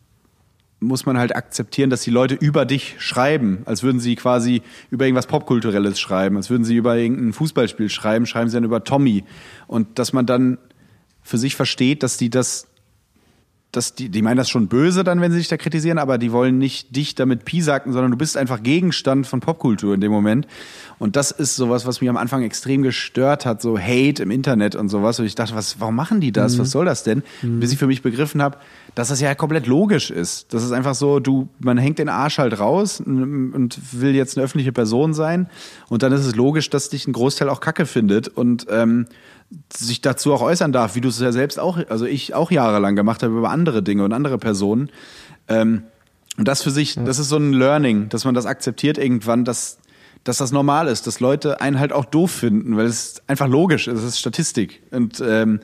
muss 0.84 1.06
man 1.06 1.18
halt 1.18 1.36
akzeptieren, 1.36 1.90
dass 1.90 2.02
die 2.02 2.12
Leute 2.12 2.36
über 2.36 2.66
dich 2.66 2.96
schreiben, 3.00 3.64
als 3.66 3.84
würden 3.84 4.00
sie 4.00 4.16
quasi 4.16 4.62
über 4.90 5.06
irgendwas 5.06 5.28
Popkulturelles 5.28 6.00
schreiben, 6.00 6.38
als 6.38 6.50
würden 6.50 6.64
sie 6.64 6.76
über 6.76 6.98
irgendein 6.98 7.34
Fußballspiel 7.34 7.90
schreiben, 7.90 8.26
schreiben 8.26 8.50
sie 8.50 8.58
dann 8.58 8.64
über 8.64 8.84
Tommy. 8.84 9.24
Und 9.68 10.00
dass 10.00 10.14
man 10.14 10.26
dann 10.26 10.58
für 11.22 11.38
sich 11.38 11.56
versteht, 11.56 12.04
dass 12.04 12.18
die 12.18 12.30
das 12.30 12.68
dass 13.74 13.96
die, 13.96 14.10
die 14.10 14.22
meinen 14.22 14.38
das 14.38 14.50
schon 14.50 14.68
böse 14.68 15.04
dann, 15.04 15.20
wenn 15.20 15.32
sie 15.32 15.40
dich 15.40 15.48
da 15.48 15.58
kritisieren, 15.58 15.98
aber 15.98 16.18
die 16.18 16.32
wollen 16.32 16.60
nicht 16.60 16.96
dich 16.96 17.16
damit 17.16 17.44
piesacken, 17.44 17.92
sondern 17.92 18.12
du 18.12 18.18
bist 18.18 18.38
einfach 18.38 18.62
Gegenstand 18.62 19.26
von 19.28 19.40
Popkultur 19.40 19.96
in 19.96 20.02
dem 20.02 20.12
Moment. 20.12 20.48
Und 21.00 21.16
das 21.16 21.32
ist 21.32 21.56
sowas, 21.56 21.86
was 21.86 22.00
mich 22.00 22.10
am 22.10 22.16
Anfang 22.16 22.44
extrem 22.44 22.84
gestört 22.84 23.46
hat, 23.46 23.62
so 23.62 23.78
Hate 23.78 24.22
im 24.22 24.30
Internet 24.32 24.76
und 24.76 24.90
sowas. 24.90 25.20
Und 25.20 25.26
ich 25.26 25.34
dachte, 25.34 25.56
was, 25.56 25.80
warum 25.80 25.96
machen 25.96 26.22
die 26.22 26.32
das? 26.32 26.56
Mhm. 26.56 26.60
Was 26.60 26.72
soll 26.72 26.86
das 26.86 27.04
denn? 27.04 27.24
Mhm. 27.42 27.60
Bis 27.60 27.74
ich 27.74 27.80
für 27.80 27.88
mich 27.88 28.04
begriffen 28.04 28.42
habe, 28.42 28.58
dass 28.94 29.08
das 29.08 29.20
ja 29.20 29.34
komplett 29.34 29.66
logisch 29.66 30.12
ist. 30.12 30.54
Das 30.54 30.64
ist 30.64 30.72
einfach 30.72 30.94
so, 30.94 31.20
du, 31.20 31.50
man 31.60 31.80
hängt 31.80 31.98
den 31.98 32.10
Arsch 32.10 32.38
halt 32.38 32.60
raus 32.60 33.02
und 33.02 33.76
will 33.92 34.16
jetzt 34.16 34.38
eine 34.38 34.46
öffentliche 34.46 34.72
Person 34.72 35.16
sein. 35.16 35.50
Und 35.90 36.04
dann 36.04 36.14
ist 36.14 36.26
es 36.26 36.36
logisch, 36.36 36.70
dass 36.70 36.90
dich 36.90 37.08
ein 37.08 37.14
Großteil 37.14 37.50
auch 37.50 37.60
Kacke 37.60 37.88
findet. 37.88 38.28
Und 38.28 38.68
ähm, 38.70 39.08
sich 39.76 40.02
dazu 40.02 40.34
auch 40.34 40.42
äußern 40.42 40.72
darf, 40.72 40.96
wie 40.96 41.02
du 41.02 41.10
es 41.10 41.20
ja 41.20 41.32
selbst 41.32 41.60
auch, 41.60 41.78
also 41.90 42.06
ich 42.06 42.34
auch 42.34 42.52
jahrelang 42.52 42.96
gemacht 42.96 43.24
habe 43.24 43.38
über 43.38 43.50
andere 43.50 43.84
Dinge 43.84 44.04
und 44.04 44.14
andere 44.14 44.38
Personen. 44.38 44.90
Ähm, 45.48 45.84
und 46.38 46.48
das 46.48 46.64
für 46.64 46.72
sich, 46.72 46.96
das 46.96 47.20
ist 47.20 47.30
so 47.30 47.38
ein 47.38 47.54
Learning, 47.54 48.10
dass 48.10 48.26
man 48.26 48.34
das 48.34 48.46
akzeptiert 48.46 48.98
irgendwann, 48.98 49.46
dass, 49.46 49.78
dass 50.24 50.38
das 50.38 50.52
normal 50.52 50.88
ist, 50.88 51.06
dass 51.06 51.20
Leute 51.20 51.62
einen 51.62 51.80
halt 51.80 51.94
auch 51.94 52.06
doof 52.06 52.32
finden, 52.32 52.76
weil 52.76 52.88
es 52.88 53.22
einfach 53.28 53.48
logisch 53.48 53.88
ist, 53.88 54.00
es 54.00 54.06
ist 54.06 54.20
Statistik. 54.20 54.82
Und 54.92 55.22
ähm, 55.26 55.60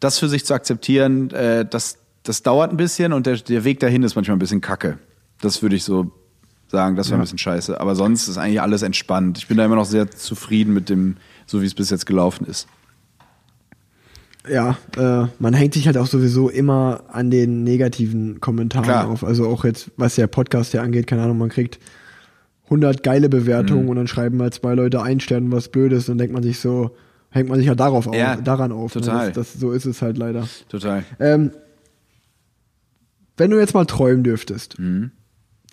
das 0.00 0.18
für 0.18 0.28
sich 0.28 0.46
zu 0.46 0.54
akzeptieren, 0.54 1.30
äh, 1.30 1.66
das, 1.68 1.98
das 2.22 2.42
dauert 2.42 2.70
ein 2.70 2.78
bisschen 2.78 3.12
und 3.12 3.26
der, 3.26 3.36
der 3.36 3.64
Weg 3.64 3.80
dahin 3.80 4.02
ist 4.02 4.14
manchmal 4.14 4.36
ein 4.36 4.40
bisschen 4.40 4.62
kacke. 4.62 4.98
Das 5.40 5.60
würde 5.62 5.76
ich 5.76 5.84
so 5.84 6.12
sagen, 6.68 6.96
das 6.96 7.08
war 7.08 7.16
ja. 7.16 7.18
ein 7.18 7.22
bisschen 7.22 7.38
scheiße. 7.38 7.80
Aber 7.80 7.94
sonst 7.94 8.28
ist 8.28 8.38
eigentlich 8.38 8.62
alles 8.62 8.82
entspannt. 8.82 9.38
Ich 9.38 9.46
bin 9.46 9.56
da 9.56 9.64
immer 9.64 9.76
noch 9.76 9.84
sehr 9.84 10.10
zufrieden 10.10 10.72
mit 10.72 10.88
dem, 10.88 11.16
so 11.46 11.60
wie 11.60 11.66
es 11.66 11.74
bis 11.74 11.90
jetzt 11.90 12.06
gelaufen 12.06 12.46
ist 12.46 12.66
ja, 14.48 14.76
äh, 14.96 15.26
man 15.38 15.54
hängt 15.54 15.74
sich 15.74 15.86
halt 15.86 15.96
auch 15.98 16.06
sowieso 16.06 16.48
immer 16.48 17.04
an 17.08 17.30
den 17.30 17.64
negativen 17.64 18.40
Kommentaren 18.40 18.84
Klar. 18.84 19.08
auf. 19.08 19.24
Also 19.24 19.46
auch 19.46 19.64
jetzt, 19.64 19.90
was 19.96 20.14
der 20.14 20.26
Podcast 20.26 20.72
hier 20.72 20.82
angeht, 20.82 21.06
keine 21.06 21.22
Ahnung, 21.22 21.38
man 21.38 21.48
kriegt 21.48 21.78
100 22.64 23.02
geile 23.02 23.28
Bewertungen 23.28 23.84
mhm. 23.84 23.88
und 23.90 23.96
dann 23.96 24.08
schreiben 24.08 24.36
mal 24.36 24.52
zwei 24.52 24.74
Leute 24.74 25.02
ein 25.02 25.20
Stern 25.20 25.50
was 25.50 25.68
Blödes, 25.68 26.06
dann 26.06 26.18
denkt 26.18 26.34
man 26.34 26.42
sich 26.42 26.60
so, 26.60 26.94
hängt 27.30 27.48
man 27.48 27.58
sich 27.58 27.66
ja 27.66 27.74
darauf 27.74 28.08
ja, 28.12 28.34
auf, 28.34 28.42
daran 28.42 28.72
auf. 28.72 28.94
Ne? 28.94 29.00
Total. 29.00 29.26
Ne? 29.28 29.32
Das, 29.32 29.52
das, 29.52 29.60
so 29.60 29.72
ist 29.72 29.86
es 29.86 30.02
halt 30.02 30.18
leider. 30.18 30.46
Total. 30.68 31.04
Ähm, 31.18 31.50
wenn 33.36 33.50
du 33.50 33.58
jetzt 33.58 33.74
mal 33.74 33.84
träumen 33.86 34.24
dürftest, 34.24 34.78
mhm. 34.78 35.12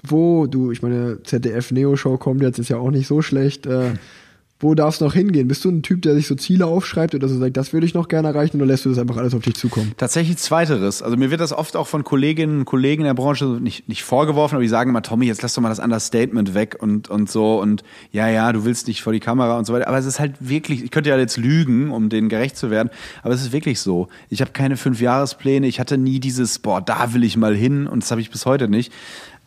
wo 0.03 0.47
du, 0.47 0.71
ich 0.71 0.81
meine, 0.81 1.21
ZDF 1.23 1.71
Neo 1.71 1.95
Show 1.95 2.17
kommt 2.17 2.41
jetzt, 2.41 2.59
ist 2.59 2.69
ja 2.69 2.77
auch 2.77 2.91
nicht 2.91 3.07
so 3.07 3.21
schlecht. 3.21 3.65
Äh, 3.65 3.93
wo 4.59 4.73
darf 4.73 4.95
es 4.95 5.01
noch 5.01 5.13
hingehen? 5.13 5.49
Bist 5.49 5.65
du 5.65 5.69
ein 5.69 5.81
Typ, 5.81 6.01
der 6.03 6.15
sich 6.15 6.27
so 6.27 6.35
Ziele 6.35 6.65
aufschreibt 6.65 7.13
oder 7.13 7.27
so 7.27 7.37
sagt, 7.37 7.57
das 7.57 7.73
würde 7.73 7.85
ich 7.85 7.93
noch 7.93 8.07
gerne 8.07 8.29
erreichen 8.29 8.55
oder 8.55 8.65
lässt 8.65 8.85
du 8.85 8.89
das 8.89 8.97
einfach 8.97 9.17
alles 9.17 9.33
auf 9.33 9.43
dich 9.43 9.55
zukommen? 9.55 9.91
Tatsächlich 9.97 10.37
zweiteres. 10.37 11.01
Also 11.01 11.17
mir 11.17 11.29
wird 11.29 11.41
das 11.41 11.51
oft 11.51 11.75
auch 11.75 11.87
von 11.87 12.05
Kolleginnen 12.05 12.59
und 12.59 12.65
Kollegen 12.65 13.01
in 13.01 13.07
der 13.07 13.15
Branche 13.15 13.45
nicht, 13.45 13.89
nicht 13.89 14.03
vorgeworfen, 14.03 14.55
aber 14.55 14.61
die 14.61 14.69
sagen 14.69 14.91
immer, 14.91 15.01
Tommy, 15.01 15.25
jetzt 15.25 15.41
lass 15.41 15.53
doch 15.55 15.61
mal 15.61 15.67
das 15.67 15.79
Understatement 15.79 16.53
weg 16.53 16.77
und, 16.79 17.09
und 17.09 17.29
so 17.29 17.61
und 17.61 17.83
ja, 18.13 18.29
ja, 18.29 18.53
du 18.53 18.63
willst 18.63 18.87
nicht 18.87 19.03
vor 19.03 19.11
die 19.11 19.19
Kamera 19.19 19.57
und 19.57 19.65
so 19.65 19.73
weiter. 19.73 19.89
Aber 19.89 19.97
es 19.97 20.05
ist 20.05 20.21
halt 20.21 20.35
wirklich, 20.39 20.83
ich 20.85 20.91
könnte 20.91 21.09
ja 21.09 21.17
jetzt 21.17 21.35
lügen, 21.35 21.91
um 21.91 22.07
denen 22.07 22.29
gerecht 22.29 22.55
zu 22.55 22.69
werden, 22.71 22.89
aber 23.23 23.33
es 23.33 23.41
ist 23.41 23.51
wirklich 23.51 23.81
so. 23.81 24.07
Ich 24.29 24.39
habe 24.39 24.51
keine 24.51 24.77
Fünfjahrespläne, 24.77 25.67
ich 25.67 25.81
hatte 25.81 25.97
nie 25.97 26.21
dieses, 26.21 26.59
boah, 26.59 26.79
da 26.79 27.13
will 27.13 27.25
ich 27.25 27.35
mal 27.35 27.55
hin 27.55 27.87
und 27.87 28.03
das 28.03 28.11
habe 28.11 28.21
ich 28.21 28.31
bis 28.31 28.45
heute 28.45 28.69
nicht. 28.69 28.93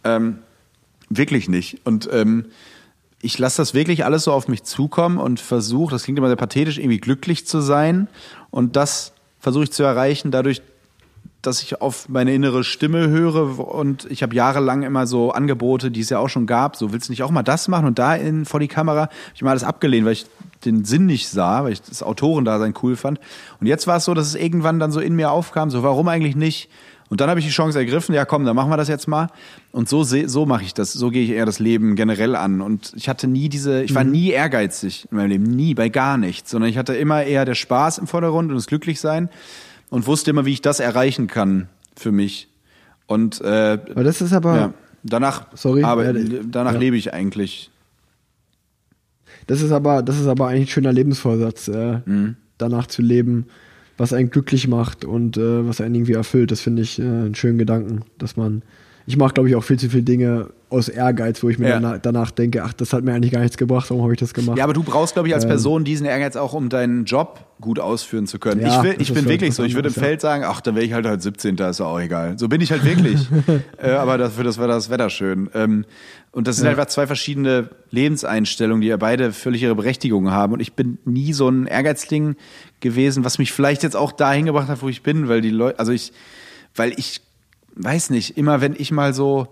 Ähm, 0.04 0.40
wirklich 1.08 1.48
nicht. 1.48 1.80
Und 1.84 2.10
ähm, 2.12 2.44
ich 3.20 3.38
lasse 3.38 3.58
das 3.58 3.74
wirklich 3.74 4.04
alles 4.04 4.24
so 4.24 4.32
auf 4.32 4.48
mich 4.48 4.62
zukommen 4.62 5.18
und 5.18 5.40
versuche, 5.40 5.90
das 5.90 6.04
klingt 6.04 6.18
immer 6.18 6.28
sehr 6.28 6.36
pathetisch, 6.36 6.78
irgendwie 6.78 6.98
glücklich 6.98 7.46
zu 7.46 7.60
sein. 7.60 8.08
Und 8.50 8.76
das 8.76 9.12
versuche 9.40 9.64
ich 9.64 9.72
zu 9.72 9.82
erreichen, 9.82 10.30
dadurch, 10.30 10.62
dass 11.42 11.62
ich 11.62 11.80
auf 11.80 12.08
meine 12.08 12.32
innere 12.34 12.64
Stimme 12.64 13.08
höre 13.08 13.58
und 13.58 14.06
ich 14.10 14.22
habe 14.22 14.34
jahrelang 14.34 14.82
immer 14.82 15.06
so 15.06 15.32
Angebote, 15.32 15.90
die 15.90 16.00
es 16.00 16.10
ja 16.10 16.18
auch 16.18 16.28
schon 16.28 16.46
gab, 16.46 16.76
so 16.76 16.92
willst 16.92 17.08
du 17.08 17.12
nicht 17.12 17.22
auch 17.22 17.30
mal 17.30 17.42
das 17.42 17.68
machen 17.68 17.86
und 17.86 17.98
da 17.98 18.14
in, 18.14 18.44
vor 18.44 18.60
die 18.60 18.68
Kamera, 18.68 19.02
hab 19.02 19.12
ich 19.34 19.42
mal 19.42 19.50
alles 19.50 19.64
abgelehnt, 19.64 20.04
weil 20.04 20.12
ich 20.12 20.26
den 20.64 20.84
Sinn 20.84 21.06
nicht 21.06 21.28
sah, 21.28 21.64
weil 21.64 21.72
ich 21.72 21.82
das 21.82 22.02
Autorendasein 22.02 22.74
cool 22.82 22.96
fand. 22.96 23.20
Und 23.60 23.66
jetzt 23.66 23.86
war 23.86 23.96
es 23.96 24.04
so, 24.04 24.14
dass 24.14 24.26
es 24.26 24.34
irgendwann 24.34 24.80
dann 24.80 24.90
so 24.90 25.00
in 25.00 25.14
mir 25.14 25.30
aufkam, 25.30 25.70
so 25.70 25.82
warum 25.82 26.08
eigentlich 26.08 26.36
nicht? 26.36 26.70
Und 27.10 27.20
dann 27.22 27.30
habe 27.30 27.40
ich 27.40 27.46
die 27.46 27.52
Chance 27.52 27.78
ergriffen, 27.78 28.14
ja 28.14 28.24
komm, 28.26 28.44
dann 28.44 28.54
machen 28.54 28.70
wir 28.70 28.76
das 28.76 28.88
jetzt 28.88 29.08
mal. 29.08 29.28
Und 29.72 29.88
so 29.88 30.02
so 30.04 30.44
mache 30.46 30.62
ich 30.64 30.74
das, 30.74 30.92
so 30.92 31.10
gehe 31.10 31.22
ich 31.24 31.30
eher 31.30 31.46
das 31.46 31.58
Leben 31.58 31.96
generell 31.96 32.36
an. 32.36 32.60
Und 32.60 32.92
ich 32.96 33.08
hatte 33.08 33.26
nie 33.26 33.48
diese, 33.48 33.82
ich 33.82 33.94
war 33.94 34.04
Mhm. 34.04 34.10
nie 34.10 34.30
ehrgeizig 34.30 35.08
in 35.10 35.16
meinem 35.16 35.30
Leben, 35.30 35.44
nie, 35.44 35.74
bei 35.74 35.88
gar 35.88 36.18
nichts, 36.18 36.50
sondern 36.50 36.68
ich 36.70 36.76
hatte 36.76 36.94
immer 36.94 37.24
eher 37.24 37.44
der 37.46 37.54
Spaß 37.54 37.98
im 37.98 38.06
Vordergrund 38.06 38.50
und 38.50 38.56
das 38.56 38.66
Glücklichsein 38.66 39.30
und 39.90 40.06
wusste 40.06 40.30
immer, 40.30 40.44
wie 40.44 40.52
ich 40.52 40.60
das 40.62 40.80
erreichen 40.80 41.28
kann 41.28 41.68
für 41.96 42.12
mich. 42.12 42.48
Und 43.06 43.40
äh, 43.40 43.78
Aber 43.90 44.04
das 44.04 44.20
ist 44.20 44.34
aber, 44.34 44.56
ja, 44.56 44.74
danach, 45.02 45.46
Sorry, 45.54 45.82
aber, 45.84 46.12
danach 46.12 46.74
ja. 46.74 46.78
lebe 46.78 46.96
ich 46.98 47.14
eigentlich. 47.14 47.70
das 49.46 49.62
ist 49.62 49.72
aber, 49.72 50.02
das 50.02 50.18
ist 50.20 50.26
aber 50.26 50.48
eigentlich 50.48 50.68
ein 50.68 50.72
schöner 50.72 50.92
Lebensvorsatz, 50.92 51.68
äh, 51.68 52.00
Mhm. 52.04 52.36
danach 52.58 52.86
zu 52.86 53.00
leben, 53.00 53.46
was 53.98 54.12
einen 54.14 54.30
glücklich 54.30 54.66
macht 54.68 55.04
und 55.04 55.36
äh, 55.36 55.66
was 55.68 55.80
einen 55.82 55.94
irgendwie 55.96 56.14
erfüllt. 56.14 56.50
Das 56.50 56.60
finde 56.62 56.82
ich 56.82 56.98
äh, 56.98 57.02
einen 57.02 57.34
schönen 57.34 57.58
Gedanken, 57.58 58.00
dass 58.16 58.36
man, 58.36 58.62
ich 59.06 59.16
mache 59.18 59.34
glaube 59.34 59.48
ich 59.50 59.56
auch 59.56 59.64
viel 59.64 59.78
zu 59.78 59.90
viele 59.90 60.04
Dinge 60.04 60.48
aus 60.70 60.90
Ehrgeiz, 60.90 61.42
wo 61.42 61.48
ich 61.48 61.58
mir 61.58 61.68
Ja. 61.68 61.80
danach, 61.80 61.98
danach 61.98 62.30
denke, 62.30 62.62
ach, 62.62 62.74
das 62.74 62.92
hat 62.92 63.02
mir 63.02 63.14
eigentlich 63.14 63.32
gar 63.32 63.40
nichts 63.40 63.56
gebracht, 63.56 63.88
warum 63.88 64.02
habe 64.02 64.12
ich 64.12 64.20
das 64.20 64.34
gemacht? 64.34 64.58
Ja, 64.58 64.64
aber 64.64 64.74
du 64.74 64.82
brauchst, 64.82 65.14
glaube 65.14 65.26
ich, 65.26 65.34
als 65.34 65.44
Ähm. 65.44 65.48
Person 65.50 65.82
diesen 65.84 66.04
Ehrgeiz 66.06 66.36
auch, 66.36 66.52
um 66.52 66.68
deinen 66.68 67.06
Job 67.06 67.40
gut 67.60 67.80
ausführen 67.80 68.26
zu 68.26 68.38
können. 68.38 68.60
Ja, 68.60 68.76
ich 68.76 68.82
will, 68.84 68.94
ich 68.98 69.12
bin 69.14 69.26
wirklich 69.26 69.54
so. 69.54 69.64
Ich 69.64 69.74
würde 69.74 69.88
im 69.88 69.94
ja. 69.94 70.02
Feld 70.02 70.20
sagen, 70.20 70.44
ach, 70.46 70.60
dann 70.60 70.74
wäre 70.74 70.84
ich 70.84 70.92
halt 70.92 71.06
halt 71.06 71.22
17. 71.22 71.56
Ist 71.56 71.80
ja 71.80 71.86
auch 71.86 71.98
egal. 71.98 72.38
So 72.38 72.48
bin 72.48 72.60
ich 72.60 72.70
halt 72.70 72.84
wirklich. 72.84 73.26
äh, 73.82 73.92
aber 73.92 74.18
dafür 74.18 74.44
das 74.44 74.58
war 74.58 74.68
das 74.68 74.90
Wetter 74.90 75.08
schön. 75.10 75.48
Ähm, 75.54 75.86
und 76.32 76.46
das 76.46 76.56
sind 76.56 76.66
Ja. 76.66 76.72
einfach 76.72 76.86
zwei 76.86 77.06
verschiedene 77.06 77.70
Lebenseinstellungen, 77.90 78.82
die 78.82 78.88
ja 78.88 78.96
beide 78.98 79.32
völlig 79.32 79.62
ihre 79.62 79.74
Berechtigung 79.74 80.30
haben. 80.30 80.52
Und 80.52 80.60
ich 80.60 80.74
bin 80.74 80.98
nie 81.06 81.32
so 81.32 81.48
ein 81.48 81.66
Ehrgeizling 81.66 82.36
gewesen, 82.80 83.24
was 83.24 83.38
mich 83.38 83.52
vielleicht 83.52 83.82
jetzt 83.82 83.96
auch 83.96 84.12
dahin 84.12 84.46
gebracht 84.46 84.68
hat, 84.68 84.82
wo 84.82 84.88
ich 84.88 85.02
bin, 85.02 85.28
weil 85.28 85.40
die 85.40 85.50
Leute, 85.50 85.78
also 85.78 85.92
ich, 85.92 86.12
weil 86.74 86.92
ich 86.98 87.20
weiß 87.74 88.10
nicht, 88.10 88.36
immer 88.36 88.60
wenn 88.60 88.74
ich 88.76 88.90
mal 88.92 89.14
so 89.14 89.48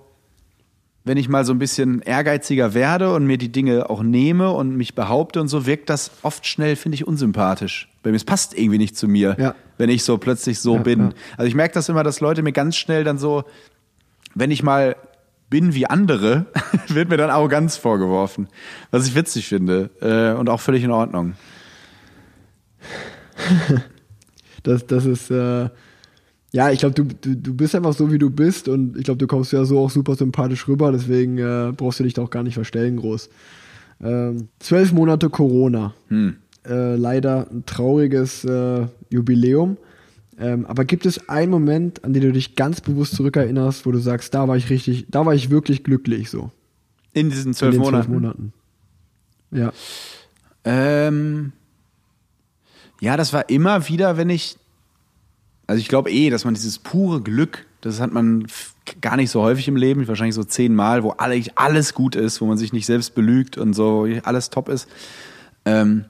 wenn 1.09 1.19
ich 1.19 1.29
mal 1.29 1.45
so 1.45 1.53
ein 1.53 1.61
bisschen 1.61 2.03
ehrgeiziger 2.03 2.75
werde 2.75 3.15
und 3.15 3.27
mir 3.29 3.39
die 3.39 3.53
Dinge 3.53 3.89
auch 3.91 4.03
nehme 4.03 4.51
und 4.51 4.77
mich 4.77 4.97
behaupte 4.97 5.41
und 5.41 5.47
so, 5.47 5.65
wirkt 5.65 5.89
das 5.89 6.11
oft 6.23 6.45
schnell, 6.49 6.75
finde 6.75 6.97
ich, 6.97 7.07
unsympathisch. 7.07 7.89
Bei 8.03 8.11
mir, 8.11 8.17
es 8.17 8.25
passt 8.25 8.59
irgendwie 8.59 8.79
nicht 8.79 8.97
zu 8.97 9.07
mir, 9.07 9.37
Ja. 9.39 9.55
wenn 9.79 9.89
ich 9.89 10.03
so 10.03 10.19
plötzlich 10.19 10.59
so 10.59 10.75
Ja, 10.75 10.83
bin. 10.83 11.01
ja. 11.01 11.09
Also 11.37 11.47
ich 11.47 11.55
merke 11.55 11.75
das 11.75 11.89
immer, 11.89 12.03
dass 12.03 12.19
Leute 12.19 12.43
mir 12.43 12.51
ganz 12.51 12.75
schnell 12.75 13.05
dann 13.05 13.19
so, 13.19 13.45
wenn 14.35 14.51
ich 14.51 14.65
mal 14.65 14.97
bin 15.49 15.75
wie 15.75 15.87
andere, 15.87 16.47
wird 16.89 17.09
mir 17.09 17.17
dann 17.17 17.31
Arroganz 17.31 17.77
vorgeworfen. 17.77 18.49
Was 18.91 19.07
ich 19.07 19.15
witzig 19.15 19.47
finde 19.47 19.91
äh, 20.01 20.37
und 20.37 20.49
auch 20.49 20.61
völlig 20.61 20.83
in 20.83 20.91
Ordnung. 20.91 21.35
Das, 24.63 24.85
das 24.85 25.05
ist, 25.07 25.31
äh, 25.31 25.69
ja, 26.53 26.71
ich 26.71 26.81
glaube, 26.81 26.95
du, 26.95 27.05
du, 27.05 27.37
du 27.37 27.55
bist 27.55 27.75
einfach 27.77 27.93
so, 27.93 28.11
wie 28.11 28.19
du 28.19 28.31
bist 28.31 28.69
und 28.69 28.97
ich 28.97 29.05
glaube, 29.05 29.19
du 29.19 29.29
kommst 29.29 29.53
ja 29.53 29.65
so 29.65 29.79
auch 29.79 29.91
super 29.91 30.17
sympathisch 30.17 30.67
rüber, 30.67 30.91
deswegen 30.91 31.39
äh, 31.39 31.73
brauchst 31.77 32.01
du 32.01 32.05
dich 32.05 32.15
da 32.15 32.23
auch 32.23 32.31
gar 32.31 32.43
nicht 32.43 32.55
verstellen 32.55 32.97
groß. 32.97 33.29
Ähm, 34.03 34.49
zwölf 34.59 34.93
Monate 34.93 35.31
Corona. 35.31 35.95
Hm. 36.09 36.37
Äh, 36.67 36.97
leider 36.97 37.49
ein 37.51 37.65
trauriges 37.65 38.45
äh, 38.45 38.87
Jubiläum. 39.11 39.77
Ähm, 40.39 40.67
aber 40.67 40.85
gibt 40.85 41.07
es 41.07 41.29
einen 41.29 41.51
Moment, 41.51 42.05
an 42.05 42.13
den 42.13 42.23
du 42.23 42.33
dich 42.33 42.57
ganz 42.57 42.81
bewusst 42.81 43.15
zurückerinnerst, 43.15 43.87
wo 43.87 43.93
du 43.93 43.99
sagst, 43.99 44.35
da 44.35 44.49
war 44.49 44.57
ich 44.57 44.69
richtig, 44.69 45.07
da 45.09 45.25
war 45.25 45.35
ich 45.35 45.51
wirklich 45.51 45.85
glücklich 45.85 46.29
so. 46.29 46.51
In 47.13 47.31
diesen 47.31 47.51
In 47.51 47.55
zwölf 47.55 47.75
den 47.75 47.81
Monaten. 47.81 48.05
zwölf 48.05 48.21
Monaten. 48.21 48.53
Ja. 49.53 49.73
Ähm, 50.65 51.53
ja, 53.01 53.17
das 53.17 53.33
war 53.33 53.49
immer 53.49 53.89
wieder, 53.89 54.17
wenn 54.17 54.31
ich. 54.31 54.57
Also 55.67 55.81
ich 55.81 55.89
glaube 55.89 56.11
eh, 56.13 56.31
dass 56.31 56.45
man 56.45 56.55
dieses 56.55 56.79
pure 56.79 57.21
Glück, 57.21 57.67
das 57.81 58.01
hat 58.01 58.13
man 58.13 58.47
gar 59.01 59.17
nicht 59.17 59.31
so 59.31 59.43
häufig 59.43 59.67
im 59.67 59.75
Leben, 59.75 60.07
wahrscheinlich 60.07 60.37
so 60.37 60.45
zehnmal, 60.45 61.03
wo 61.03 61.11
alle, 61.11 61.43
alles 61.57 61.93
gut 61.93 62.15
ist, 62.15 62.41
wo 62.41 62.47
man 62.47 62.57
sich 62.57 62.73
nicht 62.73 62.87
selbst 62.87 63.17
belügt 63.17 63.59
und 63.59 63.75
so 63.75 64.07
alles 64.23 64.51
top 64.51 64.69
ist. 64.69 64.89
Ähm, 65.65 66.05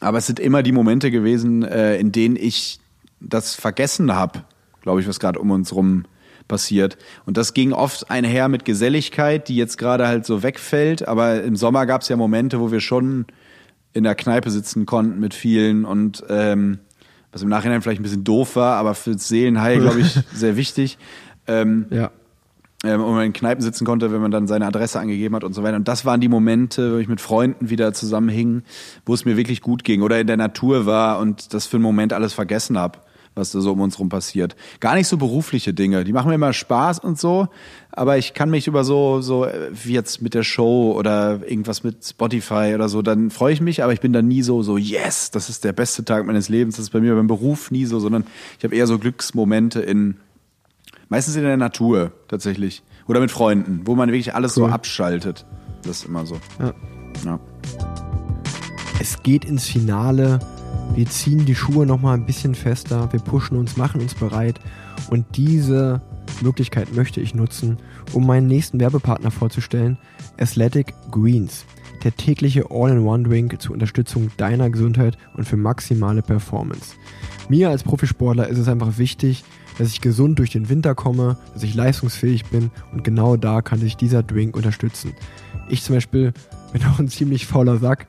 aber 0.00 0.18
es 0.18 0.26
sind 0.26 0.40
immer 0.40 0.64
die 0.64 0.72
Momente 0.72 1.12
gewesen, 1.12 1.62
äh, 1.62 1.96
in 1.98 2.10
denen 2.10 2.34
ich 2.36 2.80
das 3.20 3.54
vergessen 3.54 4.12
habe, 4.12 4.42
glaube 4.82 5.00
ich, 5.00 5.08
was 5.08 5.20
gerade 5.20 5.38
um 5.38 5.50
uns 5.52 5.72
rum 5.72 6.04
passiert. 6.48 6.98
Und 7.24 7.36
das 7.36 7.54
ging 7.54 7.72
oft 7.72 8.10
einher 8.10 8.48
mit 8.48 8.64
Geselligkeit, 8.64 9.48
die 9.48 9.56
jetzt 9.56 9.78
gerade 9.78 10.06
halt 10.06 10.26
so 10.26 10.42
wegfällt. 10.42 11.08
Aber 11.08 11.42
im 11.42 11.56
Sommer 11.56 11.86
gab 11.86 12.02
es 12.02 12.08
ja 12.08 12.16
Momente, 12.16 12.60
wo 12.60 12.70
wir 12.70 12.80
schon 12.80 13.26
in 13.94 14.04
der 14.04 14.14
Kneipe 14.14 14.50
sitzen 14.50 14.84
konnten 14.86 15.18
mit 15.20 15.32
vielen 15.34 15.84
und 15.86 16.22
ähm, 16.28 16.78
was 17.32 17.42
im 17.42 17.48
Nachhinein 17.48 17.80
vielleicht 17.82 18.00
ein 18.00 18.04
bisschen 18.04 18.24
doof 18.24 18.54
war, 18.56 18.76
aber 18.76 18.94
fürs 18.94 19.26
Seelenheil, 19.28 19.80
glaube 19.80 20.00
ich, 20.00 20.12
sehr 20.34 20.56
wichtig. 20.56 20.98
Ähm, 21.46 21.86
Ja. 21.90 22.10
ähm, 22.84 23.02
und 23.02 23.14
man 23.14 23.24
in 23.26 23.32
Kneipen 23.32 23.62
sitzen 23.62 23.84
konnte, 23.84 24.12
wenn 24.12 24.20
man 24.20 24.30
dann 24.30 24.46
seine 24.46 24.66
Adresse 24.66 25.00
angegeben 25.00 25.34
hat 25.34 25.42
und 25.44 25.52
so 25.52 25.62
weiter. 25.62 25.76
Und 25.76 25.88
das 25.88 26.04
waren 26.04 26.20
die 26.20 26.28
Momente, 26.28 26.94
wo 26.94 26.98
ich 26.98 27.08
mit 27.08 27.20
Freunden 27.20 27.70
wieder 27.70 27.92
zusammenhing, 27.92 28.62
wo 29.06 29.14
es 29.14 29.24
mir 29.24 29.36
wirklich 29.36 29.62
gut 29.62 29.84
ging 29.84 30.02
oder 30.02 30.20
in 30.20 30.26
der 30.26 30.36
Natur 30.36 30.86
war 30.86 31.18
und 31.18 31.54
das 31.54 31.66
für 31.66 31.76
einen 31.78 31.82
Moment 31.84 32.12
alles 32.12 32.32
vergessen 32.34 32.78
habe, 32.78 32.98
was 33.34 33.50
da 33.52 33.60
so 33.60 33.72
um 33.72 33.80
uns 33.80 33.98
rum 33.98 34.08
passiert. 34.08 34.56
Gar 34.80 34.94
nicht 34.94 35.08
so 35.08 35.16
berufliche 35.16 35.74
Dinge, 35.74 36.04
die 36.04 36.12
machen 36.12 36.28
mir 36.28 36.34
immer 36.36 36.52
Spaß 36.52 36.98
und 37.00 37.18
so, 37.18 37.48
aber 37.90 38.18
ich 38.18 38.34
kann 38.34 38.50
mich 38.50 38.66
über 38.66 38.84
so, 38.84 39.20
so 39.20 39.44
äh, 39.44 39.70
wie 39.72 39.92
jetzt 39.92 40.22
mit 40.22 40.34
der 40.34 40.42
Show 40.44 40.94
oder 40.96 41.40
irgendwas 41.48 41.84
mit 41.84 42.04
Spotify 42.04 42.72
oder 42.74 42.88
so, 42.88 43.02
dann 43.02 43.30
freue 43.30 43.52
ich 43.52 43.60
mich, 43.60 43.82
aber 43.82 43.92
ich 43.92 44.00
bin 44.00 44.12
dann 44.12 44.28
nie 44.28 44.42
so, 44.42 44.62
so, 44.62 44.76
yes, 44.78 45.30
das 45.30 45.48
ist 45.48 45.64
der 45.64 45.72
beste 45.72 46.04
Tag 46.04 46.26
meines 46.26 46.48
Lebens. 46.48 46.76
Das 46.76 46.84
ist 46.84 46.90
bei 46.90 47.00
mir 47.00 47.14
beim 47.14 47.26
Beruf 47.26 47.70
nie 47.70 47.84
so, 47.86 48.00
sondern 48.00 48.24
ich 48.58 48.64
habe 48.64 48.74
eher 48.74 48.86
so 48.86 48.98
Glücksmomente 48.98 49.80
in, 49.80 50.16
Meistens 51.08 51.36
in 51.36 51.42
der 51.42 51.56
Natur 51.56 52.12
tatsächlich. 52.28 52.82
Oder 53.06 53.20
mit 53.20 53.30
Freunden, 53.30 53.82
wo 53.84 53.94
man 53.94 54.08
wirklich 54.08 54.34
alles 54.34 54.54
so 54.54 54.64
Cool. 54.64 54.70
abschaltet. 54.72 55.44
Das 55.82 55.98
ist 55.98 56.06
immer 56.06 56.24
so. 56.24 56.38
Ja. 56.58 56.72
Ja. 57.24 57.40
Es 59.00 59.22
geht 59.22 59.44
ins 59.44 59.66
Finale. 59.66 60.38
Wir 60.94 61.06
ziehen 61.06 61.44
die 61.44 61.54
Schuhe 61.54 61.86
noch 61.86 62.00
mal 62.00 62.14
ein 62.14 62.26
bisschen 62.26 62.54
fester. 62.54 63.12
Wir 63.12 63.20
pushen 63.20 63.56
uns, 63.56 63.76
machen 63.76 64.00
uns 64.00 64.14
bereit. 64.14 64.60
Und 65.10 65.26
diese 65.36 66.00
Möglichkeit 66.40 66.94
möchte 66.94 67.20
ich 67.20 67.34
nutzen, 67.34 67.78
um 68.12 68.26
meinen 68.26 68.46
nächsten 68.46 68.80
Werbepartner 68.80 69.30
vorzustellen. 69.30 69.98
Athletic 70.38 70.94
Greens. 71.10 71.64
Der 72.04 72.14
tägliche 72.14 72.70
All-in-One-Drink 72.70 73.60
zur 73.60 73.72
Unterstützung 73.72 74.30
deiner 74.36 74.70
Gesundheit 74.70 75.16
und 75.36 75.48
für 75.48 75.56
maximale 75.56 76.22
Performance. 76.22 76.94
Mir 77.48 77.70
als 77.70 77.82
Profisportler 77.82 78.48
ist 78.48 78.58
es 78.58 78.68
einfach 78.68 78.98
wichtig, 78.98 79.44
dass 79.78 79.88
ich 79.88 80.00
gesund 80.00 80.38
durch 80.38 80.50
den 80.50 80.68
Winter 80.68 80.94
komme, 80.94 81.36
dass 81.52 81.62
ich 81.62 81.74
leistungsfähig 81.74 82.46
bin 82.46 82.70
und 82.92 83.04
genau 83.04 83.36
da 83.36 83.62
kann 83.62 83.80
sich 83.80 83.96
dieser 83.96 84.22
Drink 84.22 84.56
unterstützen. 84.56 85.12
Ich 85.68 85.82
zum 85.82 85.96
Beispiel 85.96 86.32
bin 86.72 86.84
auch 86.86 86.98
ein 86.98 87.08
ziemlich 87.08 87.46
fauler 87.46 87.78
Sack, 87.78 88.06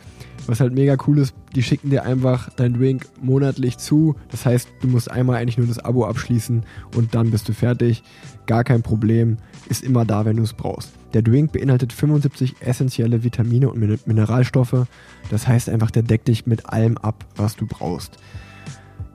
was 0.48 0.60
halt 0.60 0.74
mega 0.74 0.96
cool 1.08 1.18
ist, 1.20 1.34
die 1.56 1.64
schicken 1.64 1.90
dir 1.90 2.04
einfach 2.04 2.50
dein 2.56 2.74
Drink 2.74 3.08
monatlich 3.22 3.78
zu. 3.78 4.16
Das 4.30 4.46
heißt, 4.46 4.68
du 4.82 4.88
musst 4.88 5.10
einmal 5.10 5.38
eigentlich 5.38 5.58
nur 5.58 5.68
das 5.68 5.80
Abo 5.80 6.06
abschließen 6.06 6.64
und 6.96 7.16
dann 7.16 7.32
bist 7.32 7.48
du 7.50 7.54
fertig. 7.54 8.04
Gar 8.46 8.64
kein 8.64 8.82
Problem, 8.84 9.38
ist 9.70 9.84
immer 9.84 10.06
da, 10.06 10.26
wenn 10.26 10.38
du 10.38 10.44
es 10.44 10.54
brauchst. 10.54 10.92
Der 11.14 11.22
Drink 11.22 11.52
beinhaltet 11.54 11.94
75 11.94 12.56
essentielle 12.60 13.24
Vitamine 13.24 13.70
und 13.70 13.80
Min- 13.80 14.00
Mineralstoffe. 14.06 14.86
Das 15.32 15.48
heißt 15.48 15.70
einfach, 15.70 15.90
der 15.92 16.04
deckt 16.04 16.28
dich 16.28 16.46
mit 16.46 16.68
allem 16.70 16.98
ab, 16.98 17.26
was 17.36 17.56
du 17.56 17.66
brauchst. 17.66 18.18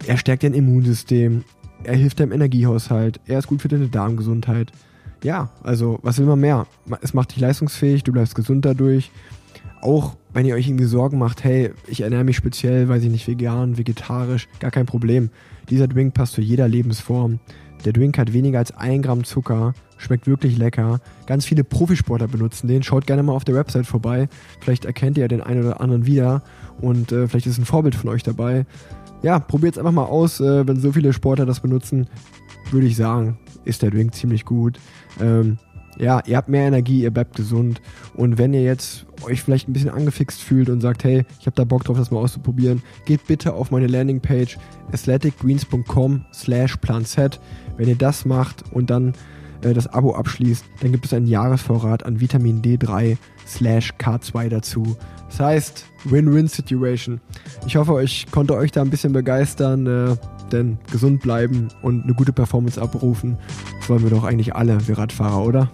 Er 0.07 0.17
stärkt 0.17 0.43
dein 0.43 0.55
Immunsystem, 0.55 1.45
er 1.85 1.97
hilft 1.97 2.21
deinem 2.21 2.33
Energiehaushalt, 2.33 3.21
er 3.27 3.39
ist 3.39 3.47
gut 3.47 3.63
für 3.63 3.69
deine 3.69 3.89
Darmgesundheit. 3.89 4.73
Ja, 5.23 5.51
also 5.63 5.99
was 6.03 6.19
will 6.19 6.25
man 6.27 6.41
mehr? 6.41 6.67
Es 7.03 7.13
macht 7.13 7.33
dich 7.33 7.41
leistungsfähig, 7.41 8.03
du 8.05 8.13
bleibst 8.13 8.35
gesund 8.35 8.65
dadurch. 8.65 9.11
Auch 9.81 10.17
wenn 10.33 10.47
ihr 10.47 10.55
euch 10.55 10.69
irgendwie 10.69 10.85
Sorgen 10.85 11.19
macht, 11.19 11.45
hey, 11.45 11.73
ich 11.87 12.03
ernähre 12.03 12.25
mich 12.25 12.37
speziell, 12.37 12.89
weiß 12.89 13.03
ich 13.03 13.11
nicht, 13.11 13.27
vegan, 13.27 13.79
vegetarisch, 13.79 14.49
gar 14.61 14.71
kein 14.71 14.87
Problem. 14.87 15.31
Dieser 15.69 15.89
Drink 15.89 16.15
passt 16.15 16.35
zu 16.35 16.41
jeder 16.41 16.69
Lebensform. 16.69 17.41
Der 17.85 17.93
Drink 17.93 18.19
hat 18.19 18.33
weniger 18.33 18.59
als 18.59 18.77
ein 18.77 19.03
Gramm 19.03 19.25
Zucker, 19.25 19.75
schmeckt 19.97 20.27
wirklich 20.27 20.59
lecker. 20.59 21.01
Ganz 21.27 21.47
viele 21.47 21.65
Profisportler 21.65 22.29
benutzen 22.29 22.69
den. 22.69 22.83
Schaut 22.83 23.07
gerne 23.07 23.23
mal 23.23 23.33
auf 23.33 23.45
der 23.45 23.55
Website 23.55 23.87
vorbei. 23.87 24.29
Vielleicht 24.61 24.85
erkennt 24.85 25.17
ihr 25.17 25.29
den 25.29 25.41
einen 25.41 25.65
oder 25.65 25.81
anderen 25.81 26.07
wieder 26.07 26.43
und 26.81 27.11
äh, 27.11 27.27
vielleicht 27.27 27.47
ist 27.47 27.59
ein 27.59 27.65
Vorbild 27.65 27.95
von 27.95 28.11
euch 28.11 28.23
dabei. 28.23 28.67
Ja, 29.23 29.39
probiert 29.39 29.75
es 29.75 29.79
einfach 29.79 29.93
mal 29.93 30.05
aus. 30.05 30.41
Äh, 30.41 30.67
wenn 30.67 30.79
so 30.79 30.93
viele 30.93 31.13
Sportler 31.13 31.47
das 31.47 31.61
benutzen, 31.61 32.07
würde 32.71 32.87
ich 32.87 32.97
sagen, 32.97 33.39
ist 33.65 33.83
der 33.83 33.91
Drink 33.91 34.15
ziemlich 34.15 34.45
gut. 34.45 34.79
Ähm, 35.21 35.59
ja, 36.01 36.23
ihr 36.27 36.37
habt 36.37 36.49
mehr 36.49 36.67
Energie, 36.67 37.03
ihr 37.03 37.11
bleibt 37.11 37.37
gesund. 37.37 37.81
Und 38.15 38.39
wenn 38.39 38.55
ihr 38.55 38.63
jetzt 38.63 39.05
euch 39.23 39.43
vielleicht 39.43 39.69
ein 39.69 39.75
bisschen 39.75 39.91
angefixt 39.91 40.41
fühlt 40.41 40.71
und 40.71 40.81
sagt, 40.81 41.05
hey, 41.05 41.25
ich 41.39 41.47
habe 41.47 41.55
da 41.55 41.65
Bock 41.65 41.85
drauf, 41.85 41.99
das 41.99 42.11
mal 42.11 42.21
auszuprobieren, 42.21 42.83
geht 43.05 43.27
bitte 43.27 43.53
auf 43.53 43.71
meine 43.71 43.87
Landingpage 43.87 44.59
athleticgreens.com 44.93 46.25
slash 46.33 46.77
planset. 46.79 47.39
Wenn 47.77 47.89
ihr 47.89 47.97
das 47.97 48.25
macht 48.25 48.65
und 48.73 48.89
dann 48.89 49.13
äh, 49.63 49.75
das 49.75 49.89
Abo 49.89 50.15
abschließt, 50.15 50.65
dann 50.81 50.93
gibt 50.93 51.05
es 51.05 51.13
einen 51.13 51.27
Jahresvorrat 51.27 52.07
an 52.07 52.21
Vitamin 52.21 52.63
D3 52.63 53.19
slash 53.47 53.93
K2 53.99 54.49
dazu. 54.49 54.97
Das 55.29 55.41
heißt, 55.41 55.85
Win-Win-Situation. 56.05 57.21
Ich 57.67 57.77
hoffe, 57.77 58.03
ich 58.03 58.31
konnte 58.31 58.57
euch 58.57 58.73
da 58.73 58.81
ein 58.81 58.91
bisschen 58.91 59.13
begeistern, 59.13 59.87
äh, 59.87 60.17
denn 60.51 60.79
gesund 60.91 61.21
bleiben 61.21 61.69
und 61.83 62.05
eine 62.05 62.15
gute 62.15 62.33
Performance 62.33 62.81
abrufen, 62.81 63.37
das 63.79 63.89
wollen 63.89 64.03
wir 64.03 64.11
doch 64.11 64.25
eigentlich 64.25 64.57
alle, 64.57 64.89
wir 64.89 64.99
Radfahrer, 64.99 65.45
oder? 65.45 65.71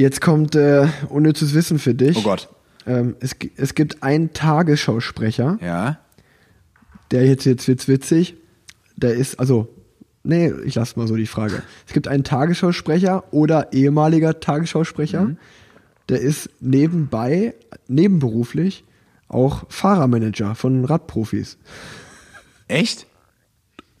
Jetzt 0.00 0.22
kommt 0.22 0.54
äh, 0.54 0.88
unnützes 1.10 1.52
Wissen 1.54 1.78
für 1.78 1.94
dich. 1.94 2.16
Oh 2.16 2.22
Gott. 2.22 2.48
Ähm, 2.86 3.16
es, 3.20 3.36
es 3.56 3.74
gibt 3.74 4.02
einen 4.02 4.32
Tagesschausprecher, 4.32 5.58
Ja. 5.60 5.98
der 7.10 7.26
jetzt, 7.26 7.44
jetzt 7.44 7.68
wird's 7.68 7.86
witzig, 7.86 8.36
der 8.96 9.12
ist, 9.14 9.38
also, 9.38 9.68
nee, 10.22 10.50
ich 10.64 10.74
lasse 10.74 10.98
mal 10.98 11.06
so 11.06 11.16
die 11.16 11.26
Frage. 11.26 11.62
Es 11.86 11.92
gibt 11.92 12.08
einen 12.08 12.24
Tagesschausprecher 12.24 13.24
oder 13.32 13.74
ehemaliger 13.74 14.40
Tagesschausprecher, 14.40 15.36
der 16.08 16.20
ist 16.20 16.48
nebenbei, 16.60 17.54
nebenberuflich 17.86 18.84
auch 19.28 19.64
Fahrermanager 19.68 20.54
von 20.54 20.86
Radprofis. 20.86 21.58
Echt? 22.68 23.06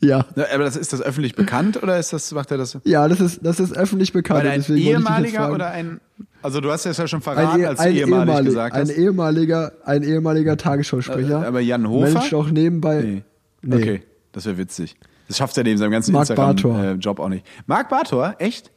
Ja. 0.02 0.24
Aber 0.54 0.64
das, 0.64 0.76
ist 0.76 0.92
das 0.92 1.02
öffentlich 1.02 1.34
bekannt 1.34 1.82
oder 1.82 1.98
ist 1.98 2.12
das, 2.12 2.32
macht 2.32 2.50
er 2.50 2.56
das? 2.58 2.78
Ja, 2.84 3.06
das 3.06 3.20
ist, 3.20 3.40
das 3.44 3.60
ist 3.60 3.76
öffentlich 3.76 4.12
bekannt. 4.12 4.44
Weil 4.44 4.50
ein 4.50 4.64
ehemaliger 4.76 5.52
oder 5.52 5.70
ein. 5.70 6.00
Also 6.42 6.60
du 6.62 6.70
hast 6.70 6.86
es 6.86 6.96
ja 6.96 7.06
schon 7.06 7.18
ein, 7.18 7.22
verraten, 7.22 7.60
eh- 7.60 7.66
als 7.66 7.78
du 7.80 7.84
ein, 7.84 7.94
ehemalig 7.96 8.28
ehemalig, 8.28 8.46
gesagt 8.46 8.74
ein 8.76 8.82
hast. 8.82 8.90
ehemaliger, 8.96 9.72
ein 9.84 10.02
ehemaliger 10.02 10.56
Tagesschausprecher. 10.56 11.42
Äh, 11.42 11.46
aber 11.46 11.60
Jan 11.60 11.86
Hofer? 11.86 12.12
Managt 12.14 12.32
auch 12.34 12.50
nebenbei. 12.50 13.02
Nee. 13.02 13.22
Nee. 13.62 13.76
Okay, 13.76 14.02
das 14.32 14.46
wäre 14.46 14.56
witzig. 14.56 14.96
Das 15.28 15.36
schafft 15.36 15.56
er 15.58 15.64
neben 15.64 15.76
seinem 15.78 15.90
ganzen. 15.90 16.14
Instagram-Job 16.14 17.20
auch 17.20 17.28
nicht. 17.28 17.46
Marc 17.66 17.90
Bartor, 17.90 18.34
echt? 18.38 18.70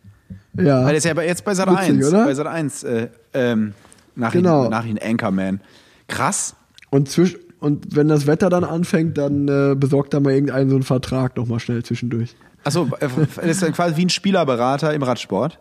Ja. 0.57 0.79
Weil 0.83 0.87
der 0.87 0.95
ist 0.97 1.05
ja 1.05 1.19
jetzt 1.21 1.45
bei 1.45 1.55
Sat 1.55 1.69
Witzig, 1.69 1.95
1. 1.95 2.07
oder? 2.09 2.25
Bei 2.25 2.33
Sat 2.33 2.47
1. 2.47 2.83
Äh, 2.83 3.07
ähm, 3.33 3.73
nach, 4.15 4.33
Genau. 4.33 4.65
ihn, 4.65 4.69
nach 4.69 4.85
ihn 4.85 4.99
Anchorman. 5.01 5.61
Krass. 6.07 6.55
Und, 6.89 7.09
zwisch 7.09 7.37
und 7.63 7.95
wenn 7.95 8.09
das 8.09 8.27
Wetter 8.27 8.49
dann 8.49 8.65
anfängt, 8.65 9.17
dann 9.17 9.47
äh, 9.47 9.73
besorgt 9.75 10.13
er 10.13 10.19
mal 10.19 10.33
irgendeinen 10.33 10.69
so 10.69 10.75
einen 10.75 10.83
Vertrag 10.83 11.37
nochmal 11.37 11.61
schnell 11.61 11.81
zwischendurch. 11.81 12.35
Achso, 12.65 12.89
das 12.99 13.37
ist 13.45 13.61
dann 13.63 13.71
quasi 13.71 13.95
wie 13.95 14.05
ein 14.05 14.09
Spielerberater 14.09 14.93
im 14.93 15.01
Radsport. 15.01 15.59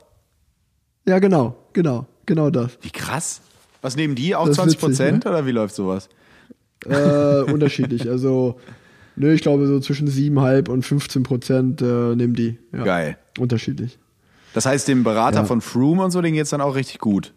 Ja, 1.06 1.20
genau, 1.20 1.56
genau, 1.72 2.06
genau 2.26 2.50
das. 2.50 2.76
Wie 2.80 2.90
krass. 2.90 3.40
Was 3.82 3.94
nehmen 3.94 4.16
die? 4.16 4.34
Auch 4.34 4.46
Das 4.46 4.50
ist 4.50 4.56
20 4.56 4.74
witzig, 4.76 4.80
Prozent 4.88 5.24
ne? 5.24 5.30
oder 5.30 5.46
wie 5.46 5.52
läuft 5.52 5.76
sowas? 5.76 6.08
Äh, 6.88 7.42
unterschiedlich. 7.52 8.08
Also, 8.10 8.58
nö, 9.14 9.32
ich 9.32 9.42
glaube 9.42 9.68
so 9.68 9.78
zwischen 9.78 10.08
7,5 10.08 10.68
und 10.70 10.82
15 10.84 11.22
Prozent 11.22 11.82
äh, 11.82 12.16
nehmen 12.16 12.34
die. 12.34 12.58
Ja. 12.72 12.82
Geil. 12.82 13.16
Unterschiedlich. 13.38 13.98
Das 14.54 14.66
heißt, 14.66 14.88
dem 14.88 15.04
Berater 15.04 15.38
Ja. 15.40 15.44
von 15.44 15.60
Froome 15.60 16.04
und 16.04 16.10
so, 16.10 16.20
den 16.20 16.34
geht's 16.34 16.50
dann 16.50 16.60
auch 16.60 16.74
richtig 16.74 16.98
gut. 16.98 17.32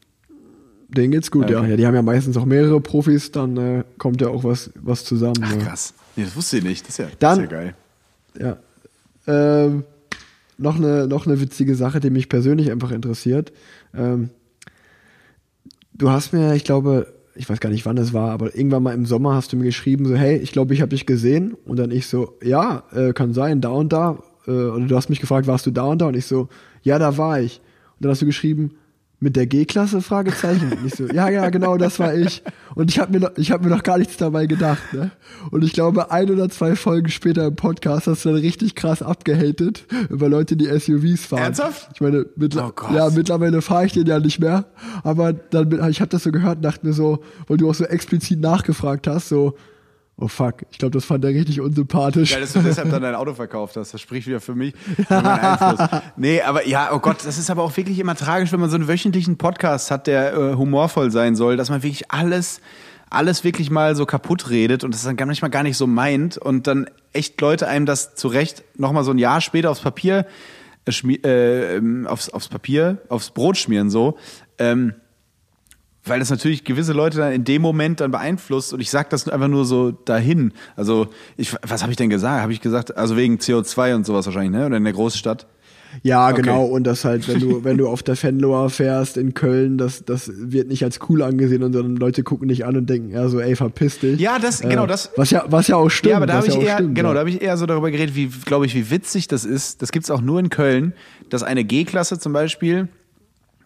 Denen 0.95 1.11
geht's 1.11 1.29
gut, 1.31 1.49
ja. 1.49 1.59
Okay. 1.59 1.71
ja. 1.71 1.77
Die 1.77 1.85
haben 1.85 1.95
ja 1.95 2.01
meistens 2.01 2.37
auch 2.37 2.45
mehrere 2.45 2.79
Profis, 2.81 3.31
dann 3.31 3.57
äh, 3.57 3.83
kommt 3.97 4.21
ja 4.21 4.29
auch 4.29 4.43
was, 4.43 4.71
was 4.75 5.03
zusammen. 5.05 5.35
Ach, 5.41 5.57
krass. 5.59 5.93
Nee, 6.15 6.23
das 6.23 6.35
wusste 6.35 6.57
ich 6.57 6.63
nicht. 6.63 6.83
Das 6.83 6.89
ist 6.91 6.97
ja, 6.99 7.07
Dann- 7.19 7.37
das 7.39 7.45
ist 7.45 7.51
ja 7.51 7.57
geil. 7.57 7.75
Ja. 8.39 8.57
Ähm, 9.65 9.83
noch, 10.57 10.75
eine, 10.77 11.07
noch 11.07 11.25
eine 11.25 11.39
witzige 11.39 11.75
Sache, 11.75 11.99
die 11.99 12.09
mich 12.09 12.29
persönlich 12.29 12.71
einfach 12.71 12.91
interessiert. 12.91 13.51
Ähm, 13.93 14.29
du 15.93 16.09
hast 16.09 16.33
mir, 16.33 16.53
ich 16.55 16.63
glaube, 16.63 17.13
ich 17.35 17.49
weiß 17.49 17.59
gar 17.59 17.69
nicht, 17.69 17.85
wann 17.85 17.97
es 17.97 18.13
war, 18.13 18.31
aber 18.31 18.55
irgendwann 18.55 18.83
mal 18.83 18.93
im 18.93 19.05
Sommer 19.05 19.33
hast 19.35 19.51
du 19.51 19.57
mir 19.57 19.65
geschrieben, 19.65 20.05
so, 20.05 20.15
hey, 20.15 20.37
ich 20.37 20.51
glaube, 20.51 20.73
ich 20.73 20.81
habe 20.81 20.89
dich 20.89 21.05
gesehen. 21.05 21.55
Und 21.65 21.77
dann 21.77 21.91
ich 21.91 22.07
so, 22.07 22.37
ja, 22.41 22.83
äh, 22.93 23.13
kann 23.13 23.33
sein, 23.33 23.61
da 23.61 23.69
und 23.69 23.91
da. 23.91 24.19
Äh, 24.47 24.51
oder 24.51 24.85
du 24.85 24.95
hast 24.95 25.09
mich 25.09 25.19
gefragt, 25.19 25.47
warst 25.47 25.65
du 25.65 25.71
da 25.71 25.83
und 25.83 25.99
da? 26.01 26.07
Und 26.07 26.15
ich 26.15 26.25
so, 26.25 26.47
ja, 26.83 26.99
da 26.99 27.17
war 27.17 27.41
ich. 27.41 27.59
Und 27.97 28.05
dann 28.05 28.11
hast 28.11 28.21
du 28.21 28.25
geschrieben, 28.25 28.75
mit 29.19 29.35
der 29.35 29.47
G-Klasse? 29.47 30.01
Fragezeichen. 30.01 30.71
Und 30.73 30.85
ich 30.85 30.95
so, 30.95 31.07
ja, 31.07 31.29
ja, 31.29 31.49
genau, 31.49 31.77
das 31.77 31.99
war 31.99 32.13
ich. 32.13 32.43
Und 32.75 32.91
ich 32.91 32.99
habe 32.99 33.13
mir, 33.13 33.19
noch- 33.21 33.37
ich 33.37 33.51
hab 33.51 33.63
mir 33.63 33.69
noch 33.69 33.83
gar 33.83 33.97
nichts 33.97 34.17
dabei 34.17 34.45
gedacht. 34.45 34.93
Ne? 34.93 35.11
Und 35.51 35.63
ich 35.63 35.73
glaube, 35.73 36.11
ein 36.11 36.29
oder 36.29 36.49
zwei 36.49 36.75
Folgen 36.75 37.09
später 37.09 37.45
im 37.47 37.55
Podcast 37.55 38.07
hast 38.07 38.25
du 38.25 38.29
dann 38.29 38.39
richtig 38.39 38.75
krass 38.75 39.01
abgehatet 39.01 39.85
über 40.09 40.27
Leute, 40.29 40.55
die 40.57 40.65
SUVs 40.67 41.25
fahren. 41.25 41.43
Ernsthaft? 41.43 41.89
Ich 41.93 42.01
meine, 42.01 42.25
mittl 42.35 42.59
Oh 42.59 42.71
ja, 42.93 43.09
mittlerweile 43.09 43.61
fahre 43.61 43.85
ich 43.85 43.93
den 43.93 44.05
ja 44.07 44.19
nicht 44.19 44.39
mehr. 44.39 44.65
Aber 45.03 45.33
dann, 45.33 45.89
ich 45.89 46.01
habe 46.01 46.09
das 46.09 46.23
so 46.23 46.31
gehört 46.31 46.57
und 46.57 46.61
dachte 46.63 46.85
mir 46.85 46.93
so, 46.93 47.23
weil 47.47 47.57
du 47.57 47.69
auch 47.69 47.75
so 47.75 47.85
explizit 47.85 48.39
nachgefragt 48.41 49.07
hast, 49.07 49.29
so, 49.29 49.55
oh 50.17 50.27
fuck, 50.27 50.63
ich 50.71 50.77
glaube, 50.77 50.91
das 50.91 51.05
fand 51.05 51.25
er 51.25 51.31
richtig 51.31 51.59
unsympathisch. 51.59 52.31
Geil, 52.31 52.41
dass 52.41 52.53
du 52.53 52.61
deshalb 52.61 52.89
dann 52.89 53.01
dein 53.01 53.15
Auto 53.15 53.33
verkauft 53.33 53.75
hast. 53.75 53.93
Das 53.93 53.99
spricht 54.01 54.27
wieder 54.27 54.39
für 54.39 54.55
mich. 54.55 54.73
Für. 55.07 56.01
Nee, 56.17 56.41
aber 56.41 56.67
ja, 56.67 56.91
oh 56.93 56.99
Gott, 56.99 57.17
das 57.25 57.37
ist 57.37 57.49
aber 57.49 57.63
auch 57.63 57.75
wirklich 57.75 57.99
immer 57.99 58.15
tragisch, 58.15 58.51
wenn 58.51 58.59
man 58.59 58.69
so 58.69 58.75
einen 58.77 58.87
wöchentlichen 58.87 59.37
Podcast 59.37 59.91
hat, 59.91 60.07
der 60.07 60.33
äh, 60.33 60.53
humorvoll 60.55 61.11
sein 61.11 61.35
soll, 61.35 61.57
dass 61.57 61.69
man 61.69 61.83
wirklich 61.83 62.11
alles, 62.11 62.61
alles 63.09 63.43
wirklich 63.43 63.69
mal 63.69 63.95
so 63.95 64.05
kaputt 64.05 64.49
redet 64.49 64.83
und 64.83 64.93
das 64.93 65.03
dann 65.03 65.17
gar- 65.17 65.27
manchmal 65.27 65.51
gar 65.51 65.63
nicht 65.63 65.77
so 65.77 65.87
meint 65.87 66.37
und 66.37 66.67
dann 66.67 66.89
echt 67.13 67.39
Leute 67.41 67.67
einem 67.67 67.85
das 67.85 68.15
zurecht 68.15 68.63
nochmal 68.77 69.03
so 69.03 69.11
ein 69.11 69.17
Jahr 69.17 69.41
später 69.41 69.69
aufs 69.71 69.81
Papier, 69.81 70.25
äh, 70.87 70.91
äh, 71.23 71.75
ähm, 71.77 72.07
aufs, 72.07 72.29
aufs 72.29 72.47
Papier, 72.47 72.99
aufs 73.09 73.31
Brot 73.31 73.57
schmieren 73.57 73.89
so. 73.89 74.17
Ähm, 74.59 74.93
weil 76.05 76.19
das 76.19 76.29
natürlich 76.29 76.63
gewisse 76.63 76.93
Leute 76.93 77.17
dann 77.17 77.31
in 77.33 77.43
dem 77.43 77.61
Moment 77.61 77.99
dann 77.99 78.11
beeinflusst 78.11 78.73
und 78.73 78.79
ich 78.79 78.89
sag 78.89 79.09
das 79.09 79.27
einfach 79.27 79.47
nur 79.47 79.65
so 79.65 79.91
dahin. 79.91 80.53
Also 80.75 81.07
ich, 81.37 81.53
was 81.67 81.81
habe 81.81 81.91
ich 81.91 81.97
denn 81.97 82.09
gesagt? 82.09 82.41
Habe 82.41 82.53
ich 82.53 82.61
gesagt, 82.61 82.95
also 82.97 83.17
wegen 83.17 83.37
CO2 83.37 83.95
und 83.95 84.05
sowas 84.05 84.25
wahrscheinlich, 84.25 84.51
ne? 84.51 84.65
Oder 84.65 84.77
in 84.77 84.83
der 84.83 84.93
Großstadt? 84.93 85.47
Ja, 86.03 86.29
Okay. 86.29 86.41
genau. 86.41 86.65
Und 86.65 86.83
das 86.83 87.05
halt, 87.05 87.25
wenn 87.29 87.39
du, 87.39 87.63
wenn 87.63 87.77
du 87.77 87.87
auf 87.87 88.03
der 88.03 88.17
Fenloer 88.17 88.69
fährst 88.69 89.15
in 89.15 89.33
Köln, 89.33 89.77
das, 89.77 90.03
das 90.03 90.29
wird 90.35 90.67
nicht 90.67 90.83
als 90.83 90.99
cool 91.07 91.21
angesehen, 91.21 91.63
und 91.63 91.71
sondern 91.71 91.95
Leute 91.95 92.21
gucken 92.21 92.49
dich 92.49 92.65
an 92.65 92.75
und 92.75 92.89
denken, 92.89 93.11
ja, 93.11 93.29
so, 93.29 93.39
ey, 93.39 93.55
verpiss 93.55 93.99
dich. 93.99 94.19
Ja, 94.19 94.37
das- 94.37 94.59
genau, 94.59 94.87
das- 94.87 95.11
Was 95.15 95.31
ja, 95.31 95.45
was 95.47 95.67
ja 95.69 95.77
auch 95.77 95.87
stimmt. 95.89 96.11
ja, 96.11 96.17
aber 96.17 96.25
da 96.27 96.33
habe 96.33 96.47
ich 96.47 96.55
ja 96.55 96.59
eher, 96.61 96.73
stimmt, 96.75 96.95
genau, 96.95 97.09
ja. 97.09 97.13
da 97.13 97.19
habe 97.21 97.29
ich 97.29 97.41
eher 97.41 97.55
so 97.55 97.65
darüber 97.65 97.91
geredet, 97.91 98.13
wie, 98.13 98.27
glaube 98.27 98.65
ich, 98.65 98.75
wie 98.75 98.91
witzig 98.91 99.29
das 99.29 99.45
ist. 99.45 99.81
Das 99.81 99.93
gibt's 99.93 100.11
auch 100.11 100.19
nur 100.19 100.37
in 100.41 100.49
Köln, 100.49 100.91
dass 101.29 101.43
eine 101.43 101.63
G-Klasse 101.63 102.19
zum 102.19 102.33
Beispiel 102.33 102.89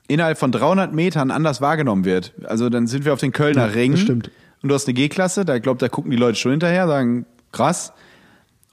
innerhalb 0.09 0.37
von 0.37 0.51
300 0.51 0.93
Metern 0.93 1.31
anders 1.31 1.61
wahrgenommen 1.61 2.03
wird. 2.03 2.33
Also 2.43 2.69
dann 2.69 2.87
sind 2.87 3.05
wir 3.05 3.13
auf 3.13 3.19
den 3.19 3.31
Kölner 3.31 3.67
Ja, 3.67 3.73
Ring 3.73 3.95
stimmt. 3.95 4.29
und 4.61 4.69
du 4.69 4.75
hast 4.75 4.87
eine 4.87 4.95
G-Klasse, 4.95 5.45
da 5.45 5.59
glaubt, 5.59 5.81
da 5.81 5.87
gucken 5.87 6.11
die 6.11 6.17
Leute 6.17 6.37
schon 6.37 6.51
hinterher, 6.51 6.87
sagen, 6.87 7.25
krass. 7.51 7.93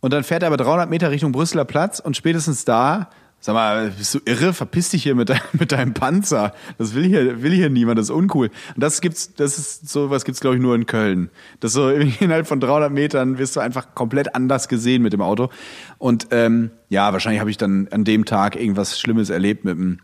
Und 0.00 0.12
dann 0.12 0.24
fährt 0.24 0.42
er 0.42 0.48
aber 0.48 0.56
300 0.56 0.90
Meter 0.90 1.10
Richtung 1.10 1.32
Brüsseler 1.32 1.64
Platz 1.64 2.00
und 2.00 2.16
spätestens 2.16 2.64
da, 2.64 3.10
sag 3.40 3.54
mal, 3.54 3.90
bist 3.90 4.14
du 4.14 4.20
irre? 4.24 4.52
Verpiss 4.52 4.90
dich 4.90 5.02
hier 5.02 5.14
mit, 5.14 5.28
dein, 5.28 5.40
mit 5.52 5.72
deinem 5.72 5.94
Panzer. 5.94 6.52
Das 6.78 6.94
will 6.94 7.04
hier, 7.04 7.42
will 7.42 7.52
hier 7.52 7.70
niemand, 7.70 7.98
das 7.98 8.06
ist 8.06 8.14
uncool. 8.14 8.48
Und 8.74 8.82
das 8.82 9.00
gibt's, 9.00 9.34
das 9.34 9.58
ist, 9.58 9.88
sowas 9.88 10.24
gibt's 10.24 10.40
glaube 10.40 10.56
ich 10.56 10.62
nur 10.62 10.74
in 10.74 10.86
Köln. 10.86 11.30
Das 11.60 11.72
so 11.72 11.88
innerhalb 12.20 12.46
von 12.46 12.60
300 12.60 12.92
Metern 12.92 13.38
wirst 13.38 13.56
du 13.56 13.60
einfach 13.60 13.94
komplett 13.94 14.34
anders 14.34 14.68
gesehen 14.68 15.02
mit 15.02 15.12
dem 15.12 15.22
Auto. 15.22 15.50
Und 15.98 16.28
ähm, 16.30 16.70
ja, 16.88 17.12
wahrscheinlich 17.12 17.40
habe 17.40 17.50
ich 17.50 17.56
dann 17.58 17.88
an 17.90 18.04
dem 18.04 18.24
Tag 18.24 18.56
irgendwas 18.56 18.98
Schlimmes 19.00 19.28
erlebt 19.30 19.64
mit 19.64 19.76
dem, 19.76 19.98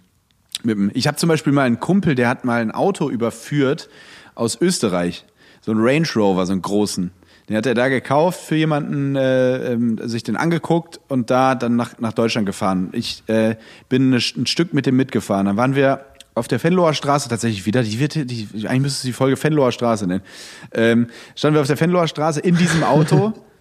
mit 0.65 0.77
dem. 0.77 0.91
Ich 0.95 1.07
habe 1.07 1.17
zum 1.17 1.29
Beispiel 1.29 1.53
mal 1.53 1.63
einen 1.63 1.81
Kumpel, 1.81 2.15
der 2.15 2.29
hat 2.29 2.45
mal 2.45 2.61
ein 2.61 2.71
Auto 2.71 3.11
überführt 3.11 3.89
aus 4.35 4.61
Österreich. 4.61 5.25
So 5.61 5.73
ein 5.73 5.79
Range 5.79 6.09
Rover, 6.17 6.47
so 6.47 6.53
einen 6.53 6.63
großen. 6.63 7.13
Den 7.49 7.57
hat 7.57 7.67
er 7.67 7.75
da 7.75 7.89
gekauft 7.89 8.41
für 8.41 8.57
jemanden, 8.57 9.17
äh, 9.17 9.73
ähm, 9.73 9.99
sich 10.03 10.23
den 10.23 10.37
angeguckt 10.37 11.01
und 11.09 11.31
da 11.31 11.55
dann 11.55 11.77
nach, 11.77 11.99
nach 11.99 12.13
Deutschland 12.13 12.47
gefahren. 12.47 12.91
Ich 12.93 13.25
äh, 13.27 13.57
bin 13.89 14.07
eine, 14.07 14.17
ein 14.17 14.47
Stück 14.47 14.73
mit 14.73 14.87
dem 14.87 14.97
mitgefahren. 14.97 15.47
Dann 15.47 15.57
waren 15.57 15.75
wir 15.75 16.05
auf 16.35 16.49
der 16.49 16.63
Venloer 16.63 16.95
Straße 16.95 17.29
tatsächlich 17.29 17.67
wieder, 17.67 17.83
die 17.83 17.99
wird, 17.99 18.15
die, 18.15 18.49
eigentlich 18.67 18.81
müsste 18.81 18.99
es 18.99 19.03
die 19.03 19.13
Folge 19.13 19.43
Venloer 19.43 19.73
Straße 19.73 20.07
nennen. 20.07 20.23
Ähm, 20.73 21.09
standen 21.35 21.57
wir 21.57 21.61
auf 21.61 21.67
der 21.67 21.79
Venloer 21.79 22.09
Straße 22.09 22.41
in 22.41 22.57
diesem 22.57 22.85
Auto 22.85 23.33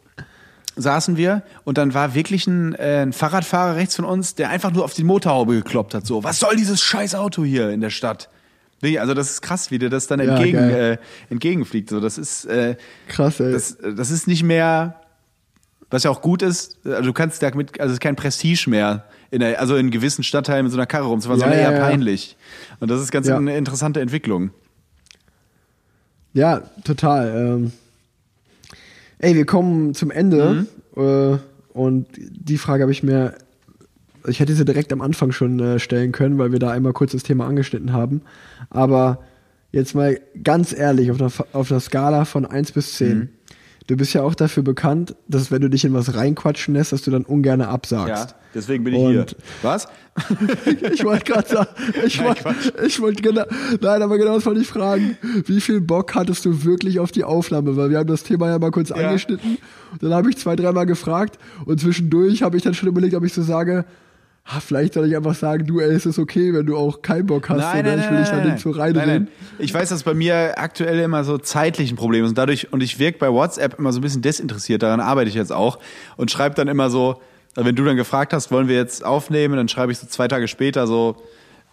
saßen 0.82 1.18
wir 1.18 1.44
und 1.64 1.78
dann 1.78 1.94
war 1.94 2.14
wirklich 2.16 2.48
ein, 2.48 2.76
äh, 2.76 3.02
ein 3.04 3.14
Fahrradfahrer 3.14 3.76
rechts 3.76 3.96
von 3.96 4.06
uns, 4.06 4.36
der 4.36 4.50
einfach 4.50 4.72
nur 4.72 4.84
auf 4.84 4.94
die 4.94 5.04
Motorhaube 5.04 5.54
gekloppt 5.56 5.94
hat. 5.94 6.06
So, 6.06 6.24
was 6.24 6.40
soll 6.40 6.56
dieses 6.56 6.82
scheiß 6.82 7.16
Auto 7.16 7.44
hier 7.44 7.70
in 7.70 7.82
der 7.82 7.90
Stadt? 7.90 8.30
Also 9.00 9.14
das 9.14 9.30
ist 9.30 9.42
krass, 9.42 9.70
wie 9.70 9.78
dir 9.78 9.90
das 9.92 10.08
dann 10.08 10.20
Ja, 10.20 10.36
entgegen, 10.36 10.58
geil. 10.58 11.00
äh, 11.30 11.32
entgegenfliegt. 11.32 11.90
So, 11.90 12.00
das 12.00 12.18
ist, 12.18 12.46
äh, 12.46 12.76
Krass, 13.08 13.40
ey. 13.40 13.52
das, 13.52 13.78
das 13.96 14.10
ist 14.10 14.28
nicht 14.28 14.42
mehr, 14.42 14.96
was 15.92 16.04
ja 16.04 16.10
auch 16.10 16.22
gut 16.22 16.42
ist, 16.42 16.80
also 16.86 17.04
du 17.04 17.14
kannst 17.14 17.44
damit, 17.44 17.80
also 17.80 17.92
es 17.92 17.98
ist 17.98 18.02
kein 18.02 18.16
Prestige 18.16 18.70
mehr, 18.70 19.06
in 19.30 19.40
der, 19.42 19.60
also 19.60 19.76
in 19.76 19.92
gewissen 19.92 20.24
Stadtteilen 20.24 20.64
mit 20.66 20.72
so 20.72 20.78
einer 20.78 20.88
Karre 20.88 21.06
rumzufahren, 21.06 21.40
Ja, 21.42 21.46
sondern 21.48 21.62
ja, 21.64 21.70
eher 21.72 21.78
ja. 21.80 21.86
peinlich. 21.86 22.36
Und 22.80 22.90
das 22.90 23.02
ist 23.02 23.12
ganz 23.12 23.30
eine 23.30 23.56
interessante 23.56 24.02
Entwicklung. 24.02 24.50
Ja, 26.34 26.62
total. 26.84 27.30
Ähm, 27.36 27.72
ey, 29.22 29.36
wir 29.36 29.46
kommen 29.46 29.94
zum 29.94 30.12
Ende. 30.12 30.66
Äh, 30.96 31.38
und 31.74 32.08
die 32.18 32.58
Frage 32.58 32.84
habe 32.84 32.92
ich 32.92 33.04
mir, 33.04 33.36
ich 34.28 34.40
hätte 34.40 34.54
sie 34.54 34.66
direkt 34.66 34.92
am 34.92 35.02
Anfang 35.02 35.32
schon 35.32 35.60
äh, 35.60 35.80
stellen 35.80 36.12
können, 36.12 36.38
weil 36.38 36.52
wir 36.52 36.60
da 36.60 36.72
einmal 36.72 36.94
kurz 36.94 37.14
das 37.14 37.24
Thema 37.24 37.48
angeschnitten 37.48 37.94
haben. 37.94 38.22
Aber 38.70 39.20
jetzt 39.72 39.96
mal 39.96 40.20
ganz 40.44 40.74
ehrlich, 40.74 41.12
auf 41.12 41.22
einer, 41.22 41.32
auf 41.54 41.72
einer 41.72 41.80
Skala 41.80 42.26
von 42.26 42.46
1 42.46 42.74
bis 42.74 42.96
10. 42.96 43.30
Du 43.92 43.98
bist 43.98 44.14
ja 44.14 44.24
auch 44.24 44.36
dafür 44.36 44.64
bekannt, 44.64 45.16
dass 45.28 45.52
wenn 45.52 45.62
du 45.62 45.70
dich 45.70 45.84
in 45.84 45.94
was 45.94 46.16
reinquatschen 46.16 46.76
lässt, 46.76 46.94
dass 46.94 47.02
du 47.02 47.12
dann 47.12 47.26
ungern 47.26 47.60
absagst. 47.60 48.36
deswegen 48.56 48.86
bin 48.86 48.94
ich 48.94 49.02
hier. 49.02 49.26
Was? 49.64 49.86
Ich 50.94 51.04
wollte 51.04 51.26
gerade 51.26 51.48
sagen, 51.50 51.70
ich 52.06 52.24
wollte, 52.24 52.54
ich 52.86 53.02
wollte 53.02 53.22
genau, 53.22 53.44
nein, 53.82 54.02
aber 54.02 54.18
genau 54.18 54.36
das 54.36 54.46
wollte 54.46 54.62
ich 54.62 54.68
fragen. 54.68 55.18
Wie 55.46 55.60
viel 55.60 55.82
Bock 55.82 56.16
hattest 56.16 56.46
du 56.46 56.64
wirklich 56.64 57.00
auf 57.02 57.12
die 57.12 57.26
Aufnahme? 57.26 57.76
Weil 57.76 57.90
wir 57.90 57.98
haben 57.98 58.08
das 58.08 58.24
Thema 58.24 58.48
ja 58.48 58.60
mal 58.60 58.72
kurz 58.72 58.92
angeschnitten. 58.92 59.58
Dann 60.00 60.14
habe 60.14 60.30
ich 60.30 60.38
zwei, 60.38 60.56
dreimal 60.56 60.86
gefragt 60.86 61.38
und 61.66 61.82
zwischendurch 61.82 62.44
habe 62.44 62.56
ich 62.56 62.64
dann 62.64 62.74
schon 62.74 62.88
überlegt, 62.88 63.14
ob 63.16 63.26
ich 63.26 63.34
so 63.34 63.42
sage, 63.42 63.84
ah, 64.46 64.60
vielleicht 64.60 64.94
soll 64.94 65.08
ich 65.08 65.16
einfach 65.16 65.36
sagen, 65.36 65.66
du, 65.66 65.80
ey, 65.80 65.94
es 65.94 66.06
ist 66.06 66.20
okay, 66.20 66.54
wenn 66.54 66.66
du 66.66 66.78
auch 66.78 67.02
keinen 67.02 67.26
Bock 67.26 67.50
hast, 67.50 67.58
oder 67.58 67.98
ich 67.98 68.10
will 68.10 68.18
dich 68.18 68.30
da 68.30 68.44
nicht 68.44 68.60
so 68.60 68.72
reinreden. 68.72 69.30
Ich 69.60 69.74
weiß, 69.74 69.90
dass 69.90 70.04
bei 70.04 70.14
mir 70.14 70.58
aktuell 70.58 71.00
immer 71.00 71.24
so 71.24 71.38
zeitlich 71.38 71.92
ein 71.92 71.96
Problem 71.96 72.24
ist. 72.24 72.30
Und 72.30 72.38
dadurch, 72.38 72.74
und 72.74 72.82
ich 72.82 73.00
wirke 73.00 73.20
bei 73.20 73.32
WhatsApp 73.32 73.78
immer 73.80 73.94
so 73.94 74.00
ein 74.00 74.02
bisschen 74.02 74.22
desinteressiert, 74.22 74.84
daran 74.84 75.00
arbeite 75.00 75.30
ich 75.30 75.36
jetzt 75.36 75.52
auch. 75.52 75.80
Und 76.18 76.32
schreibe 76.32 76.56
dann 76.56 76.68
immer 76.68 76.90
so, 76.90 77.22
wenn 77.56 77.76
du 77.76 77.84
dann 77.84 77.98
gefragt 77.98 78.34
hast, 78.34 78.52
wollen 78.52 78.68
wir 78.68 78.76
jetzt 78.76 79.04
aufnehmen, 79.06 79.56
dann 79.56 79.68
schreibe 79.68 79.92
ich 79.92 80.00
so 80.00 80.08
zwei 80.08 80.28
Tage 80.28 80.48
später 80.48 80.88
so, 80.88 81.18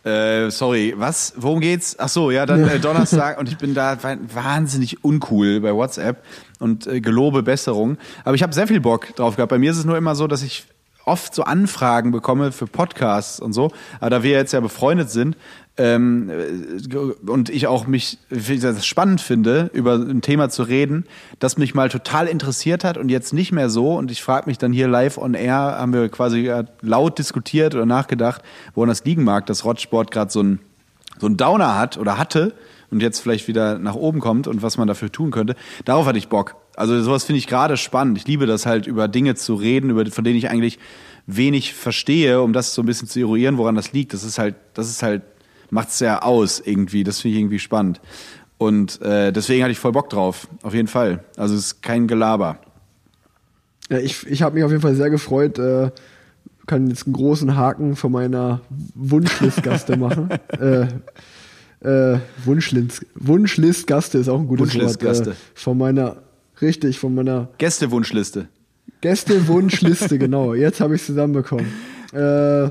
äh, 0.04 0.50
sorry, 0.50 0.94
was? 0.96 1.34
Worum 1.36 1.60
geht's? 1.60 1.96
Ach 1.98 2.08
so, 2.08 2.30
ja, 2.30 2.46
dann 2.46 2.68
äh, 2.68 2.78
Donnerstag 2.78 3.38
und 3.38 3.48
ich 3.48 3.58
bin 3.58 3.74
da 3.74 3.96
wahnsinnig 4.32 5.04
uncool 5.04 5.60
bei 5.60 5.74
WhatsApp 5.74 6.22
und 6.58 6.86
äh, 6.86 7.00
gelobe 7.00 7.42
Besserung. 7.42 7.98
Aber 8.24 8.34
ich 8.34 8.42
habe 8.42 8.52
sehr 8.52 8.66
viel 8.66 8.80
Bock 8.80 9.14
drauf 9.16 9.36
gehabt. 9.36 9.50
Bei 9.50 9.58
mir 9.58 9.70
ist 9.70 9.78
es 9.78 9.84
nur 9.84 9.96
immer 9.96 10.14
so, 10.14 10.26
dass 10.26 10.42
ich 10.42 10.66
oft 11.08 11.34
so 11.34 11.42
Anfragen 11.42 12.10
bekomme 12.10 12.52
für 12.52 12.66
Podcasts 12.66 13.40
und 13.40 13.52
so. 13.52 13.70
Aber 14.00 14.10
da 14.10 14.22
wir 14.22 14.32
jetzt 14.32 14.52
ja 14.52 14.60
befreundet 14.60 15.10
sind 15.10 15.36
ähm, 15.76 16.30
äh, 16.30 17.30
und 17.30 17.50
ich 17.50 17.66
auch 17.66 17.86
mich 17.86 18.18
wie 18.30 18.54
gesagt, 18.54 18.84
spannend 18.84 19.20
finde, 19.20 19.70
über 19.72 19.94
ein 19.94 20.20
Thema 20.20 20.50
zu 20.50 20.62
reden, 20.62 21.04
das 21.38 21.58
mich 21.58 21.74
mal 21.74 21.88
total 21.88 22.26
interessiert 22.26 22.84
hat 22.84 22.98
und 22.98 23.08
jetzt 23.08 23.32
nicht 23.32 23.52
mehr 23.52 23.70
so. 23.70 23.94
Und 23.96 24.10
ich 24.10 24.22
frage 24.22 24.48
mich 24.48 24.58
dann 24.58 24.72
hier 24.72 24.88
live 24.88 25.18
on 25.18 25.34
air, 25.34 25.76
haben 25.78 25.92
wir 25.92 26.08
quasi 26.08 26.52
laut 26.82 27.18
diskutiert 27.18 27.74
oder 27.74 27.86
nachgedacht, 27.86 28.42
woran 28.74 28.88
das 28.88 29.04
liegen 29.04 29.24
mag, 29.24 29.46
dass 29.46 29.64
Rottsport 29.64 30.10
gerade 30.10 30.30
so 30.30 30.42
ein 30.42 30.60
so 31.20 31.26
ein 31.26 31.36
Downer 31.36 31.76
hat 31.76 31.98
oder 31.98 32.18
hatte 32.18 32.54
und 32.90 33.02
jetzt 33.02 33.20
vielleicht 33.20 33.48
wieder 33.48 33.78
nach 33.78 33.94
oben 33.94 34.20
kommt 34.20 34.46
und 34.46 34.62
was 34.62 34.78
man 34.78 34.88
dafür 34.88 35.10
tun 35.10 35.30
könnte. 35.30 35.54
Darauf 35.84 36.06
hatte 36.06 36.18
ich 36.18 36.28
Bock. 36.28 36.56
Also 36.78 37.02
sowas 37.02 37.24
finde 37.24 37.38
ich 37.38 37.46
gerade 37.46 37.76
spannend. 37.76 38.18
Ich 38.18 38.26
liebe 38.26 38.46
das 38.46 38.64
halt, 38.64 38.86
über 38.86 39.08
Dinge 39.08 39.34
zu 39.34 39.54
reden, 39.54 39.90
über, 39.90 40.06
von 40.06 40.24
denen 40.24 40.36
ich 40.36 40.48
eigentlich 40.48 40.78
wenig 41.26 41.74
verstehe, 41.74 42.40
um 42.40 42.52
das 42.52 42.72
so 42.74 42.82
ein 42.82 42.86
bisschen 42.86 43.08
zu 43.08 43.18
eruieren, 43.20 43.58
woran 43.58 43.74
das 43.74 43.92
liegt. 43.92 44.14
Das 44.14 44.22
ist 44.22 44.38
halt, 44.38 44.54
das 44.74 44.88
ist 44.88 45.02
halt, 45.02 45.22
macht's 45.70 46.00
ja 46.00 46.22
aus 46.22 46.60
irgendwie. 46.64 47.04
Das 47.04 47.20
finde 47.20 47.34
ich 47.34 47.40
irgendwie 47.40 47.58
spannend. 47.58 48.00
Und 48.58 49.02
äh, 49.02 49.32
deswegen 49.32 49.62
hatte 49.62 49.72
ich 49.72 49.78
voll 49.78 49.92
Bock 49.92 50.08
drauf, 50.08 50.48
auf 50.62 50.72
jeden 50.72 50.88
Fall. 50.88 51.24
Also 51.36 51.54
es 51.54 51.66
ist 51.66 51.82
kein 51.82 52.06
Gelaber. 52.06 52.58
Ja, 53.90 53.98
ich, 53.98 54.26
ich 54.26 54.42
habe 54.42 54.54
mich 54.54 54.64
auf 54.64 54.70
jeden 54.70 54.82
Fall 54.82 54.94
sehr 54.94 55.10
gefreut. 55.10 55.58
Äh, 55.58 55.90
kann 56.68 56.88
jetzt 56.88 57.06
einen 57.06 57.14
großen 57.14 57.56
Haken 57.56 57.96
von 57.96 58.12
meiner 58.12 58.60
Wunschlistgaste 58.94 59.96
machen. 59.96 60.28
äh, 60.60 60.86
äh, 61.80 62.20
Wunschlist, 62.44 63.04
Wunschlistgaste 63.14 64.18
ist 64.18 64.28
auch 64.28 64.38
ein 64.38 64.46
gutes 64.46 64.74
Wunschlistgaste. 64.74 65.26
Wort. 65.26 65.36
Äh, 65.36 65.40
von 65.54 65.78
meiner, 65.78 66.16
richtig, 66.62 66.98
von 66.98 67.14
meiner 67.14 67.48
Gästewunschliste. 67.58 68.48
Gäste-Wunschliste, 69.00 70.18
genau. 70.18 70.54
Jetzt 70.54 70.80
habe 70.80 70.96
ich 70.96 71.04
zusammenbekommen. 71.04 71.66
Äh, 72.12 72.70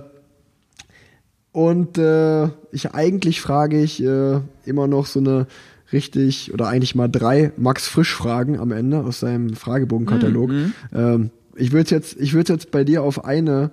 und 1.51 1.97
äh, 1.97 2.45
ich 2.71 2.91
eigentlich 2.93 3.41
frage 3.41 3.81
ich 3.81 4.03
äh, 4.03 4.39
immer 4.65 4.87
noch 4.87 5.05
so 5.05 5.19
eine 5.19 5.47
richtig 5.91 6.53
oder 6.53 6.67
eigentlich 6.67 6.95
mal 6.95 7.07
drei 7.07 7.51
Max 7.57 7.87
Frisch 7.87 8.13
Fragen 8.13 8.59
am 8.59 8.71
Ende 8.71 8.99
aus 9.03 9.21
seinem 9.21 9.55
Fragebogenkatalog. 9.55 10.51
Ähm, 10.93 11.29
ich 11.55 11.71
würde 11.71 11.89
jetzt 11.91 12.17
ich 12.19 12.33
würde 12.33 12.53
jetzt 12.53 12.71
bei 12.71 12.83
dir 12.83 13.01
auf 13.03 13.25
eine 13.25 13.71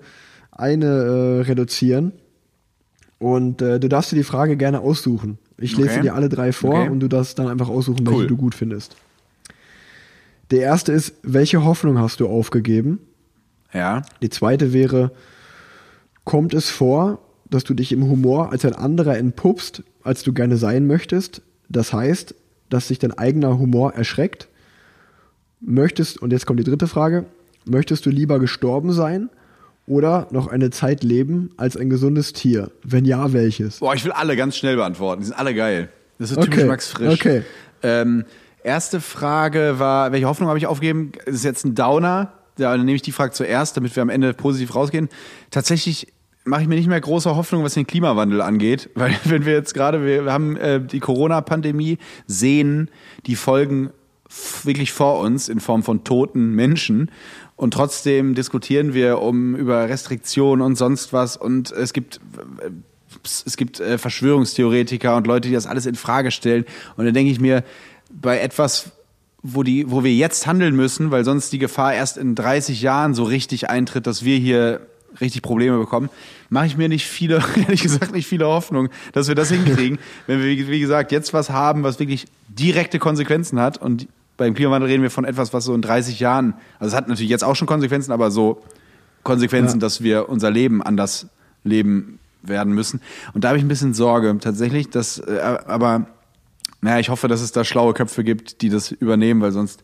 eine 0.52 0.86
äh, 0.86 1.40
reduzieren 1.42 2.12
und 3.18 3.60
äh, 3.60 3.80
du 3.80 3.88
darfst 3.88 4.12
dir 4.12 4.16
die 4.16 4.22
Frage 4.22 4.56
gerne 4.56 4.80
aussuchen. 4.80 5.38
Ich 5.58 5.76
lese 5.76 5.90
Okay. 5.90 6.00
dir 6.02 6.14
alle 6.14 6.28
drei 6.28 6.52
vor 6.52 6.80
Okay. 6.82 6.88
und 6.90 7.00
du 7.00 7.08
darfst 7.08 7.38
dann 7.38 7.48
einfach 7.48 7.68
aussuchen, 7.68 8.06
welche 8.06 8.20
Cool. 8.20 8.26
du 8.28 8.36
gut 8.36 8.54
findest. 8.54 8.96
Der 10.50 10.60
erste 10.60 10.92
ist, 10.92 11.14
welche 11.22 11.64
Hoffnung 11.64 11.98
hast 11.98 12.20
du 12.20 12.28
aufgegeben? 12.28 13.00
Ja. 13.72 14.02
Die 14.22 14.30
zweite 14.30 14.72
wäre, 14.72 15.12
kommt 16.24 16.54
es 16.54 16.70
vor, 16.70 17.20
dass 17.50 17.64
du 17.64 17.74
dich 17.74 17.92
im 17.92 18.08
Humor 18.08 18.52
als 18.52 18.64
ein 18.64 18.74
anderer 18.74 19.16
entpuppst, 19.16 19.82
als 20.02 20.22
du 20.22 20.32
gerne 20.32 20.56
sein 20.56 20.86
möchtest? 20.86 21.42
Das 21.68 21.92
heißt, 21.92 22.34
dass 22.68 22.88
sich 22.88 22.98
dein 22.98 23.12
eigener 23.12 23.58
Humor 23.58 23.94
erschreckt? 23.94 24.48
Möchtest, 25.60 26.20
und 26.20 26.32
jetzt 26.32 26.46
kommt 26.46 26.60
die 26.60 26.64
dritte 26.64 26.86
Frage, 26.86 27.24
möchtest 27.64 28.04
du 28.04 28.10
lieber 28.10 28.38
gestorben 28.38 28.92
sein 28.92 29.30
oder 29.86 30.28
noch 30.30 30.46
eine 30.48 30.70
Zeit 30.70 31.02
leben 31.02 31.50
als 31.56 31.76
ein 31.76 31.88
gesundes 31.88 32.32
Tier? 32.34 32.70
Wenn 32.82 33.04
ja, 33.06 33.32
welches? 33.32 33.78
Boah, 33.78 33.94
ich 33.94 34.04
will 34.04 34.12
alle 34.12 34.36
ganz 34.36 34.56
schnell 34.56 34.76
beantworten. 34.76 35.22
Die 35.22 35.26
sind 35.26 35.38
alle 35.38 35.54
geil. 35.54 35.88
Das 36.18 36.30
ist 36.30 36.36
Okay, 36.38 36.50
typisch 36.50 36.64
Max 36.66 36.88
Frisch. 36.90 37.14
okay. 37.14 37.42
Ähm, 37.82 38.24
erste 38.64 39.00
Frage 39.00 39.78
war, 39.78 40.10
welche 40.10 40.26
Hoffnung 40.26 40.48
habe 40.48 40.58
ich 40.58 40.66
aufgegeben? 40.66 41.12
Das 41.24 41.36
ist 41.36 41.44
jetzt 41.44 41.64
ein 41.64 41.74
Downer. 41.74 42.32
Dann 42.56 42.84
nehme 42.84 42.96
ich 42.96 43.02
die 43.02 43.12
Frage 43.12 43.32
zuerst, 43.32 43.76
damit 43.76 43.94
wir 43.94 44.02
am 44.02 44.08
Ende 44.08 44.32
positiv 44.32 44.74
rausgehen. 44.74 45.08
Tatsächlich 45.50 46.12
mache 46.44 46.62
ich 46.62 46.68
mir 46.68 46.76
nicht 46.76 46.88
mehr 46.88 47.00
große 47.00 47.34
Hoffnung, 47.36 47.64
was 47.64 47.74
den 47.74 47.86
Klimawandel 47.86 48.40
angeht, 48.40 48.90
weil 48.94 49.14
wenn 49.24 49.44
wir 49.44 49.52
jetzt 49.52 49.74
gerade, 49.74 50.04
wir, 50.04 50.32
haben 50.32 50.56
äh, 50.56 50.80
die 50.80 51.00
Corona-Pandemie, 51.00 51.98
sehen 52.26 52.90
die 53.26 53.36
Folgen 53.36 53.90
wirklich 54.64 54.92
vor 54.92 55.20
uns 55.20 55.48
in 55.48 55.60
Form 55.60 55.82
von 55.82 56.02
toten 56.02 56.52
Menschen 56.52 57.10
und 57.56 57.74
trotzdem 57.74 58.34
diskutieren 58.34 58.94
wir 58.94 59.20
um 59.20 59.54
über 59.54 59.88
Restriktionen 59.88 60.64
und 60.64 60.76
sonst 60.76 61.12
was 61.12 61.36
und 61.36 61.70
es 61.70 61.92
gibt 61.92 62.20
äh, 62.60 62.70
es 63.46 63.56
gibt 63.56 63.80
äh, 63.80 63.96
Verschwörungstheoretiker 63.96 65.16
und 65.16 65.26
Leute, 65.26 65.48
die 65.48 65.54
das 65.54 65.66
alles 65.66 65.86
in 65.86 65.94
Frage 65.94 66.30
stellen. 66.30 66.64
Und 66.96 67.06
dann 67.06 67.14
denke 67.14 67.30
ich 67.30 67.40
mir, 67.40 67.64
bei 68.10 68.38
etwas, 68.40 68.90
wo, 69.42 69.62
die, 69.62 69.90
wo 69.90 70.04
wir 70.04 70.14
jetzt 70.14 70.46
handeln 70.46 70.74
müssen, 70.74 71.10
weil 71.10 71.24
sonst 71.24 71.52
die 71.52 71.58
Gefahr 71.58 71.94
erst 71.94 72.16
in 72.16 72.34
30 72.34 72.80
Jahren 72.82 73.14
so 73.14 73.24
richtig 73.24 73.68
eintritt, 73.68 74.06
dass 74.06 74.24
wir 74.24 74.38
hier 74.38 74.80
richtig 75.20 75.42
Probleme 75.42 75.78
bekommen, 75.78 76.08
mache 76.48 76.66
ich 76.66 76.76
mir 76.76 76.88
nicht 76.88 77.06
viele, 77.06 77.42
ehrlich 77.56 77.82
gesagt, 77.82 78.12
nicht 78.12 78.26
viele 78.26 78.46
Hoffnung, 78.46 78.88
dass 79.12 79.28
wir 79.28 79.34
das 79.34 79.50
hinkriegen, 79.50 79.98
wenn 80.26 80.40
wir, 80.42 80.68
wie 80.68 80.80
gesagt, 80.80 81.12
jetzt 81.12 81.32
was 81.32 81.50
haben, 81.50 81.82
was 81.82 81.98
wirklich 81.98 82.26
direkte 82.48 82.98
Konsequenzen 82.98 83.60
hat. 83.60 83.78
Und 83.78 84.08
beim 84.36 84.54
Klimawandel 84.54 84.90
reden 84.90 85.02
wir 85.02 85.10
von 85.10 85.24
etwas, 85.24 85.52
was 85.52 85.64
so 85.64 85.74
in 85.74 85.82
30 85.82 86.18
Jahren, 86.20 86.54
also 86.78 86.90
es 86.92 86.96
hat 86.96 87.08
natürlich 87.08 87.30
jetzt 87.30 87.44
auch 87.44 87.54
schon 87.54 87.68
Konsequenzen, 87.68 88.12
aber 88.12 88.30
so 88.30 88.62
Konsequenzen, 89.22 89.76
Ja. 89.76 89.80
dass 89.80 90.02
wir 90.02 90.28
unser 90.28 90.50
Leben 90.50 90.82
anders 90.82 91.28
leben 91.62 92.18
werden 92.42 92.74
müssen. 92.74 93.00
Und 93.32 93.44
da 93.44 93.48
habe 93.48 93.58
ich 93.58 93.64
ein 93.64 93.68
bisschen 93.68 93.94
Sorge 93.94 94.36
tatsächlich, 94.40 94.90
dass, 94.90 95.18
äh, 95.18 95.38
aber 95.66 96.06
naja, 96.84 96.98
ich 97.00 97.08
hoffe, 97.08 97.28
dass 97.28 97.40
es 97.40 97.50
da 97.52 97.64
schlaue 97.64 97.94
Köpfe 97.94 98.22
gibt, 98.24 98.60
die 98.60 98.68
das 98.68 98.92
übernehmen, 98.92 99.40
weil 99.40 99.52
sonst 99.52 99.82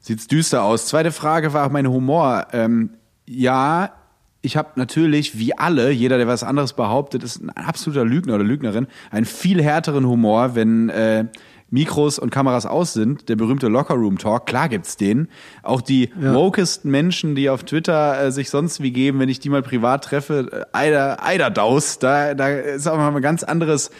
sieht's 0.00 0.26
düster 0.26 0.64
aus. 0.64 0.86
Zweite 0.86 1.12
Frage 1.12 1.52
war 1.52 1.68
mein 1.70 1.86
Humor. 1.88 2.48
Ähm, 2.52 2.90
ja, 3.26 3.92
ich 4.40 4.56
habe 4.56 4.70
natürlich, 4.74 5.38
wie 5.38 5.56
alle, 5.56 5.92
jeder, 5.92 6.18
der 6.18 6.26
was 6.26 6.42
anderes 6.42 6.72
behauptet, 6.72 7.22
ist 7.22 7.40
ein 7.40 7.50
absoluter 7.50 8.04
Lügner 8.04 8.34
oder 8.34 8.44
Lügnerin, 8.44 8.88
einen 9.12 9.24
viel 9.24 9.62
härteren 9.62 10.04
Humor, 10.04 10.56
wenn 10.56 10.88
äh, 10.88 11.26
Mikros 11.70 12.18
und 12.18 12.30
Kameras 12.30 12.66
aus 12.66 12.92
sind, 12.92 13.28
der 13.28 13.36
berühmte 13.36 13.68
Lockerroom-Talk, 13.68 14.44
klar 14.44 14.68
gibt's 14.68 14.96
den. 14.96 15.28
Auch 15.62 15.80
die 15.80 16.10
Ja. 16.20 16.34
wokesten 16.34 16.90
Menschen, 16.90 17.34
die 17.36 17.48
auf 17.48 17.62
Twitter 17.62 18.20
äh, 18.24 18.32
sich 18.32 18.50
sonst 18.50 18.82
wie 18.82 18.90
geben, 18.90 19.20
wenn 19.20 19.28
ich 19.28 19.38
die 19.38 19.48
mal 19.48 19.62
privat 19.62 20.04
treffe, 20.04 20.66
äh, 20.72 20.76
Eider, 20.76 21.24
Eiderdaus, 21.24 22.00
da, 22.00 22.34
da 22.34 22.48
ist 22.48 22.88
auch 22.88 22.96
mal 22.96 23.14
ein 23.14 23.22
ganz 23.22 23.44
anderes, 23.44 23.92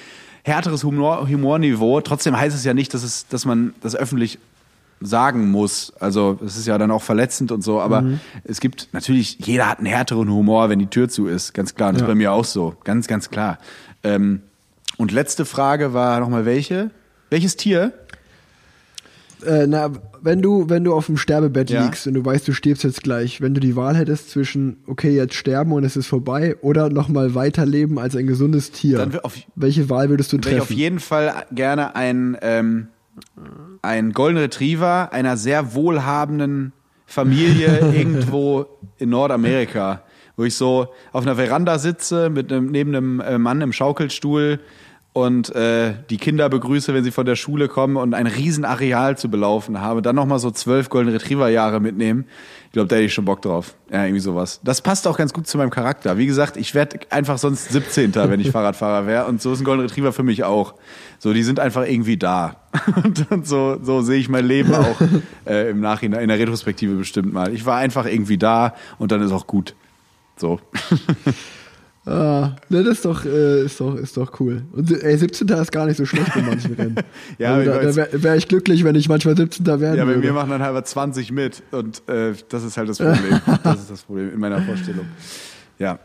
härteres 0.44 0.84
Humor, 0.84 1.28
Humorniveau. 1.28 2.00
Trotzdem 2.00 2.38
heißt 2.38 2.56
es 2.56 2.64
ja 2.64 2.74
nicht, 2.74 2.92
dass, 2.94 3.02
es, 3.02 3.26
dass 3.28 3.44
man 3.44 3.74
das 3.80 3.94
öffentlich 3.94 4.38
sagen 5.00 5.50
muss. 5.50 5.92
Also 5.98 6.38
es 6.44 6.56
ist 6.56 6.66
ja 6.66 6.78
dann 6.78 6.90
auch 6.92 7.02
verletzend 7.02 7.50
und 7.50 7.62
so, 7.62 7.80
aber 7.80 8.04
es 8.44 8.60
gibt 8.60 8.88
natürlich, 8.92 9.38
jeder 9.44 9.68
hat 9.68 9.78
einen 9.78 9.86
härteren 9.86 10.30
Humor, 10.30 10.68
wenn 10.68 10.78
die 10.78 10.86
Tür 10.86 11.08
zu 11.08 11.26
ist, 11.26 11.54
ganz 11.54 11.74
klar. 11.74 11.88
Und 11.88 11.94
das 11.96 12.02
Ja. 12.02 12.06
ist 12.06 12.10
bei 12.10 12.14
mir 12.14 12.32
auch 12.32 12.44
so, 12.44 12.74
ganz, 12.84 13.08
ganz 13.08 13.28
klar. 13.30 13.58
Ähm, 14.04 14.42
Und 14.98 15.10
letzte 15.10 15.44
Frage 15.44 15.92
war 15.94 16.20
nochmal 16.20 16.44
welche? 16.44 16.90
Welches 17.30 17.56
Tier? 17.56 17.92
Äh, 19.46 19.66
na, 19.66 19.90
wenn 20.20 20.40
du, 20.42 20.68
wenn 20.68 20.84
du 20.84 20.94
auf 20.94 21.06
dem 21.06 21.16
Sterbebett 21.16 21.70
Ja. 21.70 21.84
liegst 21.84 22.06
und 22.06 22.14
du 22.14 22.24
weißt, 22.24 22.46
du 22.46 22.52
stirbst 22.52 22.84
jetzt 22.84 23.02
gleich, 23.02 23.40
wenn 23.40 23.54
du 23.54 23.60
die 23.60 23.74
Wahl 23.76 23.96
hättest 23.96 24.30
zwischen, 24.30 24.78
okay, 24.86 25.10
jetzt 25.14 25.34
sterben 25.34 25.72
und 25.72 25.84
es 25.84 25.96
ist 25.96 26.06
vorbei, 26.06 26.56
oder 26.62 26.90
nochmal 26.90 27.34
weiterleben 27.34 27.98
als 27.98 28.14
ein 28.16 28.26
gesundes 28.26 28.70
Tier, 28.70 29.08
auf- 29.22 29.36
welche 29.56 29.90
Wahl 29.90 30.08
würdest 30.10 30.32
du 30.32 30.38
Wäre 30.38 30.54
ich 30.54 30.60
auf 30.60 30.66
treffen? 30.68 30.78
jeden 30.78 30.98
Fall 31.00 31.32
gerne 31.52 31.96
ein, 31.96 32.36
ähm, 32.42 32.88
ein 33.82 34.12
Golden 34.12 34.38
Retriever 34.38 35.12
einer 35.12 35.36
sehr 35.36 35.74
wohlhabenden 35.74 36.72
Familie 37.06 37.78
irgendwo 37.94 38.66
in 38.98 39.10
Nordamerika, 39.10 40.02
wo 40.36 40.44
ich 40.44 40.54
so 40.54 40.88
auf 41.12 41.22
einer 41.26 41.36
Veranda 41.36 41.78
sitze 41.78 42.30
mit 42.30 42.52
einem, 42.52 42.66
neben 42.70 42.94
einem 42.94 43.20
äh, 43.20 43.38
Mann 43.38 43.60
im 43.60 43.72
Schaukelstuhl 43.72 44.60
und 45.14 45.54
äh, 45.54 45.94
die 46.08 46.16
Kinder 46.16 46.48
begrüße, 46.48 46.94
wenn 46.94 47.04
sie 47.04 47.10
von 47.10 47.26
der 47.26 47.36
Schule 47.36 47.68
kommen 47.68 47.96
und 47.96 48.14
ein 48.14 48.26
riesen 48.26 48.64
Areal 48.64 49.18
zu 49.18 49.28
belaufen 49.28 49.80
habe, 49.80 50.00
dann 50.00 50.16
nochmal 50.16 50.38
so 50.38 50.50
zwölf 50.50 50.88
Golden 50.88 51.10
Retriever 51.10 51.50
Jahre 51.50 51.80
mitnehmen. 51.80 52.24
Ich 52.66 52.72
glaube, 52.72 52.88
da 52.88 52.96
hätte 52.96 53.04
ich 53.04 53.12
schon 53.12 53.26
Bock 53.26 53.42
drauf. 53.42 53.74
Ja, 53.90 54.04
irgendwie 54.04 54.20
sowas. 54.20 54.60
Das 54.64 54.80
passt 54.80 55.06
auch 55.06 55.18
ganz 55.18 55.34
gut 55.34 55.46
zu 55.46 55.58
meinem 55.58 55.68
Charakter. 55.68 56.16
Wie 56.16 56.24
gesagt, 56.24 56.56
ich 56.56 56.74
werde 56.74 57.00
einfach 57.10 57.36
sonst 57.36 57.70
17. 57.70 58.14
wenn 58.14 58.40
ich 58.40 58.50
Fahrradfahrer 58.52 59.06
wäre. 59.06 59.26
Und 59.26 59.42
so 59.42 59.52
ist 59.52 59.60
ein 59.60 59.64
Golden 59.64 59.82
Retriever 59.82 60.14
für 60.14 60.22
mich 60.22 60.44
auch. 60.44 60.74
So, 61.18 61.34
die 61.34 61.42
sind 61.42 61.60
einfach 61.60 61.86
irgendwie 61.86 62.16
da. 62.16 62.56
Und 63.04 63.30
dann 63.30 63.44
so, 63.44 63.78
so 63.82 64.00
sehe 64.00 64.18
ich 64.18 64.30
mein 64.30 64.46
Leben 64.46 64.74
auch 64.74 64.98
äh, 65.46 65.68
im 65.68 65.80
Nachhinein, 65.80 66.22
in 66.22 66.28
der 66.28 66.38
Retrospektive 66.38 66.94
bestimmt 66.94 67.34
mal. 67.34 67.52
Ich 67.52 67.66
war 67.66 67.76
einfach 67.76 68.06
irgendwie 68.06 68.38
da 68.38 68.74
und 68.98 69.12
dann 69.12 69.20
ist 69.20 69.32
auch 69.32 69.46
gut. 69.46 69.74
So. 70.38 70.58
Ah, 72.04 72.56
ne, 72.68 72.82
das 72.82 72.94
ist 72.94 73.04
doch, 73.04 73.24
äh, 73.24 73.64
ist 73.64 73.80
doch, 73.80 73.94
ist 73.94 74.16
doch 74.16 74.40
cool. 74.40 74.62
Und 74.72 74.90
ey, 74.90 75.16
17. 75.16 75.46
ist 75.48 75.70
gar 75.70 75.86
nicht 75.86 75.96
so 75.98 76.04
schlecht 76.04 76.34
in 76.34 76.46
manchen 76.46 76.74
Rennen. 76.78 76.96
Ja, 77.38 77.54
also, 77.54 77.70
aber 77.70 77.80
da 77.82 77.86
da 77.90 77.96
wäre 77.96 78.22
wär 78.24 78.36
ich 78.36 78.48
glücklich, 78.48 78.82
wenn 78.82 78.96
ich 78.96 79.08
manchmal 79.08 79.36
17. 79.36 79.64
werden 79.64 79.96
Ja, 79.96 80.04
bei 80.04 80.14
würde. 80.16 80.26
mir 80.26 80.32
machen 80.32 80.50
dann 80.50 80.62
halber 80.62 80.84
20 80.84 81.30
mit. 81.30 81.62
Und 81.70 82.02
äh, 82.08 82.32
das 82.48 82.64
ist 82.64 82.76
halt 82.76 82.88
das 82.88 82.98
Problem. 82.98 83.40
Das 83.62 83.80
ist 83.80 83.90
das 83.90 84.02
Problem 84.02 84.32
in 84.32 84.40
meiner 84.40 84.60
Vorstellung. 84.62 85.06
Ja. 85.78 86.00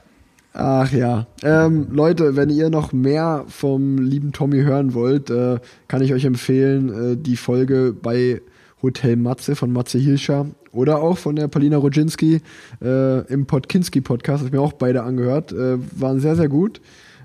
Ach 0.53 0.91
ja. 0.91 1.25
Ähm, 1.43 1.87
Leute, 1.91 2.35
wenn 2.35 2.49
ihr 2.51 2.69
noch 2.69 2.93
mehr 2.93 3.45
vom 3.47 3.97
lieben 3.97 4.31
Tommy 4.33 4.61
hören 4.61 4.93
wollt, 4.93 5.29
äh, 5.31 5.59
kann 5.87 6.01
ich 6.01 6.13
euch 6.13 6.25
empfehlen, 6.25 7.13
äh, 7.13 7.17
die 7.17 7.37
Folge 7.37 7.93
bei 7.99 8.41
Hotel 8.83 9.15
Matze 9.15 9.55
von 9.55 9.71
Matze 9.73 9.97
Hilscher 9.97 10.45
oder 10.77 11.01
auch 11.01 11.17
von 11.17 11.35
der 11.35 11.47
Palina 11.47 11.77
Rodzinski 11.77 12.41
äh, 12.81 13.33
im 13.33 13.45
Podkinski-Podcast, 13.47 14.39
habe 14.39 14.47
ich 14.47 14.53
mir 14.53 14.61
auch 14.61 14.73
beide 14.73 15.03
angehört, 15.03 15.51
äh, 15.51 15.77
waren 15.99 16.19
sehr, 16.19 16.35
sehr 16.35 16.47
gut. 16.47 16.79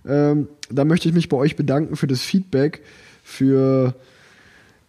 Ähm, 0.07 0.49
da 0.70 0.85
möchte 0.85 1.09
ich 1.09 1.15
mich 1.15 1.29
bei 1.29 1.37
euch 1.37 1.55
bedanken 1.55 1.97
für 1.97 2.07
das 2.07 2.23
Feedback, 2.23 2.83
für 3.23 3.95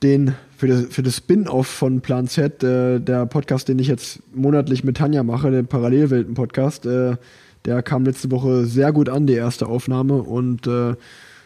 den 0.01 0.33
für 0.57 0.67
das, 0.67 0.85
für 0.91 1.03
das 1.03 1.17
Spin-off 1.17 1.67
von 1.67 1.99
Plan 1.99 2.27
Z, 2.27 2.63
äh, 2.63 2.99
der 2.99 3.25
Podcast, 3.25 3.67
den 3.67 3.79
ich 3.79 3.87
jetzt 3.87 4.21
monatlich 4.33 4.85
mit 4.85 4.95
Tanja 4.95 5.21
mache, 5.23 5.51
der 5.51 5.63
Parallelwelten-Podcast, 5.63 6.85
äh, 6.85 7.17
der 7.65 7.83
kam 7.83 8.05
letzte 8.05 8.31
Woche 8.31 8.65
sehr 8.65 8.93
gut 8.93 9.09
an, 9.09 9.27
die 9.27 9.33
erste 9.33 9.67
Aufnahme 9.67 10.21
und 10.21 10.67
äh, 10.67 10.95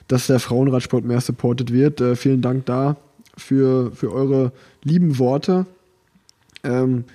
dass 0.08 0.28
der 0.28 0.40
Frauenradsport 0.40 1.04
mehr 1.04 1.20
supported 1.20 1.74
wird. 1.74 2.00
Äh, 2.00 2.16
vielen 2.16 2.42
Dank 2.42 2.66
da 2.68 2.98
für, 3.36 3.92
für 3.92 4.12
eure 4.12 4.52
lieben 4.84 5.18
Worte. 5.18 5.66
Ähm, 6.64 7.06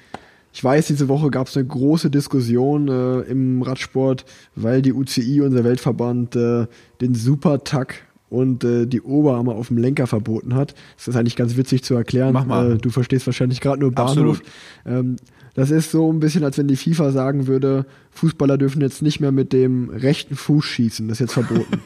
ich 0.53 0.63
weiß, 0.63 0.87
diese 0.87 1.09
Woche 1.09 1.31
gab 1.31 1.47
es 1.47 1.57
eine 1.57 1.67
große 1.67 2.11
Diskussion 2.11 2.89
äh, 2.89 3.21
im 3.23 3.63
Radsport, 3.63 4.25
weil 4.55 4.83
die 4.83 4.93
UCI, 4.93 5.41
unser 5.41 5.65
Weltverband, 5.65 6.37
äh, 6.37 6.67
den 7.01 7.15
Supertack 7.15 8.05
und 8.29 8.63
äh, 8.65 8.87
die 8.87 9.01
Oberarme 9.01 9.53
auf 9.53 9.69
dem 9.69 9.79
Lenker 9.79 10.07
verboten 10.07 10.55
hat. 10.55 10.75
Das 10.97 11.09
ist 11.09 11.17
eigentlich 11.17 11.37
ganz 11.37 11.57
witzig 11.57 11.85
zu 11.85 11.95
erklären. 11.95 12.35
Mach 12.35 12.45
mal. 12.45 12.73
Äh, 12.73 12.79
du 12.79 12.91
verstehst 12.91 13.27
wahrscheinlich 13.27 13.61
gerade 13.61 13.81
nur 13.81 13.93
Bahnhof. 13.93 14.43
Ähm, 14.85 15.17
das 15.55 15.71
ist 15.71 15.91
so 15.91 16.11
ein 16.11 16.21
bisschen, 16.21 16.45
als 16.45 16.57
wenn 16.57 16.69
die 16.69 16.77
FIFA 16.77 17.13
sagen 17.13 17.47
würde, 17.47 17.85
Fußballer 18.11 18.57
dürfen 18.57 18.81
jetzt 18.81 19.03
nicht 19.03 19.21
mehr 19.21 19.33
mit 19.33 19.53
dem 19.53 19.91
rechten 19.91 20.35
Fuß 20.35 20.65
schießen. 20.65 21.09
Das 21.09 21.17
ist 21.17 21.21
jetzt 21.21 21.35
verboten. 21.35 21.83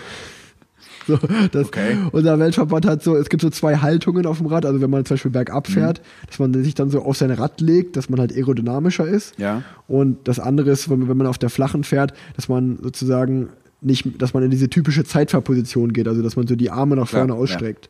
so, 1.07 1.19
das, 1.53 1.67
Okay. 1.67 1.99
Unser 2.13 2.39
Weltverband 2.39 2.87
hat 2.87 3.03
so, 3.03 3.17
es 3.17 3.29
gibt 3.29 3.43
so 3.43 3.51
zwei 3.51 3.77
Haltungen 3.77 4.27
auf 4.27 4.39
dem 4.39 4.47
Rad. 4.47 4.67
Also 4.67 4.81
wenn 4.81 4.91
man 4.91 5.05
zum 5.05 5.15
Beispiel 5.15 5.31
bergab 5.31 5.67
fährt, 5.67 6.01
dass 6.27 6.39
man 6.39 6.53
sich 6.63 6.75
dann 6.75 6.91
so 6.91 7.03
auf 7.03 7.17
sein 7.17 7.31
Rad 7.31 7.61
legt, 7.61 7.97
dass 7.97 8.09
man 8.09 8.21
halt 8.21 8.33
aerodynamischer 8.33 9.07
ist. 9.07 9.39
Ja. 9.39 9.63
Und 9.89 10.29
das 10.29 10.39
andere 10.39 10.71
ist, 10.71 10.91
wenn, 10.91 11.09
wenn 11.09 11.17
man 11.17 11.27
auf 11.27 11.39
der 11.39 11.51
flachen 11.51 11.85
fährt, 11.85 12.13
dass 12.35 12.49
man 12.49 12.79
sozusagen 12.83 13.51
nicht, 13.81 14.21
dass 14.21 14.35
man 14.35 14.43
in 14.43 14.51
diese 14.51 14.69
typische 14.69 15.05
Zeitfahrposition 15.05 15.93
geht, 15.93 16.09
also 16.09 16.23
dass 16.23 16.37
man 16.37 16.47
so 16.47 16.57
die 16.57 16.71
Arme 16.71 16.97
nach 16.97 17.09
vorne 17.09 17.33
ja. 17.33 17.39
ausstreckt. 17.39 17.89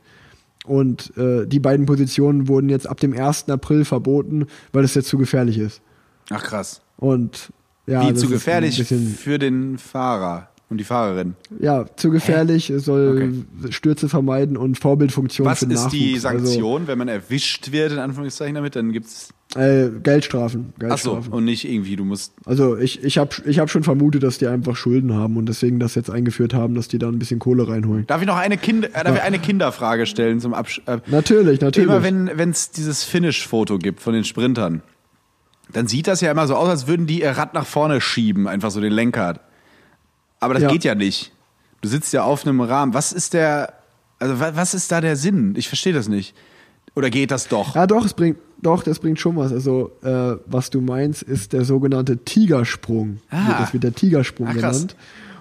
Und 0.65 1.17
äh, 1.17 1.47
die 1.47 1.61
beiden 1.61 1.87
Positionen 1.87 2.49
wurden 2.49 2.69
jetzt 2.69 2.89
ab 2.89 2.99
dem 2.99 3.13
1. 3.13 3.49
April 3.49 3.85
verboten, 3.85 4.47
weil 4.73 4.85
es 4.85 4.95
jetzt 4.95 5.09
zu 5.09 5.17
gefährlich 5.17 5.59
ist. 5.59 5.81
Ach 6.31 6.43
krass. 6.43 6.81
Und 6.97 7.53
ja, 7.87 8.09
Wie 8.09 8.15
zu 8.15 8.29
gefährlich 8.29 8.83
für 8.85 9.39
den 9.39 9.79
Fahrer 9.79 10.49
und 10.69 10.79
die 10.79 10.85
Fahrerin. 10.85 11.35
ja, 11.61 11.87
zu 11.97 12.11
gefährlich, 12.11 12.71
es 12.71 12.85
soll 12.85 13.45
Stürze 13.71 14.09
vermeiden 14.09 14.57
und 14.57 14.79
Vorbildfunktion 14.79 15.47
Was 15.47 15.61
für 15.61 15.67
ist 15.67 15.91
die 15.91 16.15
Nachwuchs. 16.15 16.23
Sanktion, 16.23 16.87
wenn 16.89 16.99
man 16.99 17.07
erwischt 17.09 17.71
wird, 17.71 17.93
in 17.93 17.99
Anführungszeichen 17.99 18.57
damit? 18.57 18.75
Dann 18.75 18.93
gibt's. 18.93 19.31
Also, 19.55 19.97
äh, 19.97 20.01
Geldstrafen. 20.01 20.73
Ach 20.75 20.99
so, 20.99 21.13
Geldstrafen. 21.13 21.33
und 21.33 21.45
nicht 21.45 21.71
irgendwie, 21.71 21.95
du 21.95 22.05
musst. 22.05 22.33
Also 22.45 22.77
ich, 22.77 23.05
ich 23.05 23.17
habe 23.17 23.31
ich 23.47 23.61
hab 23.61 23.71
schon 23.71 23.85
vermutet, 23.85 24.25
dass 24.25 24.39
die 24.39 24.49
einfach 24.49 24.75
Schulden 24.75 25.15
haben 25.15 25.37
und 25.37 25.49
deswegen 25.49 25.79
das 25.79 25.95
jetzt 25.95 26.11
eingeführt 26.11 26.53
haben, 26.53 26.75
dass 26.75 26.89
die 26.89 26.99
da 26.99 27.07
ein 27.07 27.21
bisschen 27.21 27.39
Kohle 27.39 27.69
reinholen. 27.69 28.05
Darf 28.09 28.21
ich 28.21 28.27
noch 28.27 28.37
eine, 28.37 28.57
Kinder, 28.57 28.89
äh, 28.89 29.05
darf 29.05 29.15
ich 29.15 29.23
eine 29.23 29.39
Kinderfrage 29.39 30.07
stellen 30.07 30.41
zum 30.41 30.53
Absch 30.53 30.83
äh, 30.87 30.99
Natürlich, 31.07 31.61
natürlich. 31.61 31.89
Immer 31.89 32.03
wenn 32.03 32.51
es 32.51 32.73
dieses 32.73 33.05
Finish-Foto 33.05 33.79
gibt 33.79 34.01
von 34.01 34.15
den 34.15 34.25
Sprintern, 34.25 34.83
dann 35.73 35.87
sieht 35.87 36.07
das 36.07 36.21
ja 36.21 36.31
immer 36.31 36.47
so 36.47 36.57
aus, 36.57 36.69
als 36.69 36.87
würden 36.87 37.07
die 37.07 37.23
ihr 37.23 37.31
Rad 37.31 37.55
nach 37.55 37.67
vorne 37.67 38.01
schieben, 38.01 38.49
einfach 38.49 38.71
so 38.71 38.81
den 38.81 38.93
Lenker. 38.93 39.41
Aber 40.41 40.55
das 40.55 40.65
Ja. 40.65 40.71
geht 40.71 40.85
ja 40.85 40.95
nicht. 40.95 41.33
Du 41.81 41.89
sitzt 41.89 42.13
ja 42.13 42.25
auf 42.25 42.47
einem 42.47 42.61
Rahmen. 42.61 42.95
Was 42.95 43.13
ist 43.13 43.35
der, 43.35 43.73
also 44.19 44.41
wa- 44.41 44.53
was 44.55 44.75
ist 44.75 44.91
da 44.93 45.01
der 45.01 45.17
Sinn? 45.17 45.55
Ich 45.57 45.69
verstehe 45.69 45.93
das 45.93 46.09
nicht. 46.09 46.35
Oder 46.95 47.11
geht 47.11 47.31
das 47.31 47.49
doch? 47.49 47.75
Ja, 47.75 47.87
doch, 47.87 48.05
es 48.07 48.15
bringt, 48.15 48.39
doch, 48.63 48.83
das 48.83 48.99
bringt 48.99 49.21
schon 49.21 49.37
was. 49.37 49.53
Also, 49.53 49.93
äh, 50.03 50.37
was 50.47 50.71
du 50.71 50.81
meinst, 50.81 51.23
ist 51.23 51.53
der 51.53 51.65
sogenannte 51.65 52.19
Tigersprung. 52.25 53.21
Ah. 53.31 53.59
Das 53.61 53.73
wird 53.73 53.85
der 53.85 53.95
Tigersprung 53.95 54.47
krass. 54.49 54.57
genannt. 54.81 54.97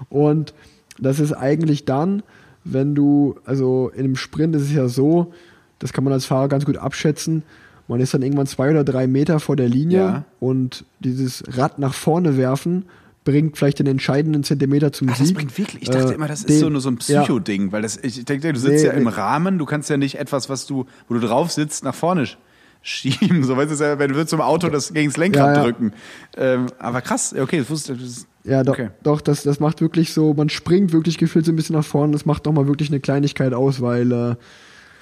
Und 0.09 0.53
das 0.99 1.19
ist 1.19 1.31
eigentlich 1.33 1.85
dann, 1.85 2.23
wenn 2.65 2.93
du, 2.95 3.35
also 3.45 3.89
in 3.93 4.03
einem 4.05 4.15
Sprint 4.17 4.55
ist 4.55 4.63
es 4.63 4.73
ja 4.73 4.87
so, 4.89 5.33
das 5.79 5.93
kann 5.93 6.03
man 6.03 6.11
als 6.13 6.25
Fahrer 6.25 6.47
ganz 6.49 6.65
gut 6.65 6.77
abschätzen. 6.77 7.43
Man 7.87 7.99
ist 7.99 8.13
dann 8.13 8.21
irgendwann 8.23 8.47
zwei 8.47 8.71
oder 8.71 8.83
drei 8.83 9.07
Meter 9.07 9.39
vor 9.39 9.55
der 9.55 9.69
Linie 9.69 9.97
Ja. 9.99 10.23
und 10.39 10.83
dieses 10.99 11.43
Rad 11.57 11.79
nach 11.79 11.93
vorne 11.93 12.35
werfen 12.37 12.85
bringt 13.25 13.57
vielleicht 13.57 13.79
den 13.79 13.87
entscheidenden 13.87 14.43
Zentimeter 14.45 14.93
zum 14.93 15.09
Ach, 15.09 15.17
das 15.17 15.27
Sieg. 15.27 15.35
bringt 15.35 15.57
wirklich. 15.57 15.83
Ich 15.83 15.89
dachte 15.89 16.13
Äh, 16.13 16.15
immer, 16.15 16.29
das 16.29 16.39
ist 16.39 16.49
den- 16.49 16.59
so 16.59 16.69
nur 16.69 16.79
so 16.79 16.89
ein 16.89 16.99
ja. 17.07 17.21
Psycho-Ding, 17.23 17.73
weil 17.73 17.81
das, 17.81 17.97
ich 18.01 18.23
denke, 18.23 18.53
du 18.53 18.59
sitzt 18.59 18.83
Nee, 18.83 18.87
ja 18.89 18.93
im 18.93 19.03
nee. 19.03 19.09
Rahmen, 19.09 19.57
du 19.57 19.65
kannst 19.65 19.89
ja 19.89 19.97
nicht 19.97 20.17
etwas, 20.17 20.47
was 20.47 20.65
du, 20.65 20.85
wo 21.09 21.15
du 21.15 21.19
drauf 21.19 21.51
sitzt, 21.51 21.83
nach 21.83 21.93
vorne 21.95 22.23
sch- 22.23 22.37
schieben. 22.81 23.43
So 23.43 23.57
weißt 23.57 23.77
du, 23.79 23.83
ja, 23.83 23.99
wenn 23.99 24.13
du 24.13 24.25
zum 24.25 24.39
Auto 24.41 24.69
das 24.69 24.93
gegen 24.93 25.09
das 25.09 25.17
Lenkrad 25.17 25.47
Ja, 25.47 25.53
ja. 25.57 25.63
drücken. 25.63 25.91
Ähm, 26.37 26.67
aber 26.79 27.01
krass, 27.01 27.35
okay, 27.37 27.57
das 27.59 27.69
wusste 27.69 27.95
das, 27.97 28.27
Ja, 28.43 28.63
doch, 28.63 28.73
Okay. 28.73 28.89
doch 29.01 29.21
das, 29.21 29.41
das 29.43 29.59
macht 29.59 29.81
wirklich 29.81 30.13
so, 30.13 30.33
man 30.35 30.49
springt 30.49 30.93
wirklich 30.93 31.17
gefühlt 31.17 31.45
so 31.45 31.51
ein 31.51 31.55
bisschen 31.55 31.75
nach 31.75 31.83
vorne, 31.85 32.13
das 32.13 32.25
macht 32.25 32.45
doch 32.45 32.51
mal 32.53 32.67
wirklich 32.67 32.89
eine 32.89 32.99
Kleinigkeit 32.99 33.53
aus, 33.55 33.81
weil 33.81 34.11
äh, 34.11 34.35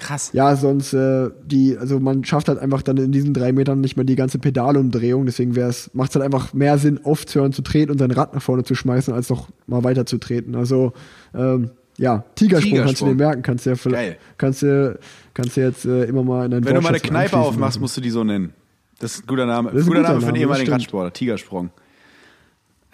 krass. 0.03 0.31
ja, 0.34 0.55
sonst 0.55 0.93
äh, 0.93 1.30
die, 1.45 1.77
also 1.77 1.99
man 1.99 2.23
schafft 2.23 2.47
halt 2.47 2.59
einfach 2.59 2.81
dann 2.81 2.97
in 2.97 3.11
diesen 3.11 3.34
drei 3.34 3.51
Metern 3.51 3.81
nicht 3.81 3.95
mehr 3.95 4.05
die 4.05 4.15
ganze 4.15 4.39
Pedalumdrehung, 4.39 5.25
deswegen 5.25 5.55
wär's, 5.55 5.89
macht 5.93 6.09
es 6.09 6.15
halt 6.15 6.25
einfach 6.25 6.53
mehr 6.53 6.77
Sinn, 6.77 6.99
aufzuhören 7.03 7.53
zu 7.53 7.61
treten 7.61 7.91
und 7.91 7.97
sein 7.97 8.11
Rad 8.11 8.34
nach 8.34 8.41
vorne 8.41 8.63
zu 8.63 8.75
schmeißen, 8.75 9.13
als 9.13 9.27
doch 9.27 9.49
mal 9.67 9.84
weiter 9.84 10.05
zu 10.05 10.17
treten. 10.17 10.55
Also 10.55 10.93
ähm, 11.34 11.71
ja, 11.97 12.23
Tigersprung, 12.35 12.77
kannst 12.77 13.01
du 13.01 13.05
dir 13.05 13.11
Tigersprung. 13.11 13.15
merken, 13.15 13.41
kannst 13.41 13.65
du 13.65 13.69
ja 13.71 13.75
vielleicht, 13.75 14.19
kannst 14.38 14.61
du, 14.63 14.99
kannst 15.34 15.57
du 15.57 15.61
jetzt 15.61 15.85
äh, 15.85 16.05
immer 16.05 16.23
mal 16.23 16.45
in 16.45 16.51
deinen 16.51 16.65
Wenn 16.65 16.75
du 16.75 16.81
mal 16.81 16.89
eine 16.89 16.97
Wortschatz 16.97 17.09
Kneipe 17.09 17.38
aufmachst, 17.38 17.80
musst 17.80 17.97
du 17.97 18.01
die 18.01 18.09
so 18.09 18.23
nennen. 18.23 18.53
Das 18.99 19.15
ist 19.15 19.23
ein 19.23 19.27
guter 19.27 19.45
Name. 19.45 19.71
Das 19.71 19.81
ist 19.81 19.85
ein 19.85 19.88
guter 19.89 20.01
guter 20.01 20.13
Name 20.13 20.25
für 20.25 20.31
das 20.31 20.41
ehemaligen. 20.41 20.71
Radsportler. 20.71 21.13
Tigersprung. 21.13 21.69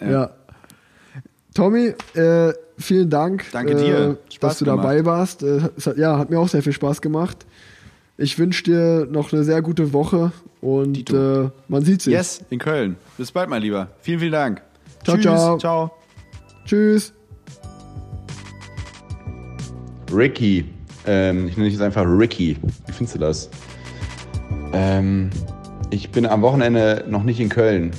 Ja. 0.00 0.30
Tommy, 1.54 1.94
äh, 2.14 2.52
vielen 2.80 3.10
Dank, 3.10 3.44
Danke 3.52 3.74
dir. 3.76 4.18
äh, 4.28 4.32
Spaß 4.34 4.50
dass 4.50 4.58
du 4.58 4.64
gemacht. 4.64 4.84
dabei 4.84 5.04
warst. 5.04 5.42
Äh, 5.42 5.60
es 5.76 5.86
hat, 5.86 5.96
ja, 5.96 6.18
hat 6.18 6.30
mir 6.30 6.38
auch 6.38 6.48
sehr 6.48 6.62
viel 6.62 6.72
Spaß 6.72 7.00
gemacht. 7.00 7.46
Ich 8.16 8.38
wünsche 8.38 8.64
dir 8.64 9.06
noch 9.10 9.32
eine 9.32 9.44
sehr 9.44 9.62
gute 9.62 9.92
Woche 9.92 10.32
und 10.60 11.10
äh, 11.10 11.48
man 11.68 11.84
sieht 11.84 12.02
sich. 12.02 12.12
Yes, 12.12 12.42
in 12.50 12.58
Köln. 12.58 12.96
Bis 13.16 13.32
bald, 13.32 13.48
mein 13.48 13.62
Lieber. 13.62 13.88
Vielen, 14.02 14.18
vielen 14.20 14.32
Dank. 14.32 14.62
Ciao, 15.04 15.16
Tschüss. 15.16 15.24
ciao. 15.24 15.58
ciao. 15.58 15.90
Tschüss. 16.66 17.12
Ricky. 20.12 20.66
Ähm, 21.06 21.48
ich 21.48 21.56
nenne 21.56 21.64
dich 21.70 21.74
jetzt 21.78 21.82
einfach 21.82 22.04
Ricky. 22.04 22.56
Wie 22.86 22.92
findest 22.92 23.14
du 23.14 23.20
das? 23.20 23.48
Ähm, 24.72 25.30
ich 25.90 26.10
bin 26.10 26.26
am 26.26 26.42
Wochenende 26.42 27.04
noch 27.08 27.22
nicht 27.22 27.40
in 27.40 27.48
Köln. 27.48 27.92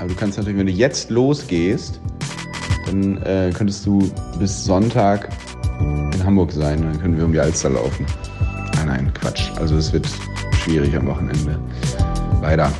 Aber 0.00 0.08
du 0.08 0.14
kannst 0.14 0.36
natürlich, 0.36 0.58
wenn 0.58 0.66
du 0.66 0.72
jetzt 0.72 1.10
losgehst, 1.10 2.00
dann 2.86 3.22
äh, 3.22 3.50
könntest 3.54 3.84
du 3.86 4.10
bis 4.38 4.64
Sonntag 4.64 5.28
in 5.80 6.24
Hamburg 6.24 6.52
sein. 6.52 6.82
Dann 6.82 7.00
können 7.00 7.16
wir 7.16 7.24
um 7.24 7.32
die 7.32 7.40
Alster 7.40 7.70
laufen. 7.70 8.06
Nein, 8.76 8.86
nein, 8.86 9.14
Quatsch. 9.14 9.50
Also 9.58 9.76
es 9.76 9.92
wird 9.92 10.08
schwierig 10.62 10.96
am 10.96 11.06
Wochenende. 11.06 11.58
Leider. 12.42 12.70